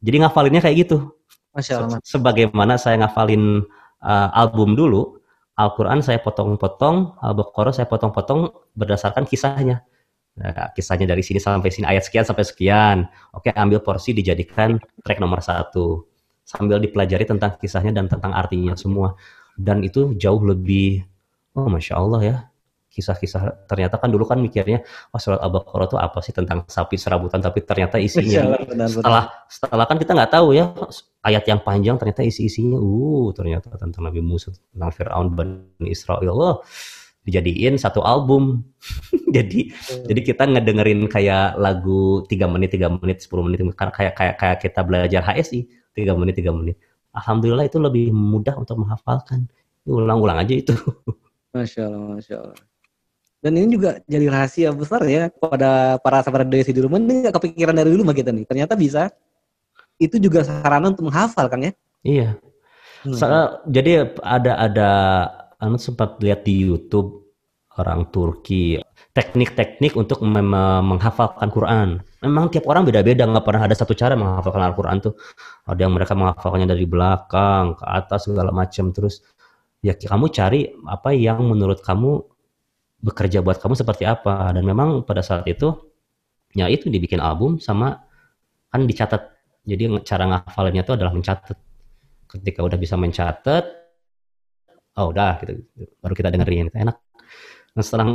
jadi 0.00 0.24
ngafalinnya 0.24 0.64
kayak 0.64 0.88
gitu 0.88 1.12
Masya 1.52 1.84
Allah. 1.84 2.00
sebagaimana 2.00 2.80
saya 2.80 3.04
ngafalin 3.04 3.60
uh, 4.00 4.28
album 4.32 4.72
dulu 4.72 5.20
Al-Quran 5.60 6.00
saya 6.00 6.18
potong-potong 6.24 7.20
Al-Baqarah 7.20 7.76
saya 7.76 7.86
potong-potong 7.86 8.48
berdasarkan 8.72 9.28
kisahnya 9.28 9.84
Nah, 10.34 10.74
kisahnya 10.74 11.06
dari 11.06 11.22
sini 11.22 11.38
sampai 11.38 11.70
sini 11.70 11.86
ayat 11.86 12.10
sekian 12.10 12.26
sampai 12.26 12.42
sekian. 12.42 13.06
Oke, 13.30 13.54
ambil 13.54 13.78
porsi 13.78 14.10
dijadikan 14.10 14.82
track 15.06 15.22
nomor 15.22 15.38
satu 15.38 16.10
sambil 16.44 16.78
dipelajari 16.78 17.24
tentang 17.24 17.56
kisahnya 17.56 17.90
dan 17.96 18.06
tentang 18.06 18.36
artinya 18.36 18.76
semua. 18.76 19.16
Dan 19.56 19.80
itu 19.82 20.12
jauh 20.20 20.42
lebih, 20.44 21.02
oh 21.56 21.66
masya 21.66 21.96
Allah 21.96 22.20
ya, 22.20 22.36
kisah-kisah. 22.94 23.66
Ternyata 23.66 23.98
kan 23.98 24.14
dulu 24.14 24.22
kan 24.22 24.38
mikirnya 24.38 24.86
oh 25.10 25.18
surat 25.18 25.42
al-baqarah 25.42 25.90
itu 25.90 25.98
apa 25.98 26.18
sih 26.22 26.30
tentang 26.30 26.62
sapi 26.70 26.94
serabutan? 26.94 27.42
Tapi 27.42 27.58
ternyata 27.66 27.98
isinya 27.98 28.54
benar, 28.62 28.86
setelah 28.86 29.24
setelah 29.50 29.84
kan 29.90 29.98
kita 29.98 30.14
nggak 30.14 30.30
tahu 30.30 30.54
ya 30.54 30.70
ayat 31.26 31.44
yang 31.50 31.58
panjang 31.64 31.98
ternyata 31.98 32.22
isi-isinya 32.22 32.78
uh 32.78 33.34
ternyata 33.34 33.74
tentang 33.74 34.06
Nabi 34.06 34.22
Musa 34.22 34.54
tentang 34.54 34.90
Fir'aun 34.94 35.34
Bani 35.34 35.90
Israel. 35.90 36.34
Oh, 36.38 36.56
dijadiin 37.26 37.74
satu 37.80 38.04
album. 38.04 38.62
Jadi 39.34 39.74
hmm. 39.74 40.06
jadi 40.06 40.20
kita 40.22 40.46
ngedengerin 40.46 41.10
kayak 41.10 41.58
lagu 41.58 42.22
tiga 42.30 42.46
menit 42.46 42.70
tiga 42.70 42.86
menit 42.86 43.18
sepuluh 43.18 43.42
menit 43.42 43.66
kayak 43.74 44.14
kayak 44.14 44.34
kayak 44.38 44.58
kita 44.62 44.80
belajar 44.86 45.26
HSI 45.26 45.66
tiga 45.94 46.12
menit 46.18 46.34
tiga 46.36 46.50
menit. 46.50 46.76
Alhamdulillah 47.14 47.64
itu 47.70 47.78
lebih 47.78 48.10
mudah 48.10 48.58
untuk 48.58 48.82
menghafalkan. 48.82 49.46
Ulang-ulang 49.86 50.42
aja 50.42 50.54
itu. 50.54 50.74
Masya 51.54 51.86
allah 51.86 52.18
masya 52.18 52.36
allah. 52.42 52.58
Dan 53.38 53.60
ini 53.60 53.76
juga 53.76 54.00
jadi 54.08 54.26
rahasia 54.26 54.72
besar 54.74 55.04
ya 55.06 55.30
kepada 55.30 56.00
para 56.02 56.24
sahabat 56.24 56.48
desi 56.50 56.74
di 56.74 56.80
rumah 56.82 56.98
ini 56.98 57.28
nggak 57.28 57.36
kepikiran 57.38 57.76
dari 57.76 57.94
dulu 57.94 58.02
mah 58.10 58.16
kita 58.16 58.34
nih. 58.34 58.42
Ternyata 58.48 58.74
bisa. 58.74 59.14
Itu 60.00 60.18
juga 60.18 60.42
sarana 60.42 60.90
untuk 60.90 61.06
menghafal 61.06 61.46
kan 61.46 61.60
ya? 61.62 61.72
Iya. 62.02 62.28
Hmm. 63.04 63.14
so, 63.14 63.28
jadi 63.68 64.16
ada 64.24 64.52
ada 64.58 64.90
anu 65.60 65.76
sempat 65.76 66.18
lihat 66.24 66.42
di 66.48 66.66
YouTube 66.66 67.30
orang 67.76 68.08
Turki 68.08 68.80
teknik-teknik 69.14 69.94
untuk 69.94 70.18
menghafalkan 70.26 71.46
Quran. 71.54 72.02
Memang 72.18 72.50
tiap 72.50 72.66
orang 72.66 72.82
beda-beda, 72.82 73.22
nggak 73.30 73.46
pernah 73.46 73.62
ada 73.70 73.74
satu 73.78 73.94
cara 73.94 74.18
menghafalkan 74.18 74.58
Al-Quran 74.58 74.98
tuh. 74.98 75.14
Ada 75.64 75.88
yang 75.88 75.96
mereka 75.96 76.12
menghafalkannya 76.12 76.68
dari 76.68 76.84
belakang 76.84 77.80
ke 77.80 77.84
atas 77.88 78.28
segala 78.28 78.52
macam. 78.52 78.92
Terus 78.92 79.24
ya 79.80 79.96
kamu 79.96 80.28
cari 80.28 80.68
apa 80.84 81.16
yang 81.16 81.40
menurut 81.40 81.80
kamu 81.80 82.20
bekerja 83.00 83.40
buat 83.40 83.60
kamu 83.60 83.74
seperti 83.76 84.04
apa. 84.04 84.52
Dan 84.52 84.68
memang 84.68 85.08
pada 85.08 85.24
saat 85.24 85.48
itu 85.48 85.72
ya 86.52 86.68
itu 86.68 86.92
dibikin 86.92 87.18
album 87.18 87.56
sama 87.60 88.04
kan 88.68 88.84
dicatat. 88.84 89.32
Jadi 89.64 89.88
cara 90.04 90.24
ngafalnya 90.28 90.84
itu 90.84 90.92
adalah 90.92 91.12
mencatat. 91.16 91.56
Ketika 92.28 92.60
udah 92.60 92.76
bisa 92.76 92.98
mencatat, 93.00 93.64
oh 95.00 95.06
udah 95.08 95.40
gitu, 95.40 95.64
baru 96.02 96.14
kita 96.14 96.28
dengerin 96.28 96.68
enak. 96.74 96.96
Nah 97.72 97.82
setelah 97.82 98.06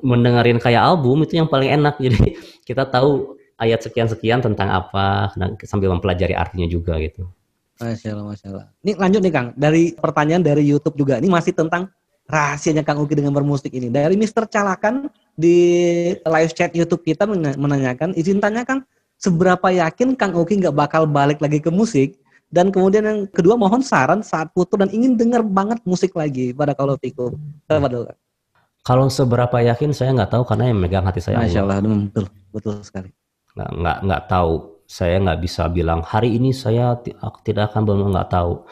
mendengarin 0.00 0.60
kayak 0.60 0.80
album 0.80 1.24
itu 1.24 1.40
yang 1.40 1.48
paling 1.48 1.72
enak. 1.72 1.96
Jadi 2.04 2.36
kita 2.64 2.88
tahu 2.88 3.40
ayat 3.58 3.80
sekian-sekian 3.86 4.42
tentang 4.42 4.70
apa 4.70 5.30
dan 5.38 5.54
sambil 5.62 5.94
mempelajari 5.94 6.34
artinya 6.34 6.66
juga 6.66 6.98
gitu. 6.98 7.26
Masya 7.78 8.14
Allah, 8.14 8.26
Masya 8.30 8.46
Allah. 8.54 8.66
Ini 8.86 8.92
lanjut 8.94 9.20
nih 9.22 9.32
Kang, 9.34 9.48
dari 9.58 9.82
pertanyaan 9.94 10.42
dari 10.42 10.62
YouTube 10.62 10.94
juga. 10.94 11.18
Ini 11.18 11.26
masih 11.26 11.52
tentang 11.54 11.90
rahasianya 12.30 12.86
Kang 12.86 13.02
Uki 13.02 13.18
dengan 13.18 13.34
bermusik 13.34 13.74
ini. 13.74 13.90
Dari 13.90 14.14
Mister 14.14 14.46
Calakan 14.46 15.10
di 15.34 15.56
live 16.14 16.52
chat 16.54 16.70
YouTube 16.72 17.02
kita 17.02 17.26
menanyakan, 17.58 18.14
izin 18.14 18.38
tanyakan 18.38 18.86
seberapa 19.18 19.70
yakin 19.74 20.14
Kang 20.14 20.38
Uki 20.38 20.62
nggak 20.62 20.74
bakal 20.74 21.04
balik 21.10 21.42
lagi 21.42 21.58
ke 21.58 21.68
musik? 21.68 22.18
Dan 22.54 22.70
kemudian 22.70 23.02
yang 23.02 23.20
kedua 23.26 23.58
mohon 23.58 23.82
saran 23.82 24.22
saat 24.22 24.54
putus 24.54 24.78
dan 24.78 24.86
ingin 24.94 25.18
dengar 25.18 25.42
banget 25.42 25.82
musik 25.82 26.14
lagi 26.14 26.54
pada 26.54 26.70
kalau. 26.70 26.94
Coba 26.94 28.14
kalau 28.84 29.08
seberapa 29.08 29.64
yakin 29.64 29.96
saya 29.96 30.12
nggak 30.12 30.28
tahu 30.28 30.44
karena 30.44 30.68
yang 30.68 30.78
megang 30.78 31.08
hati 31.08 31.18
saya 31.18 31.40
Masya 31.40 31.64
Allah. 31.64 31.80
betul, 31.80 32.28
betul 32.52 32.74
sekali. 32.84 33.10
Nggak, 33.54 33.70
nggak, 33.80 33.98
nggak 34.06 34.22
tahu. 34.30 34.54
Saya 34.84 35.16
nggak 35.22 35.40
bisa 35.40 35.66
bilang 35.72 36.04
hari 36.04 36.36
ini 36.36 36.52
saya 36.52 36.98
tidak 37.42 37.72
akan 37.72 37.82
belum 37.86 38.12
nggak 38.12 38.30
tahu. 38.30 38.62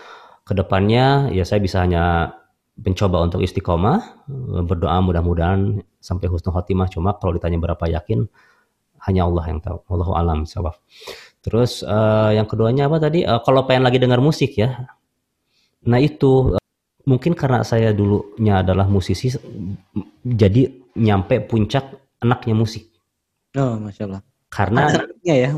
Ke 0.43 0.53
depannya 0.59 1.31
ya 1.31 1.47
saya 1.47 1.63
bisa 1.63 1.83
hanya 1.87 2.35
mencoba 2.77 3.23
untuk 3.23 3.41
istiqomah, 3.41 4.27
berdoa 4.67 4.99
mudah-mudahan 5.01 5.81
sampai 6.03 6.27
husnul 6.29 6.53
khotimah. 6.53 6.91
Cuma 6.91 7.17
kalau 7.17 7.37
ditanya 7.37 7.57
berapa 7.63 7.85
yakin, 7.89 8.27
hanya 9.09 9.25
Allah 9.25 9.45
yang 9.49 9.61
tahu. 9.63 9.79
Allah 9.89 10.09
alam 10.19 10.45
sawaf. 10.45 10.83
Terus 11.43 11.83
uh, 11.83 12.31
yang 12.35 12.47
keduanya 12.47 12.91
apa 12.91 13.03
tadi? 13.03 13.25
Uh, 13.25 13.41
kalau 13.43 13.65
pengen 13.65 13.87
lagi 13.87 13.99
dengar 14.03 14.19
musik 14.19 14.59
ya. 14.59 14.91
Nah 15.83 15.99
itu 15.99 16.55
mungkin 17.07 17.35
karena 17.35 17.67
saya 17.67 17.91
dulunya 17.91 18.63
adalah 18.63 18.87
musisi 18.87 19.31
jadi 20.23 20.71
nyampe 20.95 21.43
puncak 21.43 21.99
anaknya 22.23 22.55
musik 22.55 22.87
oh 23.59 23.79
masya 23.83 24.07
Allah 24.07 24.23
karena 24.53 24.93
anaknya 24.93 25.35
ya? 25.35 25.51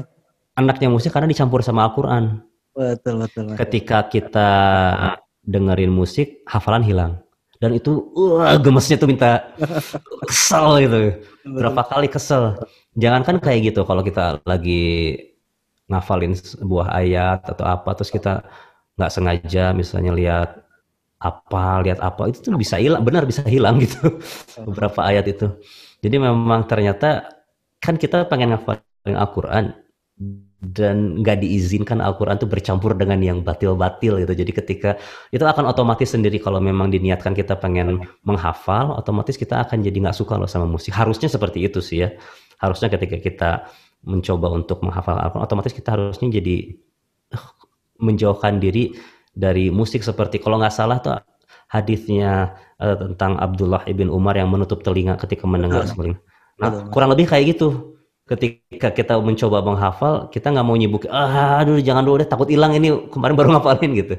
anaknya 0.54 0.88
musik 0.88 1.10
karena 1.10 1.26
dicampur 1.26 1.60
sama 1.66 1.82
Al-Quran. 1.90 2.46
Betul 2.74 3.26
betul 3.26 3.54
ketika 3.58 4.06
kita 4.06 4.50
dengerin 5.42 5.90
musik 5.90 6.42
hafalan 6.46 6.82
hilang. 6.82 7.12
Dan 7.62 7.74
itu 7.78 8.10
wah 8.12 8.58
gemesnya 8.58 8.98
tuh 8.98 9.08
minta 9.08 9.50
kesel 10.26 10.84
gitu. 10.84 10.98
Berapa 11.46 11.86
kali 11.86 12.10
kesel. 12.10 12.58
Jangankan 12.98 13.38
kayak 13.42 13.74
gitu 13.74 13.86
kalau 13.86 14.02
kita 14.02 14.42
lagi 14.46 15.16
ngafalin 15.90 16.34
sebuah 16.34 16.92
ayat 16.96 17.44
atau 17.46 17.64
apa 17.66 17.92
terus 17.94 18.10
kita 18.10 18.42
nggak 18.94 19.12
sengaja 19.12 19.74
misalnya 19.74 20.12
lihat 20.14 20.48
apa 21.18 21.82
lihat 21.82 21.98
apa 21.98 22.30
itu 22.30 22.40
tuh 22.40 22.54
bisa 22.54 22.76
hilang 22.78 23.02
benar 23.02 23.26
bisa 23.26 23.42
hilang 23.46 23.80
gitu. 23.82 24.18
Beberapa 24.66 25.06
ayat 25.06 25.30
itu. 25.30 25.50
Jadi 26.04 26.16
memang 26.20 26.68
ternyata 26.68 27.33
kan 27.84 28.00
kita 28.00 28.24
pengen 28.32 28.56
ngafalin 28.56 28.80
Al-Quran 29.12 29.76
dan 30.64 31.20
nggak 31.20 31.44
diizinkan 31.44 32.00
Al-Quran 32.00 32.40
itu 32.40 32.48
bercampur 32.48 32.96
dengan 32.96 33.20
yang 33.20 33.44
batil-batil 33.44 34.24
gitu. 34.24 34.32
Jadi 34.32 34.52
ketika 34.56 34.90
itu 35.28 35.44
akan 35.44 35.68
otomatis 35.68 36.08
sendiri 36.08 36.40
kalau 36.40 36.56
memang 36.64 36.88
diniatkan 36.88 37.36
kita 37.36 37.60
pengen 37.60 38.00
menghafal 38.24 38.96
otomatis 38.96 39.36
kita 39.36 39.60
akan 39.60 39.84
jadi 39.84 40.08
nggak 40.08 40.16
suka 40.16 40.40
loh 40.40 40.48
sama 40.48 40.64
musik. 40.64 40.96
Harusnya 40.96 41.28
seperti 41.28 41.68
itu 41.68 41.84
sih 41.84 42.08
ya. 42.08 42.16
Harusnya 42.56 42.88
ketika 42.88 43.20
kita 43.20 43.50
mencoba 44.08 44.48
untuk 44.48 44.80
menghafal 44.80 45.20
Al-Quran 45.20 45.44
otomatis 45.44 45.76
kita 45.76 45.92
harusnya 45.92 46.40
jadi 46.40 46.80
uh, 47.36 47.48
menjauhkan 48.00 48.56
diri 48.56 48.96
dari 49.36 49.68
musik 49.68 50.00
seperti 50.00 50.40
kalau 50.40 50.56
nggak 50.56 50.72
salah 50.72 51.00
tuh 51.04 51.20
hadisnya 51.68 52.56
uh, 52.80 52.96
tentang 52.96 53.36
Abdullah 53.36 53.84
ibn 53.84 54.08
Umar 54.08 54.40
yang 54.40 54.48
menutup 54.48 54.80
telinga 54.80 55.20
ketika 55.20 55.44
mendengar 55.44 55.84
sebenarnya. 55.84 56.16
Nah, 56.60 56.70
Betul. 56.70 56.90
kurang 56.94 57.10
lebih 57.14 57.26
kayak 57.30 57.44
gitu. 57.56 57.98
Ketika 58.24 58.88
kita 58.88 59.20
mencoba 59.20 59.60
menghafal, 59.60 60.32
kita 60.32 60.48
nggak 60.48 60.64
mau 60.64 60.72
nyibuk, 60.72 61.04
ah, 61.12 61.60
aduh 61.60 61.76
jangan 61.76 62.00
dulu 62.00 62.24
deh, 62.24 62.28
takut 62.28 62.48
hilang 62.48 62.72
ini 62.72 63.12
kemarin 63.12 63.36
baru 63.36 63.48
ngapalin 63.58 63.92
gitu. 63.92 64.14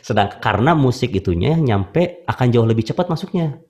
Sedang 0.00 0.32
karena 0.40 0.72
musik 0.72 1.12
itunya 1.12 1.60
nyampe 1.60 2.24
akan 2.24 2.46
jauh 2.48 2.64
lebih 2.64 2.88
cepat 2.88 3.12
masuknya. 3.12 3.60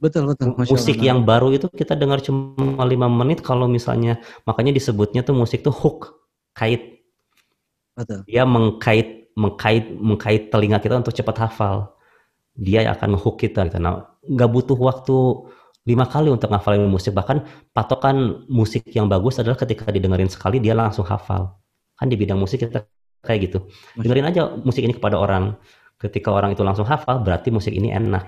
Betul 0.00 0.32
betul. 0.32 0.56
Masya 0.56 0.72
musik 0.72 0.96
Allah. 1.00 1.08
yang 1.08 1.18
baru 1.24 1.48
itu 1.52 1.66
kita 1.72 1.96
dengar 1.96 2.20
cuma 2.20 2.84
lima 2.84 3.08
menit 3.08 3.40
kalau 3.40 3.64
misalnya 3.64 4.20
makanya 4.44 4.72
disebutnya 4.76 5.24
tuh 5.24 5.36
musik 5.36 5.64
tuh 5.64 5.72
hook 5.72 6.16
kait. 6.52 7.04
Betul. 7.96 8.24
Dia 8.28 8.44
mengkait 8.44 9.32
mengkait 9.36 9.84
mengkait 9.96 10.42
telinga 10.52 10.80
kita 10.80 11.00
untuk 11.00 11.12
cepat 11.16 11.48
hafal 11.48 11.96
dia 12.56 12.88
akan 12.92 13.16
ngehook 13.16 13.36
kita 13.36 13.68
gitu. 13.68 13.76
Nah, 13.80 14.16
nggak 14.24 14.50
butuh 14.52 14.78
waktu 14.80 15.16
lima 15.86 16.04
kali 16.04 16.28
untuk 16.28 16.50
ngafalin 16.50 16.84
musik. 16.90 17.14
Bahkan 17.14 17.70
patokan 17.70 18.44
musik 18.50 18.84
yang 18.90 19.06
bagus 19.06 19.38
adalah 19.38 19.54
ketika 19.54 19.88
didengerin 19.88 20.26
sekali 20.26 20.58
dia 20.58 20.74
langsung 20.74 21.06
hafal. 21.06 21.54
Kan 21.96 22.10
di 22.10 22.18
bidang 22.18 22.36
musik 22.36 22.66
kita 22.66 22.84
kayak 23.22 23.50
gitu. 23.50 23.58
Dengerin 23.96 24.26
aja 24.26 24.50
musik 24.60 24.82
ini 24.82 24.92
kepada 24.92 25.16
orang. 25.16 25.54
Ketika 25.96 26.28
orang 26.34 26.52
itu 26.52 26.60
langsung 26.60 26.84
hafal 26.84 27.22
berarti 27.22 27.48
musik 27.54 27.72
ini 27.72 27.94
enak. 27.94 28.26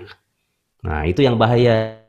Nah 0.86 1.04
itu 1.04 1.20
yang 1.20 1.36
bahaya. 1.36 2.00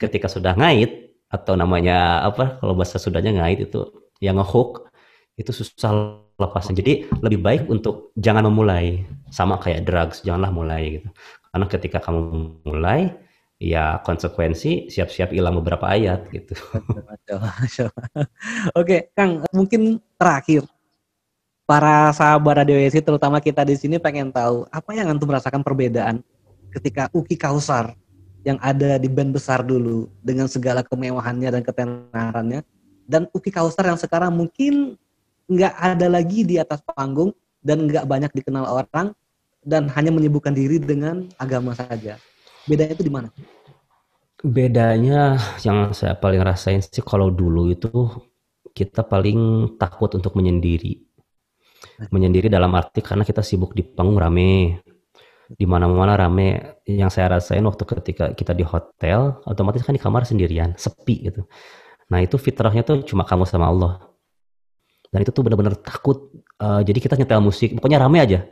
Ketika 0.00 0.32
sudah 0.32 0.56
ngait 0.56 1.20
atau 1.28 1.52
namanya 1.60 2.24
apa 2.24 2.56
kalau 2.56 2.72
bahasa 2.72 2.96
sudahnya 2.96 3.36
ngait 3.36 3.68
itu 3.68 3.84
yang 4.24 4.40
ngehook 4.40 4.88
itu 5.36 5.52
susah 5.52 6.20
lepasnya. 6.40 6.80
Jadi 6.80 7.08
lebih 7.20 7.40
baik 7.44 7.62
untuk 7.68 8.16
jangan 8.16 8.48
memulai. 8.48 9.04
Sama 9.30 9.60
kayak 9.60 9.86
drugs, 9.86 10.24
janganlah 10.26 10.50
mulai 10.50 10.82
gitu. 10.98 11.08
Karena 11.52 11.66
ketika 11.70 11.98
kamu 12.02 12.20
mulai, 12.66 13.14
ya 13.60 14.00
konsekuensi 14.00 14.88
siap-siap 14.88 15.36
hilang 15.36 15.60
beberapa 15.60 15.84
ayat 15.84 16.32
gitu. 16.32 16.56
Oke, 18.80 19.12
Kang, 19.12 19.44
mungkin 19.52 20.00
terakhir 20.16 20.64
para 21.68 22.10
sahabat 22.16 22.64
Radio 22.64 22.80
Yesi 22.80 23.04
terutama 23.04 23.38
kita 23.38 23.62
di 23.62 23.76
sini 23.76 24.00
pengen 24.00 24.32
tahu 24.32 24.64
apa 24.72 24.90
yang 24.96 25.12
antum 25.12 25.28
merasakan 25.28 25.60
perbedaan 25.60 26.24
ketika 26.72 27.12
Uki 27.12 27.36
Kausar 27.36 27.94
yang 28.42 28.56
ada 28.64 28.96
di 28.96 29.06
band 29.06 29.36
besar 29.36 29.60
dulu 29.60 30.08
dengan 30.24 30.48
segala 30.48 30.80
kemewahannya 30.80 31.60
dan 31.60 31.62
ketenarannya 31.62 32.64
dan 33.04 33.28
Uki 33.30 33.52
Kausar 33.52 33.86
yang 33.86 34.00
sekarang 34.00 34.32
mungkin 34.34 34.96
nggak 35.46 35.74
ada 35.76 36.06
lagi 36.08 36.48
di 36.48 36.56
atas 36.56 36.80
panggung 36.82 37.36
dan 37.60 37.84
nggak 37.84 38.08
banyak 38.08 38.32
dikenal 38.32 38.64
orang 38.64 39.12
dan 39.60 39.92
hanya 39.92 40.08
menyibukkan 40.08 40.56
diri 40.56 40.80
dengan 40.80 41.28
agama 41.36 41.76
saja. 41.76 42.16
Bedanya 42.68 42.92
itu 42.92 43.04
di 43.06 43.12
mana? 43.12 43.28
Bedanya 44.40 45.36
yang 45.60 45.92
saya 45.92 46.16
paling 46.16 46.40
rasain 46.40 46.80
sih 46.80 47.04
kalau 47.04 47.28
dulu 47.28 47.68
itu 47.68 48.08
kita 48.72 49.04
paling 49.04 49.74
takut 49.76 50.12
untuk 50.16 50.36
menyendiri. 50.36 50.96
Menyendiri 52.08 52.48
dalam 52.48 52.72
arti 52.72 53.04
karena 53.04 53.24
kita 53.24 53.44
sibuk 53.44 53.76
di 53.76 53.84
panggung 53.84 54.16
rame. 54.16 54.80
Di 55.50 55.68
mana-mana 55.68 56.16
rame. 56.16 56.80
Yang 56.88 57.20
saya 57.20 57.36
rasain 57.36 57.64
waktu 57.64 57.84
ketika 57.84 58.24
kita 58.32 58.56
di 58.56 58.64
hotel 58.64 59.40
otomatis 59.44 59.84
kan 59.84 59.92
di 59.92 60.00
kamar 60.00 60.24
sendirian 60.24 60.72
sepi 60.76 61.28
gitu. 61.28 61.44
Nah 62.08 62.24
itu 62.24 62.40
fitrahnya 62.40 62.80
tuh 62.80 63.04
cuma 63.04 63.28
kamu 63.28 63.44
sama 63.44 63.68
Allah. 63.68 63.92
Dan 65.12 65.26
itu 65.26 65.34
tuh 65.34 65.44
benar-benar 65.44 65.76
takut. 65.80 66.32
Uh, 66.60 66.80
jadi 66.84 66.96
kita 66.96 67.14
nyetel 67.16 67.44
musik 67.44 67.76
pokoknya 67.76 68.00
rame 68.00 68.24
aja. 68.24 68.48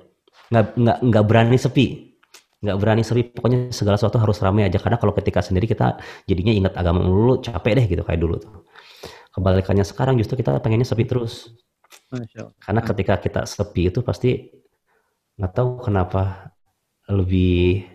Nggak 0.53 0.65
nggak 0.77 0.99
nggak 1.01 1.25
berani 1.25 1.57
sepi 1.57 2.08
nggak 2.59 2.77
berani 2.83 3.07
sepi 3.07 3.31
pokoknya 3.31 3.71
segala 3.71 3.95
sesuatu 3.95 4.19
harus 4.19 4.39
rame 4.43 4.67
aja. 4.67 4.83
Karena 4.83 4.99
kalau 4.99 5.15
ketika 5.15 5.41
sendiri 5.43 5.71
kita 5.71 5.99
jadinya 6.27 6.51
ingat 6.51 6.73
agama 6.75 7.07
dulu 7.07 7.39
capek 7.39 7.73
deh 7.79 7.87
gitu 7.87 8.03
kayak 8.03 8.21
dulu 8.21 8.35
tuh. 8.43 8.67
Kebalikannya 9.35 9.87
sekarang 9.87 10.19
justru 10.19 10.35
kita 10.41 10.59
pengennya 10.59 10.89
sepi 10.89 11.07
terus. 11.07 11.55
Karena 12.59 12.81
ketika 12.83 13.15
kita 13.23 13.47
sepi 13.47 13.95
itu 13.95 14.03
pasti 14.03 14.51
nggak 15.39 15.53
tahu 15.55 15.79
kenapa 15.87 16.51
lebih 17.07 17.87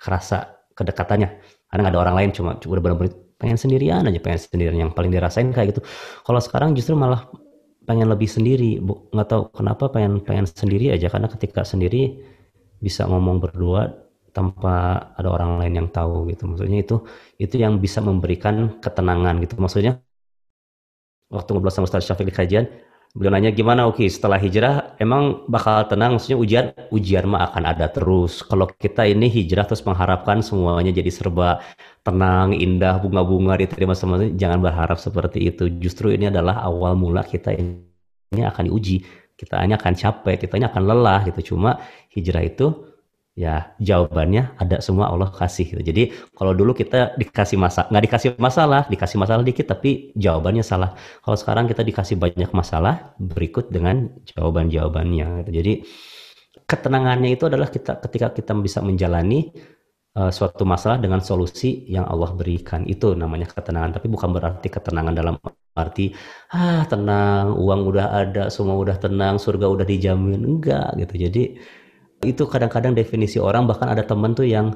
kerasa 0.00 0.64
kedekatannya. 0.72 1.28
Karena 1.68 1.80
nggak 1.84 1.94
ada 1.98 2.02
orang 2.08 2.16
lain, 2.16 2.30
cuma 2.32 2.56
cuma 2.56 2.80
benar-benar 2.80 3.12
pengen 3.36 3.58
sendirian 3.60 4.00
aja, 4.06 4.20
pengen 4.22 4.40
sendirian. 4.40 4.76
Yang 4.88 4.92
paling 4.96 5.12
dirasain 5.12 5.48
kayak 5.52 5.76
gitu. 5.76 5.82
Kalau 6.24 6.40
sekarang 6.40 6.72
justru 6.72 6.96
malah 6.96 7.28
pengen 7.84 8.08
lebih 8.08 8.30
sendiri, 8.30 8.80
nggak 8.80 9.28
tahu 9.28 9.42
kenapa 9.52 9.92
pengen 9.92 10.24
pengen 10.24 10.48
sendiri 10.48 10.94
aja. 10.94 11.12
Karena 11.12 11.28
ketika 11.28 11.66
sendiri 11.66 12.22
bisa 12.80 13.04
ngomong 13.04 13.42
berdua 13.42 14.05
tanpa 14.36 14.72
ada 15.16 15.28
orang 15.32 15.56
lain 15.60 15.74
yang 15.80 15.88
tahu 15.88 16.28
gitu. 16.28 16.44
Maksudnya 16.44 16.78
itu 16.84 16.96
itu 17.40 17.56
yang 17.56 17.80
bisa 17.84 18.04
memberikan 18.04 18.76
ketenangan 18.84 19.34
gitu. 19.40 19.54
Maksudnya 19.56 19.92
waktu 21.32 21.48
ngobrol 21.50 21.72
sama 21.72 21.88
Ustaz 21.88 22.04
Syafiq 22.04 22.28
di 22.28 22.34
kajian, 22.36 22.64
Beliau 23.16 23.32
nanya 23.32 23.48
gimana 23.48 23.88
Oke 23.88 24.04
setelah 24.12 24.36
hijrah 24.36 24.92
emang 25.00 25.48
bakal 25.48 25.88
tenang 25.88 26.20
maksudnya 26.20 26.36
ujian 26.36 26.64
ujian 26.92 27.24
mah 27.24 27.48
akan 27.48 27.64
ada 27.64 27.88
terus. 27.88 28.44
Kalau 28.44 28.68
kita 28.68 29.08
ini 29.08 29.32
hijrah 29.32 29.64
terus 29.64 29.80
mengharapkan 29.88 30.44
semuanya 30.44 30.92
jadi 30.92 31.08
serba 31.08 31.64
tenang, 32.04 32.52
indah, 32.52 33.00
bunga-bunga 33.00 33.56
diterima 33.56 33.96
semua 33.96 34.20
jangan 34.36 34.60
berharap 34.60 35.00
seperti 35.00 35.48
itu. 35.48 35.72
Justru 35.80 36.12
ini 36.12 36.28
adalah 36.28 36.60
awal 36.60 36.92
mula 36.92 37.24
kita 37.24 37.56
ini 37.56 38.42
akan 38.44 38.68
diuji. 38.68 39.00
Kita 39.32 39.64
hanya 39.64 39.80
akan 39.80 39.96
capek, 39.96 40.36
kita 40.44 40.60
ini 40.60 40.68
akan 40.68 40.82
lelah 40.84 41.24
gitu. 41.32 41.56
Cuma 41.56 41.80
hijrah 42.12 42.44
itu 42.44 42.85
ya 43.36 43.76
jawabannya 43.76 44.56
ada 44.56 44.80
semua 44.80 45.12
Allah 45.12 45.28
kasih 45.28 45.76
gitu. 45.76 45.82
Jadi 45.84 46.02
kalau 46.32 46.56
dulu 46.56 46.72
kita 46.72 47.20
dikasih 47.20 47.60
masalah 47.60 47.86
nggak 47.92 48.04
dikasih 48.08 48.30
masalah, 48.40 48.82
dikasih 48.88 49.18
masalah 49.20 49.42
dikit 49.44 49.68
tapi 49.68 50.16
jawabannya 50.16 50.64
salah. 50.64 50.96
Kalau 51.20 51.36
sekarang 51.36 51.68
kita 51.68 51.84
dikasih 51.84 52.16
banyak 52.16 52.50
masalah 52.56 53.12
berikut 53.20 53.68
dengan 53.68 54.08
jawaban-jawabannya. 54.24 55.44
Gitu. 55.44 55.50
Jadi 55.52 55.72
ketenangannya 56.64 57.36
itu 57.36 57.44
adalah 57.44 57.68
kita 57.68 58.00
ketika 58.00 58.32
kita 58.32 58.56
bisa 58.56 58.80
menjalani 58.80 59.52
uh, 60.16 60.32
suatu 60.32 60.64
masalah 60.64 60.96
dengan 60.96 61.20
solusi 61.20 61.84
yang 61.92 62.08
Allah 62.08 62.32
berikan. 62.32 62.88
Itu 62.88 63.12
namanya 63.12 63.52
ketenangan. 63.52 64.00
Tapi 64.00 64.08
bukan 64.08 64.32
berarti 64.32 64.72
ketenangan 64.72 65.12
dalam 65.12 65.36
arti 65.76 66.08
ah 66.56 66.88
tenang, 66.88 67.52
uang 67.52 67.80
udah 67.84 68.06
ada, 68.16 68.48
semua 68.48 68.80
udah 68.80 68.96
tenang, 68.96 69.36
surga 69.36 69.68
udah 69.68 69.84
dijamin. 69.84 70.40
Enggak 70.40 70.96
gitu. 71.04 71.28
Jadi 71.28 71.44
itu 72.24 72.48
kadang-kadang 72.48 72.96
definisi 72.96 73.36
orang 73.36 73.68
bahkan 73.68 73.92
ada 73.92 74.06
temen 74.06 74.32
tuh 74.32 74.48
yang 74.48 74.72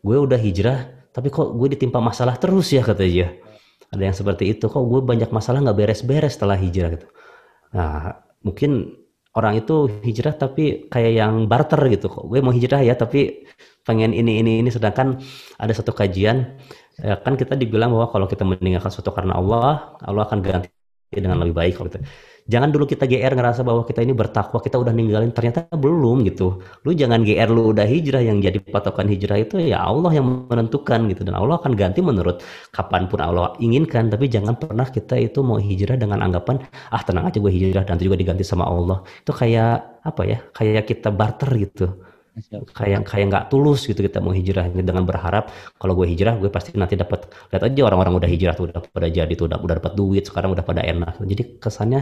gue 0.00 0.16
udah 0.16 0.40
hijrah 0.40 0.90
tapi 1.10 1.28
kok 1.30 1.54
gue 1.54 1.68
ditimpa 1.74 1.98
masalah 1.98 2.38
terus 2.38 2.70
ya 2.70 2.82
kata 2.82 3.04
dia. 3.06 3.34
Ada 3.90 4.02
yang 4.10 4.16
seperti 4.16 4.54
itu 4.54 4.70
kok 4.70 4.82
gue 4.86 5.00
banyak 5.02 5.30
masalah 5.34 5.58
nggak 5.62 5.78
beres-beres 5.78 6.38
setelah 6.38 6.54
hijrah 6.54 6.94
gitu. 6.94 7.06
Nah 7.74 8.22
mungkin 8.42 8.96
orang 9.34 9.62
itu 9.62 9.90
hijrah 10.02 10.34
tapi 10.34 10.90
kayak 10.90 11.12
yang 11.14 11.34
barter 11.50 11.78
gitu 11.90 12.06
kok 12.10 12.24
gue 12.26 12.38
mau 12.42 12.54
hijrah 12.54 12.82
ya 12.82 12.94
tapi 12.94 13.46
pengen 13.82 14.14
ini 14.14 14.42
ini 14.42 14.62
ini. 14.62 14.70
Sedangkan 14.70 15.18
ada 15.58 15.72
satu 15.74 15.90
kajian 15.90 16.58
ya 17.00 17.18
kan 17.18 17.34
kita 17.34 17.58
dibilang 17.58 17.90
bahwa 17.94 18.10
kalau 18.14 18.26
kita 18.30 18.46
meninggalkan 18.46 18.90
sesuatu 18.92 19.10
karena 19.14 19.38
Allah 19.38 19.98
Allah 20.04 20.22
akan 20.28 20.38
ganti 20.44 20.70
dengan 21.10 21.42
lebih 21.42 21.58
baik 21.58 21.74
kalau 21.74 21.90
gitu 21.90 22.06
jangan 22.52 22.68
dulu 22.74 22.84
kita 22.92 23.04
GR 23.06 23.32
ngerasa 23.38 23.62
bahwa 23.62 23.82
kita 23.86 24.00
ini 24.02 24.12
bertakwa 24.12 24.58
kita 24.58 24.76
udah 24.82 24.90
ninggalin 24.90 25.30
ternyata 25.30 25.70
belum 25.70 26.26
gitu. 26.28 26.58
Lu 26.84 26.90
jangan 26.90 27.22
GR 27.22 27.48
lu 27.56 27.70
udah 27.72 27.86
hijrah 27.86 28.22
yang 28.28 28.42
jadi 28.42 28.58
patokan 28.74 29.06
hijrah 29.06 29.38
itu 29.38 29.54
ya 29.62 29.78
Allah 29.86 30.10
yang 30.18 30.26
menentukan 30.50 31.06
gitu. 31.10 31.22
Dan 31.22 31.38
Allah 31.38 31.56
akan 31.62 31.72
ganti 31.78 32.00
menurut 32.02 32.42
kapan 32.74 33.06
pun 33.06 33.22
Allah 33.22 33.54
inginkan. 33.62 34.10
Tapi 34.12 34.26
jangan 34.26 34.58
pernah 34.58 34.86
kita 34.90 35.14
itu 35.26 35.38
mau 35.46 35.62
hijrah 35.62 35.94
dengan 35.94 36.18
anggapan 36.26 36.58
ah 36.90 37.02
tenang 37.06 37.30
aja 37.30 37.38
gue 37.38 37.52
hijrah 37.54 37.84
nanti 37.86 38.02
juga 38.08 38.18
diganti 38.18 38.42
sama 38.42 38.66
Allah. 38.66 38.98
Itu 39.22 39.32
kayak 39.32 40.02
apa 40.02 40.22
ya 40.26 40.38
kayak 40.56 40.84
kita 40.90 41.08
barter 41.14 41.50
gitu. 41.64 41.86
Kayak 42.78 43.00
kayak 43.10 43.26
nggak 43.30 43.44
tulus 43.52 43.84
gitu 43.90 44.00
kita 44.06 44.18
mau 44.24 44.32
hijrah. 44.34 44.66
Dengan 44.72 45.04
berharap 45.06 45.50
kalau 45.80 45.92
gue 45.98 46.06
hijrah 46.12 46.34
gue 46.40 46.50
pasti 46.50 46.74
nanti 46.74 46.94
dapat 46.98 47.30
lihat 47.52 47.62
aja 47.68 47.80
orang-orang 47.88 48.12
udah 48.18 48.30
hijrah 48.30 48.54
tuh 48.58 48.70
udah 48.70 48.80
pada 48.90 49.08
jadi 49.10 49.32
tuh 49.38 49.46
udah 49.50 49.58
udah 49.60 49.74
dapat 49.78 49.92
duit 49.98 50.24
sekarang 50.26 50.50
udah 50.54 50.64
pada 50.64 50.82
enak. 50.82 51.20
Jadi 51.22 51.42
kesannya 51.62 52.00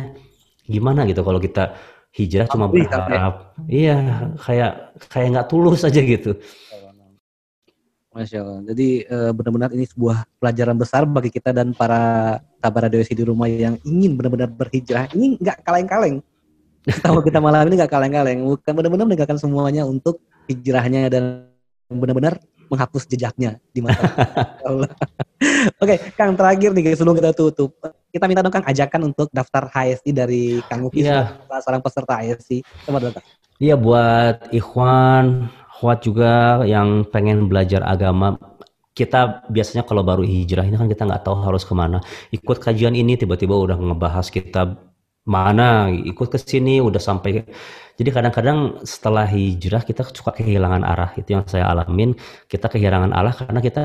gimana 0.69 1.09
gitu 1.09 1.25
kalau 1.25 1.41
kita 1.41 1.75
hijrah 2.13 2.47
cuma 2.49 2.69
berharap 2.69 3.57
iya 3.69 4.29
kayak 4.39 5.01
kayak 5.09 5.29
nggak 5.33 5.49
tulus 5.49 5.83
aja 5.85 6.01
gitu 6.01 6.37
Masya 8.19 8.43
Allah. 8.43 8.61
Jadi 8.67 9.07
uh, 9.07 9.31
benar-benar 9.31 9.71
ini 9.79 9.87
sebuah 9.87 10.27
pelajaran 10.43 10.75
besar 10.75 11.07
bagi 11.07 11.31
kita 11.31 11.55
dan 11.55 11.71
para 11.71 12.35
sahabat 12.59 12.91
radio 12.91 12.99
di 13.07 13.23
rumah 13.23 13.47
yang 13.47 13.79
ingin 13.87 14.19
benar-benar 14.19 14.51
berhijrah. 14.51 15.07
Ini 15.15 15.39
nggak 15.39 15.63
kaleng-kaleng. 15.63 16.19
Tahu 17.05 17.19
kita 17.23 17.39
malam 17.39 17.71
ini 17.71 17.79
nggak 17.79 17.93
kaleng-kaleng. 17.95 18.43
Bukan 18.43 18.73
benar-benar 18.75 19.07
meninggalkan 19.07 19.39
semuanya 19.39 19.87
untuk 19.87 20.19
hijrahnya 20.51 21.07
dan 21.13 21.47
benar-benar 21.87 22.43
menghapus 22.69 23.09
jejaknya 23.09 23.59
di 23.73 23.81
mata 23.81 24.05
Allah. 24.69 24.91
Oke, 25.83 25.99
Kang 26.15 26.37
terakhir 26.37 26.71
nih 26.73 26.95
sebelum 26.95 27.17
kita 27.17 27.33
tutup 27.35 27.75
kita 28.09 28.25
minta 28.25 28.41
dong 28.41 28.55
Kang 28.55 28.65
ajakan 28.65 29.13
untuk 29.13 29.29
daftar 29.33 29.69
HSI 29.69 30.11
dari 30.17 30.61
Kang 30.65 30.85
Uki 30.85 31.05
yeah. 31.05 31.37
seorang 31.61 31.85
peserta 31.85 32.21
HSI. 32.21 32.65
Coba 32.89 33.01
dong 33.01 33.17
Iya 33.59 33.75
buat 33.75 34.55
Ikhwan, 34.55 35.51
Khwat 35.79 35.99
juga 36.07 36.63
yang 36.63 37.03
pengen 37.11 37.51
belajar 37.51 37.83
agama 37.83 38.39
kita 38.99 39.47
biasanya 39.47 39.87
kalau 39.87 40.03
baru 40.03 40.27
hijrah 40.27 40.67
ini 40.67 40.75
kan 40.75 40.91
kita 40.91 41.07
nggak 41.07 41.23
tahu 41.23 41.39
harus 41.47 41.63
ke 41.63 41.71
mana. 41.71 42.03
Ikut 42.35 42.59
kajian 42.59 42.99
ini 42.99 43.15
tiba-tiba 43.15 43.55
udah 43.55 43.79
ngebahas 43.79 44.27
kita 44.27 44.75
mana, 45.23 45.87
ikut 45.87 46.27
ke 46.27 46.39
sini 46.43 46.83
udah 46.83 46.99
sampai. 46.99 47.47
Jadi 47.99 48.11
kadang-kadang 48.15 48.87
setelah 48.87 49.27
hijrah 49.27 49.83
kita 49.83 50.07
suka 50.15 50.31
kehilangan 50.39 50.87
arah. 50.87 51.11
Itu 51.19 51.35
yang 51.35 51.43
saya 51.51 51.67
alamin. 51.67 52.15
Kita 52.47 52.71
kehilangan 52.71 53.11
arah 53.11 53.35
karena 53.35 53.59
kita 53.59 53.83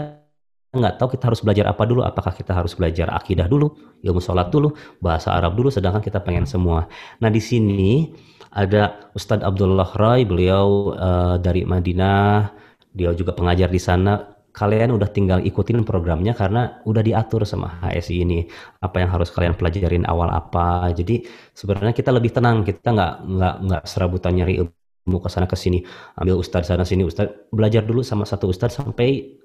nggak 0.74 0.98
tahu 0.98 1.18
kita 1.18 1.34
harus 1.34 1.42
belajar 1.42 1.66
apa 1.70 1.84
dulu. 1.86 2.06
Apakah 2.06 2.34
kita 2.34 2.54
harus 2.54 2.74
belajar 2.78 3.10
akidah 3.14 3.46
dulu, 3.50 3.74
ilmu 4.02 4.22
sholat 4.22 4.50
dulu, 4.50 4.74
bahasa 5.02 5.34
Arab 5.34 5.54
dulu, 5.54 5.70
sedangkan 5.70 6.02
kita 6.02 6.22
pengen 6.22 6.46
semua. 6.50 6.90
Nah 7.22 7.30
di 7.30 7.42
sini 7.42 8.14
ada 8.54 9.10
Ustadz 9.18 9.46
Abdullah 9.46 9.90
Roy, 9.98 10.26
beliau 10.30 10.94
uh, 10.94 11.36
dari 11.42 11.66
Madinah, 11.66 12.54
dia 12.94 13.14
juga 13.18 13.34
pengajar 13.34 13.70
di 13.70 13.82
sana. 13.82 14.33
Kalian 14.54 14.94
udah 14.94 15.10
tinggal 15.10 15.42
ikutin 15.42 15.82
programnya 15.82 16.38
karena 16.38 16.78
udah 16.86 17.02
diatur 17.02 17.42
sama 17.42 17.82
HSI 17.82 18.22
ini. 18.22 18.46
Apa 18.86 19.02
yang 19.02 19.10
harus 19.10 19.34
kalian 19.34 19.58
pelajarin 19.58 20.06
awal 20.06 20.30
apa. 20.30 20.94
Jadi 20.94 21.26
sebenarnya 21.58 21.90
kita 21.90 22.14
lebih 22.14 22.30
tenang, 22.30 22.62
kita 22.62 22.94
nggak 22.94 23.14
nggak 23.26 23.56
nggak 23.66 23.84
serabutan 23.90 24.38
nyari 24.38 24.62
ilmu 24.62 25.18
ke 25.18 25.30
sana 25.34 25.50
ke 25.50 25.58
sini, 25.58 25.82
ambil 26.22 26.38
ustadz 26.38 26.70
sana 26.70 26.86
sini, 26.86 27.02
ustadz. 27.02 27.50
Belajar 27.50 27.82
dulu 27.82 28.06
sama 28.06 28.30
satu 28.30 28.54
ustadz 28.54 28.78
sampai 28.78 29.42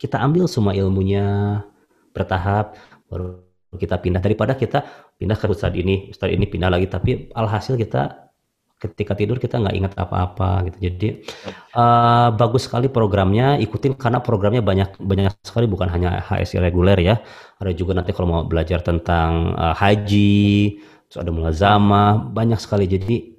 kita 0.00 0.16
ambil 0.24 0.48
semua 0.48 0.72
ilmunya 0.72 1.60
bertahap 2.16 2.80
baru 3.12 3.44
kita 3.76 4.00
pindah. 4.00 4.24
Daripada 4.24 4.56
kita 4.56 4.88
pindah 5.20 5.36
ke 5.36 5.46
ustadz 5.52 5.76
ini 5.76 6.08
ustadz 6.16 6.32
ini 6.32 6.48
pindah 6.48 6.72
lagi. 6.72 6.88
Tapi 6.88 7.28
alhasil 7.36 7.76
kita 7.76 8.25
ketika 8.76 9.16
tidur 9.16 9.40
kita 9.40 9.56
nggak 9.56 9.76
ingat 9.76 9.92
apa-apa 9.96 10.68
gitu 10.68 10.78
jadi 10.84 11.08
uh, 11.72 12.28
bagus 12.36 12.68
sekali 12.68 12.92
programnya 12.92 13.56
ikutin 13.56 13.96
karena 13.96 14.20
programnya 14.20 14.60
banyak 14.60 15.00
banyak 15.00 15.32
sekali 15.40 15.64
bukan 15.64 15.88
hanya 15.88 16.20
HSI 16.20 16.60
reguler 16.60 17.00
ya 17.00 17.16
ada 17.56 17.72
juga 17.72 17.96
nanti 17.96 18.12
kalau 18.12 18.28
mau 18.28 18.42
belajar 18.44 18.84
tentang 18.84 19.56
uh, 19.56 19.72
haji 19.72 20.76
terus 21.08 21.18
ada 21.24 21.32
mulazama 21.32 22.20
banyak 22.20 22.60
sekali 22.60 22.84
jadi 22.84 23.36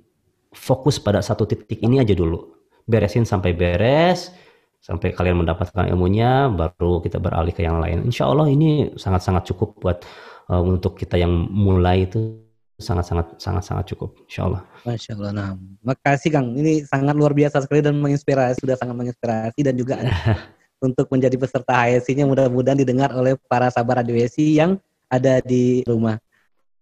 fokus 0.58 0.98
pada 0.98 1.22
satu 1.22 1.46
titik 1.46 1.86
ini 1.86 2.02
aja 2.02 2.18
dulu. 2.18 2.58
Beresin 2.90 3.30
sampai 3.30 3.54
beres, 3.54 4.34
sampai 4.82 5.14
kalian 5.14 5.46
mendapatkan 5.46 5.86
ilmunya, 5.94 6.50
baru 6.50 7.04
kita 7.06 7.22
beralih 7.22 7.54
ke 7.54 7.62
yang 7.62 7.78
lain. 7.78 8.10
Insya 8.10 8.26
Allah 8.26 8.50
ini 8.50 8.98
sangat-sangat 8.98 9.46
cukup 9.54 9.78
buat 9.78 10.02
uh, 10.50 10.64
untuk 10.66 10.98
kita 10.98 11.22
yang 11.22 11.32
mulai 11.54 12.10
itu 12.10 12.47
sangat-sangat 12.78 13.42
sangat-sangat 13.42 13.86
cukup, 13.90 14.14
insya 14.30 14.46
Allah. 14.46 14.62
Masya 14.86 15.12
Allah. 15.18 15.32
Nah, 15.34 15.50
makasih 15.82 16.30
Kang. 16.30 16.54
Ini 16.54 16.86
sangat 16.86 17.18
luar 17.18 17.34
biasa 17.34 17.66
sekali 17.66 17.82
dan 17.82 17.98
menginspirasi, 17.98 18.62
sudah 18.62 18.78
sangat 18.78 18.94
menginspirasi 18.94 19.60
dan 19.66 19.74
juga 19.74 19.98
untuk 20.86 21.10
menjadi 21.10 21.34
peserta 21.42 21.74
HSI-nya 21.74 22.30
mudah-mudahan 22.30 22.78
didengar 22.78 23.10
oleh 23.18 23.34
para 23.50 23.74
sahabat 23.74 24.06
radio 24.06 24.14
HSI 24.14 24.62
yang 24.62 24.72
ada 25.10 25.42
di 25.42 25.82
rumah. 25.90 26.22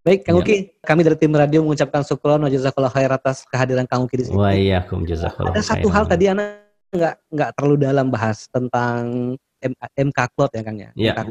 Baik, 0.05 0.27
Kang 0.27 0.37
ya. 0.37 0.43
Uki, 0.43 0.55
kami 0.83 1.01
dari 1.01 1.17
tim 1.17 1.33
radio 1.33 1.65
mengucapkan 1.65 2.05
syukur 2.05 2.37
wa 2.37 2.51
jazakallah 2.51 2.93
khair 2.93 3.09
atas 3.09 3.47
kehadiran 3.47 3.87
Kang 3.87 4.05
Uki 4.05 4.21
di 4.21 4.25
sini. 4.29 4.37
Wa 4.37 4.53
iyyakum 4.53 5.07
jazakallah 5.07 5.55
Ada 5.55 5.63
satu 5.63 5.87
hal 5.89 6.05
tadi 6.05 6.29
anak 6.29 6.61
nggak 6.93 7.15
nggak 7.33 7.49
terlalu 7.57 7.75
dalam 7.87 8.07
bahas 8.13 8.45
tentang 8.51 9.33
M 9.63 9.73
MK 9.79 10.19
Cloud 10.35 10.51
ya 10.53 10.61
Kang 10.61 10.77
ya. 10.77 10.89
Yeah. 10.93 11.25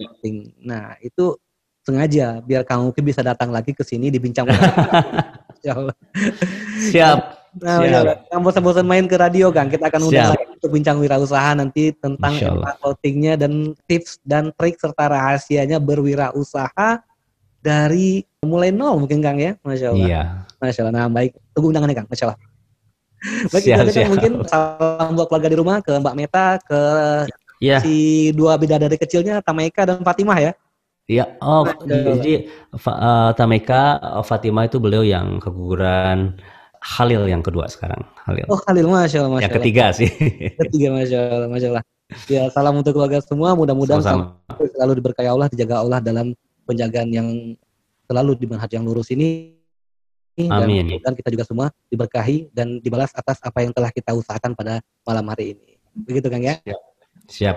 Nah, 0.64 0.98
itu 1.04 1.38
sengaja 1.84 2.40
biar 2.40 2.64
Kang 2.64 2.88
Uki 2.88 3.04
bisa 3.04 3.20
datang 3.20 3.52
lagi 3.52 3.76
ke 3.76 3.84
sini 3.84 4.08
dibincang. 4.08 4.48
Siap. 6.90 7.20
Nah, 7.60 7.78
Siap. 7.78 8.04
Yang 8.34 8.40
bosan-bosan 8.40 8.86
main 8.88 9.06
ke 9.06 9.14
radio 9.20 9.52
Kang, 9.52 9.70
kita 9.70 9.92
akan 9.92 10.10
undang 10.10 10.32
lagi 10.34 10.44
untuk 10.50 10.70
bincang 10.72 10.96
wirausaha 10.98 11.54
nanti 11.54 11.92
tentang 11.94 12.34
clothingnya 12.80 13.38
dan 13.38 13.76
tips 13.86 14.18
dan 14.24 14.50
trik 14.56 14.80
serta 14.80 15.12
rahasianya 15.12 15.78
berwirausaha 15.78 17.04
dari 17.64 18.24
mulai 18.44 18.72
nol 18.72 19.04
mungkin 19.04 19.20
Kang 19.20 19.36
ya, 19.38 19.54
Masya 19.60 19.92
Allah. 19.92 20.08
Iya. 20.08 20.22
Masya 20.60 20.80
Allah. 20.88 20.94
Nah 20.96 21.06
baik, 21.12 21.32
tunggu 21.52 21.68
undangannya 21.70 21.96
Kang, 22.00 22.08
Masya 22.08 22.24
Allah. 22.32 22.40
Baik, 23.24 23.62
siap, 23.64 23.88
siap. 23.88 24.08
mungkin 24.12 24.32
salam 24.44 25.16
buat 25.16 25.32
keluarga 25.32 25.48
di 25.48 25.56
rumah, 25.56 25.80
ke 25.80 25.96
Mbak 25.96 26.14
Meta, 26.16 26.60
ke 26.60 26.80
ya. 27.56 27.80
si 27.80 28.28
dua 28.36 28.60
bidadari 28.60 29.00
kecilnya, 29.00 29.40
Tameka 29.40 29.88
dan 29.88 30.04
Fatimah 30.04 30.38
ya. 30.44 30.52
Iya, 31.04 31.36
oh 31.44 31.68
jadi 31.84 32.48
uh, 32.72 33.30
Tameka, 33.36 34.00
uh, 34.00 34.24
Fatimah 34.24 34.64
itu 34.64 34.80
beliau 34.80 35.04
yang 35.04 35.36
keguguran, 35.36 36.40
Halil 36.80 37.28
yang 37.28 37.44
kedua 37.44 37.68
sekarang. 37.68 38.08
Halil. 38.24 38.48
Oh 38.48 38.56
Halil, 38.64 38.88
masya 38.88 39.24
Allah. 39.24 39.36
Masya 39.36 39.44
yang 39.44 39.56
ketiga 39.60 39.84
sih. 39.92 40.08
Ketiga, 40.64 40.96
masya 40.96 41.18
Allah, 41.28 41.48
masya 41.48 41.68
Allah. 41.76 41.84
Ya 42.28 42.48
salam 42.52 42.76
untuk 42.80 42.96
keluarga 42.96 43.20
semua. 43.20 43.52
Mudah-mudahan 43.52 44.00
selalu 44.48 44.92
diberkahi 45.00 45.28
Allah, 45.28 45.48
dijaga 45.52 45.80
Allah 45.80 46.00
dalam 46.00 46.36
penjagaan 46.64 47.08
yang 47.12 47.28
selalu 48.08 48.36
di 48.36 48.46
manhaj 48.48 48.68
yang 48.72 48.84
lurus 48.84 49.12
ini 49.12 49.60
Amin. 50.34 50.98
Dan 50.98 51.14
kita 51.14 51.30
juga 51.30 51.46
semua 51.46 51.66
diberkahi 51.86 52.50
dan 52.50 52.82
dibalas 52.82 53.14
atas 53.14 53.38
apa 53.38 53.62
yang 53.62 53.70
telah 53.70 53.94
kita 53.94 54.10
usahakan 54.10 54.58
pada 54.58 54.82
malam 55.06 55.30
hari 55.30 55.54
ini. 55.54 55.78
Begitu 55.94 56.26
Kang 56.26 56.42
ya? 56.42 56.58
Siap. 56.66 56.80
Siap. 57.30 57.56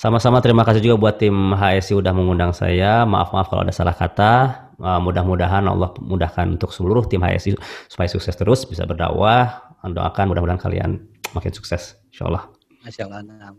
Sama-sama 0.00 0.40
terima 0.40 0.64
kasih 0.64 0.80
juga 0.80 0.96
buat 0.96 1.20
tim 1.20 1.52
HSI 1.52 1.92
udah 2.00 2.16
mengundang 2.16 2.56
saya. 2.56 3.04
Maaf-maaf 3.04 3.52
kalau 3.52 3.68
ada 3.68 3.74
salah 3.76 3.92
kata. 3.92 4.32
Uh, 4.80 4.96
mudah-mudahan 4.96 5.60
Allah 5.68 5.92
mudahkan 6.00 6.56
untuk 6.56 6.72
seluruh 6.72 7.04
tim 7.04 7.20
HSI 7.20 7.52
supaya 7.84 8.08
sukses 8.08 8.32
terus 8.32 8.64
bisa 8.64 8.88
berdakwah. 8.88 9.76
Doakan 9.84 10.32
mudah-mudahan 10.32 10.56
kalian 10.56 11.04
makin 11.36 11.52
sukses. 11.52 12.00
Insya 12.08 12.32
Allah. 12.32 12.48
Masya 12.80 13.12
Allah. 13.12 13.28
Nah. 13.28 13.52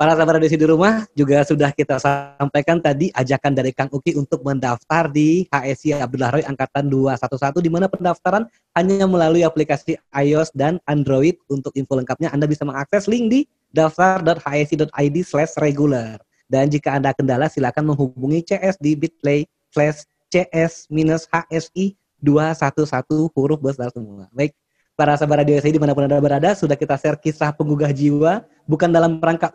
Para 0.00 0.16
sahabat 0.16 0.40
radio 0.40 0.48
di 0.48 0.64
rumah 0.64 1.04
juga 1.12 1.44
sudah 1.44 1.76
kita 1.76 2.00
sampaikan 2.00 2.80
tadi 2.80 3.12
ajakan 3.12 3.52
dari 3.52 3.76
Kang 3.76 3.92
Uki 3.92 4.16
untuk 4.16 4.40
mendaftar 4.40 5.12
di 5.12 5.44
HSI 5.52 6.00
Abdullah 6.00 6.40
Roy 6.40 6.44
Angkatan 6.48 6.88
211 6.88 7.60
di 7.60 7.68
mana 7.68 7.84
pendaftaran 7.84 8.48
hanya 8.80 9.04
melalui 9.04 9.44
aplikasi 9.44 10.00
iOS 10.08 10.56
dan 10.56 10.80
Android. 10.88 11.36
Untuk 11.52 11.76
info 11.76 12.00
lengkapnya 12.00 12.32
Anda 12.32 12.48
bisa 12.48 12.64
mengakses 12.64 13.12
link 13.12 13.28
di 13.28 13.44
daftar.hsi.id 13.74 15.16
slash 15.22 15.54
regular. 15.58 16.18
Dan 16.50 16.66
jika 16.66 16.98
Anda 16.98 17.14
kendala 17.14 17.46
silakan 17.46 17.94
menghubungi 17.94 18.42
CS 18.42 18.78
di 18.82 18.98
bit.ly 18.98 19.46
slash 19.70 20.02
CS 20.30 20.90
minus 20.90 21.26
HSI 21.30 21.94
211 22.22 23.30
huruf 23.32 23.58
besar 23.62 23.90
semua. 23.94 24.26
Baik, 24.34 24.54
para 24.98 25.14
sahabat 25.14 25.46
radio 25.46 25.56
SI 25.58 25.74
di 25.74 25.80
mana 25.80 25.94
pun 25.94 26.04
Anda 26.06 26.18
berada, 26.18 26.52
sudah 26.52 26.74
kita 26.74 26.98
share 26.98 27.18
kisah 27.18 27.54
penggugah 27.54 27.94
jiwa, 27.94 28.44
bukan 28.66 28.90
dalam 28.90 29.22
rangka 29.22 29.54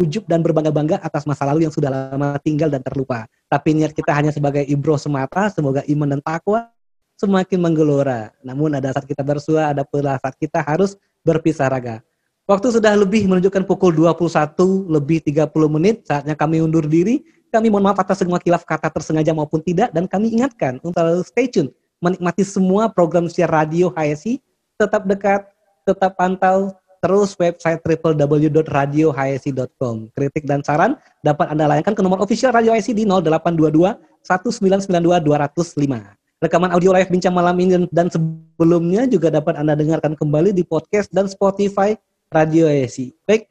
ujub 0.00 0.26
dan 0.26 0.42
berbangga-bangga 0.42 0.98
atas 0.98 1.22
masa 1.28 1.46
lalu 1.46 1.68
yang 1.68 1.74
sudah 1.74 1.92
lama 1.92 2.40
tinggal 2.42 2.66
dan 2.72 2.82
terlupa. 2.82 3.30
Tapi 3.46 3.76
niat 3.76 3.94
kita 3.94 4.10
hanya 4.10 4.34
sebagai 4.34 4.66
ibro 4.66 4.98
semata, 4.98 5.46
semoga 5.52 5.86
iman 5.86 6.18
dan 6.18 6.20
takwa 6.24 6.72
semakin 7.14 7.58
menggelora. 7.62 8.34
Namun 8.42 8.74
ada 8.74 8.90
saat 8.90 9.06
kita 9.06 9.22
bersua, 9.22 9.70
ada 9.70 9.86
pula 9.86 10.18
saat 10.18 10.34
kita 10.34 10.60
harus 10.64 10.98
berpisah 11.22 11.70
raga. 11.70 12.02
Waktu 12.44 12.76
sudah 12.76 12.92
lebih 12.92 13.24
menunjukkan 13.24 13.64
pukul 13.64 13.96
21 13.96 14.92
lebih 14.92 15.24
30 15.24 15.48
menit, 15.72 16.04
saatnya 16.04 16.36
kami 16.36 16.60
undur 16.60 16.84
diri. 16.84 17.24
Kami 17.48 17.72
mohon 17.72 17.88
maaf 17.88 18.04
atas 18.04 18.20
semua 18.20 18.36
kilaf 18.36 18.68
kata 18.68 18.92
tersengaja 18.92 19.32
maupun 19.32 19.64
tidak, 19.64 19.88
dan 19.96 20.04
kami 20.04 20.36
ingatkan 20.36 20.76
untuk 20.84 21.00
stay 21.24 21.48
tune, 21.48 21.72
menikmati 22.04 22.44
semua 22.44 22.92
program 22.92 23.32
siar 23.32 23.48
radio 23.48 23.88
HSI, 23.96 24.44
tetap 24.76 25.08
dekat, 25.08 25.48
tetap 25.88 26.20
pantau, 26.20 26.76
terus 27.00 27.32
website 27.40 27.80
www.radiohsi.com. 27.80 30.12
Kritik 30.12 30.44
dan 30.44 30.60
saran 30.60 31.00
dapat 31.24 31.48
Anda 31.48 31.64
layangkan 31.64 31.96
ke 31.96 32.04
nomor 32.04 32.20
official 32.20 32.52
Radio 32.52 32.76
HSI 32.76 32.92
di 32.92 33.08
0822 33.08 33.96
1992 34.20 35.00
205. 35.24 36.44
Rekaman 36.44 36.76
audio 36.76 36.92
live 36.92 37.08
bincang 37.08 37.32
malam 37.32 37.56
ini 37.56 37.88
dan 37.88 38.12
sebelumnya 38.12 39.08
juga 39.08 39.32
dapat 39.32 39.56
Anda 39.56 39.72
dengarkan 39.72 40.12
kembali 40.12 40.52
di 40.52 40.60
podcast 40.60 41.08
dan 41.08 41.24
Spotify 41.24 41.96
Radio 42.32 42.68
HSI. 42.68 43.12
Baik, 43.24 43.50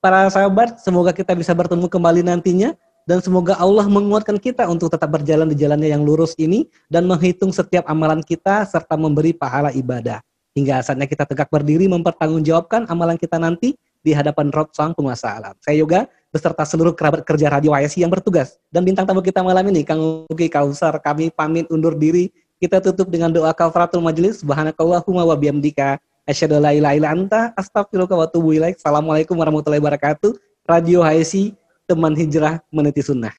para 0.00 0.28
sahabat, 0.28 0.80
semoga 0.80 1.10
kita 1.12 1.32
bisa 1.36 1.52
bertemu 1.52 1.88
kembali 1.88 2.22
nantinya 2.24 2.76
dan 3.04 3.20
semoga 3.20 3.56
Allah 3.60 3.84
menguatkan 3.84 4.40
kita 4.40 4.64
untuk 4.64 4.88
tetap 4.88 5.12
berjalan 5.12 5.48
di 5.48 5.56
jalannya 5.60 5.92
yang 5.92 6.04
lurus 6.04 6.32
ini 6.40 6.64
dan 6.88 7.04
menghitung 7.04 7.52
setiap 7.52 7.84
amalan 7.84 8.24
kita 8.24 8.64
serta 8.64 8.96
memberi 8.96 9.36
pahala 9.36 9.68
ibadah. 9.76 10.24
Hingga 10.54 10.86
saatnya 10.86 11.10
kita 11.10 11.26
tegak 11.26 11.50
berdiri 11.50 11.90
mempertanggungjawabkan 11.90 12.86
amalan 12.86 13.18
kita 13.18 13.42
nanti 13.42 13.74
di 14.04 14.12
hadapan 14.14 14.52
Rob 14.54 14.70
Sang 14.70 14.94
penguasa 14.94 15.34
alam. 15.34 15.56
Saya 15.58 15.80
Yoga 15.80 16.06
beserta 16.30 16.62
seluruh 16.62 16.92
kerabat 16.92 17.24
kerja 17.24 17.48
Radio 17.48 17.72
YSI 17.74 18.04
yang 18.06 18.12
bertugas. 18.12 18.60
Dan 18.68 18.84
bintang 18.84 19.08
tamu 19.08 19.24
kita 19.24 19.40
malam 19.40 19.64
ini, 19.72 19.82
Kang 19.82 20.28
Uki 20.28 20.52
Kausar, 20.52 21.00
kami 21.00 21.32
pamit 21.32 21.66
undur 21.72 21.96
diri. 21.96 22.30
Kita 22.60 22.78
tutup 22.78 23.10
dengan 23.10 23.34
doa 23.34 23.50
kafaratul 23.50 24.04
majlis. 24.04 24.46
Subhanakallahumma 24.46 25.26
wa 25.26 25.34
bihamdika. 25.34 25.98
Asyhadu 26.24 26.56
la 26.56 26.72
ilaha 26.72 26.96
illa 26.96 27.12
anta 27.12 27.40
astaghfiruka 27.52 28.16
wa 28.16 28.24
atubu 28.24 28.56
ilaik. 28.56 28.80
Assalamualaikum 28.80 29.36
warahmatullahi 29.36 29.76
wabarakatuh. 29.76 30.32
Radio 30.64 31.04
HSI, 31.04 31.52
teman 31.84 32.16
hijrah 32.16 32.64
meniti 32.72 33.04
sunnah. 33.04 33.36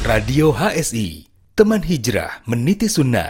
Radio 0.00 0.56
HSI, 0.56 1.28
teman 1.52 1.84
hijrah 1.84 2.40
meniti 2.48 2.88
sunnah. 2.88 3.28